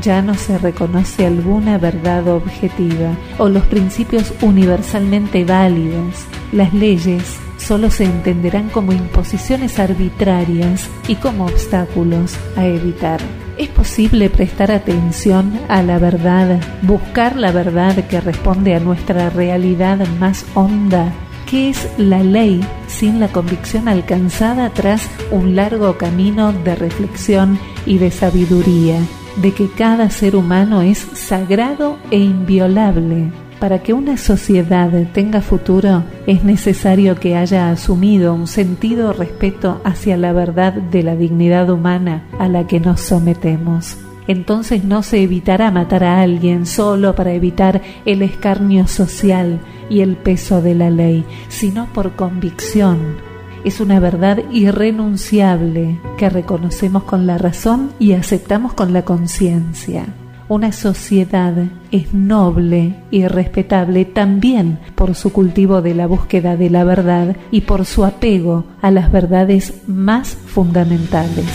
[0.00, 6.14] ya no se reconoce alguna verdad objetiva o los principios universalmente válidos.
[6.52, 7.24] Las leyes
[7.58, 13.18] solo se entenderán como imposiciones arbitrarias y como obstáculos a evitar.
[13.60, 19.98] ¿Es posible prestar atención a la verdad, buscar la verdad que responde a nuestra realidad
[20.18, 21.12] más honda?
[21.46, 27.98] ¿Qué es la ley sin la convicción alcanzada tras un largo camino de reflexión y
[27.98, 28.98] de sabiduría,
[29.42, 33.30] de que cada ser humano es sagrado e inviolable?
[33.60, 40.16] Para que una sociedad tenga futuro es necesario que haya asumido un sentido respeto hacia
[40.16, 43.98] la verdad de la dignidad humana a la que nos sometemos.
[44.26, 50.16] Entonces no se evitará matar a alguien solo para evitar el escarnio social y el
[50.16, 53.18] peso de la ley, sino por convicción.
[53.64, 60.06] Es una verdad irrenunciable que reconocemos con la razón y aceptamos con la conciencia.
[60.50, 61.54] Una sociedad
[61.92, 67.60] es noble y respetable también por su cultivo de la búsqueda de la verdad y
[67.60, 71.46] por su apego a las verdades más fundamentales.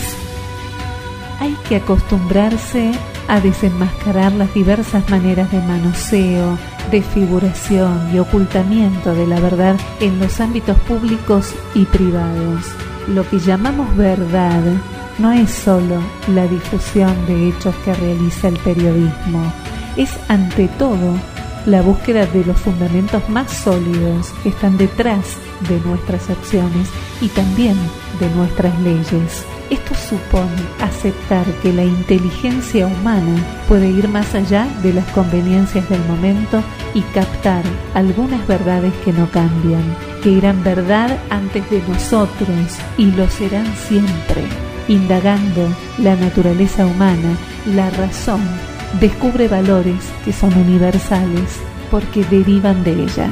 [1.40, 2.92] Hay que acostumbrarse
[3.28, 6.56] a desenmascarar las diversas maneras de manoseo,
[6.90, 12.64] desfiguración y ocultamiento de la verdad en los ámbitos públicos y privados.
[13.08, 14.62] Lo que llamamos verdad
[15.18, 19.52] no es sólo la difusión de hechos que realiza el periodismo,
[19.96, 21.14] es ante todo
[21.66, 25.36] la búsqueda de los fundamentos más sólidos que están detrás
[25.68, 26.88] de nuestras acciones
[27.20, 27.76] y también
[28.20, 29.44] de nuestras leyes.
[29.68, 33.36] Esto supone aceptar que la inteligencia humana
[33.66, 36.62] puede ir más allá de las conveniencias del momento
[36.94, 37.64] y captar
[37.94, 39.82] algunas verdades que no cambian,
[40.22, 44.65] que eran verdad antes de nosotros y lo serán siempre.
[44.88, 47.36] Indagando la naturaleza humana,
[47.74, 48.40] la razón
[49.00, 53.28] descubre valores que son universales porque derivan de ella.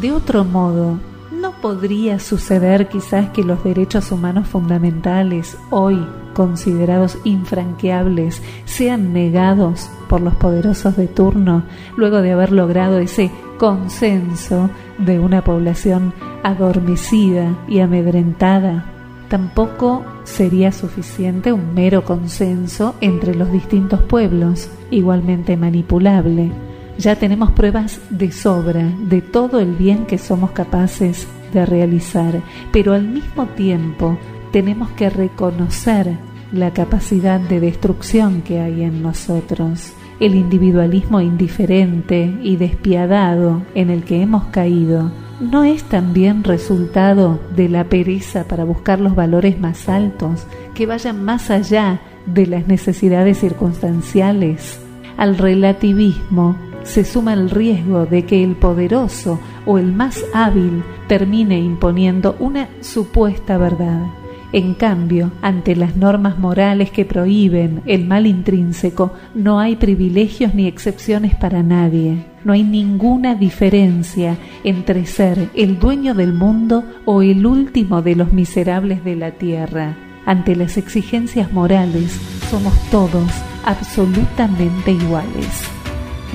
[0.00, 0.98] De otro modo,
[1.30, 10.20] ¿no podría suceder quizás que los derechos humanos fundamentales, hoy considerados infranqueables, sean negados por
[10.20, 11.62] los poderosos de turno
[11.96, 16.12] luego de haber logrado ese consenso de una población
[16.42, 18.93] adormecida y amedrentada?
[19.34, 26.52] Tampoco sería suficiente un mero consenso entre los distintos pueblos, igualmente manipulable.
[26.98, 32.92] Ya tenemos pruebas de sobra de todo el bien que somos capaces de realizar, pero
[32.92, 34.16] al mismo tiempo
[34.52, 36.16] tenemos que reconocer
[36.52, 39.94] la capacidad de destrucción que hay en nosotros,
[40.26, 47.68] el individualismo indiferente y despiadado en el que hemos caído ¿no es también resultado de
[47.68, 53.38] la pereza para buscar los valores más altos que vayan más allá de las necesidades
[53.38, 54.80] circunstanciales?
[55.16, 61.58] Al relativismo se suma el riesgo de que el poderoso o el más hábil termine
[61.58, 64.06] imponiendo una supuesta verdad.
[64.54, 70.68] En cambio, ante las normas morales que prohíben el mal intrínseco, no hay privilegios ni
[70.68, 72.24] excepciones para nadie.
[72.44, 78.32] No hay ninguna diferencia entre ser el dueño del mundo o el último de los
[78.32, 79.96] miserables de la tierra.
[80.24, 82.12] Ante las exigencias morales,
[82.48, 83.28] somos todos
[83.64, 85.64] absolutamente iguales.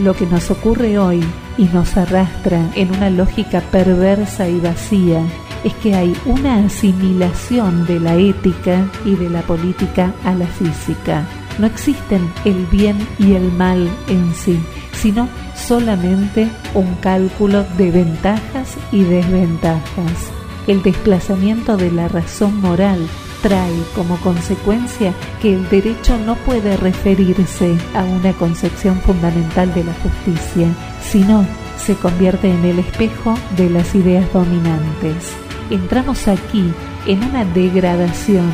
[0.03, 1.21] Lo que nos ocurre hoy
[1.57, 5.21] y nos arrastra en una lógica perversa y vacía
[5.63, 11.25] es que hay una asimilación de la ética y de la política a la física.
[11.57, 14.59] No existen el bien y el mal en sí,
[14.93, 20.31] sino solamente un cálculo de ventajas y desventajas.
[20.67, 22.99] El desplazamiento de la razón moral
[23.41, 29.93] trae como consecuencia que el derecho no puede referirse a una concepción fundamental de la
[29.93, 30.67] justicia,
[31.01, 31.45] sino
[31.77, 35.33] se convierte en el espejo de las ideas dominantes
[35.69, 36.73] entramos aquí
[37.05, 38.51] en una degradación,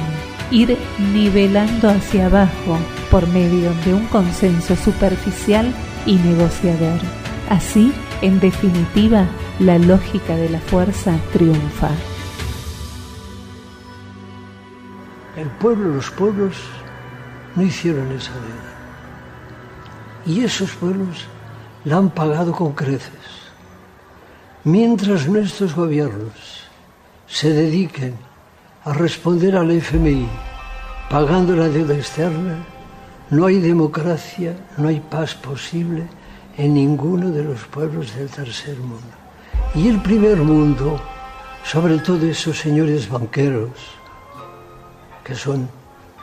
[0.52, 0.78] ir
[1.14, 2.78] nivelando hacia abajo
[3.10, 5.74] por medio de un consenso superficial
[6.06, 7.00] y negociador.
[7.50, 9.26] Así, en definitiva,
[9.60, 11.90] la lógica de la fuerza triunfa.
[15.38, 16.56] El pueblo, los pueblos
[17.56, 18.76] no hicieron esa deuda.
[20.26, 21.28] Y esos pueblos
[21.84, 23.12] la han pagado con creces.
[24.64, 26.65] Mientras nuestros gobiernos
[27.36, 28.16] se dediquen
[28.86, 30.26] a responder al FMI
[31.10, 32.56] pagando la deuda externa,
[33.30, 36.08] no hay democracia, no hay paz posible
[36.58, 39.16] en ninguno de los pueblos del tercer mundo.
[39.76, 40.98] Y el primer mundo,
[41.66, 43.76] sobre todo esos señores banqueros,
[45.26, 45.68] que son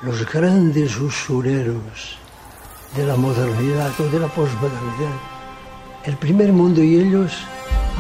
[0.00, 2.16] los grandes usureros
[2.96, 5.18] de la modernidad o de la posmodernidad,
[6.04, 7.36] el primer mundo y ellos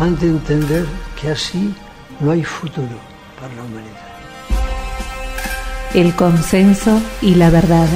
[0.00, 0.86] han de entender
[1.20, 1.74] que así
[2.20, 2.98] no hay futuro
[3.40, 4.12] para la humanidad.
[5.94, 7.88] El consenso y la verdad.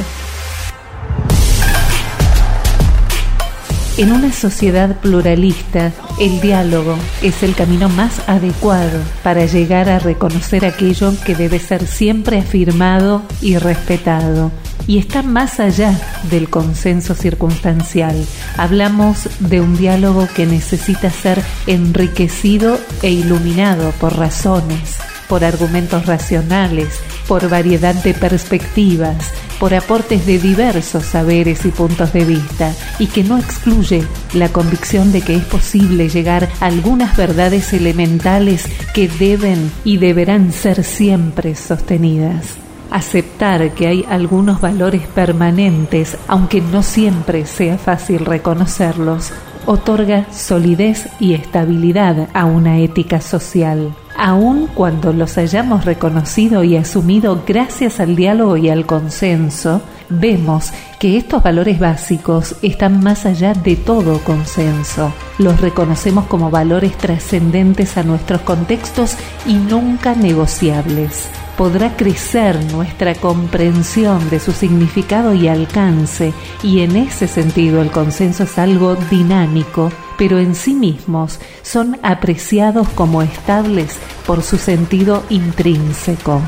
[3.99, 10.67] En una sociedad pluralista, el diálogo es el camino más adecuado para llegar a reconocer
[10.67, 14.53] aquello que debe ser siempre afirmado y respetado.
[14.87, 15.99] Y está más allá
[16.31, 18.23] del consenso circunstancial.
[18.59, 24.97] Hablamos de un diálogo que necesita ser enriquecido e iluminado por razones,
[25.29, 32.25] por argumentos racionales, por variedad de perspectivas, por aportes de diversos saberes y puntos de
[32.25, 37.73] vista, y que no excluye la convicción de que es posible llegar a algunas verdades
[37.73, 38.65] elementales
[38.95, 42.57] que deben y deberán ser siempre sostenidas.
[42.91, 49.33] Aceptar que hay algunos valores permanentes, aunque no siempre sea fácil reconocerlos,
[49.67, 57.43] otorga solidez y estabilidad a una ética social aun cuando los hayamos reconocido y asumido
[57.47, 63.77] gracias al diálogo y al consenso, vemos que estos valores básicos están más allá de
[63.77, 65.13] todo consenso.
[65.39, 74.29] Los reconocemos como valores trascendentes a nuestros contextos y nunca negociables podrá crecer nuestra comprensión
[74.31, 80.39] de su significado y alcance, y en ese sentido el consenso es algo dinámico, pero
[80.39, 86.43] en sí mismos son apreciados como estables por su sentido intrínseco.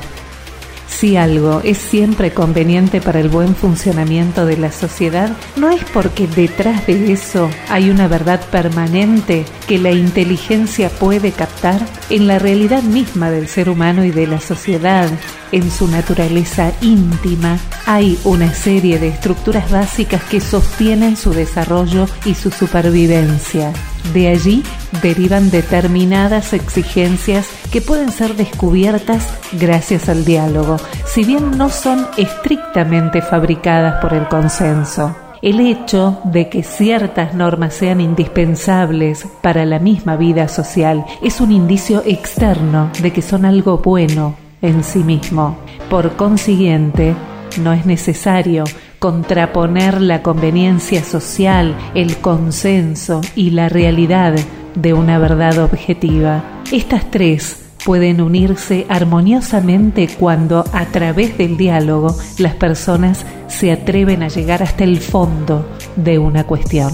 [0.99, 6.27] Si algo es siempre conveniente para el buen funcionamiento de la sociedad, no es porque
[6.27, 12.83] detrás de eso hay una verdad permanente que la inteligencia puede captar en la realidad
[12.83, 15.09] misma del ser humano y de la sociedad,
[15.53, 22.35] en su naturaleza íntima, hay una serie de estructuras básicas que sostienen su desarrollo y
[22.35, 23.73] su supervivencia.
[24.13, 24.63] De allí
[25.03, 33.21] derivan determinadas exigencias que pueden ser descubiertas gracias al diálogo, si bien no son estrictamente
[33.21, 35.15] fabricadas por el consenso.
[35.41, 41.53] El hecho de que ciertas normas sean indispensables para la misma vida social es un
[41.53, 45.57] indicio externo de que son algo bueno en sí mismo.
[45.89, 47.15] Por consiguiente,
[47.63, 48.65] no es necesario
[48.99, 54.35] contraponer la conveniencia social, el consenso y la realidad
[54.75, 56.63] de una verdad objetiva.
[56.73, 64.29] Estas tres pueden unirse armoniosamente cuando a través del diálogo las personas se atreven a
[64.29, 66.93] llegar hasta el fondo de una cuestión.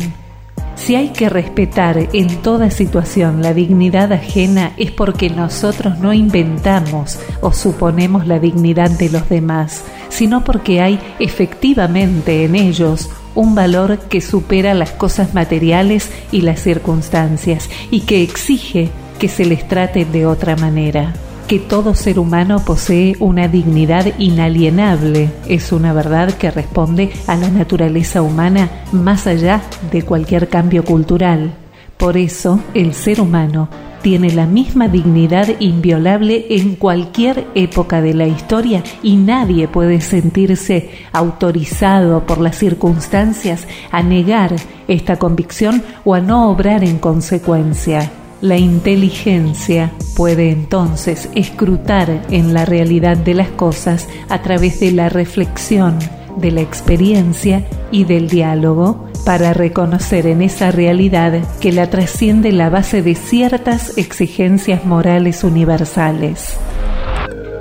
[0.77, 7.19] Si hay que respetar en toda situación la dignidad ajena es porque nosotros no inventamos
[7.41, 13.99] o suponemos la dignidad de los demás, sino porque hay efectivamente en ellos un valor
[13.99, 20.05] que supera las cosas materiales y las circunstancias y que exige que se les trate
[20.05, 21.13] de otra manera
[21.49, 25.31] que todo ser humano posee una dignidad inalienable.
[25.47, 29.61] Es una verdad que responde a la naturaleza humana más allá
[29.93, 31.55] de cualquier cambio cultural.
[31.97, 33.69] Por eso, el ser humano
[34.05, 40.91] tiene la misma dignidad inviolable en cualquier época de la historia y nadie puede sentirse
[41.11, 44.55] autorizado por las circunstancias a negar
[44.89, 48.11] esta convicción o a no obrar en consecuencia.
[48.43, 55.09] La inteligencia puede entonces escrutar en la realidad de las cosas a través de la
[55.09, 55.99] reflexión,
[56.37, 62.69] de la experiencia y del diálogo para reconocer en esa realidad que la trasciende la
[62.69, 66.59] base de ciertas exigencias morales universales.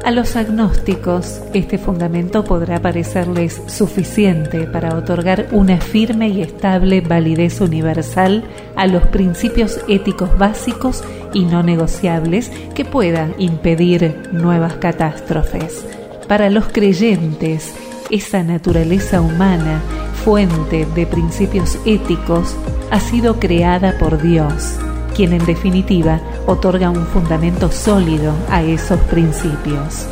[0.04, 7.62] A los agnósticos, este fundamento podrá parecerles suficiente para otorgar una firme y estable validez
[7.62, 8.44] universal
[8.76, 15.86] a los principios éticos básicos y no negociables que puedan impedir nuevas catástrofes.
[16.28, 17.74] Para los creyentes,
[18.14, 19.82] esa naturaleza humana,
[20.24, 22.56] fuente de principios éticos,
[22.92, 24.78] ha sido creada por Dios
[25.16, 30.08] quien en definitiva otorga un fundamento sólido a esos principios.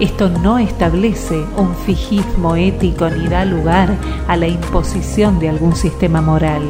[0.00, 3.94] Esto no establece un fijismo ético ni da lugar
[4.28, 6.62] a la imposición de algún sistema moral,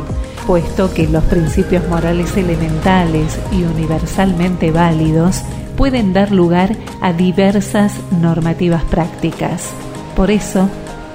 [0.47, 5.43] puesto que los principios morales elementales y universalmente válidos
[5.77, 9.73] pueden dar lugar a diversas normativas prácticas.
[10.17, 10.69] Por eso,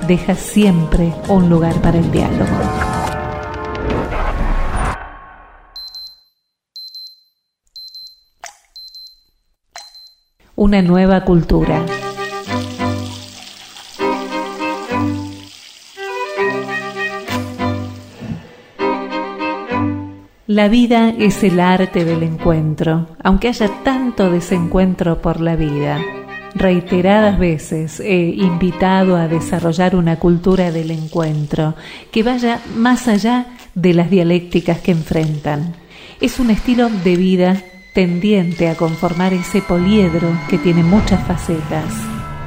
[0.07, 2.91] deja siempre un lugar para el diálogo.
[10.61, 11.83] una nueva cultura.
[20.45, 25.97] La vida es el arte del encuentro, aunque haya tanto desencuentro por la vida.
[26.53, 31.75] Reiteradas veces he invitado a desarrollar una cultura del encuentro
[32.11, 35.73] que vaya más allá de las dialécticas que enfrentan.
[36.19, 37.61] Es un estilo de vida
[37.93, 41.85] tendiente a conformar ese poliedro que tiene muchas facetas,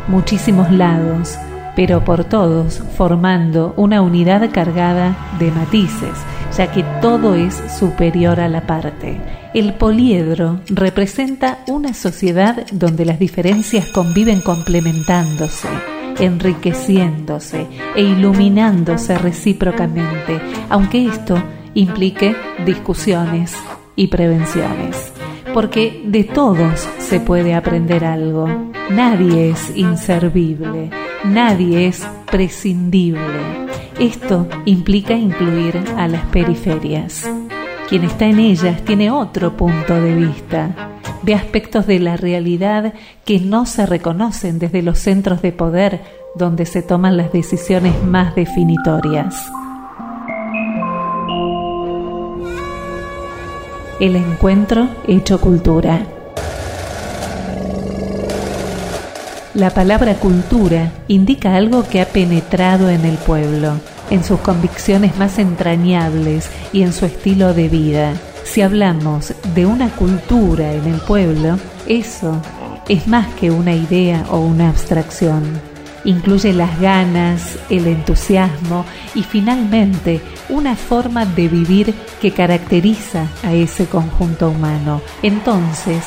[0.08, 1.36] muchísimos lados,
[1.76, 6.16] pero por todos formando una unidad cargada de matices,
[6.56, 9.20] ya que todo es superior a la parte.
[9.54, 15.68] El poliedro representa una sociedad donde las diferencias conviven complementándose,
[16.18, 21.42] enriqueciéndose e iluminándose recíprocamente, aunque esto
[21.74, 23.52] implique discusiones
[23.96, 25.12] y prevenciones
[25.54, 28.48] porque de todos se puede aprender algo.
[28.90, 30.90] Nadie es inservible,
[31.24, 33.66] nadie es prescindible.
[33.98, 37.28] Esto implica incluir a las periferias.
[37.88, 40.90] Quien está en ellas tiene otro punto de vista.
[41.22, 42.92] de aspectos de la realidad
[43.24, 46.02] que no se reconocen desde los centros de poder
[46.34, 49.50] donde se toman las decisiones más definitorias.
[54.00, 56.02] El encuentro hecho cultura.
[59.55, 63.74] La palabra cultura indica algo que ha penetrado en el pueblo,
[64.10, 68.15] en sus convicciones más entrañables y en su estilo de vida.
[68.42, 72.42] Si hablamos de una cultura en el pueblo, eso
[72.89, 75.44] es más que una idea o una abstracción.
[76.05, 78.84] Incluye las ganas, el entusiasmo
[79.15, 85.00] y finalmente una forma de vivir que caracteriza a ese conjunto humano.
[85.23, 86.02] Entonces,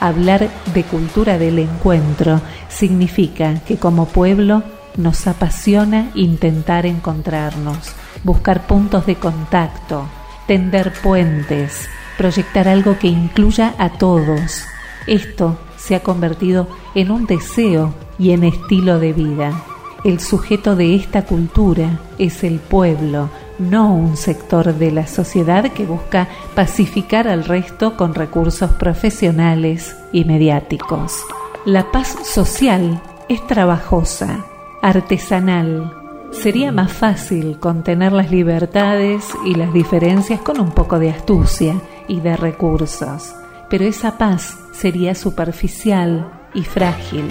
[0.00, 4.62] Hablar de cultura del encuentro significa que como pueblo
[4.96, 10.06] nos apasiona intentar encontrarnos, buscar puntos de contacto,
[10.46, 14.62] tender puentes, proyectar algo que incluya a todos.
[15.06, 19.64] Esto se ha convertido en un deseo y en estilo de vida.
[20.04, 25.86] El sujeto de esta cultura es el pueblo, no un sector de la sociedad que
[25.86, 31.20] busca pacificar al resto con recursos profesionales y mediáticos.
[31.64, 34.44] La paz social es trabajosa,
[34.82, 35.92] artesanal.
[36.30, 41.74] Sería más fácil contener las libertades y las diferencias con un poco de astucia
[42.06, 43.34] y de recursos,
[43.68, 47.28] pero esa paz sería superficial y frágil,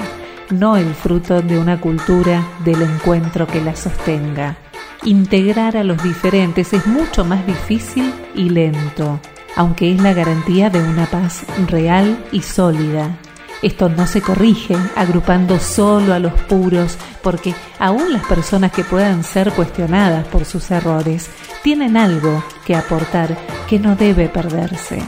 [0.49, 4.57] no el fruto de una cultura del encuentro que la sostenga.
[5.03, 9.19] Integrar a los diferentes es mucho más difícil y lento,
[9.55, 13.17] aunque es la garantía de una paz real y sólida.
[13.61, 19.23] Esto no se corrige agrupando solo a los puros, porque aún las personas que puedan
[19.23, 21.29] ser cuestionadas por sus errores
[21.63, 23.35] tienen algo que aportar
[23.67, 25.01] que no debe perderse.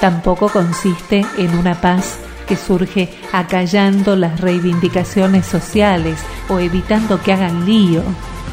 [0.00, 7.66] Tampoco consiste en una paz que surge acallando las reivindicaciones sociales o evitando que hagan
[7.66, 8.02] lío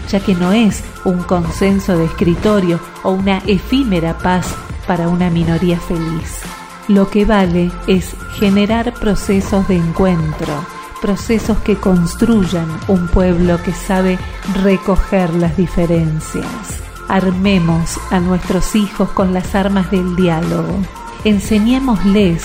[0.10, 4.54] ya que no es un consenso de escritorio o una efímera paz
[4.88, 6.42] para una minoría feliz.
[6.88, 10.66] Lo que vale es generar procesos de encuentro,
[11.02, 14.20] procesos que construyan un pueblo que sabe
[14.62, 16.84] recoger las diferencias.
[17.08, 20.78] Armemos a nuestros hijos con las armas del diálogo.
[21.24, 22.44] Enseñémosles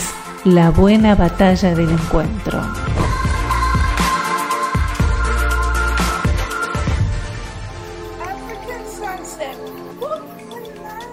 [0.54, 2.60] la buena batalla del encuentro.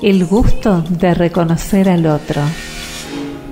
[0.02, 2.42] el gusto de reconocer al otro.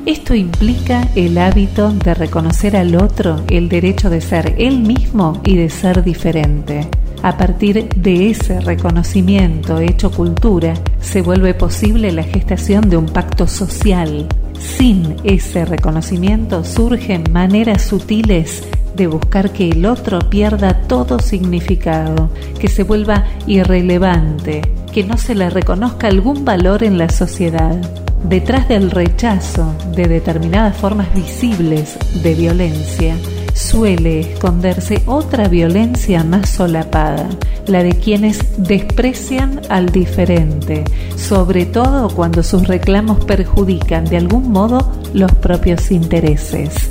[0.06, 5.56] Esto implica el hábito de reconocer al otro el derecho de ser él mismo y
[5.56, 6.88] de ser diferente.
[7.24, 13.48] A partir de ese reconocimiento hecho cultura, se vuelve posible la gestación de un pacto
[13.48, 14.28] social.
[14.64, 18.64] Sin ese reconocimiento surgen maneras sutiles
[18.96, 24.62] de buscar que el otro pierda todo significado, que se vuelva irrelevante,
[24.94, 27.76] que no se le reconozca algún valor en la sociedad.
[28.24, 33.16] Detrás del rechazo de determinadas formas visibles de violencia,
[33.54, 37.30] suele esconderse otra violencia más solapada,
[37.68, 40.84] la de quienes desprecian al diferente,
[41.16, 46.90] sobre todo cuando sus reclamos perjudican de algún modo los propios intereses.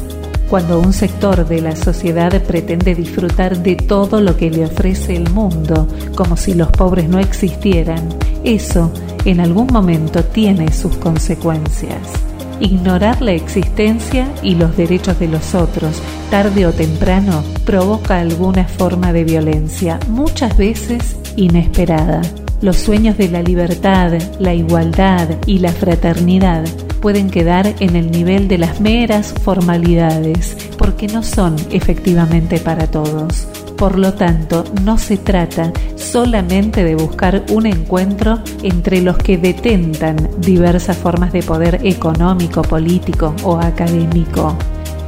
[0.48, 5.30] Cuando un sector de la sociedad pretende disfrutar de todo lo que le ofrece el
[5.30, 8.08] mundo, como si los pobres no existieran,
[8.44, 8.92] eso
[9.24, 12.31] en algún momento tiene sus consecuencias.
[12.60, 16.00] Ignorar la existencia y los derechos de los otros,
[16.30, 22.22] tarde o temprano, provoca alguna forma de violencia, muchas veces inesperada.
[22.60, 26.64] Los sueños de la libertad, la igualdad y la fraternidad
[27.00, 33.48] pueden quedar en el nivel de las meras formalidades, porque no son efectivamente para todos.
[33.82, 40.30] Por lo tanto, no se trata solamente de buscar un encuentro entre los que detentan
[40.38, 44.56] diversas formas de poder económico, político o académico.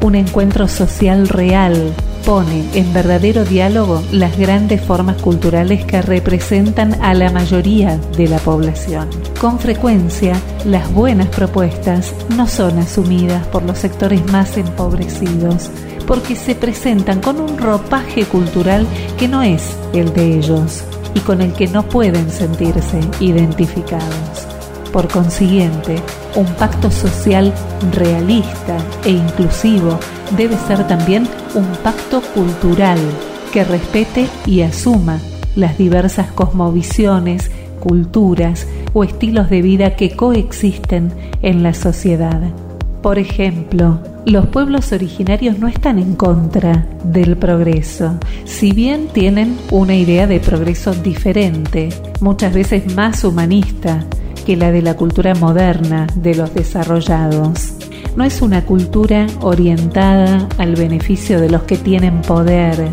[0.02, 1.94] Un encuentro social real
[2.24, 8.38] pone en verdadero diálogo las grandes formas culturales que representan a la mayoría de la
[8.38, 9.08] población.
[9.40, 15.70] Con frecuencia, las buenas propuestas no son asumidas por los sectores más empobrecidos,
[16.06, 18.86] porque se presentan con un ropaje cultural
[19.18, 24.53] que no es el de ellos y con el que no pueden sentirse identificados.
[24.94, 25.96] Por consiguiente,
[26.36, 27.52] un pacto social
[27.90, 29.98] realista e inclusivo
[30.36, 33.00] debe ser también un pacto cultural
[33.52, 35.18] que respete y asuma
[35.56, 37.50] las diversas cosmovisiones,
[37.80, 42.40] culturas o estilos de vida que coexisten en la sociedad.
[43.02, 48.14] Por ejemplo, los pueblos originarios no están en contra del progreso,
[48.44, 51.88] si bien tienen una idea de progreso diferente,
[52.20, 54.06] muchas veces más humanista
[54.44, 57.74] que la de la cultura moderna de los desarrollados.
[58.16, 62.90] No es una cultura orientada al beneficio de los que tienen poder,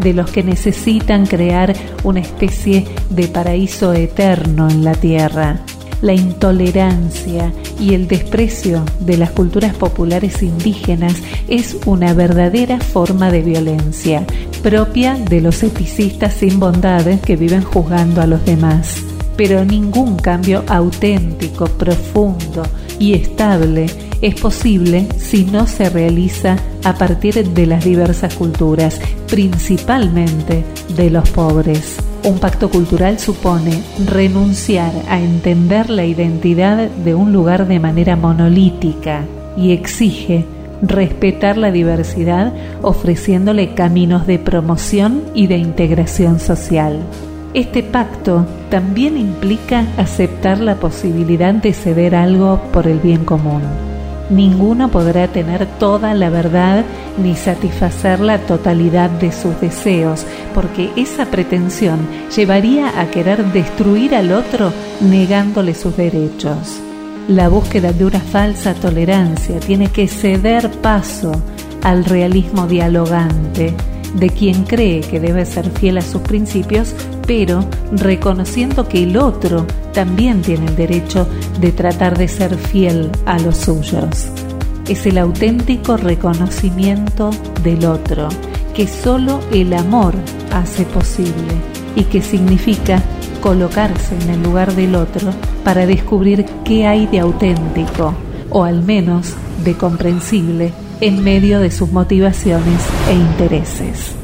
[0.00, 5.60] de los que necesitan crear una especie de paraíso eterno en la tierra
[6.02, 11.14] la intolerancia y el desprecio de las culturas populares indígenas
[11.48, 14.24] es una verdadera forma de violencia,
[14.62, 19.02] propia de los eticistas sin bondad que viven juzgando a los demás.
[19.36, 22.62] Pero ningún cambio auténtico, profundo
[22.98, 23.86] y estable
[24.20, 31.28] es posible si no se realiza a partir de las diversas culturas, principalmente de los
[31.30, 31.96] pobres.
[32.24, 39.24] Un pacto cultural supone renunciar a entender la identidad de un lugar de manera monolítica
[39.56, 40.44] y exige
[40.82, 42.52] respetar la diversidad
[42.82, 47.00] ofreciéndole caminos de promoción y de integración social.
[47.52, 53.62] Este pacto también implica aceptar la posibilidad de ceder algo por el bien común
[54.30, 56.84] ninguno podrá tener toda la verdad
[57.18, 61.98] ni satisfacer la totalidad de sus deseos, porque esa pretensión
[62.34, 66.80] llevaría a querer destruir al otro negándole sus derechos.
[67.28, 71.32] La búsqueda de una falsa tolerancia tiene que ceder paso
[71.82, 73.74] al realismo dialogante
[74.14, 76.94] de quien cree que debe ser fiel a sus principios,
[77.30, 81.28] pero reconociendo que el otro también tiene el derecho
[81.60, 84.26] de tratar de ser fiel a los suyos.
[84.88, 87.30] Es el auténtico reconocimiento
[87.62, 88.28] del otro,
[88.74, 90.14] que solo el amor
[90.52, 91.54] hace posible
[91.94, 93.00] y que significa
[93.40, 95.30] colocarse en el lugar del otro
[95.62, 98.12] para descubrir qué hay de auténtico,
[98.50, 99.34] o al menos
[99.64, 104.19] de comprensible, en medio de sus motivaciones e intereses.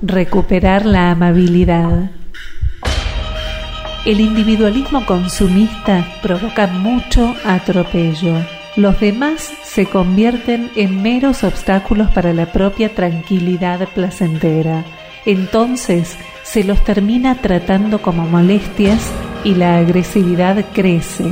[0.00, 2.12] Recuperar la amabilidad.
[4.06, 8.36] El individualismo consumista provoca mucho atropello.
[8.76, 14.84] Los demás se convierten en meros obstáculos para la propia tranquilidad placentera.
[15.26, 19.10] Entonces se los termina tratando como molestias
[19.42, 21.24] y la agresividad crece.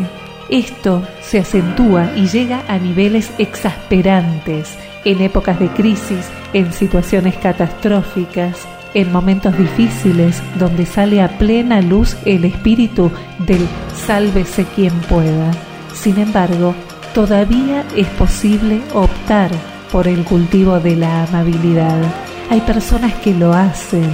[0.51, 4.77] Esto se acentúa y llega a niveles exasperantes
[5.07, 12.17] en épocas de crisis, en situaciones catastróficas, en momentos difíciles donde sale a plena luz
[12.25, 15.53] el espíritu del sálvese quien pueda.
[15.95, 16.75] Sin embargo,
[17.15, 19.51] todavía es posible optar
[19.93, 22.03] por el cultivo de la amabilidad.
[22.51, 24.11] Hay personas que lo hacen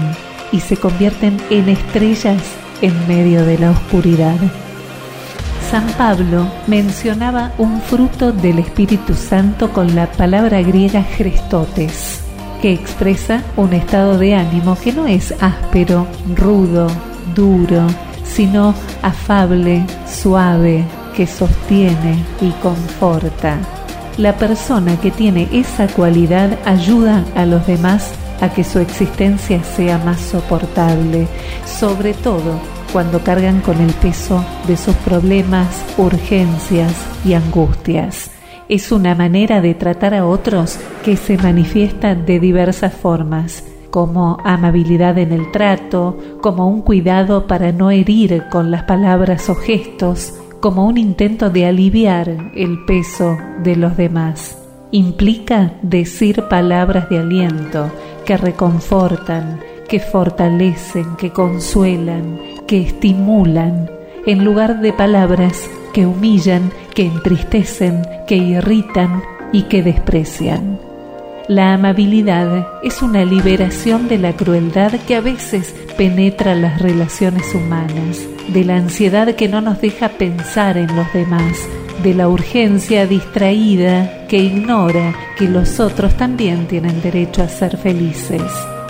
[0.52, 2.42] y se convierten en estrellas
[2.82, 4.36] en medio de la oscuridad.
[5.72, 12.20] San Pablo mencionaba un fruto del Espíritu Santo con la palabra griega Christotes,
[12.60, 16.88] que expresa un estado de ánimo que no es áspero, rudo,
[17.34, 17.86] duro,
[18.22, 20.84] sino afable, suave,
[21.16, 23.58] que sostiene y conforta.
[24.18, 29.96] La persona que tiene esa cualidad ayuda a los demás a que su existencia sea
[29.96, 31.26] más soportable,
[31.64, 32.60] sobre todo
[32.92, 38.30] cuando cargan con el peso de sus problemas, urgencias y angustias.
[38.68, 45.18] Es una manera de tratar a otros que se manifiesta de diversas formas, como amabilidad
[45.18, 50.86] en el trato, como un cuidado para no herir con las palabras o gestos, como
[50.86, 54.56] un intento de aliviar el peso de los demás.
[54.92, 57.90] Implica decir palabras de aliento
[58.24, 63.90] que reconfortan, que fortalecen, que consuelan, que estimulan,
[64.26, 70.78] en lugar de palabras que humillan, que entristecen, que irritan y que desprecian.
[71.48, 78.26] La amabilidad es una liberación de la crueldad que a veces penetra las relaciones humanas,
[78.48, 81.68] de la ansiedad que no nos deja pensar en los demás,
[82.02, 88.42] de la urgencia distraída que ignora que los otros también tienen derecho a ser felices.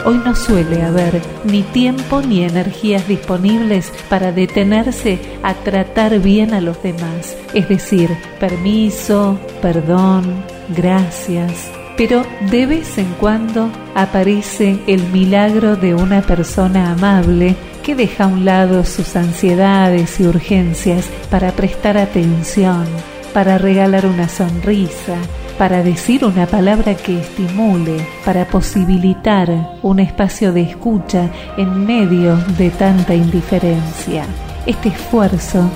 [0.04, 6.60] Hoy no suele haber ni tiempo ni energías disponibles para detenerse a tratar bien a
[6.60, 11.70] los demás, es decir, permiso, perdón, gracias.
[11.96, 18.28] Pero de vez en cuando aparece el milagro de una persona amable que deja a
[18.28, 22.86] un lado sus ansiedades y urgencias para prestar atención,
[23.32, 25.16] para regalar una sonrisa,
[25.58, 32.70] para decir una palabra que estimule, para posibilitar un espacio de escucha en medio de
[32.70, 34.24] tanta indiferencia.
[34.66, 35.68] Este esfuerzo,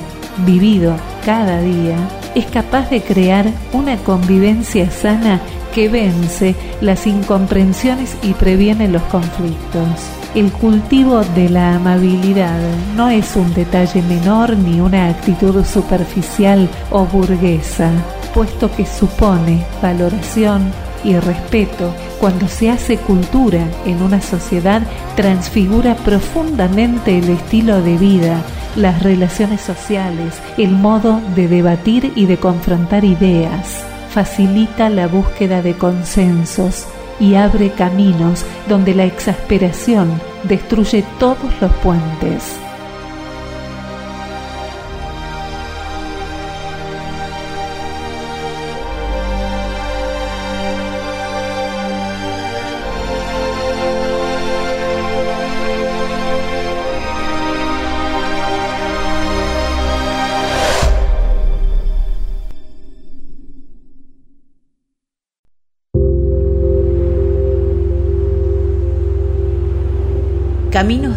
[0.45, 1.97] vivido cada día,
[2.35, 5.41] es capaz de crear una convivencia sana
[5.75, 9.87] que vence las incomprensiones y previene los conflictos.
[10.35, 12.61] El cultivo de la amabilidad
[12.95, 17.91] no es un detalle menor ni una actitud superficial o burguesa,
[18.37, 20.71] puesto que supone valoración
[21.03, 24.83] y respeto cuando se hace cultura en una sociedad
[25.17, 28.43] transfigura profundamente el estilo de vida,
[28.77, 35.75] las relaciones sociales, el modo de debatir y de confrontar ideas facilita la búsqueda de
[35.75, 36.87] consensos
[37.19, 42.66] y abre caminos donde la exasperación destruye todos los puentes.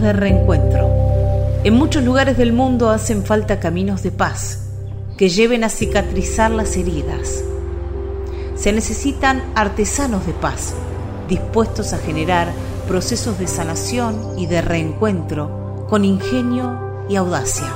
[0.10, 0.90] De reencuentro.
[1.64, 4.66] En muchos lugares del mundo hacen falta caminos de paz
[5.18, 7.44] que lleven a cicatrizar las heridas.
[8.56, 10.74] Se necesitan artesanos de paz,
[11.28, 12.48] dispuestos a generar
[12.88, 17.72] procesos de sanación y de reencuentro con ingenio y audacia.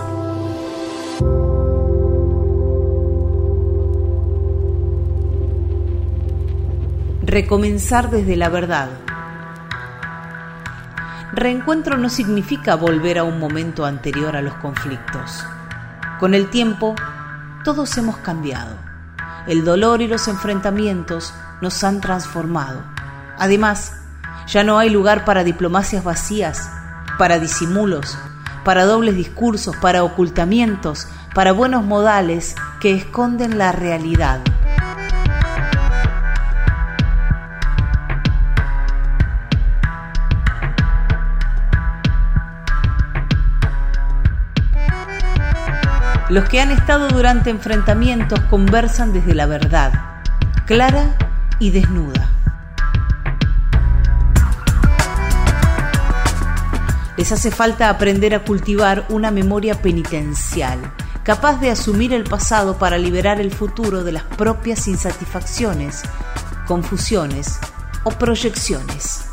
[7.22, 8.90] Recomenzar desde la verdad
[11.36, 15.44] Reencuentro no significa volver a un momento anterior a los conflictos.
[16.20, 16.94] Con el tiempo,
[17.64, 18.76] todos hemos cambiado.
[19.48, 22.84] El dolor y los enfrentamientos nos han transformado.
[23.40, 23.94] Además,
[24.46, 26.70] ya no hay lugar para diplomacias vacías,
[27.18, 28.16] para disimulos,
[28.64, 34.40] para dobles discursos, para ocultamientos, para buenos modales que esconden la realidad.
[46.34, 50.24] Los que han estado durante enfrentamientos conversan desde la verdad,
[50.66, 51.16] clara
[51.60, 52.28] y desnuda.
[57.18, 60.80] Les hace falta aprender a cultivar una memoria penitencial,
[61.22, 66.02] capaz de asumir el pasado para liberar el futuro de las propias insatisfacciones,
[66.66, 67.60] confusiones
[68.06, 69.26] o proyecciones.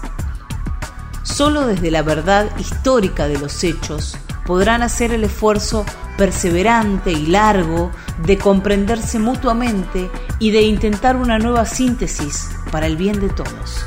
[1.22, 5.84] Solo desde la verdad histórica de los hechos podrán hacer el esfuerzo
[6.16, 7.90] perseverante y largo
[8.26, 13.86] de comprenderse mutuamente y de intentar una nueva síntesis para el bien de todos.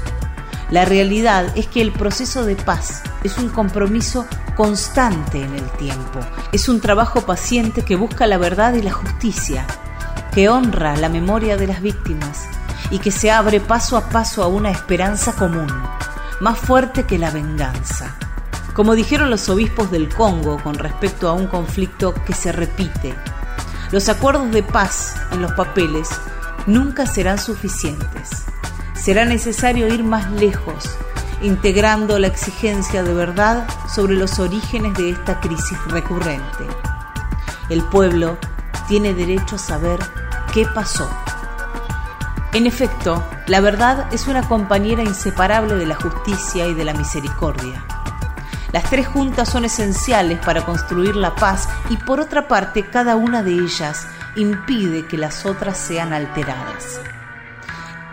[0.72, 4.26] La realidad es que el proceso de paz es un compromiso
[4.56, 6.20] constante en el tiempo,
[6.52, 9.68] es un trabajo paciente que busca la verdad y la justicia,
[10.34, 12.46] que honra la memoria de las víctimas
[12.90, 15.72] y que se abre paso a paso a una esperanza común,
[16.40, 18.16] más fuerte que la venganza
[18.74, 23.14] como dijeron los obispos del Congo con respecto a un conflicto que se repite.
[23.92, 26.10] Los acuerdos de paz en los papeles
[26.66, 28.46] nunca serán suficientes.
[28.96, 30.90] Será necesario ir más lejos,
[31.42, 36.66] integrando la exigencia de verdad sobre los orígenes de esta crisis recurrente.
[37.70, 38.38] El pueblo
[38.88, 40.00] tiene derecho a saber
[40.54, 41.10] qué pasó.
[42.54, 47.84] En efecto, la verdad es una compañera inseparable de la justicia y de la misericordia.
[48.74, 53.44] Las tres juntas son esenciales para construir la paz y por otra parte cada una
[53.44, 57.00] de ellas impide que las otras sean alteradas.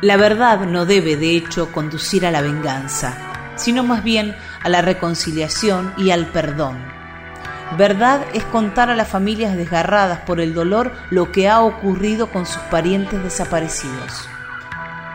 [0.03, 3.17] La verdad no debe de hecho conducir a la venganza,
[3.57, 6.77] sino más bien a la reconciliación y al perdón.
[7.79, 12.45] Verdad es contar a las familias desgarradas por el dolor lo que ha ocurrido con
[12.45, 14.29] sus parientes desaparecidos.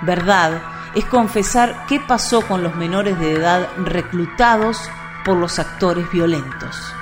[0.02, 0.64] Verdad
[0.96, 4.90] es confesar qué pasó con los menores de edad reclutados
[5.26, 6.94] por los actores violentos.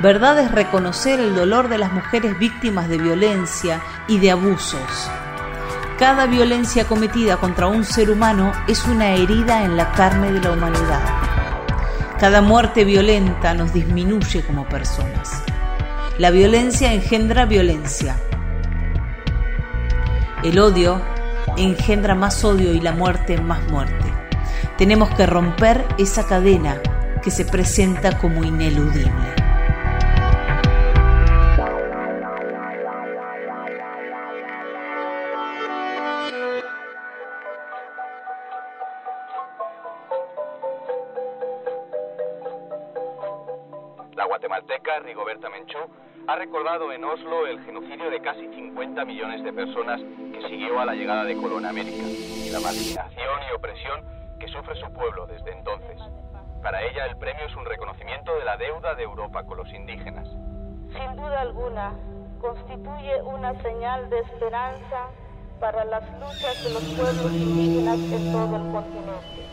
[0.00, 5.10] Verdad es reconocer el dolor de las mujeres víctimas de violencia y de abusos.
[5.98, 10.50] Cada violencia cometida contra un ser humano es una herida en la carne de la
[10.50, 11.00] humanidad.
[12.18, 15.44] Cada muerte violenta nos disminuye como personas.
[16.18, 18.16] La violencia engendra violencia.
[20.42, 21.00] El odio
[21.56, 24.12] engendra más odio y la muerte más muerte.
[24.76, 26.80] Tenemos que romper esa cadena
[27.22, 29.10] que se presenta como ineludible.
[44.14, 45.78] La guatemalteca Rigoberta Menchú
[46.26, 50.00] ha recordado en Oslo el genocidio de casi 50 millones de personas
[50.32, 54.04] que siguió a la llegada de Colón a América y la marginación y opresión
[54.40, 55.98] que sufre su pueblo desde entonces.
[56.62, 60.28] Para ella el premio es un reconocimiento de la deuda de Europa con los indígenas.
[60.92, 61.92] Sin duda alguna,
[62.40, 65.08] constituye una señal de esperanza
[65.58, 69.46] para las luchas de los pueblos indígenas en todo el continente.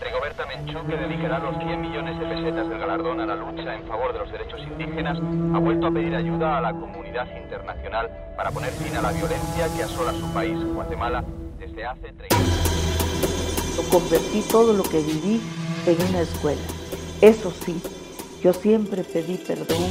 [0.00, 3.86] Rigoberta Menchú, que dedicará los 100 millones de pesetas del galardón a la lucha en
[3.86, 8.50] favor de los derechos indígenas, ha vuelto a pedir ayuda a la comunidad internacional para
[8.50, 11.22] poner fin a la violencia que asola su país, Guatemala,
[11.56, 12.88] desde hace 30 años.
[13.92, 15.40] Convertí todo lo que viví
[15.88, 16.60] en una escuela.
[17.20, 17.80] Eso sí,
[18.42, 19.90] yo siempre pedí perdón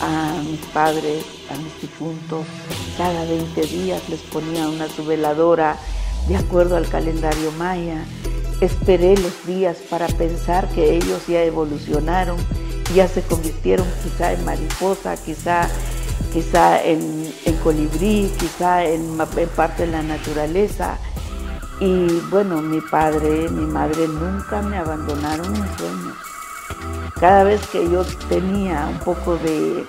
[0.00, 2.46] a mis padres, a mis difuntos.
[2.96, 5.76] Cada 20 días les ponía una veladora
[6.28, 8.04] de acuerdo al calendario maya.
[8.60, 12.36] Esperé los días para pensar que ellos ya evolucionaron,
[12.94, 15.68] ya se convirtieron quizá en mariposa, quizá,
[16.32, 17.32] quizá en,
[17.62, 19.18] colibrí, quizá en
[19.56, 20.98] parte de la naturaleza.
[21.80, 26.16] Y bueno, mi padre, mi madre nunca me abandonaron en sueños.
[27.18, 29.86] Cada vez que yo tenía un poco de,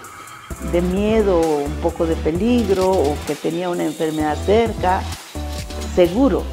[0.72, 5.02] de miedo, un poco de peligro o que tenía una enfermedad cerca,
[5.94, 6.44] seguro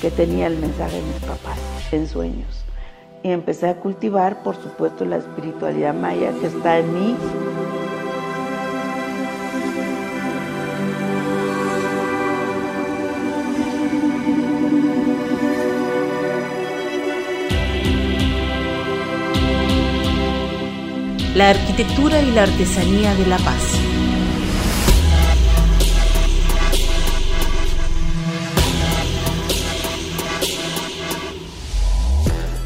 [0.00, 1.58] que tenía el mensaje de mis papás
[1.92, 2.64] en sueños.
[3.22, 7.16] Y empecé a cultivar, por supuesto, la espiritualidad maya que está en mí.
[21.40, 23.62] La arquitectura y la artesanía de la paz.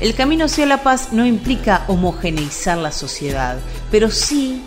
[0.00, 3.58] El camino hacia la paz no implica homogeneizar la sociedad,
[3.92, 4.60] pero sí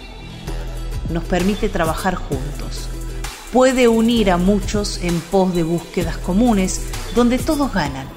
[1.10, 2.88] nos permite trabajar juntos.
[3.52, 6.82] Puede unir a muchos en pos de búsquedas comunes
[7.14, 8.08] donde todos ganan.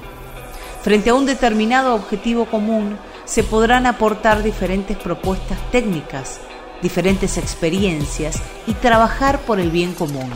[0.83, 2.97] Frente a un determinado objetivo común,
[3.31, 6.41] se podrán aportar diferentes propuestas técnicas,
[6.81, 10.29] diferentes experiencias y trabajar por el bien común.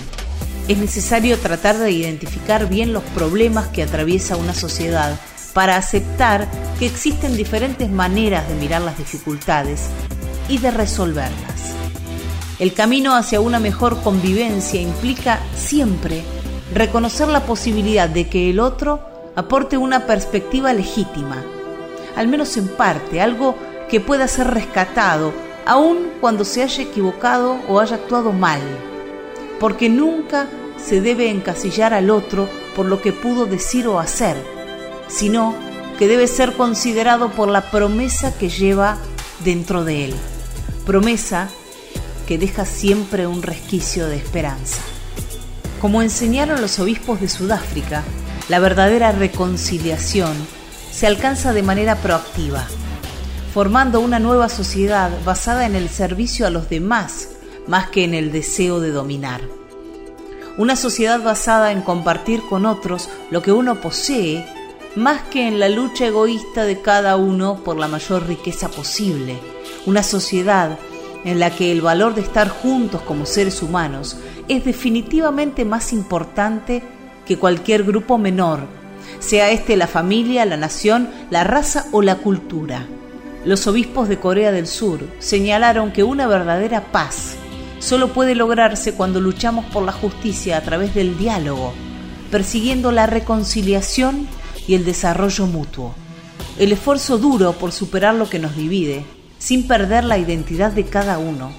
[0.69, 5.19] Es necesario tratar de identificar bien los problemas que atraviesa una sociedad
[5.53, 6.48] para aceptar
[6.80, 9.82] que existen diferentes maneras de mirar las dificultades
[10.48, 11.75] y de resolverlas.
[12.59, 16.24] El camino hacia una mejor convivencia implica siempre
[16.74, 21.43] reconocer la posibilidad de que el otro aporte una perspectiva legítima,
[22.16, 23.56] al menos en parte, algo
[23.90, 25.34] que pueda ser rescatado,
[25.66, 28.61] aun cuando se haya equivocado o haya actuado mal,
[29.60, 34.35] porque nunca se debe encasillar al otro por lo que pudo decir o hacer,
[35.08, 35.56] sino
[35.98, 38.98] que debe ser considerado por la promesa que lleva
[39.44, 40.16] dentro de él.
[40.85, 41.50] Promesa
[42.27, 44.82] que deja siempre un resquicio de esperanza.
[45.80, 48.03] Como enseñaron los obispos de Sudáfrica,
[48.50, 50.34] la verdadera reconciliación
[50.95, 52.65] se alcanza de manera proactiva,
[53.53, 57.32] formando una nueva sociedad basada en el servicio a los demás
[57.67, 59.41] más que en el deseo de dominar.
[60.57, 64.45] Una sociedad basada en compartir con otros lo que uno posee
[64.95, 69.38] más que en la lucha egoísta de cada uno por la mayor riqueza posible.
[69.85, 70.80] Una sociedad
[71.25, 74.15] en la que el valor de estar juntos como seres humanos
[74.48, 76.82] es definitivamente más importante
[77.25, 78.84] que cualquier grupo menor,
[79.19, 82.85] sea este la familia, la nación, la raza o la cultura.
[83.45, 87.35] Los obispos de Corea del Sur señalaron que una verdadera paz
[87.80, 91.74] solo puede lograrse cuando luchamos por la justicia a través del diálogo,
[92.32, 94.27] persiguiendo la reconciliación
[94.67, 95.93] y el desarrollo mutuo.
[96.58, 99.06] El esfuerzo duro por superar lo que nos divide,
[99.38, 101.51] sin perder la identidad de cada uno,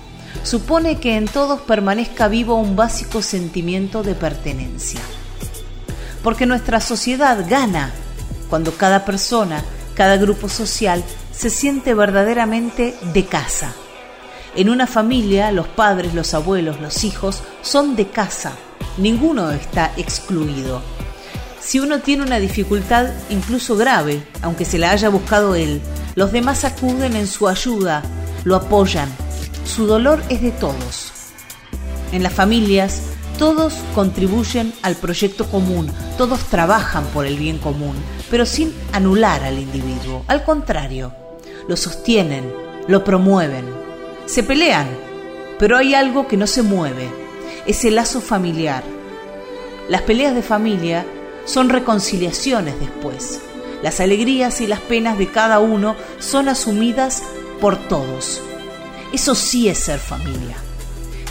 [0.42, 5.00] supone que en todos permanezca vivo un básico sentimiento de pertenencia.
[6.26, 7.92] Porque nuestra sociedad gana
[8.50, 9.62] cuando cada persona,
[9.94, 13.72] cada grupo social se siente verdaderamente de casa.
[14.56, 18.54] En una familia, los padres, los abuelos, los hijos son de casa.
[18.98, 20.82] Ninguno está excluido
[21.60, 25.80] si uno tiene una dificultad incluso grave, aunque se la haya buscado él,
[26.14, 28.02] los demás acuden en su ayuda,
[28.44, 29.08] lo apoyan.
[29.64, 31.10] Su dolor es de todos.
[32.12, 33.02] En las familias,
[33.38, 37.94] todos contribuyen al proyecto común, todos trabajan por el bien común,
[38.30, 40.24] pero sin anular al individuo.
[40.26, 41.12] Al contrario,
[41.68, 42.52] lo sostienen,
[42.88, 43.64] lo promueven.
[44.26, 44.88] Se pelean,
[45.58, 47.08] pero hay algo que no se mueve,
[47.66, 48.82] es el lazo familiar.
[49.88, 51.06] Las peleas de familia
[51.44, 53.40] son reconciliaciones después.
[53.82, 57.22] Las alegrías y las penas de cada uno son asumidas
[57.60, 58.40] por todos.
[59.12, 60.65] Eso sí es ser familia.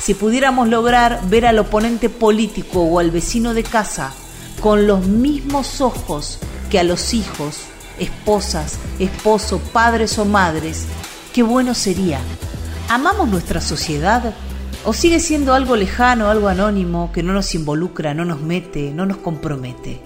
[0.06, 4.14] Si pudiéramos lograr ver al oponente político o al vecino de casa
[4.61, 6.38] con los mismos ojos
[6.69, 7.61] que a los hijos,
[7.98, 10.85] esposas, esposo, padres o madres,
[11.34, 12.19] qué bueno sería.
[12.88, 14.35] ¿Amamos nuestra sociedad?
[14.85, 19.08] ¿O sigue siendo algo lejano, algo anónimo, que no nos involucra, no nos mete, no
[19.08, 20.03] nos compromete?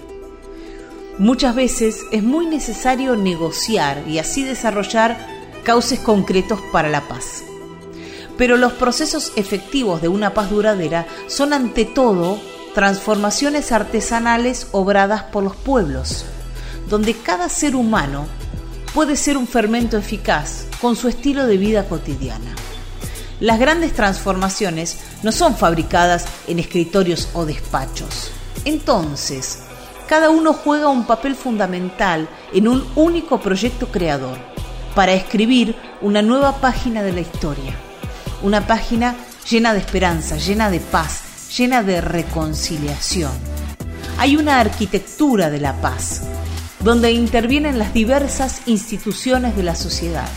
[1.18, 5.18] Muchas veces es muy necesario negociar y así desarrollar
[5.62, 7.44] cauces concretos para la paz.
[8.40, 12.40] Pero los procesos efectivos de una paz duradera son ante todo
[12.74, 16.24] transformaciones artesanales obradas por los pueblos,
[16.88, 18.26] donde cada ser humano
[18.94, 22.54] puede ser un fermento eficaz con su estilo de vida cotidiana.
[23.40, 28.30] Las grandes transformaciones no son fabricadas en escritorios o despachos.
[28.64, 29.64] Entonces,
[30.08, 34.38] cada uno juega un papel fundamental en un único proyecto creador
[34.94, 37.89] para escribir una nueva página de la historia.
[38.42, 39.16] Una página
[39.50, 41.22] llena de esperanza, llena de paz,
[41.58, 43.32] llena de reconciliación.
[44.18, 46.22] Hay una arquitectura de la paz,
[46.80, 50.28] donde intervienen las diversas instituciones de la sociedad,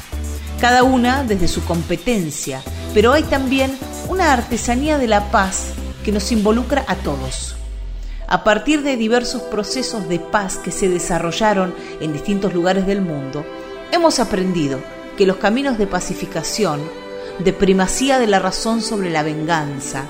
[0.60, 2.62] cada una desde su competencia,
[2.94, 3.78] pero hay también
[4.10, 5.68] una artesanía de la paz
[6.04, 7.56] que nos involucra a todos.
[8.28, 13.46] A partir de diversos procesos de paz que se desarrollaron en distintos lugares del mundo,
[13.92, 14.82] hemos aprendido
[15.18, 16.82] que los caminos de pacificación,
[17.40, 20.06] de primacía de la razón sobre la venganza,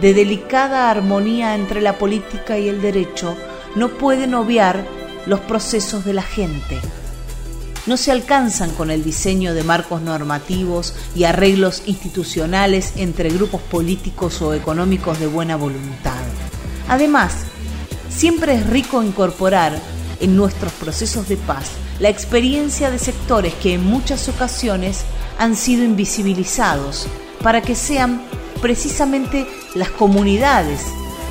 [0.00, 3.36] de delicada armonía entre la política y el derecho,
[3.74, 4.84] no pueden obviar
[5.26, 6.80] los procesos de la gente.
[7.86, 14.42] No se alcanzan con el diseño de marcos normativos y arreglos institucionales entre grupos políticos
[14.42, 16.20] o económicos de buena voluntad.
[16.88, 17.32] Además,
[18.10, 19.78] siempre es rico incorporar
[20.20, 21.70] en nuestros procesos de paz
[22.00, 25.04] la experiencia de sectores que en muchas ocasiones
[25.38, 27.06] han sido invisibilizados
[27.42, 28.20] para que sean
[28.60, 30.84] precisamente las comunidades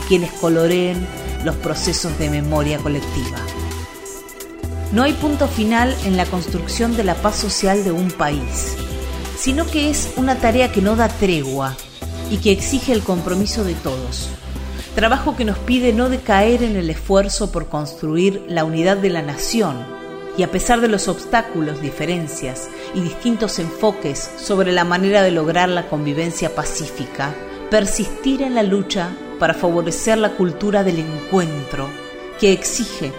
[0.07, 1.05] quienes coloreen
[1.43, 3.37] los procesos de memoria colectiva.
[4.93, 8.75] No hay punto final en la construcción de la paz social de un país,
[9.37, 11.75] sino que es una tarea que no da tregua
[12.31, 14.29] y que exige el compromiso de todos.
[14.95, 19.21] Trabajo que nos pide no decaer en el esfuerzo por construir la unidad de la
[19.21, 19.96] nación
[20.37, 25.69] y a pesar de los obstáculos, diferencias y distintos enfoques sobre la manera de lograr
[25.69, 27.33] la convivencia pacífica,
[27.71, 29.09] persistir en la lucha
[29.39, 31.89] para favorecer la cultura del encuentro
[32.39, 33.11] que exige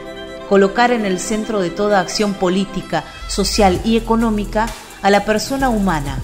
[0.48, 4.66] colocar en el centro de toda acción política, social y económica
[5.02, 6.18] a la persona humana,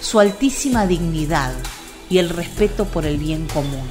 [0.00, 1.52] su altísima dignidad
[2.08, 3.86] y el respeto por el bien común.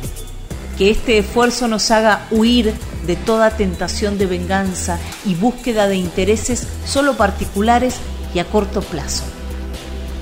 [0.77, 2.73] Que este esfuerzo nos haga huir
[3.05, 7.97] de toda tentación de venganza y búsqueda de intereses solo particulares
[8.33, 9.23] y a corto plazo.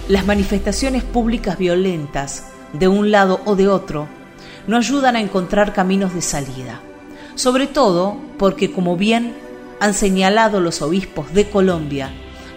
[0.07, 4.07] Las manifestaciones públicas violentas, de un lado o de otro,
[4.67, 6.81] no ayudan a encontrar caminos de salida,
[7.35, 9.33] sobre todo porque, como bien
[9.79, 12.11] han señalado los obispos de Colombia,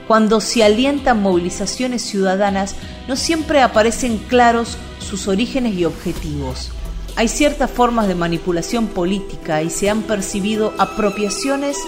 [0.06, 2.76] cuando se alientan movilizaciones ciudadanas
[3.08, 6.70] no siempre aparecen claros sus orígenes y objetivos.
[7.18, 11.78] Hay ciertas formas de manipulación política y se han percibido apropiaciones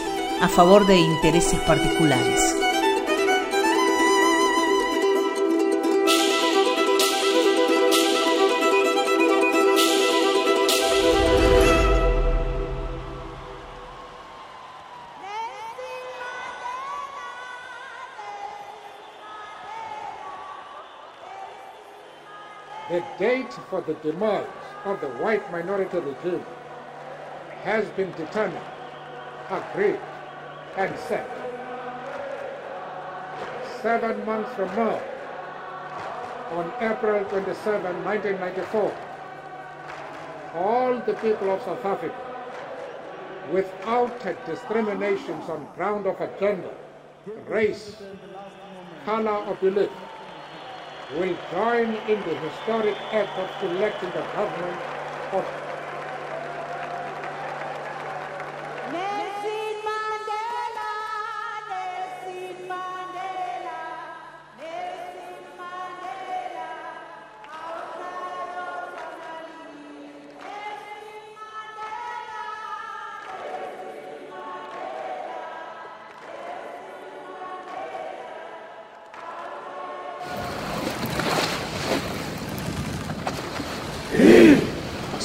[0.40, 2.54] a favor de intereses particulares.
[22.88, 26.44] The date for the demise of the white minority regime
[27.62, 28.64] has been determined,
[29.50, 30.00] agreed,
[30.76, 31.28] and set.
[33.82, 35.00] Seven months from now,
[36.52, 38.96] on April 27, 1994,
[40.54, 42.14] all the people of South Africa,
[43.52, 46.70] without discriminations on ground of agenda,
[47.48, 47.96] race,
[49.04, 49.90] color, or belief,
[51.08, 54.82] will join in the historic effort to elect the government
[55.32, 55.48] of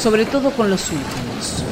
[0.03, 1.63] sobre todo con los últimos.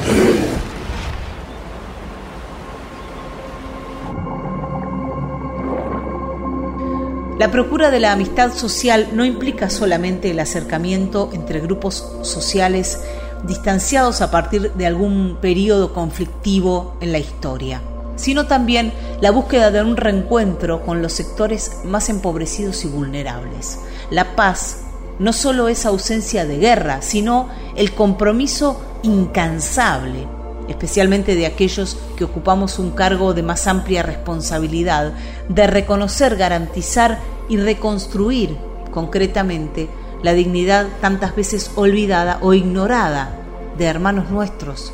[7.38, 13.00] La procura de la amistad social no implica solamente el acercamiento entre grupos sociales
[13.46, 17.82] distanciados a partir de algún periodo conflictivo en la historia,
[18.16, 23.78] sino también la búsqueda de un reencuentro con los sectores más empobrecidos y vulnerables.
[24.10, 24.81] La paz
[25.18, 30.26] no solo es ausencia de guerra, sino el compromiso incansable,
[30.68, 35.12] especialmente de aquellos que ocupamos un cargo de más amplia responsabilidad,
[35.48, 37.18] de reconocer, garantizar
[37.48, 38.56] y reconstruir
[38.90, 39.88] concretamente
[40.22, 43.36] la dignidad tantas veces olvidada o ignorada
[43.76, 44.92] de hermanos nuestros,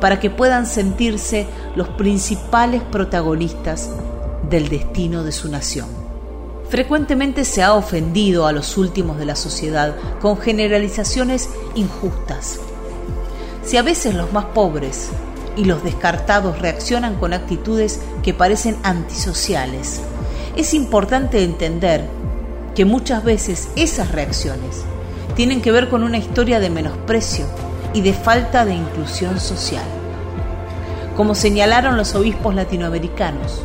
[0.00, 3.90] para que puedan sentirse los principales protagonistas
[4.48, 5.97] del destino de su nación.
[6.68, 12.60] Frecuentemente se ha ofendido a los últimos de la sociedad con generalizaciones injustas.
[13.64, 15.08] Si a veces los más pobres
[15.56, 20.02] y los descartados reaccionan con actitudes que parecen antisociales,
[20.56, 22.04] es importante entender
[22.74, 24.82] que muchas veces esas reacciones
[25.36, 27.46] tienen que ver con una historia de menosprecio
[27.94, 29.84] y de falta de inclusión social.
[31.16, 33.62] Como señalaron los obispos latinoamericanos,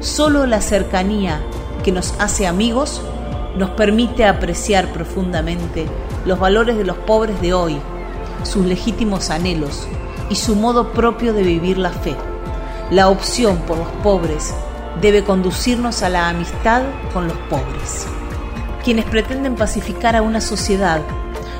[0.00, 1.40] solo la cercanía
[1.82, 3.02] que nos hace amigos
[3.56, 5.86] nos permite apreciar profundamente
[6.24, 7.78] los valores de los pobres de hoy,
[8.44, 9.86] sus legítimos anhelos
[10.28, 12.14] y su modo propio de vivir la fe.
[12.90, 14.54] La opción por los pobres
[15.00, 18.06] debe conducirnos a la amistad con los pobres.
[18.84, 21.00] Quienes pretenden pacificar a una sociedad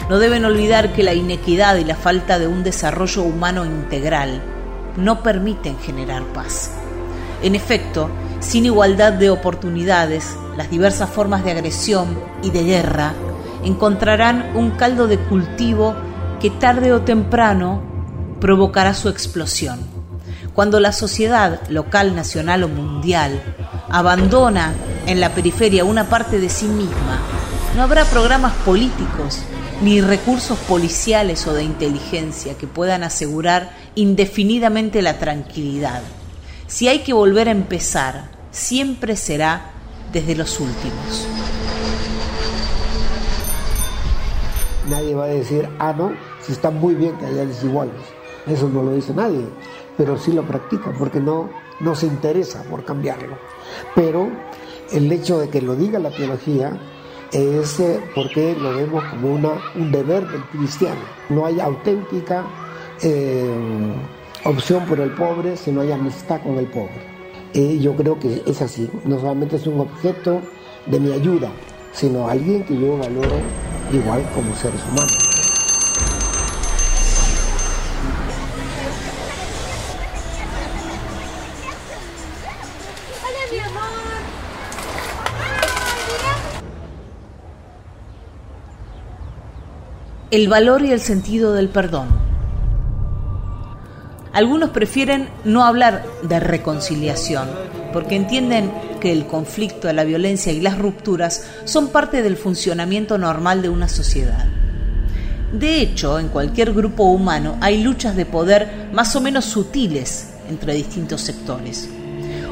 [0.08, 4.42] no deben olvidar que la inequidad y la falta de un desarrollo humano integral
[4.96, 6.72] no permiten generar paz.
[7.42, 13.12] En efecto, sin igualdad de oportunidades, las diversas formas de agresión y de guerra
[13.64, 15.94] encontrarán un caldo de cultivo
[16.40, 17.82] que tarde o temprano
[18.40, 19.80] provocará su explosión.
[20.54, 23.40] Cuando la sociedad local, nacional o mundial
[23.88, 24.72] abandona
[25.06, 27.20] en la periferia una parte de sí misma,
[27.76, 29.40] no habrá programas políticos
[29.82, 36.02] ni recursos policiales o de inteligencia que puedan asegurar indefinidamente la tranquilidad.
[36.70, 39.72] Si hay que volver a empezar, siempre será
[40.12, 41.26] desde los últimos.
[44.88, 48.00] Nadie va a decir, ah, no, si está muy bien que haya desiguales.
[48.46, 49.44] Eso no lo dice nadie,
[49.98, 51.50] pero sí lo practica porque no,
[51.80, 53.36] no se interesa por cambiarlo.
[53.96, 54.30] Pero
[54.92, 56.80] el hecho de que lo diga la teología
[57.32, 61.00] es eh, porque lo vemos como una, un deber del cristiano.
[61.30, 62.44] No hay auténtica
[63.02, 63.92] eh,
[64.44, 67.10] opción por el pobre si no hay amistad con el pobre.
[67.52, 70.40] Y yo creo que es así, no solamente es un objeto
[70.86, 71.50] de mi ayuda,
[71.92, 73.40] sino alguien que yo valoro
[73.92, 75.18] igual como seres humanos.
[90.30, 92.29] El valor y el sentido del perdón.
[94.32, 97.48] Algunos prefieren no hablar de reconciliación
[97.92, 103.62] porque entienden que el conflicto, la violencia y las rupturas son parte del funcionamiento normal
[103.62, 104.46] de una sociedad.
[105.52, 110.74] De hecho, en cualquier grupo humano hay luchas de poder más o menos sutiles entre
[110.74, 111.88] distintos sectores.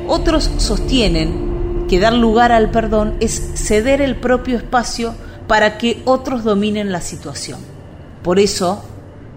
[0.08, 5.15] Otros sostienen que dar lugar al perdón es ceder el propio espacio
[5.47, 7.60] para que otros dominen la situación.
[8.23, 8.84] Por eso,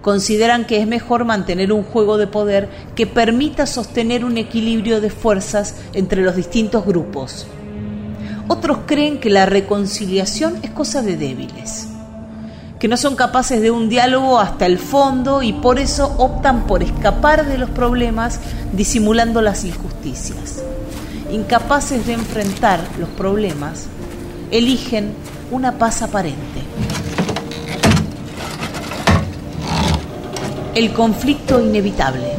[0.02, 5.10] consideran que es mejor mantener un juego de poder que permita sostener un equilibrio de
[5.10, 7.46] fuerzas entre los distintos grupos.
[8.48, 11.86] Otros creen que la reconciliación es cosa de débiles,
[12.80, 16.82] que no son capaces de un diálogo hasta el fondo y por eso optan por
[16.82, 18.40] escapar de los problemas
[18.72, 20.62] disimulando las injusticias.
[21.30, 23.86] Incapaces de enfrentar los problemas,
[24.50, 25.14] eligen
[25.52, 26.60] una paz aparente.
[30.74, 32.32] El conflicto inevitable.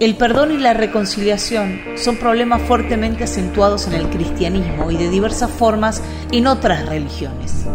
[0.00, 5.50] El perdón y la reconciliación son problemas fuertemente acentuados en el cristianismo y de diversas
[5.50, 6.00] formas
[6.32, 7.66] en otras religiones.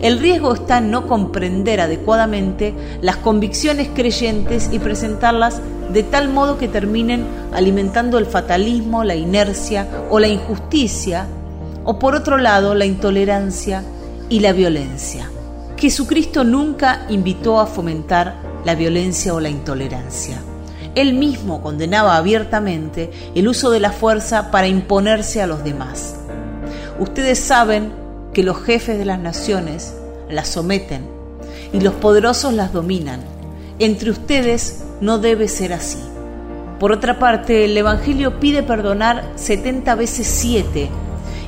[0.00, 5.60] El riesgo está en no comprender adecuadamente las convicciones creyentes y presentarlas
[5.92, 11.26] de tal modo que terminen alimentando el fatalismo, la inercia o la injusticia,
[11.84, 13.84] o por otro lado la intolerancia
[14.30, 15.28] y la violencia.
[15.76, 20.38] Jesucristo nunca invitó a fomentar la violencia o la intolerancia.
[20.94, 26.16] Él mismo condenaba abiertamente el uso de la fuerza para imponerse a los demás.
[26.98, 27.92] Ustedes saben
[28.32, 29.94] que los jefes de las naciones
[30.30, 31.06] las someten
[31.72, 33.20] y los poderosos las dominan.
[33.80, 35.98] Entre ustedes no debe ser así.
[36.78, 40.88] Por otra parte, el Evangelio pide perdonar 70 veces 7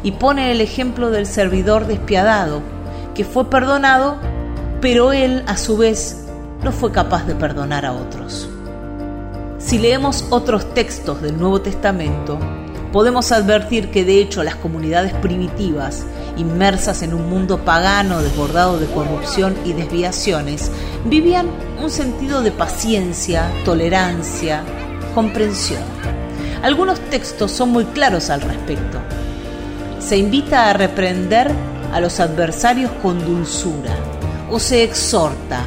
[0.03, 2.63] y pone el ejemplo del servidor despiadado,
[3.17, 4.17] que fue perdonado,
[4.81, 6.27] pero él a su vez
[6.63, 8.49] no fue capaz de perdonar a otros.
[9.59, 12.39] Si leemos otros textos del Nuevo Testamento,
[12.93, 16.05] podemos advertir que de hecho las comunidades primitivas,
[16.37, 20.71] inmersas en un mundo pagano desbordado de corrupción y desviaciones,
[21.07, 21.49] vivían
[21.83, 24.63] un sentido de paciencia, tolerancia,
[25.15, 25.83] comprensión.
[26.63, 28.99] Algunos textos son muy claros al respecto.
[29.99, 31.51] Se invita a reprender
[31.97, 33.97] a los adversarios con dulzura
[34.51, 35.65] o se exhorta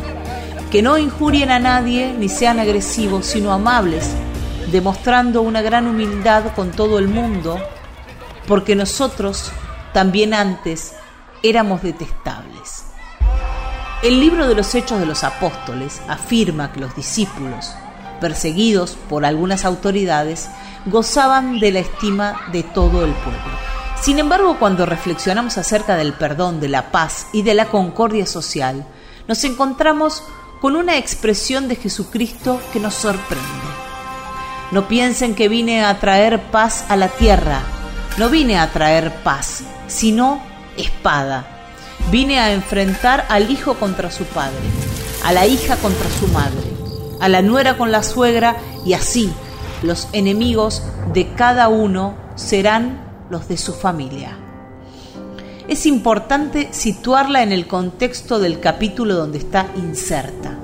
[0.72, 4.12] que no injurien a nadie ni sean agresivos, sino amables,
[4.72, 7.58] demostrando una gran humildad con todo el mundo,
[8.48, 9.52] porque nosotros
[9.92, 10.94] también antes
[11.42, 12.84] éramos detestables.
[14.04, 17.72] El libro de los Hechos de los Apóstoles afirma que los discípulos,
[18.22, 20.48] perseguidos por algunas autoridades,
[20.86, 23.69] gozaban de la estima de todo el pueblo.
[24.02, 28.88] Sin embargo, cuando reflexionamos acerca del perdón, de la paz y de la concordia social,
[29.28, 30.24] nos encontramos
[30.62, 33.44] con una expresión de Jesucristo que nos sorprende.
[34.72, 37.62] No piensen que vine a traer paz a la tierra,
[38.18, 40.42] no vine a traer paz, sino
[40.78, 41.46] espada.
[42.10, 44.58] Vine a enfrentar al hijo contra su padre,
[45.26, 46.72] a la hija contra su madre,
[47.20, 48.56] a la nuera con la suegra
[48.86, 49.32] y así
[49.84, 54.38] los enemigos de cada uno serán los de su familia.
[55.68, 60.58] Es importante situarla en el contexto del capítulo donde está inserta.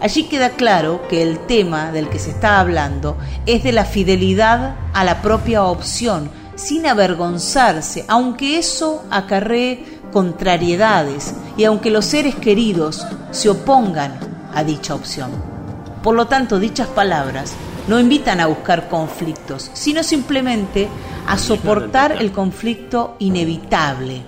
[0.00, 3.16] Allí queda claro que el tema del que se está hablando
[3.46, 11.64] es de la fidelidad a la propia opción, sin avergonzarse, aunque eso acarree contrariedades y
[11.64, 14.18] aunque los seres queridos se opongan
[14.54, 15.30] a dicha opción.
[16.02, 17.52] Por lo tanto, dichas palabras
[17.88, 20.88] no invitan a buscar conflictos, sino simplemente
[21.28, 24.22] a soportar el conflicto inevitable,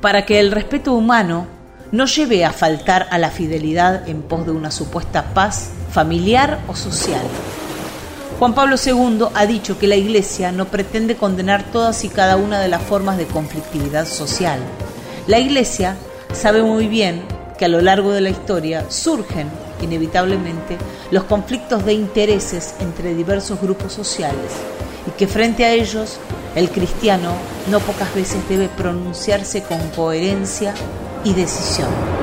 [0.00, 1.48] para que el respeto humano
[1.90, 6.76] no lleve a faltar a la fidelidad en pos de una supuesta paz familiar o
[6.76, 7.22] social.
[8.38, 12.60] Juan Pablo II ha dicho que la Iglesia no pretende condenar todas y cada una
[12.60, 14.60] de las formas de conflictividad social.
[15.26, 15.96] La Iglesia
[16.32, 17.24] sabe muy bien
[17.58, 19.48] que a lo largo de la historia surgen
[19.82, 20.78] inevitablemente
[21.10, 26.18] los conflictos de intereses entre diversos grupos sociales y que frente a ellos
[26.54, 27.32] el cristiano
[27.70, 30.74] no pocas veces debe pronunciarse con coherencia
[31.24, 32.19] y decisión.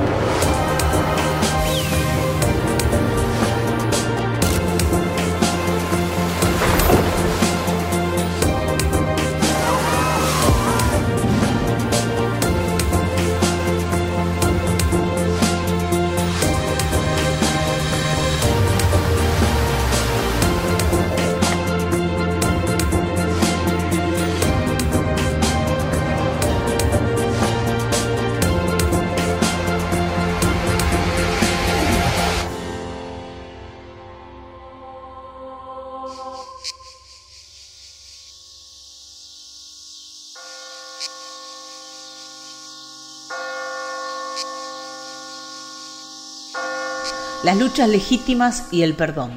[47.48, 49.32] Las luchas legítimas y el perdón.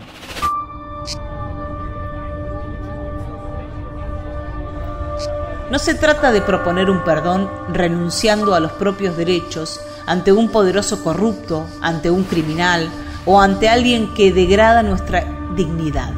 [5.71, 11.05] No se trata de proponer un perdón renunciando a los propios derechos ante un poderoso
[11.05, 12.91] corrupto, ante un criminal
[13.27, 15.25] o ante alguien que degrada nuestra
[15.55, 16.13] dignidad.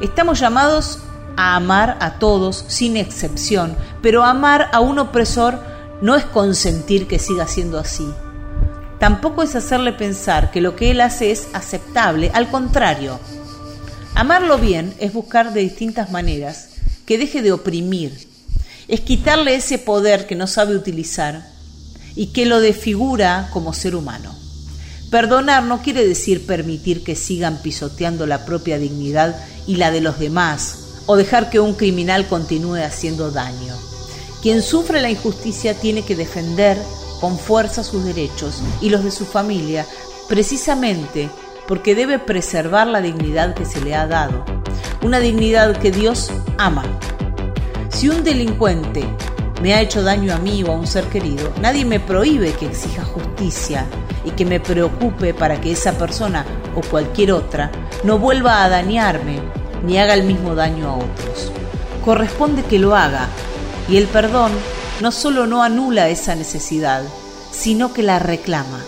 [0.00, 1.00] Estamos llamados
[1.36, 5.58] a amar a todos sin excepción, pero amar a un opresor
[6.00, 8.10] no es consentir que siga siendo así,
[8.98, 13.18] tampoco es hacerle pensar que lo que él hace es aceptable, al contrario.
[14.14, 16.70] Amarlo bien es buscar de distintas maneras
[17.04, 18.28] que deje de oprimir,
[18.88, 21.46] es quitarle ese poder que no sabe utilizar
[22.14, 24.34] y que lo desfigura como ser humano.
[25.10, 30.18] Perdonar no quiere decir permitir que sigan pisoteando la propia dignidad y la de los
[30.18, 33.76] demás, o dejar que un criminal continúe haciendo daño.
[34.42, 36.76] Quien sufre la injusticia tiene que defender
[37.20, 39.86] con fuerza sus derechos y los de su familia,
[40.28, 41.30] precisamente
[41.66, 44.44] porque debe preservar la dignidad que se le ha dado,
[45.02, 46.84] una dignidad que Dios ama.
[47.88, 49.04] Si un delincuente
[49.62, 52.66] me ha hecho daño a mí o a un ser querido, nadie me prohíbe que
[52.66, 53.86] exija justicia
[54.24, 57.70] y que me preocupe para que esa persona o cualquier otra
[58.04, 59.40] no vuelva a dañarme
[59.84, 61.52] ni haga el mismo daño a otros.
[62.04, 63.28] Corresponde que lo haga
[63.88, 64.52] y el perdón
[65.00, 67.02] no solo no anula esa necesidad,
[67.50, 68.82] sino que la reclama.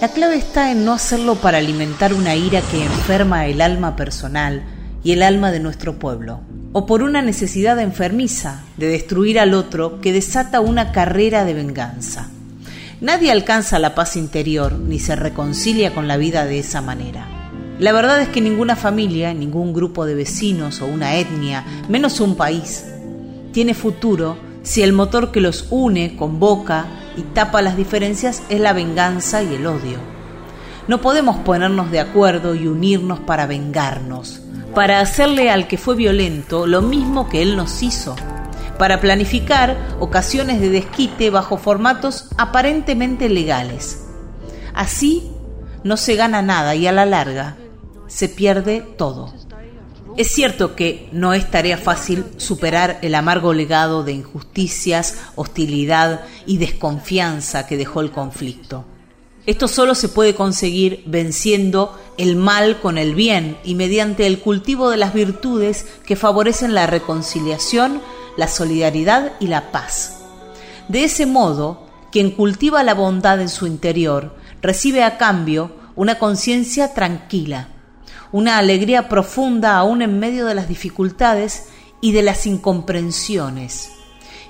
[0.00, 4.62] La clave está en no hacerlo para alimentar una ira que enferma el alma personal
[5.02, 6.40] y el alma de nuestro pueblo,
[6.72, 12.28] o por una necesidad enfermiza de destruir al otro que desata una carrera de venganza.
[13.00, 17.26] Nadie alcanza la paz interior ni se reconcilia con la vida de esa manera.
[17.78, 22.36] La verdad es que ninguna familia, ningún grupo de vecinos o una etnia, menos un
[22.36, 22.84] país,
[23.52, 26.86] tiene futuro si el motor que los une, convoca
[27.16, 29.98] y tapa las diferencias es la venganza y el odio.
[30.88, 34.42] No podemos ponernos de acuerdo y unirnos para vengarnos,
[34.74, 38.16] para hacerle al que fue violento lo mismo que él nos hizo,
[38.76, 44.04] para planificar ocasiones de desquite bajo formatos aparentemente legales.
[44.74, 45.30] Así
[45.84, 47.56] no se gana nada y a la larga
[48.08, 49.32] se pierde todo.
[50.16, 56.56] Es cierto que no es tarea fácil superar el amargo legado de injusticias, hostilidad y
[56.56, 58.86] desconfianza que dejó el conflicto.
[59.44, 64.88] Esto solo se puede conseguir venciendo el mal con el bien y mediante el cultivo
[64.88, 68.00] de las virtudes que favorecen la reconciliación,
[68.38, 70.22] la solidaridad y la paz.
[70.88, 76.94] De ese modo, quien cultiva la bondad en su interior recibe a cambio una conciencia
[76.94, 77.68] tranquila,
[78.32, 81.68] una alegría profunda aún en medio de las dificultades
[82.00, 83.92] y de las incomprensiones.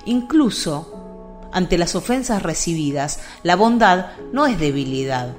[0.05, 5.35] Incluso, ante las ofensas recibidas, la bondad no es debilidad,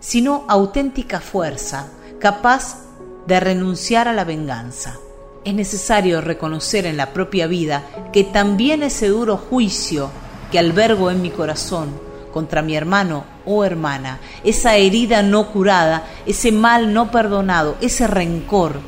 [0.00, 2.78] sino auténtica fuerza, capaz
[3.26, 4.98] de renunciar a la venganza.
[5.44, 10.10] Es necesario reconocer en la propia vida que también ese duro juicio
[10.50, 16.50] que albergo en mi corazón contra mi hermano o hermana, esa herida no curada, ese
[16.50, 18.80] mal no perdonado, ese rencor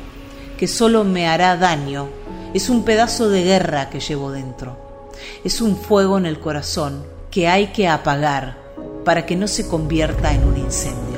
[0.57, 2.07] que solo me hará daño,
[2.53, 4.77] es un pedazo de guerra que llevo dentro.
[5.43, 8.57] Es un fuego en el corazón que hay que apagar
[9.03, 11.14] para que no se convierta en un incendio.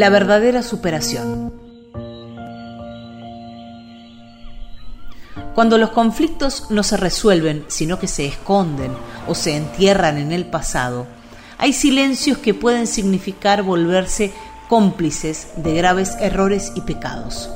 [0.00, 1.52] La verdadera superación.
[5.54, 8.92] Cuando los conflictos no se resuelven, sino que se esconden
[9.28, 11.06] o se entierran en el pasado,
[11.58, 14.32] hay silencios que pueden significar volverse
[14.70, 17.50] cómplices de graves errores y pecados.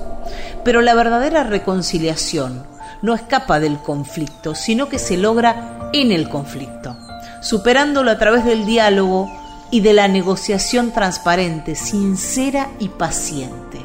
[0.67, 2.67] Pero la verdadera reconciliación
[3.01, 6.95] no escapa del conflicto, sino que se logra en el conflicto,
[7.41, 9.31] superándolo a través del diálogo
[9.71, 13.81] y de la negociación transparente, sincera y paciente.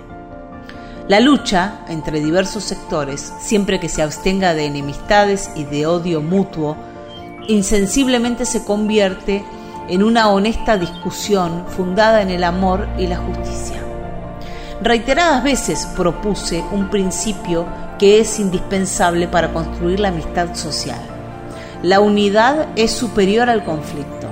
[1.08, 6.77] La lucha entre diversos sectores, siempre que se abstenga de enemistades y de odio mutuo,
[7.48, 9.43] insensiblemente se convierte
[9.88, 13.82] en una honesta discusión fundada en el amor y la justicia.
[14.82, 17.66] Reiteradas veces propuse un principio
[17.98, 21.01] que es indispensable para construir la amistad social.
[21.82, 24.30] La unidad es superior al conflicto.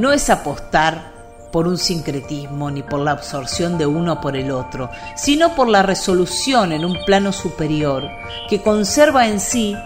[0.00, 1.12] No es apostar
[1.52, 5.82] por un sincretismo ni por la absorción de uno por el otro, sino por la
[5.82, 8.08] resolución en un plano superior
[8.48, 9.76] que conserva en sí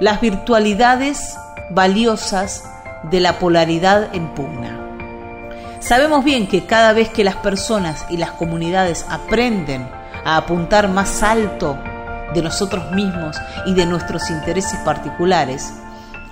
[0.00, 1.38] las virtualidades
[1.70, 2.62] valiosas
[3.04, 4.78] de la polaridad en pugna.
[5.80, 9.88] Sabemos bien que cada vez que las personas y las comunidades aprenden
[10.26, 11.78] a apuntar más alto
[12.34, 15.72] de nosotros mismos y de nuestros intereses particulares,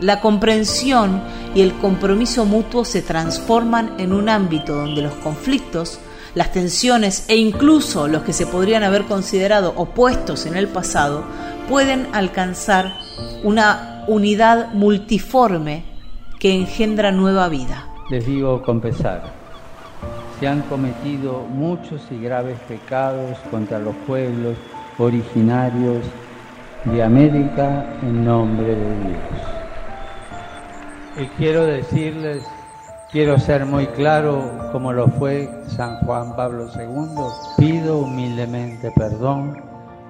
[0.01, 1.23] la comprensión
[1.55, 6.01] y el compromiso mutuo se transforman en un ámbito donde los conflictos,
[6.35, 11.25] las tensiones e incluso los que se podrían haber considerado opuestos en el pasado
[11.69, 12.93] pueden alcanzar
[13.43, 15.85] una unidad multiforme
[16.39, 17.89] que engendra nueva vida.
[18.11, 19.33] Les digo con pesar,
[20.39, 24.57] se han cometido muchos y graves pecados contra los pueblos
[24.99, 26.05] originarios
[26.85, 29.56] de América en nombre de Dios.
[31.19, 32.47] Y quiero decirles,
[33.11, 37.25] quiero ser muy claro como lo fue San Juan Pablo II,
[37.57, 39.57] pido humildemente perdón,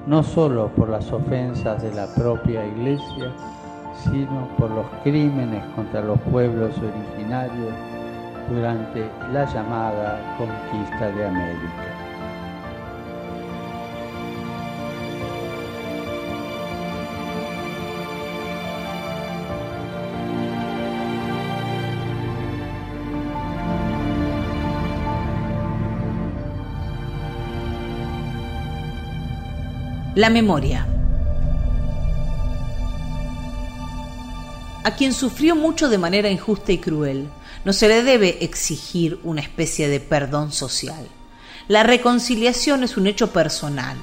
[0.09, 3.33] no solo por las ofensas de la propia Iglesia,
[4.03, 7.75] sino por los crímenes contra los pueblos originarios
[8.51, 11.96] durante la llamada conquista de América.
[30.17, 30.87] La memoria.
[34.83, 37.29] A quien sufrió mucho de manera injusta y cruel,
[37.67, 41.07] no se le debe exigir una especie de perdón social.
[41.69, 43.99] La reconciliación es un hecho personal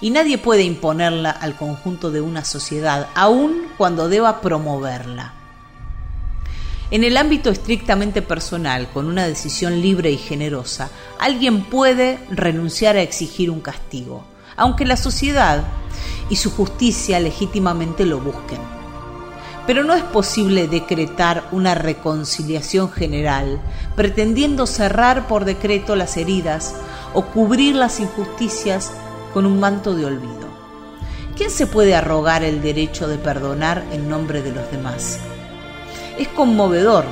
[0.00, 5.34] y nadie puede imponerla al conjunto de una sociedad, aun cuando deba promoverla.
[6.90, 13.02] En el ámbito estrictamente personal, con una decisión libre y generosa, alguien puede renunciar a
[13.02, 15.62] exigir un castigo aunque la sociedad
[16.28, 18.60] y su justicia legítimamente lo busquen.
[19.66, 23.60] Pero no es posible decretar una reconciliación general
[23.94, 26.74] pretendiendo cerrar por decreto las heridas
[27.14, 28.92] o cubrir las injusticias
[29.32, 30.42] con un manto de olvido.
[31.36, 35.18] ¿Quién se puede arrogar el derecho de perdonar en nombre de los demás?
[36.18, 37.04] Es conmovedor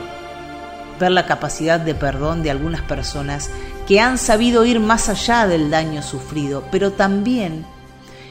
[0.98, 3.50] ver la capacidad de perdón de algunas personas
[3.90, 7.66] que han sabido ir más allá del daño sufrido, pero también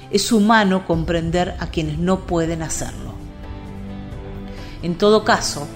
[0.09, 3.13] es humano comprender a quienes no pueden hacerlo.
[4.83, 5.67] En todo caso,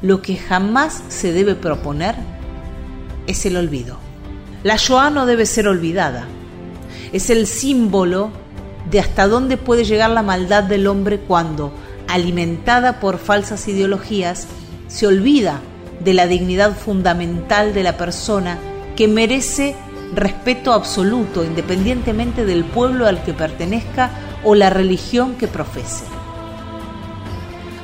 [0.00, 2.14] lo que jamás se debe proponer
[3.26, 3.98] es el olvido.
[4.62, 6.28] La Shoah no debe ser olvidada.
[7.12, 8.30] Es el símbolo
[8.92, 11.72] de hasta dónde puede llegar la maldad del hombre cuando,
[12.06, 14.46] alimentada por falsas ideologías,
[14.86, 15.58] se olvida
[15.98, 18.56] de la dignidad fundamental de la persona
[19.00, 19.74] que merece
[20.14, 24.10] respeto absoluto independientemente del pueblo al que pertenezca
[24.44, 26.04] o la religión que profese.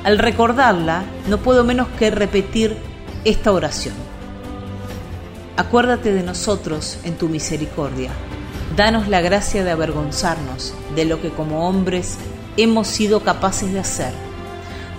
[0.03, 2.77] Al recordarla, no puedo menos que repetir
[3.25, 3.95] esta oración.
[5.55, 8.11] Acuérdate de nosotros en tu misericordia.
[8.75, 12.19] Danos la gracia de avergonzarnos de lo que como hombres
[12.57, 14.13] hemos sido capaces de hacer,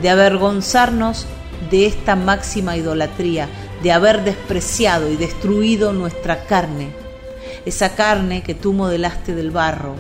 [0.02, 1.26] de avergonzarnos
[1.70, 3.48] de esta máxima idolatría,
[3.82, 6.90] de haber despreciado y destruido nuestra carne,
[7.65, 9.94] esa carne que tú modelaste del barro,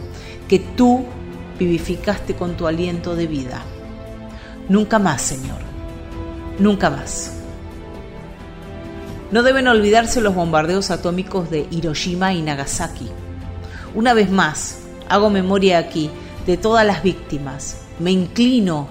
[0.48, 1.04] que tú
[1.58, 3.62] vivificaste con tu aliento de vida.
[4.68, 5.60] Nunca más, Señor,
[6.58, 7.32] nunca más.
[9.30, 13.08] No deben olvidarse los bombardeos atómicos de Hiroshima y Nagasaki.
[13.94, 16.10] Una vez más, hago memoria aquí
[16.46, 17.82] de todas las víctimas.
[17.98, 18.88] Me inclino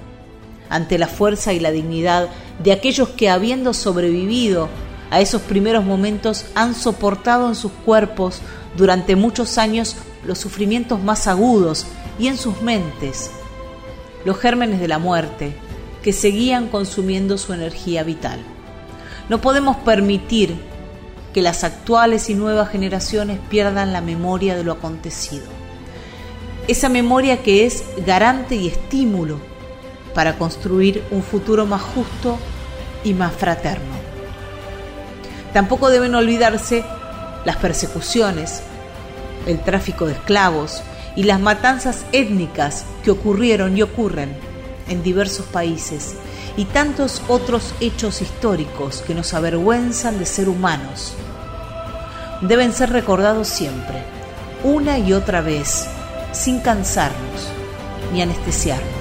[0.69, 2.29] ante la fuerza y la dignidad
[2.63, 4.69] de aquellos que habiendo sobrevivido
[5.11, 8.41] a esos primeros momentos han soportado en sus cuerpos
[8.75, 9.95] durante muchos años
[10.25, 11.85] los sufrimientos más agudos
[12.19, 13.31] y en sus mentes
[14.25, 15.55] los gérmenes de la muerte
[16.03, 18.39] que seguían consumiendo su energía vital.
[19.29, 20.55] No podemos permitir
[21.33, 25.45] que las actuales y nuevas generaciones pierdan la memoria de lo acontecido.
[26.67, 29.39] Esa memoria que es garante y estímulo
[30.17, 32.39] para construir un futuro más justo
[33.03, 33.93] y más fraterno.
[35.53, 36.83] Tampoco deben olvidarse
[37.45, 38.63] las persecuciones,
[39.45, 40.81] el tráfico de esclavos
[41.15, 44.35] y las matanzas étnicas que ocurrieron y ocurren
[44.89, 46.15] en diversos países
[46.57, 51.13] y tantos otros hechos históricos que nos avergüenzan de ser humanos.
[52.41, 54.01] Deben ser recordados siempre,
[54.63, 55.85] una y otra vez,
[56.31, 57.51] sin cansarnos
[58.11, 58.96] ni anestesiarnos.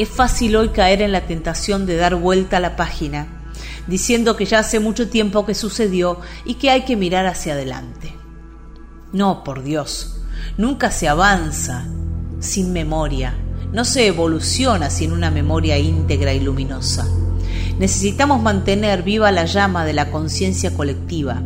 [0.00, 3.26] Es fácil hoy caer en la tentación de dar vuelta a la página,
[3.86, 8.14] diciendo que ya hace mucho tiempo que sucedió y que hay que mirar hacia adelante.
[9.12, 10.22] No, por Dios,
[10.56, 11.86] nunca se avanza
[12.38, 13.34] sin memoria,
[13.74, 17.06] no se evoluciona sin una memoria íntegra y luminosa.
[17.78, 21.42] Necesitamos mantener viva la llama de la conciencia colectiva,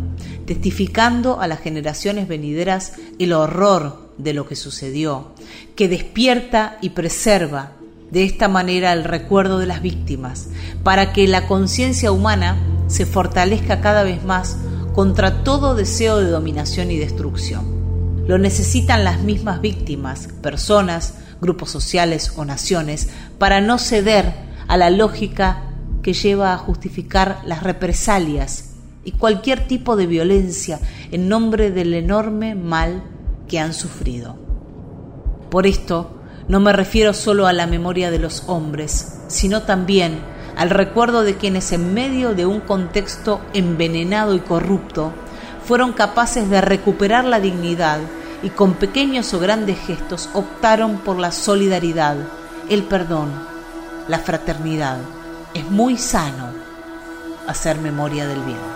[0.47, 5.33] testificando a las generaciones venideras el horror de lo que sucedió,
[5.75, 7.73] que despierta y preserva
[8.15, 10.49] de esta manera el recuerdo de las víctimas,
[10.85, 14.57] para que la conciencia humana se fortalezca cada vez más
[14.95, 18.25] contra todo deseo de dominación y destrucción.
[18.29, 24.33] Lo necesitan las mismas víctimas, personas, grupos sociales o naciones, para no ceder
[24.69, 25.65] a la lógica
[26.01, 30.79] que lleva a justificar las represalias y cualquier tipo de violencia
[31.11, 33.03] en nombre del enorme mal
[33.49, 34.37] que han sufrido.
[35.51, 40.21] Por esto, no me refiero solo a la memoria de los hombres, sino también
[40.57, 45.13] al recuerdo de quienes en medio de un contexto envenenado y corrupto
[45.65, 47.99] fueron capaces de recuperar la dignidad
[48.43, 52.17] y con pequeños o grandes gestos optaron por la solidaridad,
[52.69, 53.31] el perdón,
[54.07, 54.99] la fraternidad.
[55.55, 56.53] Es muy sano
[57.47, 58.74] hacer memoria del bien.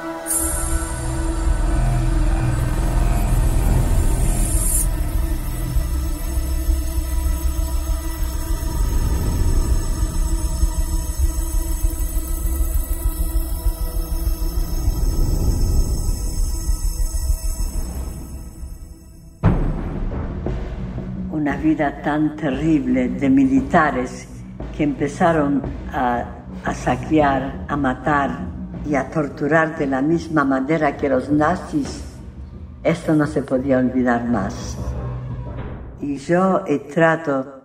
[21.58, 24.28] Vida tan terrible de militares
[24.76, 25.62] que empezaron
[25.92, 26.24] a,
[26.64, 28.30] a saquear, a matar
[28.86, 32.04] y a torturar de la misma manera que los nazis,
[32.82, 34.76] esto no se podía olvidar más.
[36.00, 37.62] Y yo trato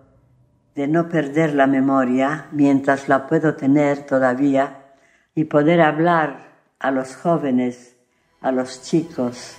[0.76, 4.94] de no perder la memoria mientras la puedo tener todavía
[5.36, 7.96] y poder hablar a los jóvenes,
[8.42, 9.56] a los chicos,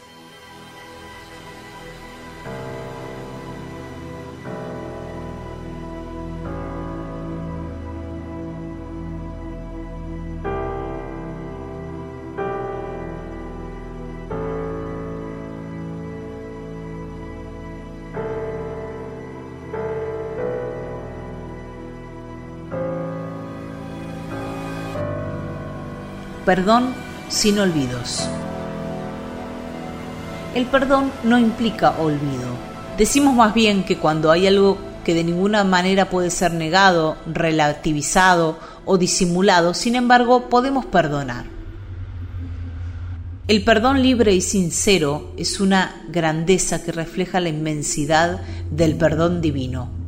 [26.44, 26.92] Perdón
[27.28, 28.28] sin olvidos.
[30.54, 32.50] El perdón no implica olvido.
[32.98, 38.58] Decimos más bien que cuando hay algo que de ninguna manera puede ser negado, relativizado
[38.84, 41.46] o disimulado, sin embargo, podemos perdonar.
[43.48, 50.03] El perdón libre y sincero es una grandeza que refleja la inmensidad del perdón divino.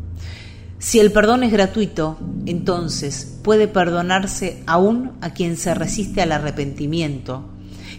[0.78, 7.48] Si el perdón es gratuito, entonces puede perdonarse aún a quien se resiste al arrepentimiento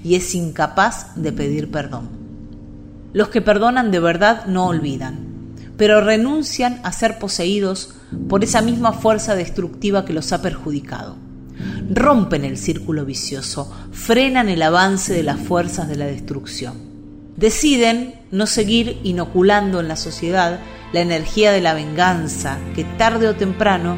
[0.04, 2.10] y es incapaz de pedir perdón.
[3.14, 5.28] Los que perdonan de verdad no olvidan,
[5.76, 7.96] pero renuncian a ser poseídos
[8.30, 11.16] por esa misma fuerza destructiva que los ha perjudicado.
[11.90, 16.76] Rompen el círculo vicioso, frenan el avance de las fuerzas de la destrucción.
[17.38, 20.60] Deciden no seguir inoculando en la sociedad
[20.94, 23.98] la energía de la venganza que tarde o temprano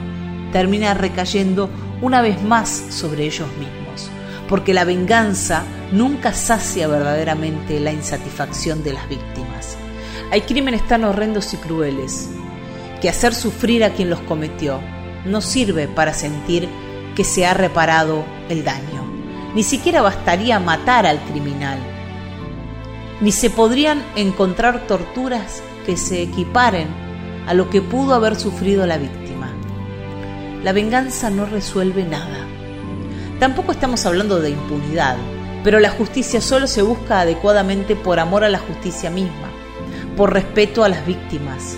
[0.52, 1.70] termina recayendo
[2.02, 4.10] una vez más sobre ellos mismos,
[4.48, 9.78] porque la venganza nunca sacia verdaderamente la insatisfacción de las víctimas.
[10.32, 12.30] Hay crímenes tan horrendos y crueles
[13.02, 14.80] que hacer sufrir a quien los cometió
[15.26, 16.70] no sirve para sentir
[17.16, 19.08] que se ha reparado el daño.
[19.56, 21.80] Ni siquiera bastaría matar al criminal,
[23.20, 26.88] ni se podrían encontrar torturas que se equiparen
[27.48, 29.52] a lo que pudo haber sufrido la víctima.
[30.64, 32.46] La venganza no resuelve nada.
[33.40, 35.18] Tampoco estamos hablando de impunidad,
[35.64, 39.50] pero la justicia solo se busca adecuadamente por amor a la justicia misma,
[40.16, 41.76] por respeto a las víctimas,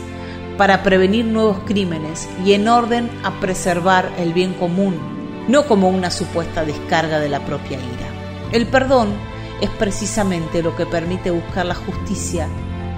[0.58, 4.98] para prevenir nuevos crímenes y en orden a preservar el bien común,
[5.48, 8.10] no como una supuesta descarga de la propia ira.
[8.52, 9.14] El perdón
[9.62, 12.50] es precisamente lo que permite buscar la justicia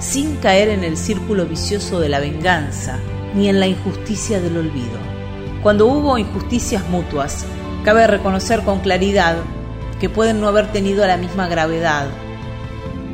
[0.03, 2.99] sin caer en el círculo vicioso de la venganza
[3.33, 4.99] ni en la injusticia del olvido.
[5.63, 7.45] Cuando hubo injusticias mutuas,
[7.85, 9.37] cabe reconocer con claridad
[9.99, 12.07] que pueden no haber tenido la misma gravedad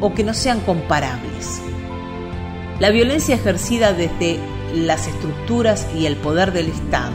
[0.02, 1.62] o que no sean comparables.
[2.80, 4.40] La violencia ejercida desde
[4.74, 7.14] las estructuras y el poder del Estado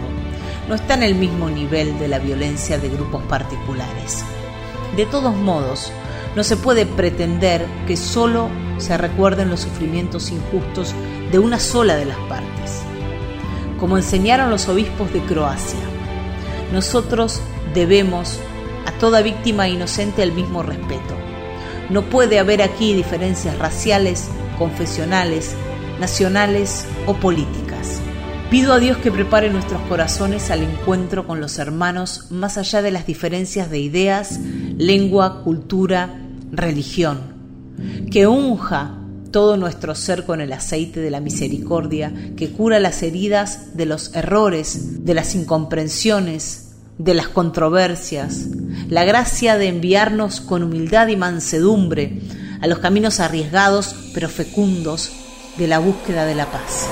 [0.69, 4.25] no está en el mismo nivel de la violencia de grupos particulares.
[4.97, 5.93] De todos modos,
[6.37, 8.49] no se puede pretender que solo
[8.79, 10.95] se recuerden los sufrimientos injustos
[11.31, 12.83] de una sola de las partes.
[13.79, 15.81] Como enseñaron los obispos de Croacia,
[16.73, 17.41] nosotros
[17.75, 18.39] debemos
[18.87, 21.15] a toda víctima inocente el mismo respeto.
[21.91, 25.55] No puede haber aquí diferencias raciales, confesionales,
[26.01, 28.01] nacionales o políticas.
[28.51, 32.91] Pido a Dios que prepare nuestros corazones al encuentro con los hermanos más allá de
[32.91, 34.39] las diferencias de ideas,
[34.77, 36.24] lengua, cultura,
[36.57, 37.21] religión,
[38.11, 38.99] que unja
[39.31, 44.15] todo nuestro ser con el aceite de la misericordia, que cura las heridas de los
[44.15, 48.47] errores, de las incomprensiones, de las controversias,
[48.89, 52.21] la gracia de enviarnos con humildad y mansedumbre
[52.61, 55.11] a los caminos arriesgados pero fecundos
[55.59, 56.89] de la búsqueda de la paz.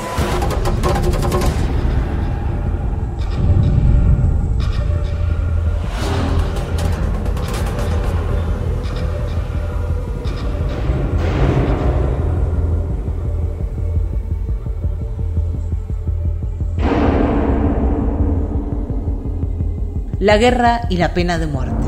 [20.23, 21.84] La guerra y la pena de muerte.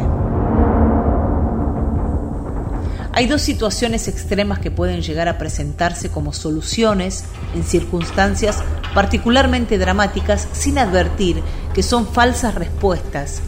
[3.12, 8.58] Hay dos situaciones extremas que pueden llegar a presentarse como soluciones en circunstancias
[8.92, 13.40] particularmente dramáticas sin advertir que son falsas respuestas,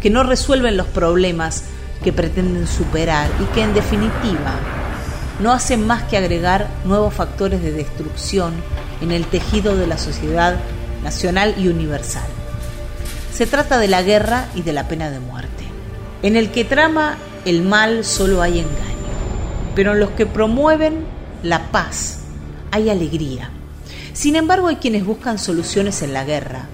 [0.00, 1.62] que no resuelven los problemas
[2.02, 4.56] que pretenden superar y que en definitiva
[5.38, 8.54] no hacen más que agregar nuevos factores de destrucción
[9.00, 10.56] en el tejido de la sociedad
[11.04, 12.41] nacional y universal.
[13.32, 15.64] Se trata de la guerra y de la pena de muerte.
[16.22, 18.92] En el que trama el mal solo hay engaño
[19.74, 21.04] pero en los que promueven
[21.42, 22.18] la paz
[22.70, 23.50] hay alegría.
[24.12, 26.66] Sin embargo, hay quienes buscan soluciones en la guerra,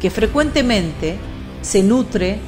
[0.00, 1.16] que frecuentemente
[1.62, 2.38] se nutre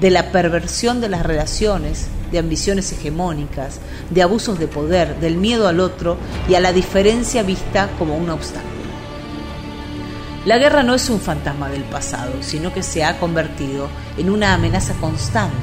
[0.00, 3.80] de la perversión de las relaciones, de ambiciones hegemónicas,
[4.10, 8.28] de abusos de poder, del miedo al otro y a la diferencia vista como un
[8.28, 8.75] obstáculo.
[10.46, 14.54] La guerra no es un fantasma del pasado, sino que se ha convertido en una
[14.54, 15.56] amenaza constante.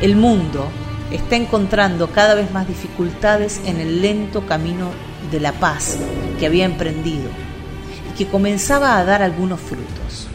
[0.00, 0.66] El mundo,
[1.12, 4.90] está encontrando cada vez más dificultades en el lento camino
[5.30, 5.98] de la paz
[6.40, 7.30] que había emprendido
[8.10, 10.26] y que comenzaba a dar algunos frutos.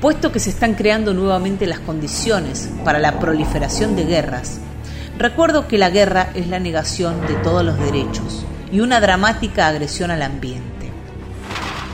[0.00, 4.60] Puesto que se están creando nuevamente las condiciones para la proliferación de guerras,
[5.18, 10.12] recuerdo que la guerra es la negación de todos los derechos y una dramática agresión
[10.12, 10.69] al ambiente.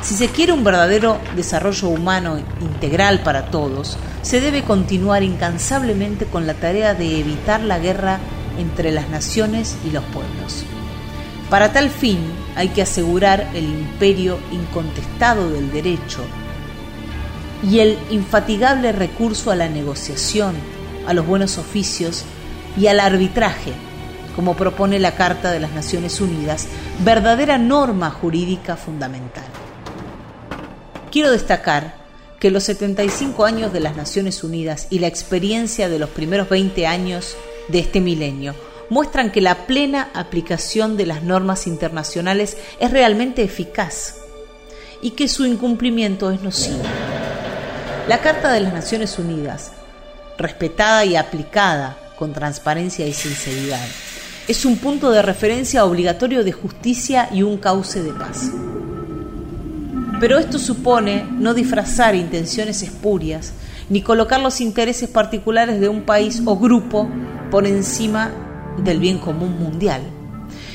[0.07, 6.47] Si se quiere un verdadero desarrollo humano integral para todos, se debe continuar incansablemente con
[6.47, 8.21] la tarea de evitar la guerra
[8.57, 10.63] entre las naciones y los pueblos.
[11.51, 12.21] Para tal fin
[12.55, 16.21] hay que asegurar el imperio incontestado del derecho
[17.69, 20.55] y el infatigable recurso a la negociación,
[21.09, 22.23] a los buenos oficios
[22.79, 23.73] y al arbitraje,
[24.37, 26.69] como propone la Carta de las Naciones Unidas,
[27.05, 29.56] verdadera norma jurídica fundamental.
[31.11, 31.95] Quiero destacar
[32.41, 36.87] que los 75 años de las Naciones Unidas y la experiencia de los primeros 20
[36.87, 37.37] años
[37.69, 38.55] de este milenio
[38.91, 44.17] muestran que la plena aplicación de las normas internacionales es realmente eficaz
[45.03, 46.83] y que su incumplimiento es nocivo.
[48.09, 49.73] La Carta de las Naciones Unidas,
[50.39, 53.85] respetada y aplicada con transparencia y sinceridad,
[54.47, 58.51] es un punto de referencia obligatorio de justicia y un cauce de paz.
[60.19, 63.53] Pero esto supone no disfrazar intenciones espurias,
[63.91, 67.09] ni colocar los intereses particulares de un país o grupo
[67.51, 68.31] por encima
[68.79, 70.03] del bien común mundial.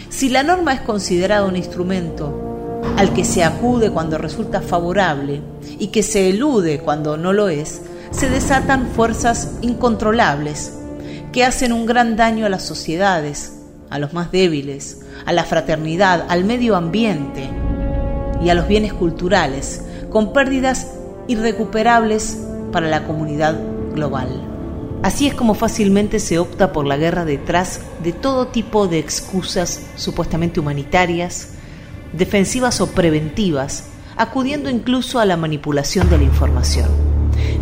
[0.09, 5.41] Si la norma es considerada un instrumento al que se acude cuando resulta favorable
[5.79, 10.73] y que se elude cuando no lo es, se desatan fuerzas incontrolables
[11.31, 13.57] que hacen un gran daño a las sociedades,
[13.89, 17.49] a los más débiles, a la fraternidad, al medio ambiente,
[18.43, 20.87] y a los bienes culturales, con pérdidas
[21.27, 22.37] irrecuperables
[22.71, 23.59] para la comunidad
[23.93, 24.47] global.
[25.03, 29.81] Así es como fácilmente se opta por la guerra detrás de todo tipo de excusas
[29.95, 31.49] supuestamente humanitarias,
[32.13, 36.89] defensivas o preventivas, acudiendo incluso a la manipulación de la información.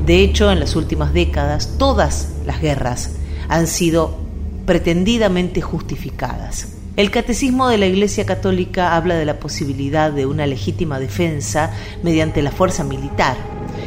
[0.06, 3.12] De hecho, en las últimas décadas, todas las guerras
[3.47, 4.17] han sido
[4.65, 6.78] pretendidamente justificadas.
[6.99, 11.72] El catecismo de la Iglesia Católica habla de la posibilidad de una legítima defensa
[12.03, 13.38] mediante la fuerza militar,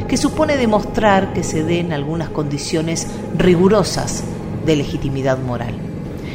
[0.07, 3.05] que supone demostrar que se den algunas condiciones
[3.37, 4.23] rigurosas
[4.65, 5.75] de legitimidad moral.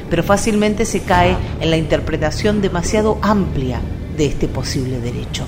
[0.08, 3.80] Pero fácilmente se cae en la interpretación demasiado amplia
[4.16, 5.46] de este posible derecho.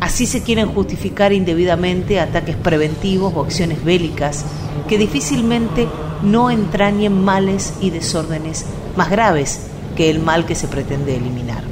[0.00, 4.46] Así se quieren justificar indebidamente ataques preventivos o acciones bélicas
[4.88, 5.88] que difícilmente
[6.22, 8.64] no entrañen males y desórdenes
[8.96, 9.66] más graves
[10.08, 11.62] el mal que se pretende eliminar.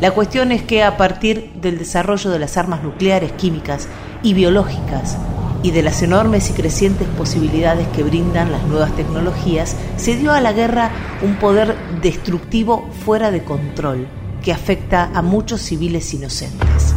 [0.00, 3.88] La cuestión es que a partir del desarrollo de las armas nucleares, químicas
[4.22, 5.16] y biológicas
[5.62, 10.40] y de las enormes y crecientes posibilidades que brindan las nuevas tecnologías, se dio a
[10.40, 10.90] la guerra
[11.22, 14.08] un poder destructivo fuera de control
[14.42, 16.96] que afecta a muchos civiles inocentes.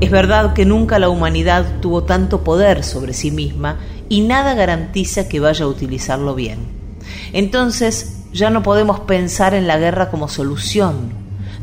[0.00, 3.78] Es verdad que nunca la humanidad tuvo tanto poder sobre sí misma
[4.10, 6.58] y nada garantiza que vaya a utilizarlo bien.
[7.32, 11.12] Entonces, ya no podemos pensar en la guerra como solución,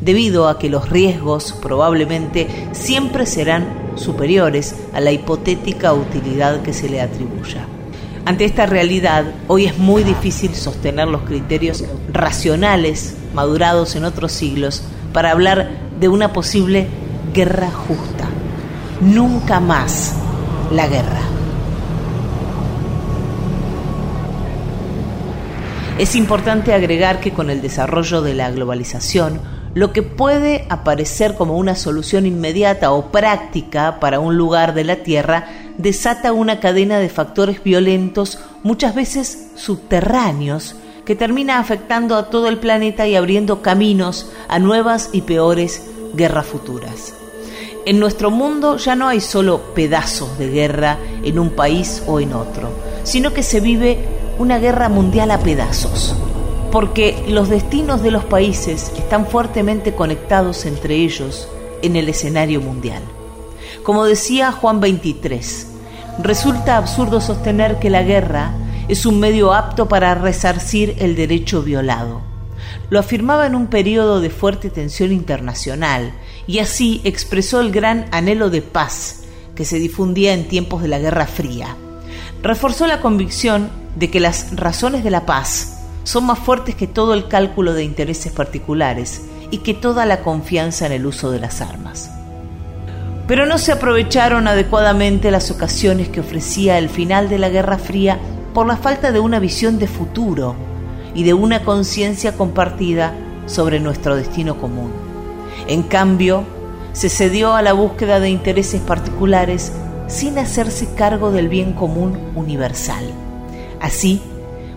[0.00, 6.88] debido a que los riesgos probablemente siempre serán superiores a la hipotética utilidad que se
[6.88, 7.66] le atribuya.
[8.24, 14.82] Ante esta realidad, hoy es muy difícil sostener los criterios racionales madurados en otros siglos
[15.12, 16.86] para hablar de una posible
[17.34, 18.28] guerra justa.
[19.02, 20.14] Nunca más
[20.70, 21.31] la guerra.
[26.02, 29.40] Es importante agregar que con el desarrollo de la globalización,
[29.72, 34.96] lo que puede aparecer como una solución inmediata o práctica para un lugar de la
[35.04, 35.46] Tierra
[35.78, 42.58] desata una cadena de factores violentos, muchas veces subterráneos, que termina afectando a todo el
[42.58, 47.14] planeta y abriendo caminos a nuevas y peores guerras futuras.
[47.86, 52.32] En nuestro mundo ya no hay solo pedazos de guerra en un país o en
[52.32, 52.70] otro,
[53.04, 56.16] sino que se vive una guerra mundial a pedazos,
[56.70, 61.48] porque los destinos de los países están fuertemente conectados entre ellos
[61.82, 63.02] en el escenario mundial.
[63.82, 65.66] Como decía Juan 23,
[66.22, 68.54] resulta absurdo sostener que la guerra
[68.88, 72.20] es un medio apto para resarcir el derecho violado.
[72.90, 76.12] Lo afirmaba en un periodo de fuerte tensión internacional
[76.46, 80.98] y así expresó el gran anhelo de paz que se difundía en tiempos de la
[80.98, 81.76] Guerra Fría.
[82.42, 87.14] Reforzó la convicción de que las razones de la paz son más fuertes que todo
[87.14, 91.60] el cálculo de intereses particulares y que toda la confianza en el uso de las
[91.60, 92.10] armas.
[93.28, 98.18] Pero no se aprovecharon adecuadamente las ocasiones que ofrecía el final de la Guerra Fría
[98.52, 100.56] por la falta de una visión de futuro
[101.14, 103.14] y de una conciencia compartida
[103.46, 104.92] sobre nuestro destino común.
[105.68, 106.44] En cambio,
[106.92, 109.72] se cedió a la búsqueda de intereses particulares
[110.06, 113.04] sin hacerse cargo del bien común universal.
[113.80, 114.20] Así,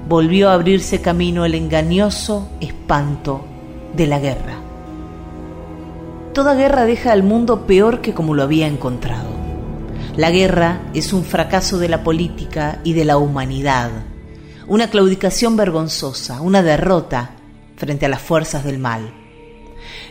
[0.08, 3.46] volvió a abrirse camino el engañoso espanto
[3.96, 4.58] de la guerra.
[6.34, 9.30] Toda guerra deja al mundo peor que como lo había encontrado.
[10.18, 13.92] La guerra es un fracaso de la política y de la humanidad,
[14.68, 17.32] una claudicación vergonzosa, una derrota
[17.76, 19.14] frente a las fuerzas del mal.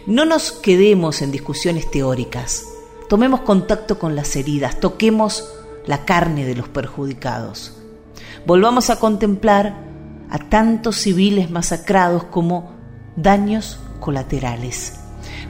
[0.07, 2.65] No nos quedemos en discusiones teóricas.
[3.15, 5.49] Tomemos contacto con las heridas, toquemos
[5.87, 7.73] la carne de los perjudicados.
[8.45, 9.77] Volvamos a contemplar
[10.31, 12.73] a tantos civiles masacrados como
[13.15, 14.95] daños colaterales.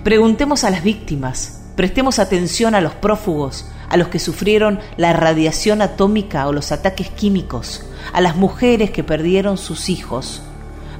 [0.02, 5.80] Preguntemos a las víctimas, prestemos atención a los prófugos, a los que sufrieron la radiación
[5.80, 10.42] atómica o los ataques químicos, a las mujeres que perdieron sus hijos,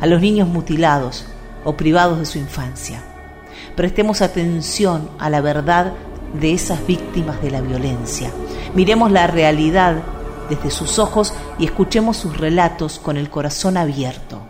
[0.00, 1.26] a los niños mutilados
[1.62, 3.04] o privados de su infancia
[3.76, 5.94] prestemos atención a la verdad
[6.34, 8.30] de esas víctimas de la violencia.
[8.74, 10.02] Miremos la realidad
[10.48, 14.40] desde sus ojos y escuchemos sus relatos con el corazón abierto.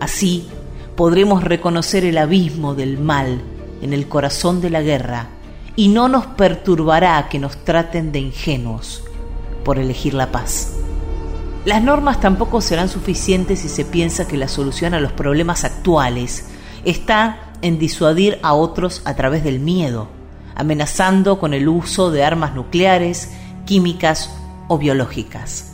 [0.00, 0.48] Así
[0.96, 3.40] podremos reconocer el abismo del mal
[3.80, 5.28] en el corazón de la guerra
[5.76, 9.04] y no nos perturbará que nos traten de ingenuos
[9.64, 10.74] por elegir la paz.
[11.64, 16.46] Las normas tampoco serán suficientes si se piensa que la solución a los problemas actuales
[16.84, 20.08] está en disuadir a otros a través del miedo,
[20.54, 23.30] amenazando con el uso de armas nucleares,
[23.66, 24.30] químicas
[24.68, 25.72] o biológicas.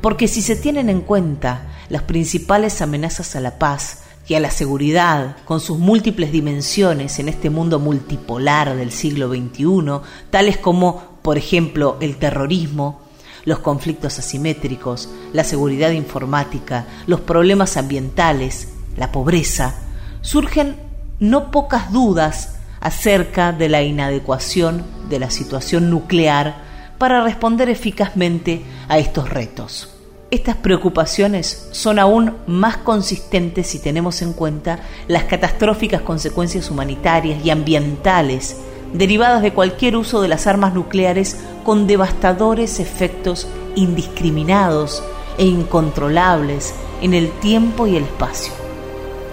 [0.00, 4.50] Porque si se tienen en cuenta las principales amenazas a la paz y a la
[4.50, 11.38] seguridad con sus múltiples dimensiones en este mundo multipolar del siglo XXI, tales como, por
[11.38, 13.00] ejemplo, el terrorismo,
[13.44, 19.76] los conflictos asimétricos, la seguridad informática, los problemas ambientales, la pobreza,
[20.20, 20.87] surgen
[21.20, 26.56] no pocas dudas acerca de la inadecuación de la situación nuclear
[26.98, 29.94] para responder eficazmente a estos retos.
[30.30, 37.50] Estas preocupaciones son aún más consistentes si tenemos en cuenta las catastróficas consecuencias humanitarias y
[37.50, 38.56] ambientales
[38.92, 45.02] derivadas de cualquier uso de las armas nucleares con devastadores efectos indiscriminados
[45.38, 48.52] e incontrolables en el tiempo y el espacio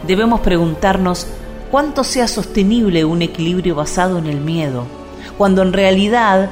[0.07, 1.27] debemos preguntarnos
[1.75, 4.85] cuánto sea sostenible un equilibrio basado en el miedo,
[5.37, 6.49] cuando en realidad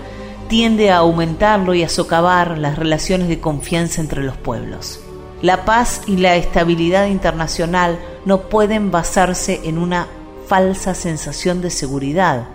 [0.49, 4.99] tiende a aumentarlo y a socavar las relaciones de confianza entre los pueblos.
[5.41, 10.09] La paz y la estabilidad internacional no pueden basarse en una
[10.47, 12.47] falsa sensación de seguridad,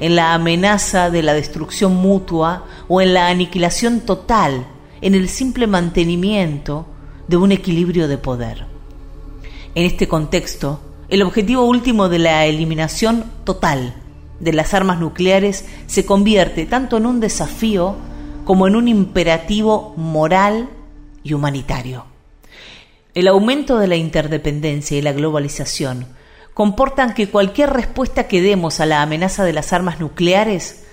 [0.00, 4.66] en la amenaza de la destrucción mutua o en la aniquilación total,
[5.00, 6.86] en el simple mantenimiento
[7.28, 8.66] de un equilibrio de poder.
[9.76, 13.94] En este contexto, el objetivo último de la eliminación total
[14.38, 17.96] de las armas nucleares se convierte tanto en un desafío
[18.44, 20.70] como en un imperativo moral
[21.24, 22.04] y humanitario.
[23.12, 26.06] El aumento de la interdependencia y la globalización
[26.54, 30.84] comportan que cualquier respuesta que demos a la amenaza de las armas nucleares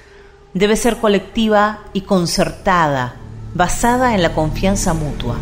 [0.55, 3.17] debe ser colectiva y concertada,
[3.53, 5.37] basada en la confianza mutua.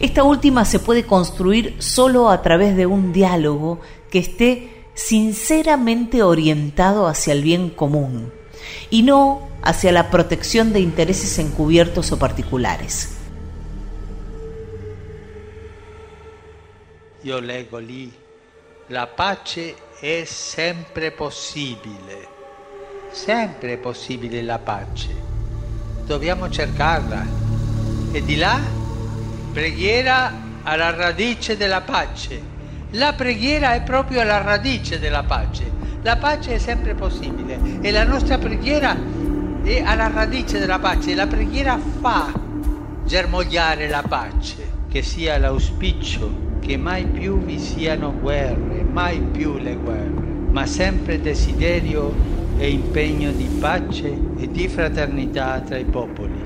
[0.00, 7.06] Esta última se puede construir solo a través de un diálogo que esté sinceramente orientado
[7.06, 8.32] hacia el bien común
[8.90, 13.12] y no hacia la protección de intereses encubiertos o particulares.
[17.22, 18.12] Io leggo lì,
[18.88, 22.28] la pace è sempre possibile,
[23.10, 25.26] sempre possibile la pace.
[26.06, 27.26] dobbiamo cercarla.
[28.12, 28.58] E di là,
[29.52, 32.54] preghiera alla radice della pace.
[32.90, 35.70] La preghiera è proprio la radice della pace.
[36.02, 38.96] La pace è sempre possibile e la nostra preghiera
[39.62, 41.14] è alla radice della pace.
[41.14, 42.32] La preghiera fa
[43.04, 49.74] germogliare la pace, che sia l'auspicio che mai più vi siano guerre, mai più le
[49.76, 52.14] guerre, ma sempre desiderio
[52.56, 56.45] e impegno di pace e di fraternità tra i popoli.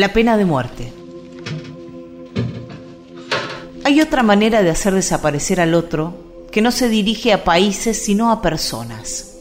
[0.00, 0.90] La pena de muerte.
[3.84, 6.14] Hay otra manera de hacer desaparecer al otro
[6.50, 9.36] que no se dirige a países sino a personas.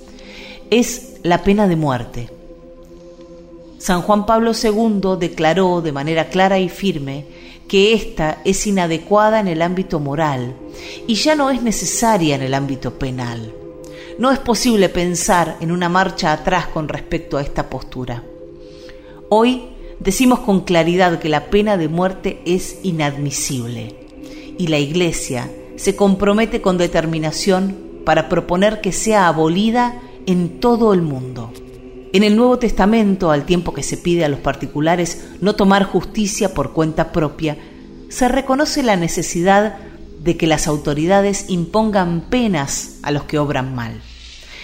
[0.69, 2.29] Es la pena de muerte.
[3.77, 7.23] San Juan Pablo II declaró de manera clara y firme
[7.69, 10.57] que ésta es inadecuada en el ámbito moral
[11.07, 13.53] y ya no es necesaria en el ámbito penal.
[14.17, 18.25] No es posible pensar en una marcha atrás con respecto a esta postura.
[19.29, 23.95] Hoy decimos con claridad que la pena de muerte es inadmisible
[24.57, 31.01] y la Iglesia se compromete con determinación para proponer que sea abolida en todo el
[31.01, 31.51] mundo.
[32.11, 36.53] En el Nuevo Testamento, al tiempo que se pide a los particulares no tomar justicia
[36.53, 37.57] por cuenta propia,
[38.09, 39.77] se reconoce la necesidad
[40.23, 44.01] de que las autoridades impongan penas a los que obran mal.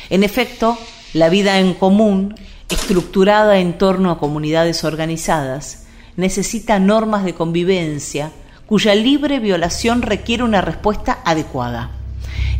[0.09, 0.77] En efecto,
[1.13, 2.35] la vida en común
[2.69, 5.85] estructurada en torno a comunidades organizadas,
[6.17, 8.31] necesita normas de convivencia
[8.65, 11.91] cuya libre violación requiere una respuesta adecuada.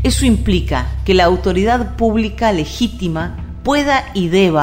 [0.03, 4.61] Eso implica que la autoridad pública legítima pueda y deba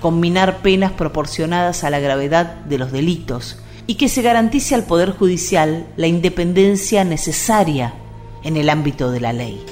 [0.00, 5.12] combinar penas proporcionadas a la gravedad de los delitos y que se garantice al Poder
[5.12, 7.94] Judicial la independencia necesaria
[8.42, 9.64] en el ámbito de la ley.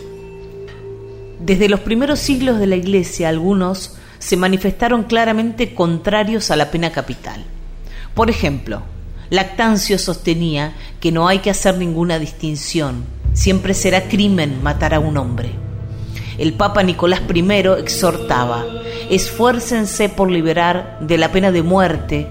[1.41, 6.93] Desde los primeros siglos de la Iglesia, algunos se manifestaron claramente contrarios a la pena
[6.93, 7.45] capital.
[8.15, 8.83] Por ejemplo,
[9.31, 15.17] Lactancio sostenía que no hay que hacer ninguna distinción, siempre será crimen matar a un
[15.17, 15.51] hombre.
[16.39, 17.41] El Papa Nicolás I
[17.81, 18.65] exhortaba,
[19.11, 22.29] esfuércense por liberar de la pena de muerte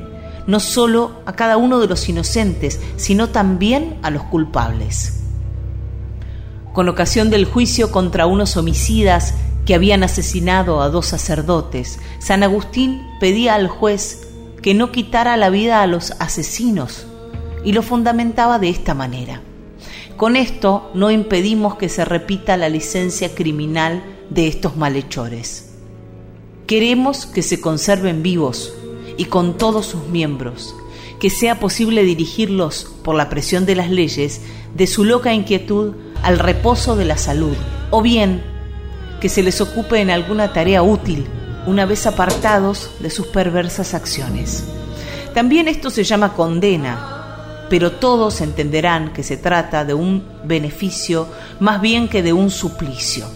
[0.49, 5.21] no solo a cada uno de los inocentes, sino también a los culpables.
[6.73, 9.35] Con ocasión del juicio contra unos homicidas
[9.69, 14.27] que habían asesinado a dos sacerdotes, San Agustín pedía al juez
[14.63, 17.05] que no quitara la vida a los asesinos
[17.63, 19.43] y lo fundamentaba de esta manera.
[20.17, 25.69] Con esto no impedimos que se repita la licencia criminal de estos malhechores.
[26.65, 28.73] Queremos que se conserven vivos
[29.17, 30.73] y con todos sus miembros,
[31.19, 34.41] que sea posible dirigirlos por la presión de las leyes
[34.73, 37.53] de su loca inquietud al reposo de la salud,
[37.91, 38.57] o bien
[39.19, 41.27] que se les ocupe en alguna tarea útil
[41.67, 44.65] una vez apartados de sus perversas acciones.
[45.33, 51.27] También esto se llama condena, pero todos entenderán que se trata de un beneficio
[51.59, 53.27] más bien que de un suplicio.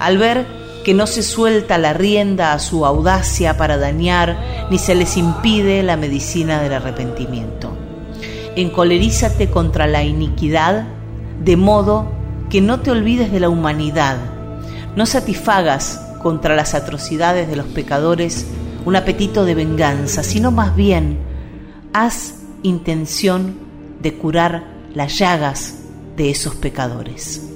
[0.00, 0.46] Al ver
[0.84, 5.82] que no se suelta la rienda a su audacia para dañar, ni se les impide
[5.82, 7.76] la medicina del arrepentimiento.
[8.56, 10.86] Encolerízate contra la iniquidad,
[11.44, 12.10] de modo
[12.50, 14.16] que no te olvides de la humanidad,
[14.98, 18.48] no satisfagas contra las atrocidades de los pecadores
[18.84, 21.18] un apetito de venganza, sino más bien
[21.92, 23.54] haz intención
[24.02, 24.64] de curar
[24.94, 25.84] las llagas
[26.16, 27.48] de esos pecadores.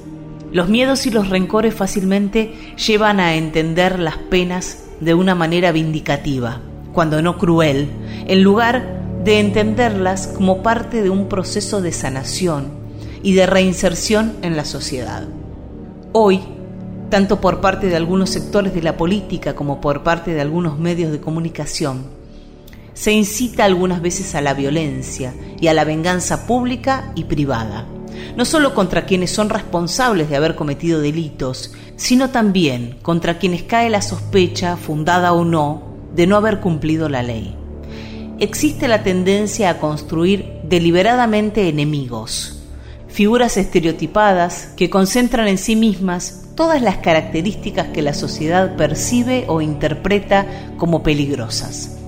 [0.53, 6.61] Los miedos y los rencores fácilmente llevan a entender las penas de una manera vindicativa,
[6.93, 7.89] cuando no cruel,
[8.29, 12.69] en lugar de entenderlas como parte de un proceso de sanación
[13.21, 15.27] y de reinserción en la sociedad.
[16.13, 16.41] Hoy,
[17.13, 21.13] tanto por parte de algunos sectores de la política como por parte de algunos medios
[21.13, 22.07] de comunicación,
[22.95, 27.87] se incita algunas veces a la violencia y a la venganza pública y privada,
[28.35, 33.91] no solo contra quienes son responsables de haber cometido delitos, sino también contra quienes cae
[33.91, 35.83] la sospecha, fundada o no,
[36.15, 37.55] de no haber cumplido la ley.
[38.39, 42.63] Existe la tendencia a construir deliberadamente enemigos,
[43.09, 49.61] figuras estereotipadas que concentran en sí mismas todas las características que la sociedad percibe o
[49.61, 51.99] interpreta como peligrosas.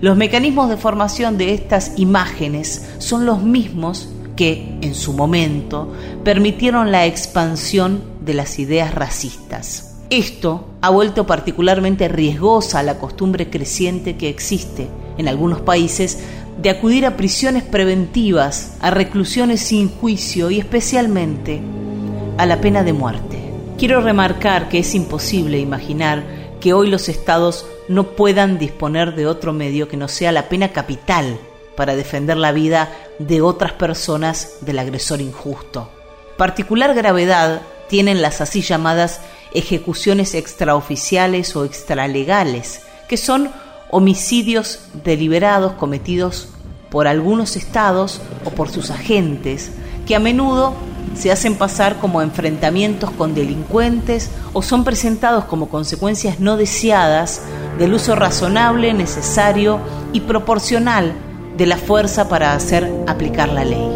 [0.00, 5.92] Los mecanismos de formación de estas imágenes son los mismos que, en su momento,
[6.24, 9.94] permitieron la expansión de las ideas racistas.
[10.10, 16.18] Esto ha vuelto particularmente riesgosa la costumbre creciente que existe en algunos países
[16.60, 21.60] de acudir a prisiones preventivas, a reclusiones sin juicio y especialmente
[22.36, 23.33] a la pena de muerte.
[23.84, 26.24] Quiero remarcar que es imposible imaginar
[26.58, 30.72] que hoy los estados no puedan disponer de otro medio que no sea la pena
[30.72, 31.38] capital
[31.76, 35.90] para defender la vida de otras personas del agresor injusto.
[36.38, 39.20] Particular gravedad tienen las así llamadas
[39.52, 43.52] ejecuciones extraoficiales o extralegales, que son
[43.90, 46.48] homicidios deliberados cometidos
[46.88, 49.72] por algunos estados o por sus agentes,
[50.06, 50.74] que a menudo
[51.14, 57.42] se hacen pasar como enfrentamientos con delincuentes o son presentados como consecuencias no deseadas
[57.78, 59.78] del uso razonable, necesario
[60.12, 61.12] y proporcional
[61.56, 63.88] de la fuerza para hacer aplicar la ley.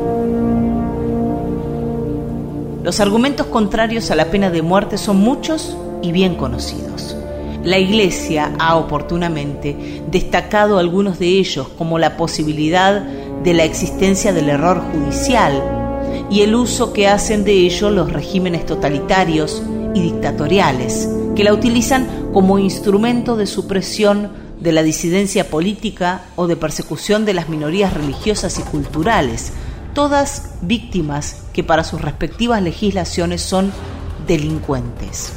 [2.85, 7.17] Los argumentos contrarios a la pena de muerte son muchos y bien conocidos.
[7.65, 14.49] La Iglesia ha oportunamente destacado algunos de ellos como la posibilidad de la existencia del
[14.49, 15.78] error judicial
[16.31, 19.63] y el uso que hacen de ello los regímenes totalitarios
[19.95, 26.57] y dictatoriales, que la utilizan como instrumento de supresión de la disidencia política o de
[26.57, 29.53] persecución de las minorías religiosas y culturales,
[29.95, 33.73] todas víctimas que para sus respectivas legislaciones son
[34.27, 35.33] delincuentes.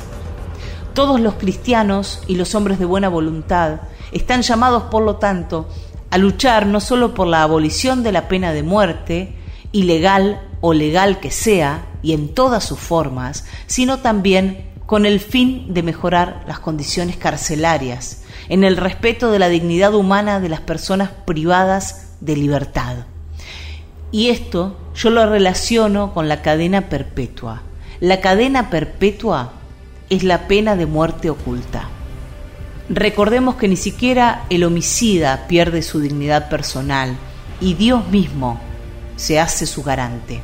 [0.94, 5.70] Todos los cristianos y los hombres de buena voluntad están llamados, por lo tanto,
[6.10, 9.34] a luchar no solo por la abolición de la pena de muerte,
[9.72, 15.74] ilegal o legal que sea, y en todas sus formas, sino también con el fin
[15.74, 21.11] de mejorar las condiciones carcelarias, en el respeto de la dignidad humana de las personas
[21.26, 23.06] privadas de libertad.
[24.11, 27.61] Y esto yo lo relaciono con la cadena perpetua.
[28.01, 29.53] La cadena perpetua
[30.10, 31.88] es la pena de muerte oculta.
[32.90, 37.15] Recordemos que ni siquiera el homicida pierde su dignidad personal
[37.61, 38.60] y Dios mismo
[39.15, 40.42] se hace su garante.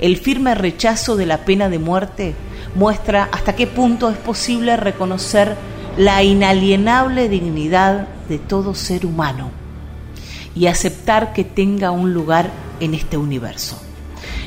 [0.00, 2.34] El firme rechazo de la pena de muerte
[2.74, 5.56] muestra hasta qué punto es posible reconocer
[5.96, 9.50] la inalienable dignidad de todo ser humano
[10.54, 13.80] y aceptar que tenga un lugar en este universo.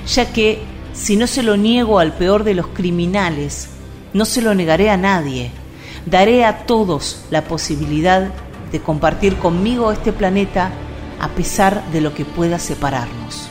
[0.07, 0.59] Ya que
[0.93, 3.67] si no se lo niego al peor de los criminales,
[4.13, 5.51] no se lo negaré a nadie.
[6.05, 8.29] Daré a todos la posibilidad
[8.71, 10.71] de compartir conmigo este planeta
[11.19, 13.50] a pesar de lo que pueda separarnos.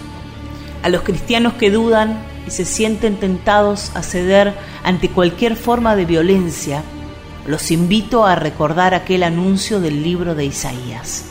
[0.82, 6.06] A los cristianos que dudan y se sienten tentados a ceder ante cualquier forma de
[6.06, 6.82] violencia,
[7.46, 11.24] los invito a recordar aquel anuncio del libro de Isaías.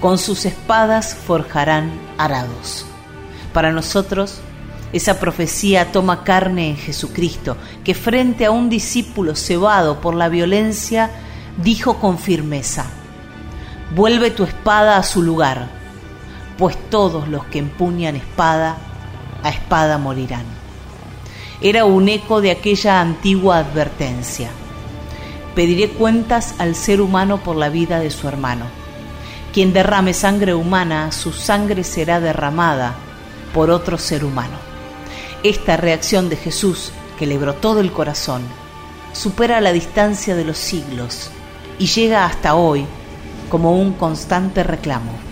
[0.00, 2.86] Con sus espadas forjarán arados.
[3.52, 4.40] Para nosotros,
[4.92, 11.10] esa profecía toma carne en Jesucristo, que frente a un discípulo cebado por la violencia,
[11.62, 12.86] dijo con firmeza,
[13.94, 15.79] vuelve tu espada a su lugar,
[16.60, 18.76] pues todos los que empuñan espada,
[19.42, 20.44] a espada morirán.
[21.62, 24.50] Era un eco de aquella antigua advertencia.
[25.54, 28.66] Pediré cuentas al ser humano por la vida de su hermano.
[29.54, 32.94] Quien derrame sangre humana, su sangre será derramada
[33.54, 34.58] por otro ser humano.
[35.42, 38.42] Esta reacción de Jesús, que le brotó del corazón,
[39.14, 41.30] supera la distancia de los siglos
[41.78, 42.84] y llega hasta hoy
[43.48, 45.29] como un constante reclamo.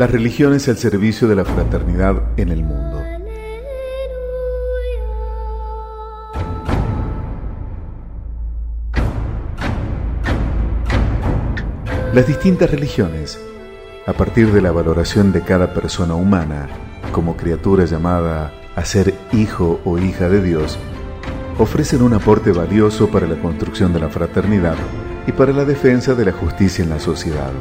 [0.00, 3.02] Las religiones al servicio de la fraternidad en el mundo.
[12.14, 13.38] Las distintas religiones,
[14.06, 16.70] a partir de la valoración de cada persona humana
[17.12, 20.78] como criatura llamada a ser hijo o hija de Dios,
[21.58, 24.76] ofrecen un aporte valioso para la construcción de la fraternidad
[25.26, 27.52] y para la defensa de la justicia en la sociedad.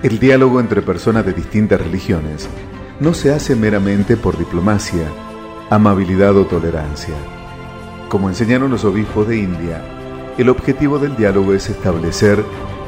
[0.00, 2.48] El diálogo entre personas de distintas religiones
[3.00, 5.08] no se hace meramente por diplomacia,
[5.70, 7.14] amabilidad o tolerancia.
[8.08, 9.82] Como enseñaron los obispos de India,
[10.38, 12.44] el objetivo del diálogo es establecer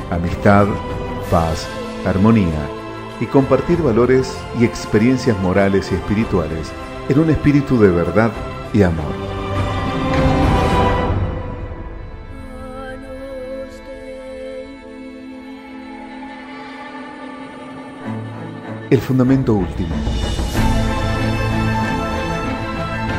[0.09, 0.69] amistad,
[1.33, 1.67] paz,
[2.07, 2.69] armonía
[3.21, 6.71] y compartir valores y experiencias morales y espirituales
[7.09, 8.31] en un espíritu de verdad
[8.73, 9.40] y amor.
[18.91, 19.95] El fundamento último.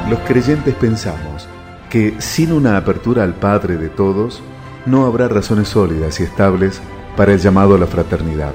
[0.10, 1.48] Los creyentes pensamos
[1.90, 4.42] que sin una apertura al Padre de todos,
[4.86, 6.82] no habrá razones sólidas y estables
[7.16, 8.54] para el llamado a la fraternidad.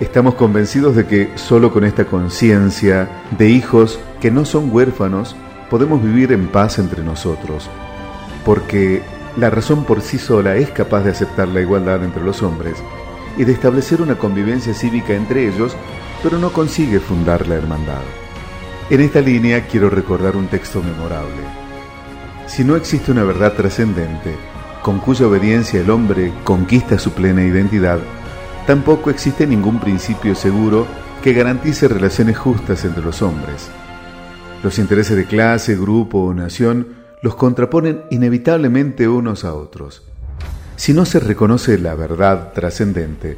[0.00, 5.34] Estamos convencidos de que solo con esta conciencia de hijos que no son huérfanos
[5.70, 7.70] podemos vivir en paz entre nosotros,
[8.44, 9.02] porque
[9.38, 12.76] la razón por sí sola es capaz de aceptar la igualdad entre los hombres
[13.38, 15.74] y de establecer una convivencia cívica entre ellos,
[16.24, 18.00] pero no consigue fundar la hermandad.
[18.88, 21.42] En esta línea quiero recordar un texto memorable.
[22.46, 24.34] Si no existe una verdad trascendente,
[24.82, 27.98] con cuya obediencia el hombre conquista su plena identidad,
[28.66, 30.86] tampoco existe ningún principio seguro
[31.22, 33.68] que garantice relaciones justas entre los hombres.
[34.62, 36.88] Los intereses de clase, grupo o nación
[37.20, 40.02] los contraponen inevitablemente unos a otros.
[40.76, 43.36] Si no se reconoce la verdad trascendente,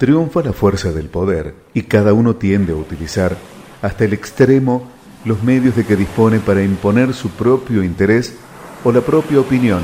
[0.00, 3.36] triunfa la fuerza del poder y cada uno tiende a utilizar
[3.82, 4.88] hasta el extremo
[5.26, 8.34] los medios de que dispone para imponer su propio interés
[8.82, 9.82] o la propia opinión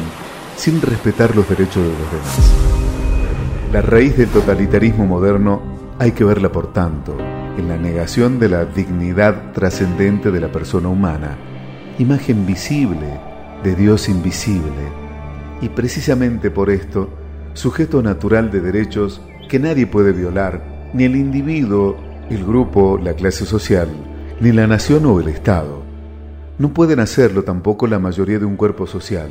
[0.56, 2.52] sin respetar los derechos de los demás.
[3.74, 5.60] La raíz del totalitarismo moderno
[5.98, 7.14] hay que verla, por tanto,
[7.58, 11.36] en la negación de la dignidad trascendente de la persona humana,
[11.98, 13.20] imagen visible
[13.62, 14.90] de Dios invisible,
[15.60, 17.10] y precisamente por esto,
[17.52, 21.96] sujeto natural de derechos que nadie puede violar, ni el individuo,
[22.30, 23.88] el grupo, la clase social,
[24.40, 25.82] ni la nación o el Estado.
[26.58, 29.30] No pueden hacerlo tampoco la mayoría de un cuerpo social,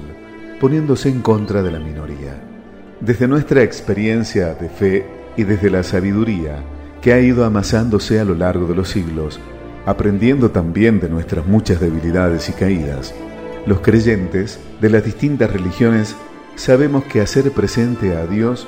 [0.60, 2.42] poniéndose en contra de la minoría.
[3.01, 6.64] Desde nuestra experiencia de fe y desde la sabiduría
[7.01, 9.40] que ha ido amasándose a lo largo de los siglos,
[9.85, 13.14] aprendiendo también de nuestras muchas debilidades y caídas,
[13.65, 16.15] los creyentes de las distintas religiones
[16.56, 18.67] sabemos que hacer presente a Dios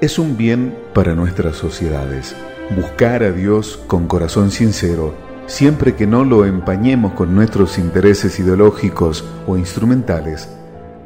[0.00, 2.34] es un bien para nuestras sociedades.
[2.76, 5.14] Buscar a Dios con corazón sincero,
[5.46, 10.48] siempre que no lo empañemos con nuestros intereses ideológicos o instrumentales,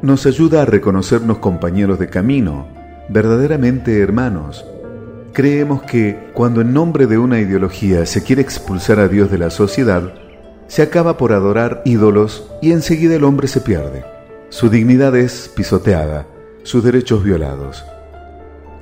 [0.01, 2.67] nos ayuda a reconocernos compañeros de camino,
[3.09, 4.65] verdaderamente hermanos.
[5.33, 9.49] Creemos que cuando en nombre de una ideología se quiere expulsar a Dios de la
[9.49, 10.13] sociedad,
[10.67, 14.05] se acaba por adorar ídolos y enseguida el hombre se pierde.
[14.49, 16.25] Su dignidad es pisoteada,
[16.63, 17.83] sus derechos violados.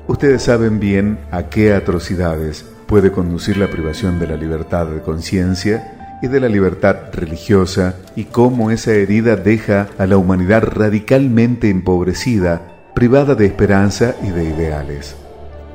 [0.07, 6.19] Ustedes saben bien a qué atrocidades puede conducir la privación de la libertad de conciencia
[6.22, 12.61] y de la libertad religiosa y cómo esa herida deja a la humanidad radicalmente empobrecida,
[12.95, 15.17] privada de esperanza y de ideales.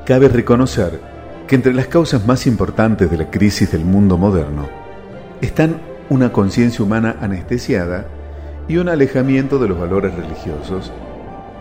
[0.07, 0.99] Cabe reconocer
[1.47, 4.67] que entre las causas más importantes de la crisis del mundo moderno
[5.43, 5.77] están
[6.09, 8.07] una conciencia humana anestesiada
[8.67, 10.91] y un alejamiento de los valores religiosos,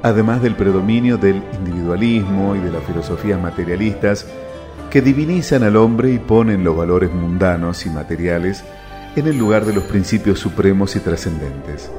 [0.03, 4.27] además del predominio del individualismo y de las filosofías materialistas
[4.89, 8.63] que divinizan al hombre y ponen los valores mundanos y materiales
[9.15, 11.91] en el lugar de los principios supremos y trascendentes.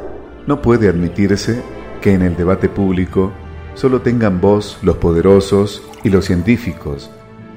[0.47, 1.63] No puede admitirse
[2.01, 3.33] que en el debate público
[3.75, 7.11] solo tengan voz los poderosos y los científicos.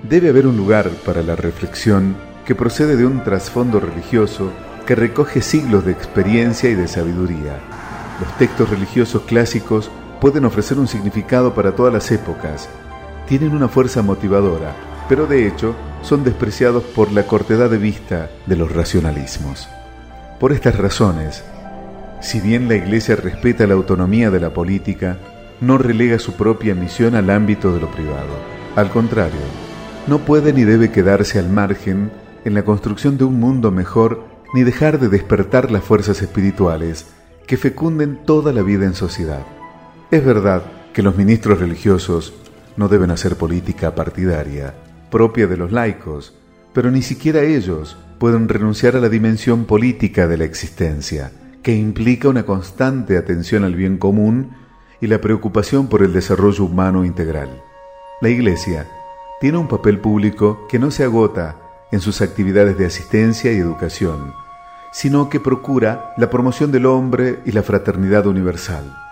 [0.07, 4.51] Debe haber un lugar para la reflexión que procede de un trasfondo religioso
[4.85, 7.59] que recoge siglos de experiencia y de sabiduría.
[8.21, 12.69] Los textos religiosos clásicos pueden ofrecer un significado para todas las épocas,
[13.27, 14.75] tienen una fuerza motivadora,
[15.09, 19.67] pero de hecho son despreciados por la cortedad de vista de los racionalismos.
[20.39, 21.43] Por estas razones,
[22.21, 25.17] si bien la Iglesia respeta la autonomía de la política,
[25.61, 28.33] no relega su propia misión al ámbito de lo privado.
[28.75, 29.39] Al contrario,
[30.07, 32.11] no puede ni debe quedarse al margen
[32.43, 37.07] en la construcción de un mundo mejor ni dejar de despertar las fuerzas espirituales
[37.47, 39.45] que fecunden toda la vida en sociedad.
[40.11, 40.61] Es verdad
[40.93, 42.33] que los ministros religiosos
[42.77, 44.75] no deben hacer política partidaria,
[45.09, 46.35] propia de los laicos,
[46.73, 51.31] pero ni siquiera ellos pueden renunciar a la dimensión política de la existencia,
[51.63, 54.51] que implica una constante atención al bien común
[55.01, 57.63] y la preocupación por el desarrollo humano integral.
[58.21, 58.87] La Iglesia
[59.41, 61.57] tiene un papel público que no se agota
[61.91, 64.33] en sus actividades de asistencia y educación,
[64.93, 69.04] sino que procura la promoción del hombre y la fraternidad universal.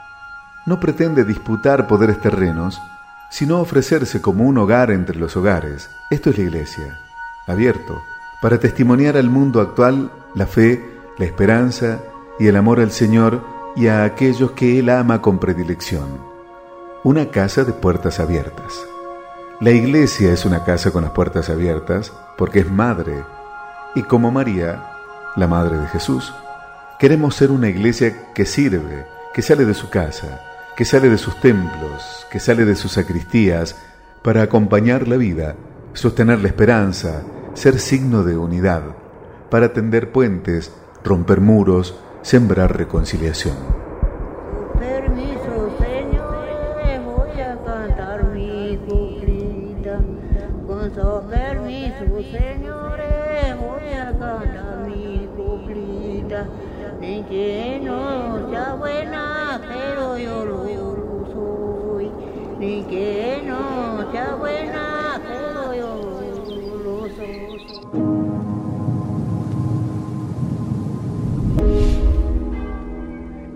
[0.65, 2.81] No pretende disputar poderes terrenos,
[3.29, 5.90] sino ofrecerse como un hogar entre los hogares.
[6.10, 6.99] Esto es la Iglesia,
[7.47, 8.01] abierto,
[8.42, 10.81] para testimoniar al mundo actual la fe,
[11.17, 11.99] la esperanza
[12.40, 13.44] y el amor al Señor
[13.76, 16.19] y a aquellos que Él ama con predilección.
[17.03, 18.85] Una casa de puertas abiertas.
[19.60, 23.24] La iglesia es una casa con las puertas abiertas porque es madre
[23.96, 24.92] y como María,
[25.35, 26.33] la madre de Jesús,
[26.99, 30.42] queremos ser una iglesia que sirve, que sale de su casa,
[30.75, 33.75] que sale de sus templos, que sale de sus sacristías
[34.23, 35.56] para acompañar la vida,
[35.93, 37.23] sostener la esperanza,
[37.53, 38.83] ser signo de unidad,
[39.49, 40.72] para tender puentes,
[41.03, 43.83] romper muros, sembrar reconciliación.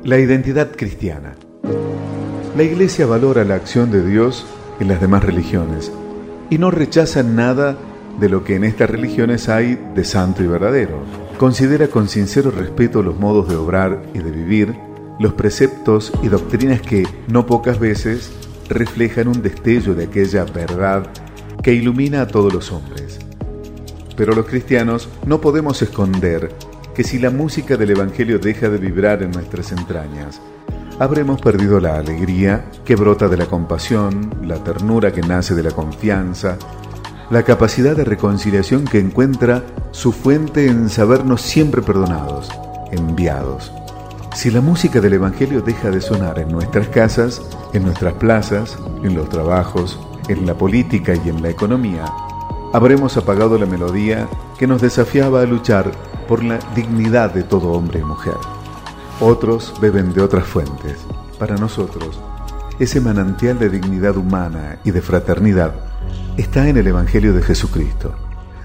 [0.07, 1.35] La identidad cristiana.
[2.55, 4.45] La Iglesia valora la acción de Dios
[4.79, 5.91] en las demás religiones
[6.49, 7.77] y no rechaza nada
[8.17, 11.03] de lo que en estas religiones hay de santo y verdadero.
[11.37, 14.75] Considera con sincero respeto los modos de obrar y de vivir,
[15.19, 18.31] los preceptos y doctrinas que no pocas veces
[18.69, 21.05] reflejan un destello de aquella verdad
[21.61, 23.19] que ilumina a todos los hombres.
[24.15, 26.49] Pero los cristianos no podemos esconder
[26.97, 30.41] que si la música del Evangelio deja de vibrar en nuestras entrañas,
[30.97, 35.69] habremos perdido la alegría que brota de la compasión, la ternura que nace de la
[35.69, 36.57] confianza,
[37.29, 42.49] la capacidad de reconciliación que encuentra su fuente en sabernos siempre perdonados,
[42.91, 43.71] enviados.
[44.35, 49.13] Si la música del Evangelio deja de sonar en nuestras casas, en nuestras plazas, en
[49.13, 49.99] los trabajos,
[50.29, 52.05] en la política y en la economía,
[52.73, 55.91] habremos apagado la melodía que nos desafiaba a luchar
[56.27, 58.35] por la dignidad de todo hombre y mujer.
[59.19, 60.99] Otros beben de otras fuentes.
[61.39, 62.19] Para nosotros,
[62.79, 65.73] ese manantial de dignidad humana y de fraternidad
[66.37, 68.13] está en el Evangelio de Jesucristo.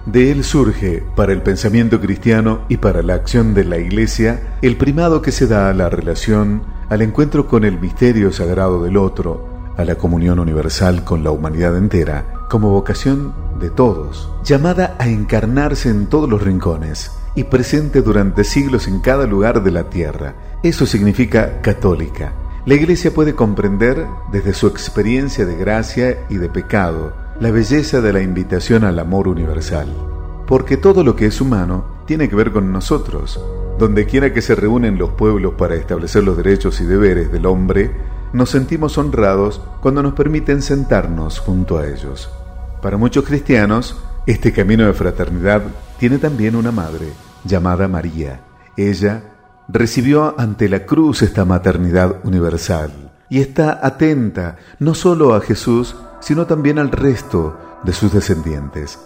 [0.05, 4.77] De él surge, para el pensamiento cristiano y para la acción de la Iglesia, el
[4.77, 9.49] primado que se da a la relación, al encuentro con el misterio sagrado del otro,
[9.77, 15.89] a la comunión universal con la humanidad entera, como vocación de todos, llamada a encarnarse
[15.89, 20.35] en todos los rincones y presente durante siglos en cada lugar de la tierra.
[20.63, 22.33] Eso significa católica.
[22.65, 28.13] La Iglesia puede comprender, desde su experiencia de gracia y de pecado, la belleza de
[28.13, 29.89] la invitación al amor universal.
[30.47, 33.45] Porque todo lo que es humano tiene que ver con nosotros.
[33.79, 37.91] Donde quiera que se reúnen los pueblos para establecer los derechos y deberes del hombre,
[38.33, 42.31] nos sentimos honrados cuando nos permiten sentarnos junto a ellos.
[42.81, 45.63] Para muchos cristianos, este camino de fraternidad
[45.99, 47.09] tiene también una madre
[47.45, 48.41] llamada María.
[48.77, 49.23] Ella
[49.69, 56.47] recibió ante la cruz esta maternidad universal y está atenta no solo a Jesús, sino
[56.47, 58.99] también al resto de sus descendientes.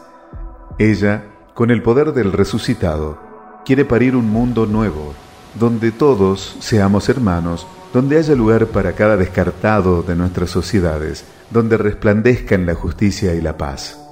[0.79, 3.19] Ella, con el poder del resucitado,
[3.65, 5.15] quiere parir un mundo nuevo,
[5.55, 12.67] donde todos seamos hermanos, donde haya lugar para cada descartado de nuestras sociedades, donde resplandezcan
[12.67, 14.06] la justicia y la paz.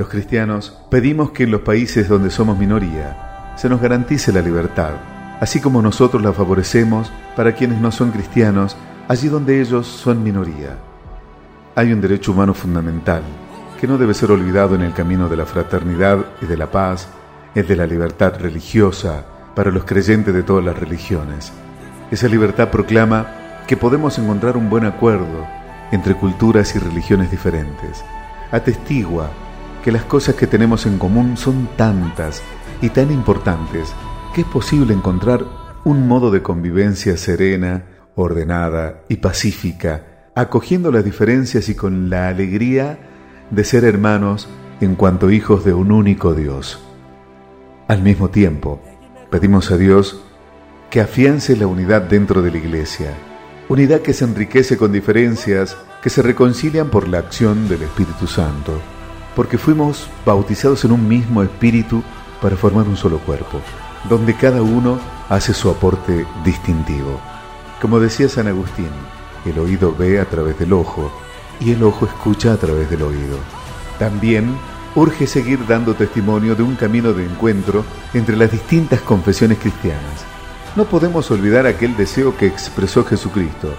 [0.00, 4.92] Los cristianos pedimos que en los países donde somos minoría se nos garantice la libertad,
[5.40, 10.78] así como nosotros la favorecemos para quienes no son cristianos allí donde ellos son minoría.
[11.76, 13.22] Hay un derecho humano fundamental
[13.78, 17.06] que no debe ser olvidado en el camino de la fraternidad y de la paz,
[17.54, 21.52] el de la libertad religiosa para los creyentes de todas las religiones.
[22.10, 23.26] Esa libertad proclama
[23.66, 25.46] que podemos encontrar un buen acuerdo
[25.92, 28.02] entre culturas y religiones diferentes.
[28.50, 29.28] Atestigua
[29.82, 32.42] que las cosas que tenemos en común son tantas
[32.82, 33.92] y tan importantes
[34.34, 35.44] que es posible encontrar
[35.84, 42.98] un modo de convivencia serena, ordenada y pacífica, acogiendo las diferencias y con la alegría
[43.50, 44.48] de ser hermanos
[44.80, 46.80] en cuanto hijos de un único Dios.
[47.88, 48.80] Al mismo tiempo,
[49.30, 50.22] pedimos a Dios
[50.90, 53.12] que afiance la unidad dentro de la Iglesia,
[53.68, 58.80] unidad que se enriquece con diferencias que se reconcilian por la acción del Espíritu Santo,
[59.40, 62.02] porque fuimos bautizados en un mismo Espíritu
[62.42, 63.62] para formar un solo cuerpo,
[64.06, 67.18] donde cada uno hace su aporte distintivo.
[67.80, 68.90] Como decía San Agustín,
[69.46, 71.10] el oído ve a través del ojo
[71.58, 73.38] y el ojo escucha a través del oído.
[73.98, 74.58] También
[74.94, 80.22] urge seguir dando testimonio de un camino de encuentro entre las distintas confesiones cristianas.
[80.76, 83.72] No podemos olvidar aquel deseo que expresó Jesucristo,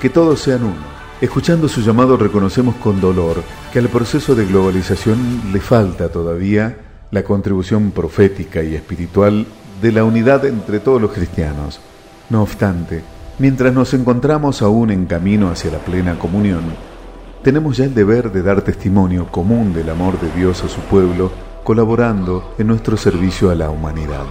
[0.00, 0.93] que todos sean uno.
[1.24, 3.42] Escuchando su llamado reconocemos con dolor
[3.72, 6.76] que al proceso de globalización le falta todavía
[7.10, 9.46] la contribución profética y espiritual
[9.80, 11.80] de la unidad entre todos los cristianos.
[12.28, 13.02] No obstante,
[13.38, 16.64] mientras nos encontramos aún en camino hacia la plena comunión,
[17.42, 21.32] tenemos ya el deber de dar testimonio común del amor de Dios a su pueblo,
[21.64, 24.26] colaborando en nuestro servicio a la humanidad.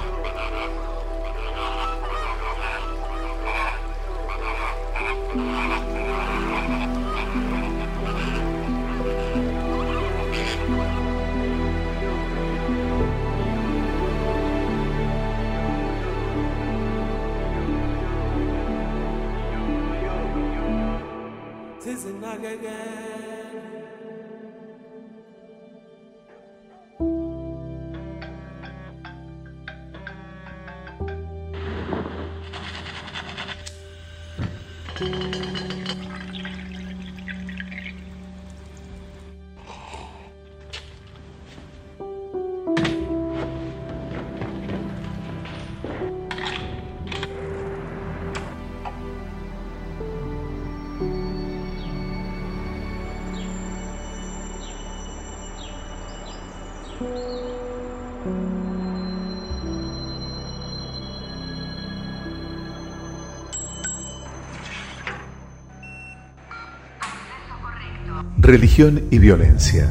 [68.45, 69.89] Religión y violencia.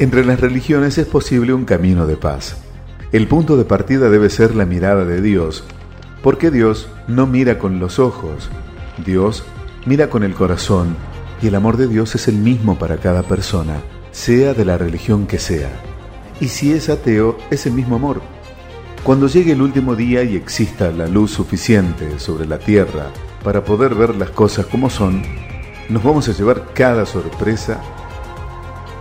[0.00, 2.56] Entre las religiones es posible un camino de paz.
[3.12, 5.62] El punto de partida debe ser la mirada de Dios,
[6.24, 8.50] porque Dios no mira con los ojos,
[9.06, 9.44] Dios
[9.86, 10.96] mira con el corazón,
[11.40, 13.76] y el amor de Dios es el mismo para cada persona,
[14.10, 15.70] sea de la religión que sea.
[16.40, 18.22] Y si es ateo, es el mismo amor.
[19.04, 23.12] Cuando llegue el último día y exista la luz suficiente sobre la tierra
[23.44, 25.22] para poder ver las cosas como son,
[25.90, 27.78] nos vamos a llevar cada sorpresa.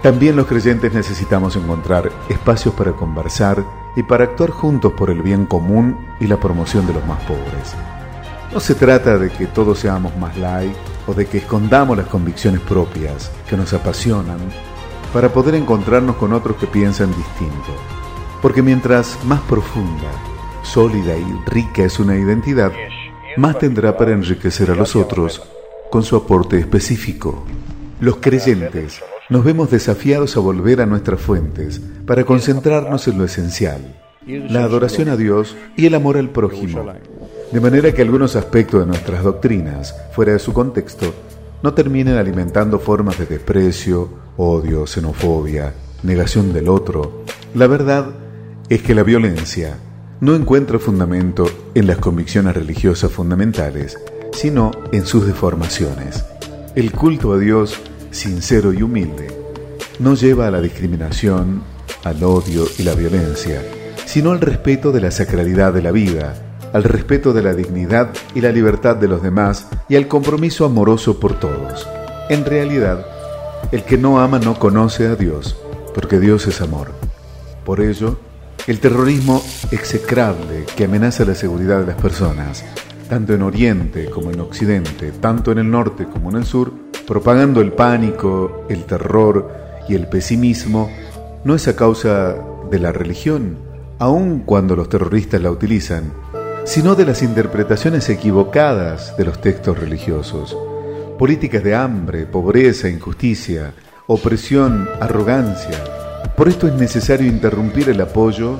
[0.03, 3.63] También los creyentes necesitamos encontrar espacios para conversar
[3.95, 7.74] y para actuar juntos por el bien común y la promoción de los más pobres.
[8.51, 10.76] No se trata de que todos seamos más light
[11.08, 14.40] o de que escondamos las convicciones propias que nos apasionan
[15.13, 17.74] para poder encontrarnos con otros que piensan distinto.
[18.42, 20.11] Porque mientras más profunda,
[20.63, 22.74] sólida y rica es una identidad,
[23.38, 25.42] más tendrá para enriquecer a los otros
[25.90, 27.46] con su aporte específico.
[27.99, 33.96] Los creyentes nos vemos desafiados a volver a nuestras fuentes para concentrarnos en lo esencial,
[34.26, 36.85] la adoración a Dios y el amor al prójimo,
[37.51, 41.14] de manera que algunos aspectos de nuestras doctrinas, fuera de su contexto,
[41.62, 47.24] no terminen alimentando formas de desprecio, odio, xenofobia, negación del otro.
[47.56, 48.08] La verdad
[48.67, 49.78] es que la violencia
[50.24, 54.00] no encuentra fundamento en las convicciones religiosas fundamentales,
[54.32, 56.24] sino en sus deformaciones.
[56.76, 57.78] El culto a Dios,
[58.10, 59.28] sincero y humilde,
[60.00, 61.62] no lleva a la discriminación,
[62.06, 63.62] al odio y la violencia,
[64.06, 66.36] sino al respeto de la sacralidad de la vida,
[66.72, 71.20] al respeto de la dignidad y la libertad de los demás y al compromiso amoroso
[71.20, 71.86] por todos.
[72.30, 73.06] En realidad,
[73.74, 75.58] el que no ama no conoce a Dios,
[75.94, 76.92] porque Dios es amor.
[77.66, 78.18] Por ello,
[78.67, 82.63] el terrorismo execrable que amenaza la seguridad de las personas,
[83.10, 86.72] tanto en Oriente como en Occidente, tanto en el norte como en el sur,
[87.06, 89.51] propagando el pánico, el terror
[89.90, 90.90] y el pesimismo,
[91.44, 92.35] no es a causa
[92.72, 93.58] de la religión,
[93.99, 96.13] aun cuando los terroristas la utilizan,
[96.63, 100.58] sino de las interpretaciones equivocadas de los textos religiosos.
[101.19, 103.74] Políticas de hambre, pobreza, injusticia,
[104.08, 105.78] opresión, arrogancia,
[106.35, 108.58] por esto es necesario interrumpir el apoyo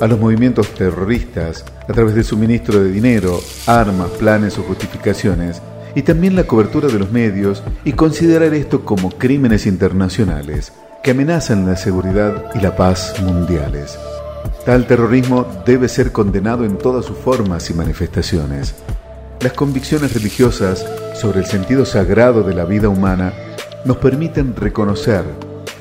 [0.00, 5.62] a los movimientos terroristas a través del suministro de dinero, armas, planes o justificaciones,
[5.94, 10.72] y también la cobertura de los medios y considerar esto como crímenes internacionales
[11.02, 13.98] que amenazan la seguridad y la paz mundiales.
[14.66, 18.74] Tal terrorismo debe ser condenado en todas sus formas y manifestaciones.
[19.40, 23.32] Las convicciones religiosas sobre el sentido sagrado de la vida humana
[23.84, 25.24] nos permiten reconocer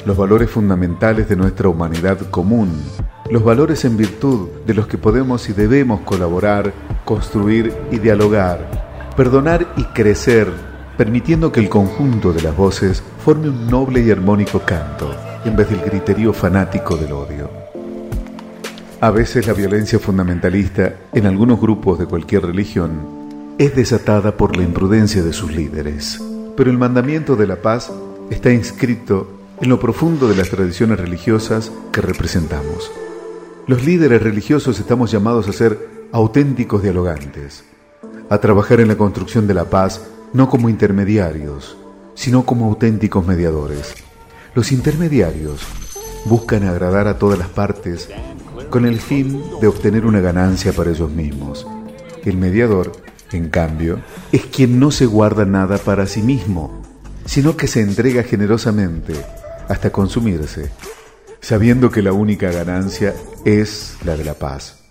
[0.05, 2.71] los valores fundamentales de nuestra humanidad común,
[3.31, 6.73] los valores en virtud de los que podemos y debemos colaborar,
[7.03, 10.47] construir y dialogar, perdonar y crecer,
[10.95, 15.11] permitiendo que el conjunto de las voces forme un noble y armónico canto,
[15.43, 17.49] en vez del criterio fanático del odio.
[19.01, 24.63] A veces la violencia fundamentalista en algunos grupos de cualquier religión es desatada por la
[24.63, 26.21] imprudencia de sus líderes.
[26.55, 27.91] pero el mandamiento de la paz
[28.29, 32.91] está inscrito en lo profundo de las tradiciones religiosas que representamos.
[33.67, 37.63] Los líderes religiosos estamos llamados a ser auténticos dialogantes,
[38.29, 40.01] a trabajar en la construcción de la paz
[40.33, 41.77] no como intermediarios,
[42.15, 43.95] sino como auténticos mediadores.
[44.53, 45.61] Los intermediarios
[46.25, 48.09] buscan agradar a todas las partes
[48.69, 51.65] con el fin de obtener una ganancia para ellos mismos.
[52.25, 52.91] El mediador,
[53.31, 53.99] en cambio,
[54.31, 56.81] es quien no se guarda nada para sí mismo,
[57.25, 59.13] sino que se entrega generosamente
[59.69, 60.71] hasta consumirse,
[61.39, 64.83] sabiendo que la única ganancia es la de la paz.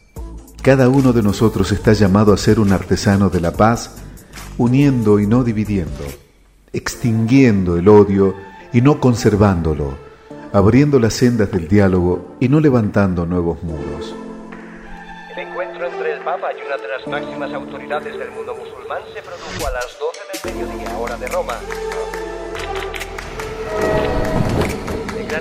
[0.63, 3.97] Cada uno de nosotros está llamado a ser un artesano de la paz,
[4.57, 6.05] uniendo y no dividiendo,
[6.73, 8.35] extinguiendo el odio
[8.73, 9.97] y no conservándolo,
[10.53, 14.15] abriendo las sendas del diálogo y no levantando nuevos muros.
[15.37, 19.21] El encuentro entre el Papa y una de las máximas autoridades del mundo musulmán se
[19.21, 21.55] produjo a las 12 del mediodía, hora de Roma.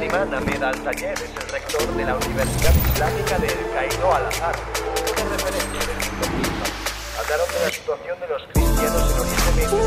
[0.02, 4.56] Imán Ahmed Al-Tayer es el rector de la Universidad Islámica de El Cairo Al-Azhar.
[4.56, 6.72] Como referencia del mundo musulmán,
[7.20, 9.78] hablaron de la situación de los cristianos en Oriente Medio.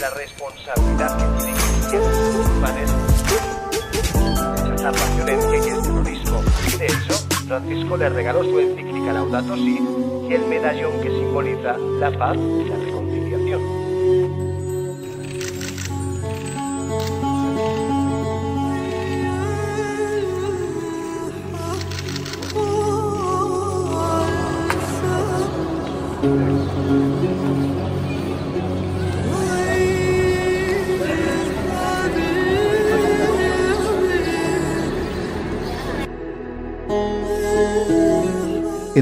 [0.00, 2.90] La responsabilidad que tienen cristianos musulmanes
[4.68, 6.42] rechazar la violencia y el terrorismo.
[6.78, 7.14] De hecho,
[7.46, 9.78] Francisco le regaló su encíclica Laudato Si
[10.28, 13.07] y el medallón que simboliza la paz y la reconciliación.
[26.88, 26.94] En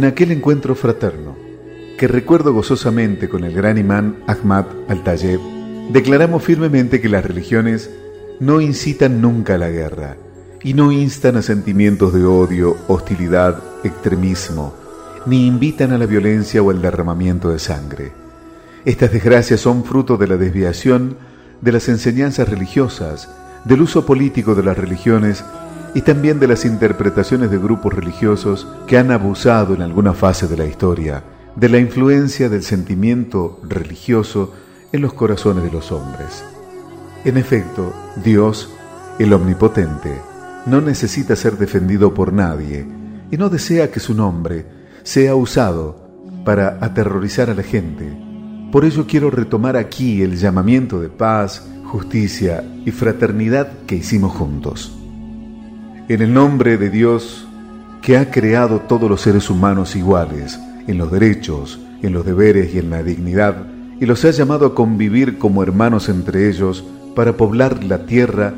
[0.04, 1.36] aquel encuentro fraterno,
[1.96, 5.38] que recuerdo gozosamente con el gran imán Ahmad al-Tayeb,
[5.90, 7.88] declaramos firmemente que las religiones
[8.40, 10.16] no incitan nunca a la guerra
[10.62, 14.74] y no instan a sentimientos de odio, hostilidad, extremismo,
[15.26, 18.12] ni invitan a la violencia o al derramamiento de sangre.
[18.84, 21.16] Estas desgracias son fruto de la desviación
[21.60, 23.28] de las enseñanzas religiosas,
[23.64, 25.44] del uso político de las religiones
[25.94, 30.56] y también de las interpretaciones de grupos religiosos que han abusado en alguna fase de
[30.56, 31.22] la historia
[31.56, 34.52] de la influencia del sentimiento religioso
[34.92, 36.44] en los corazones de los hombres.
[37.24, 38.70] En efecto, Dios,
[39.18, 40.20] el Omnipotente,
[40.66, 42.86] no necesita ser defendido por nadie
[43.30, 44.66] y no desea que su nombre
[45.06, 45.94] sea usado
[46.44, 48.04] para aterrorizar a la gente.
[48.72, 54.92] Por ello quiero retomar aquí el llamamiento de paz, justicia y fraternidad que hicimos juntos
[56.08, 57.46] en el nombre de Dios
[58.00, 62.78] que ha creado todos los seres humanos iguales en los derechos, en los deberes y
[62.78, 63.66] en la dignidad,
[64.00, 66.84] y los ha llamado a convivir como hermanos entre ellos
[67.16, 68.54] para poblar la tierra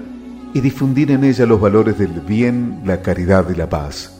[0.53, 4.18] y difundir en ella los valores del bien, la caridad y la paz.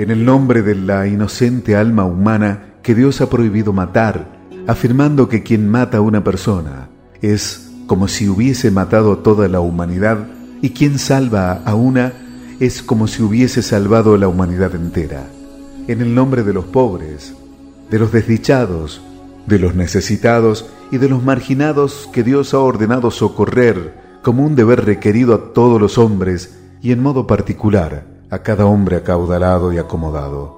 [0.00, 4.32] En el nombre de la inocente alma humana que Dios ha prohibido matar,
[4.66, 6.88] afirmando que quien mata a una persona
[7.20, 10.26] es como si hubiese matado a toda la humanidad
[10.62, 12.14] y quien salva a una
[12.60, 15.26] es como si hubiese salvado a la humanidad entera.
[15.86, 17.34] En el nombre de los pobres,
[17.90, 19.02] de los desdichados,
[19.46, 24.82] de los necesitados y de los marginados que Dios ha ordenado socorrer como un deber
[24.86, 30.56] requerido a todos los hombres y en modo particular a cada hombre acaudalado y acomodado.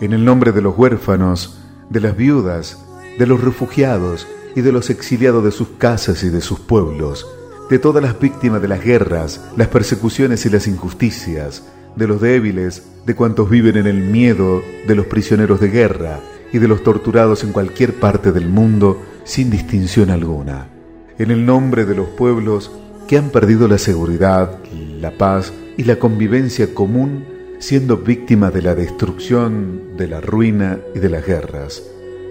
[0.00, 2.84] En el nombre de los huérfanos, de las viudas,
[3.18, 7.26] de los refugiados y de los exiliados de sus casas y de sus pueblos,
[7.70, 11.64] de todas las víctimas de las guerras, las persecuciones y las injusticias,
[11.94, 16.20] de los débiles, de cuantos viven en el miedo, de los prisioneros de guerra
[16.52, 20.68] y de los torturados en cualquier parte del mundo sin distinción alguna.
[21.18, 22.70] En el nombre de los pueblos
[23.06, 24.58] que han perdido la seguridad,
[25.00, 27.24] la paz y la convivencia común,
[27.60, 31.84] siendo víctimas de la destrucción, de la ruina y de las guerras.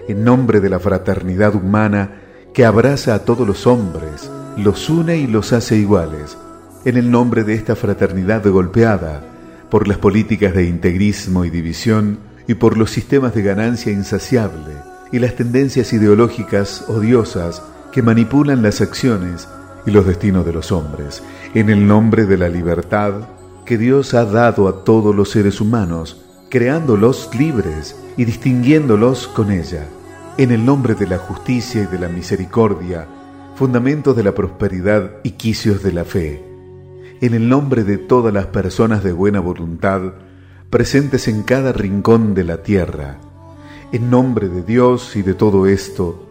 [0.09, 2.21] En nombre de la fraternidad humana
[2.53, 6.37] que abraza a todos los hombres, los une y los hace iguales,
[6.83, 9.23] en el nombre de esta fraternidad golpeada
[9.71, 14.73] por las políticas de integrismo y división y por los sistemas de ganancia insaciable
[15.13, 17.63] y las tendencias ideológicas odiosas
[17.93, 19.47] que manipulan las acciones
[19.85, 23.36] y los destinos de los hombres, en el nombre de la libertad
[23.67, 29.85] que Dios ha dado a todos los seres humanos, creándolos libres y distinguiéndolos con ella,
[30.37, 33.09] en el nombre de la justicia y de la misericordia,
[33.55, 36.41] fundamentos de la prosperidad y quicios de la fe,
[37.19, 40.13] en el nombre de todas las personas de buena voluntad
[40.69, 43.19] presentes en cada rincón de la tierra,
[43.91, 46.25] En nombre de Dios y de todo esto,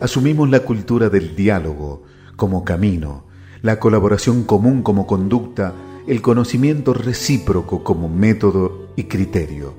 [0.00, 2.02] asumimos la cultura del diálogo
[2.36, 3.24] como camino,
[3.60, 5.72] la colaboración común como conducta,
[6.06, 9.74] el conocimiento recíproco como método y criterio.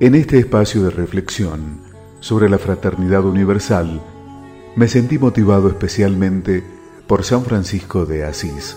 [0.00, 1.80] En este espacio de reflexión
[2.20, 4.00] sobre la fraternidad universal,
[4.76, 6.62] me sentí motivado especialmente
[7.06, 8.76] por San Francisco de Asís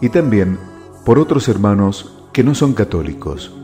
[0.00, 0.58] y también
[1.04, 3.54] por otros hermanos que no son católicos,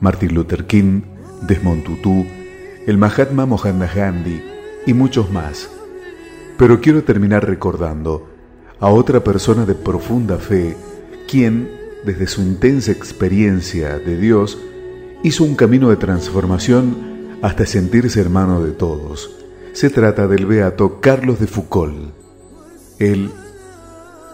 [0.00, 1.02] Martin Luther King,
[1.42, 2.26] Desmond Tutu,
[2.86, 4.42] el Mahatma Mohandas Gandhi
[4.86, 5.70] y muchos más.
[6.56, 8.28] Pero quiero terminar recordando
[8.78, 10.76] a otra persona de profunda fe,
[11.30, 11.70] quien,
[12.04, 14.58] desde su intensa experiencia de Dios,
[15.22, 19.30] hizo un camino de transformación hasta sentirse hermano de todos.
[19.72, 22.12] Se trata del beato Carlos de Foucault.
[22.98, 23.30] Él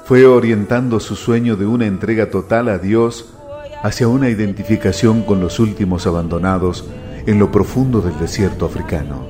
[0.07, 3.35] fue orientando su sueño de una entrega total a Dios
[3.83, 6.87] hacia una identificación con los últimos abandonados
[7.27, 9.27] en lo profundo del desierto africano.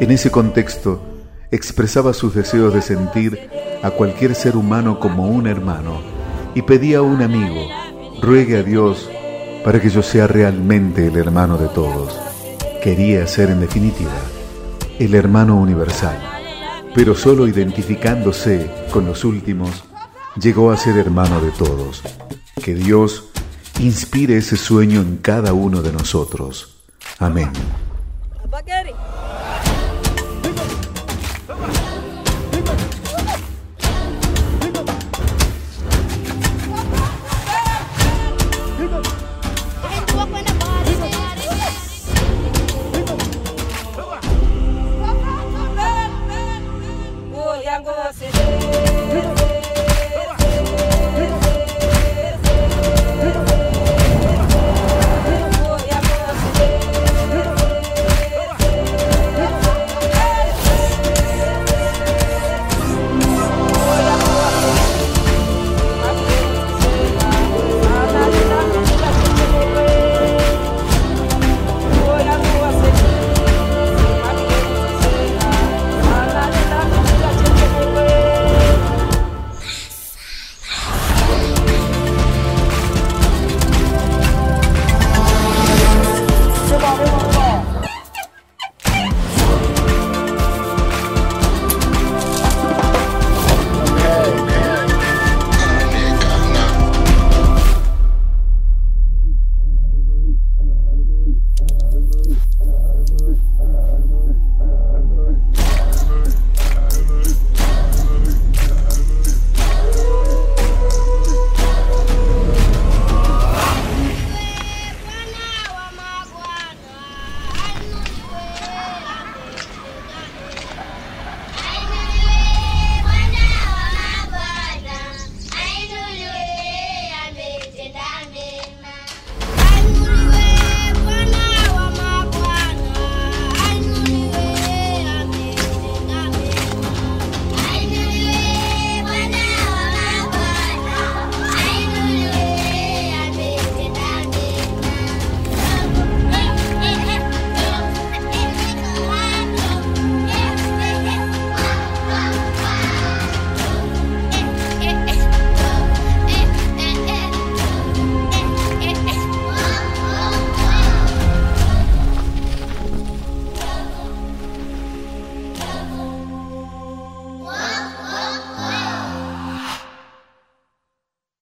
[0.00, 1.00] En ese contexto,
[1.52, 3.38] expresaba sus deseos de sentir
[3.84, 6.15] a cualquier ser humano como un hermano
[6.56, 7.68] y pedía a un amigo,
[8.22, 9.10] ruegue a Dios
[9.62, 12.18] para que yo sea realmente el hermano de todos.
[12.82, 14.16] Quería ser en definitiva
[14.98, 16.18] el hermano universal,
[16.94, 19.84] pero solo identificándose con los últimos,
[20.40, 22.02] llegó a ser hermano de todos.
[22.64, 23.24] Que Dios
[23.80, 26.78] inspire ese sueño en cada uno de nosotros.
[27.18, 27.50] Amén.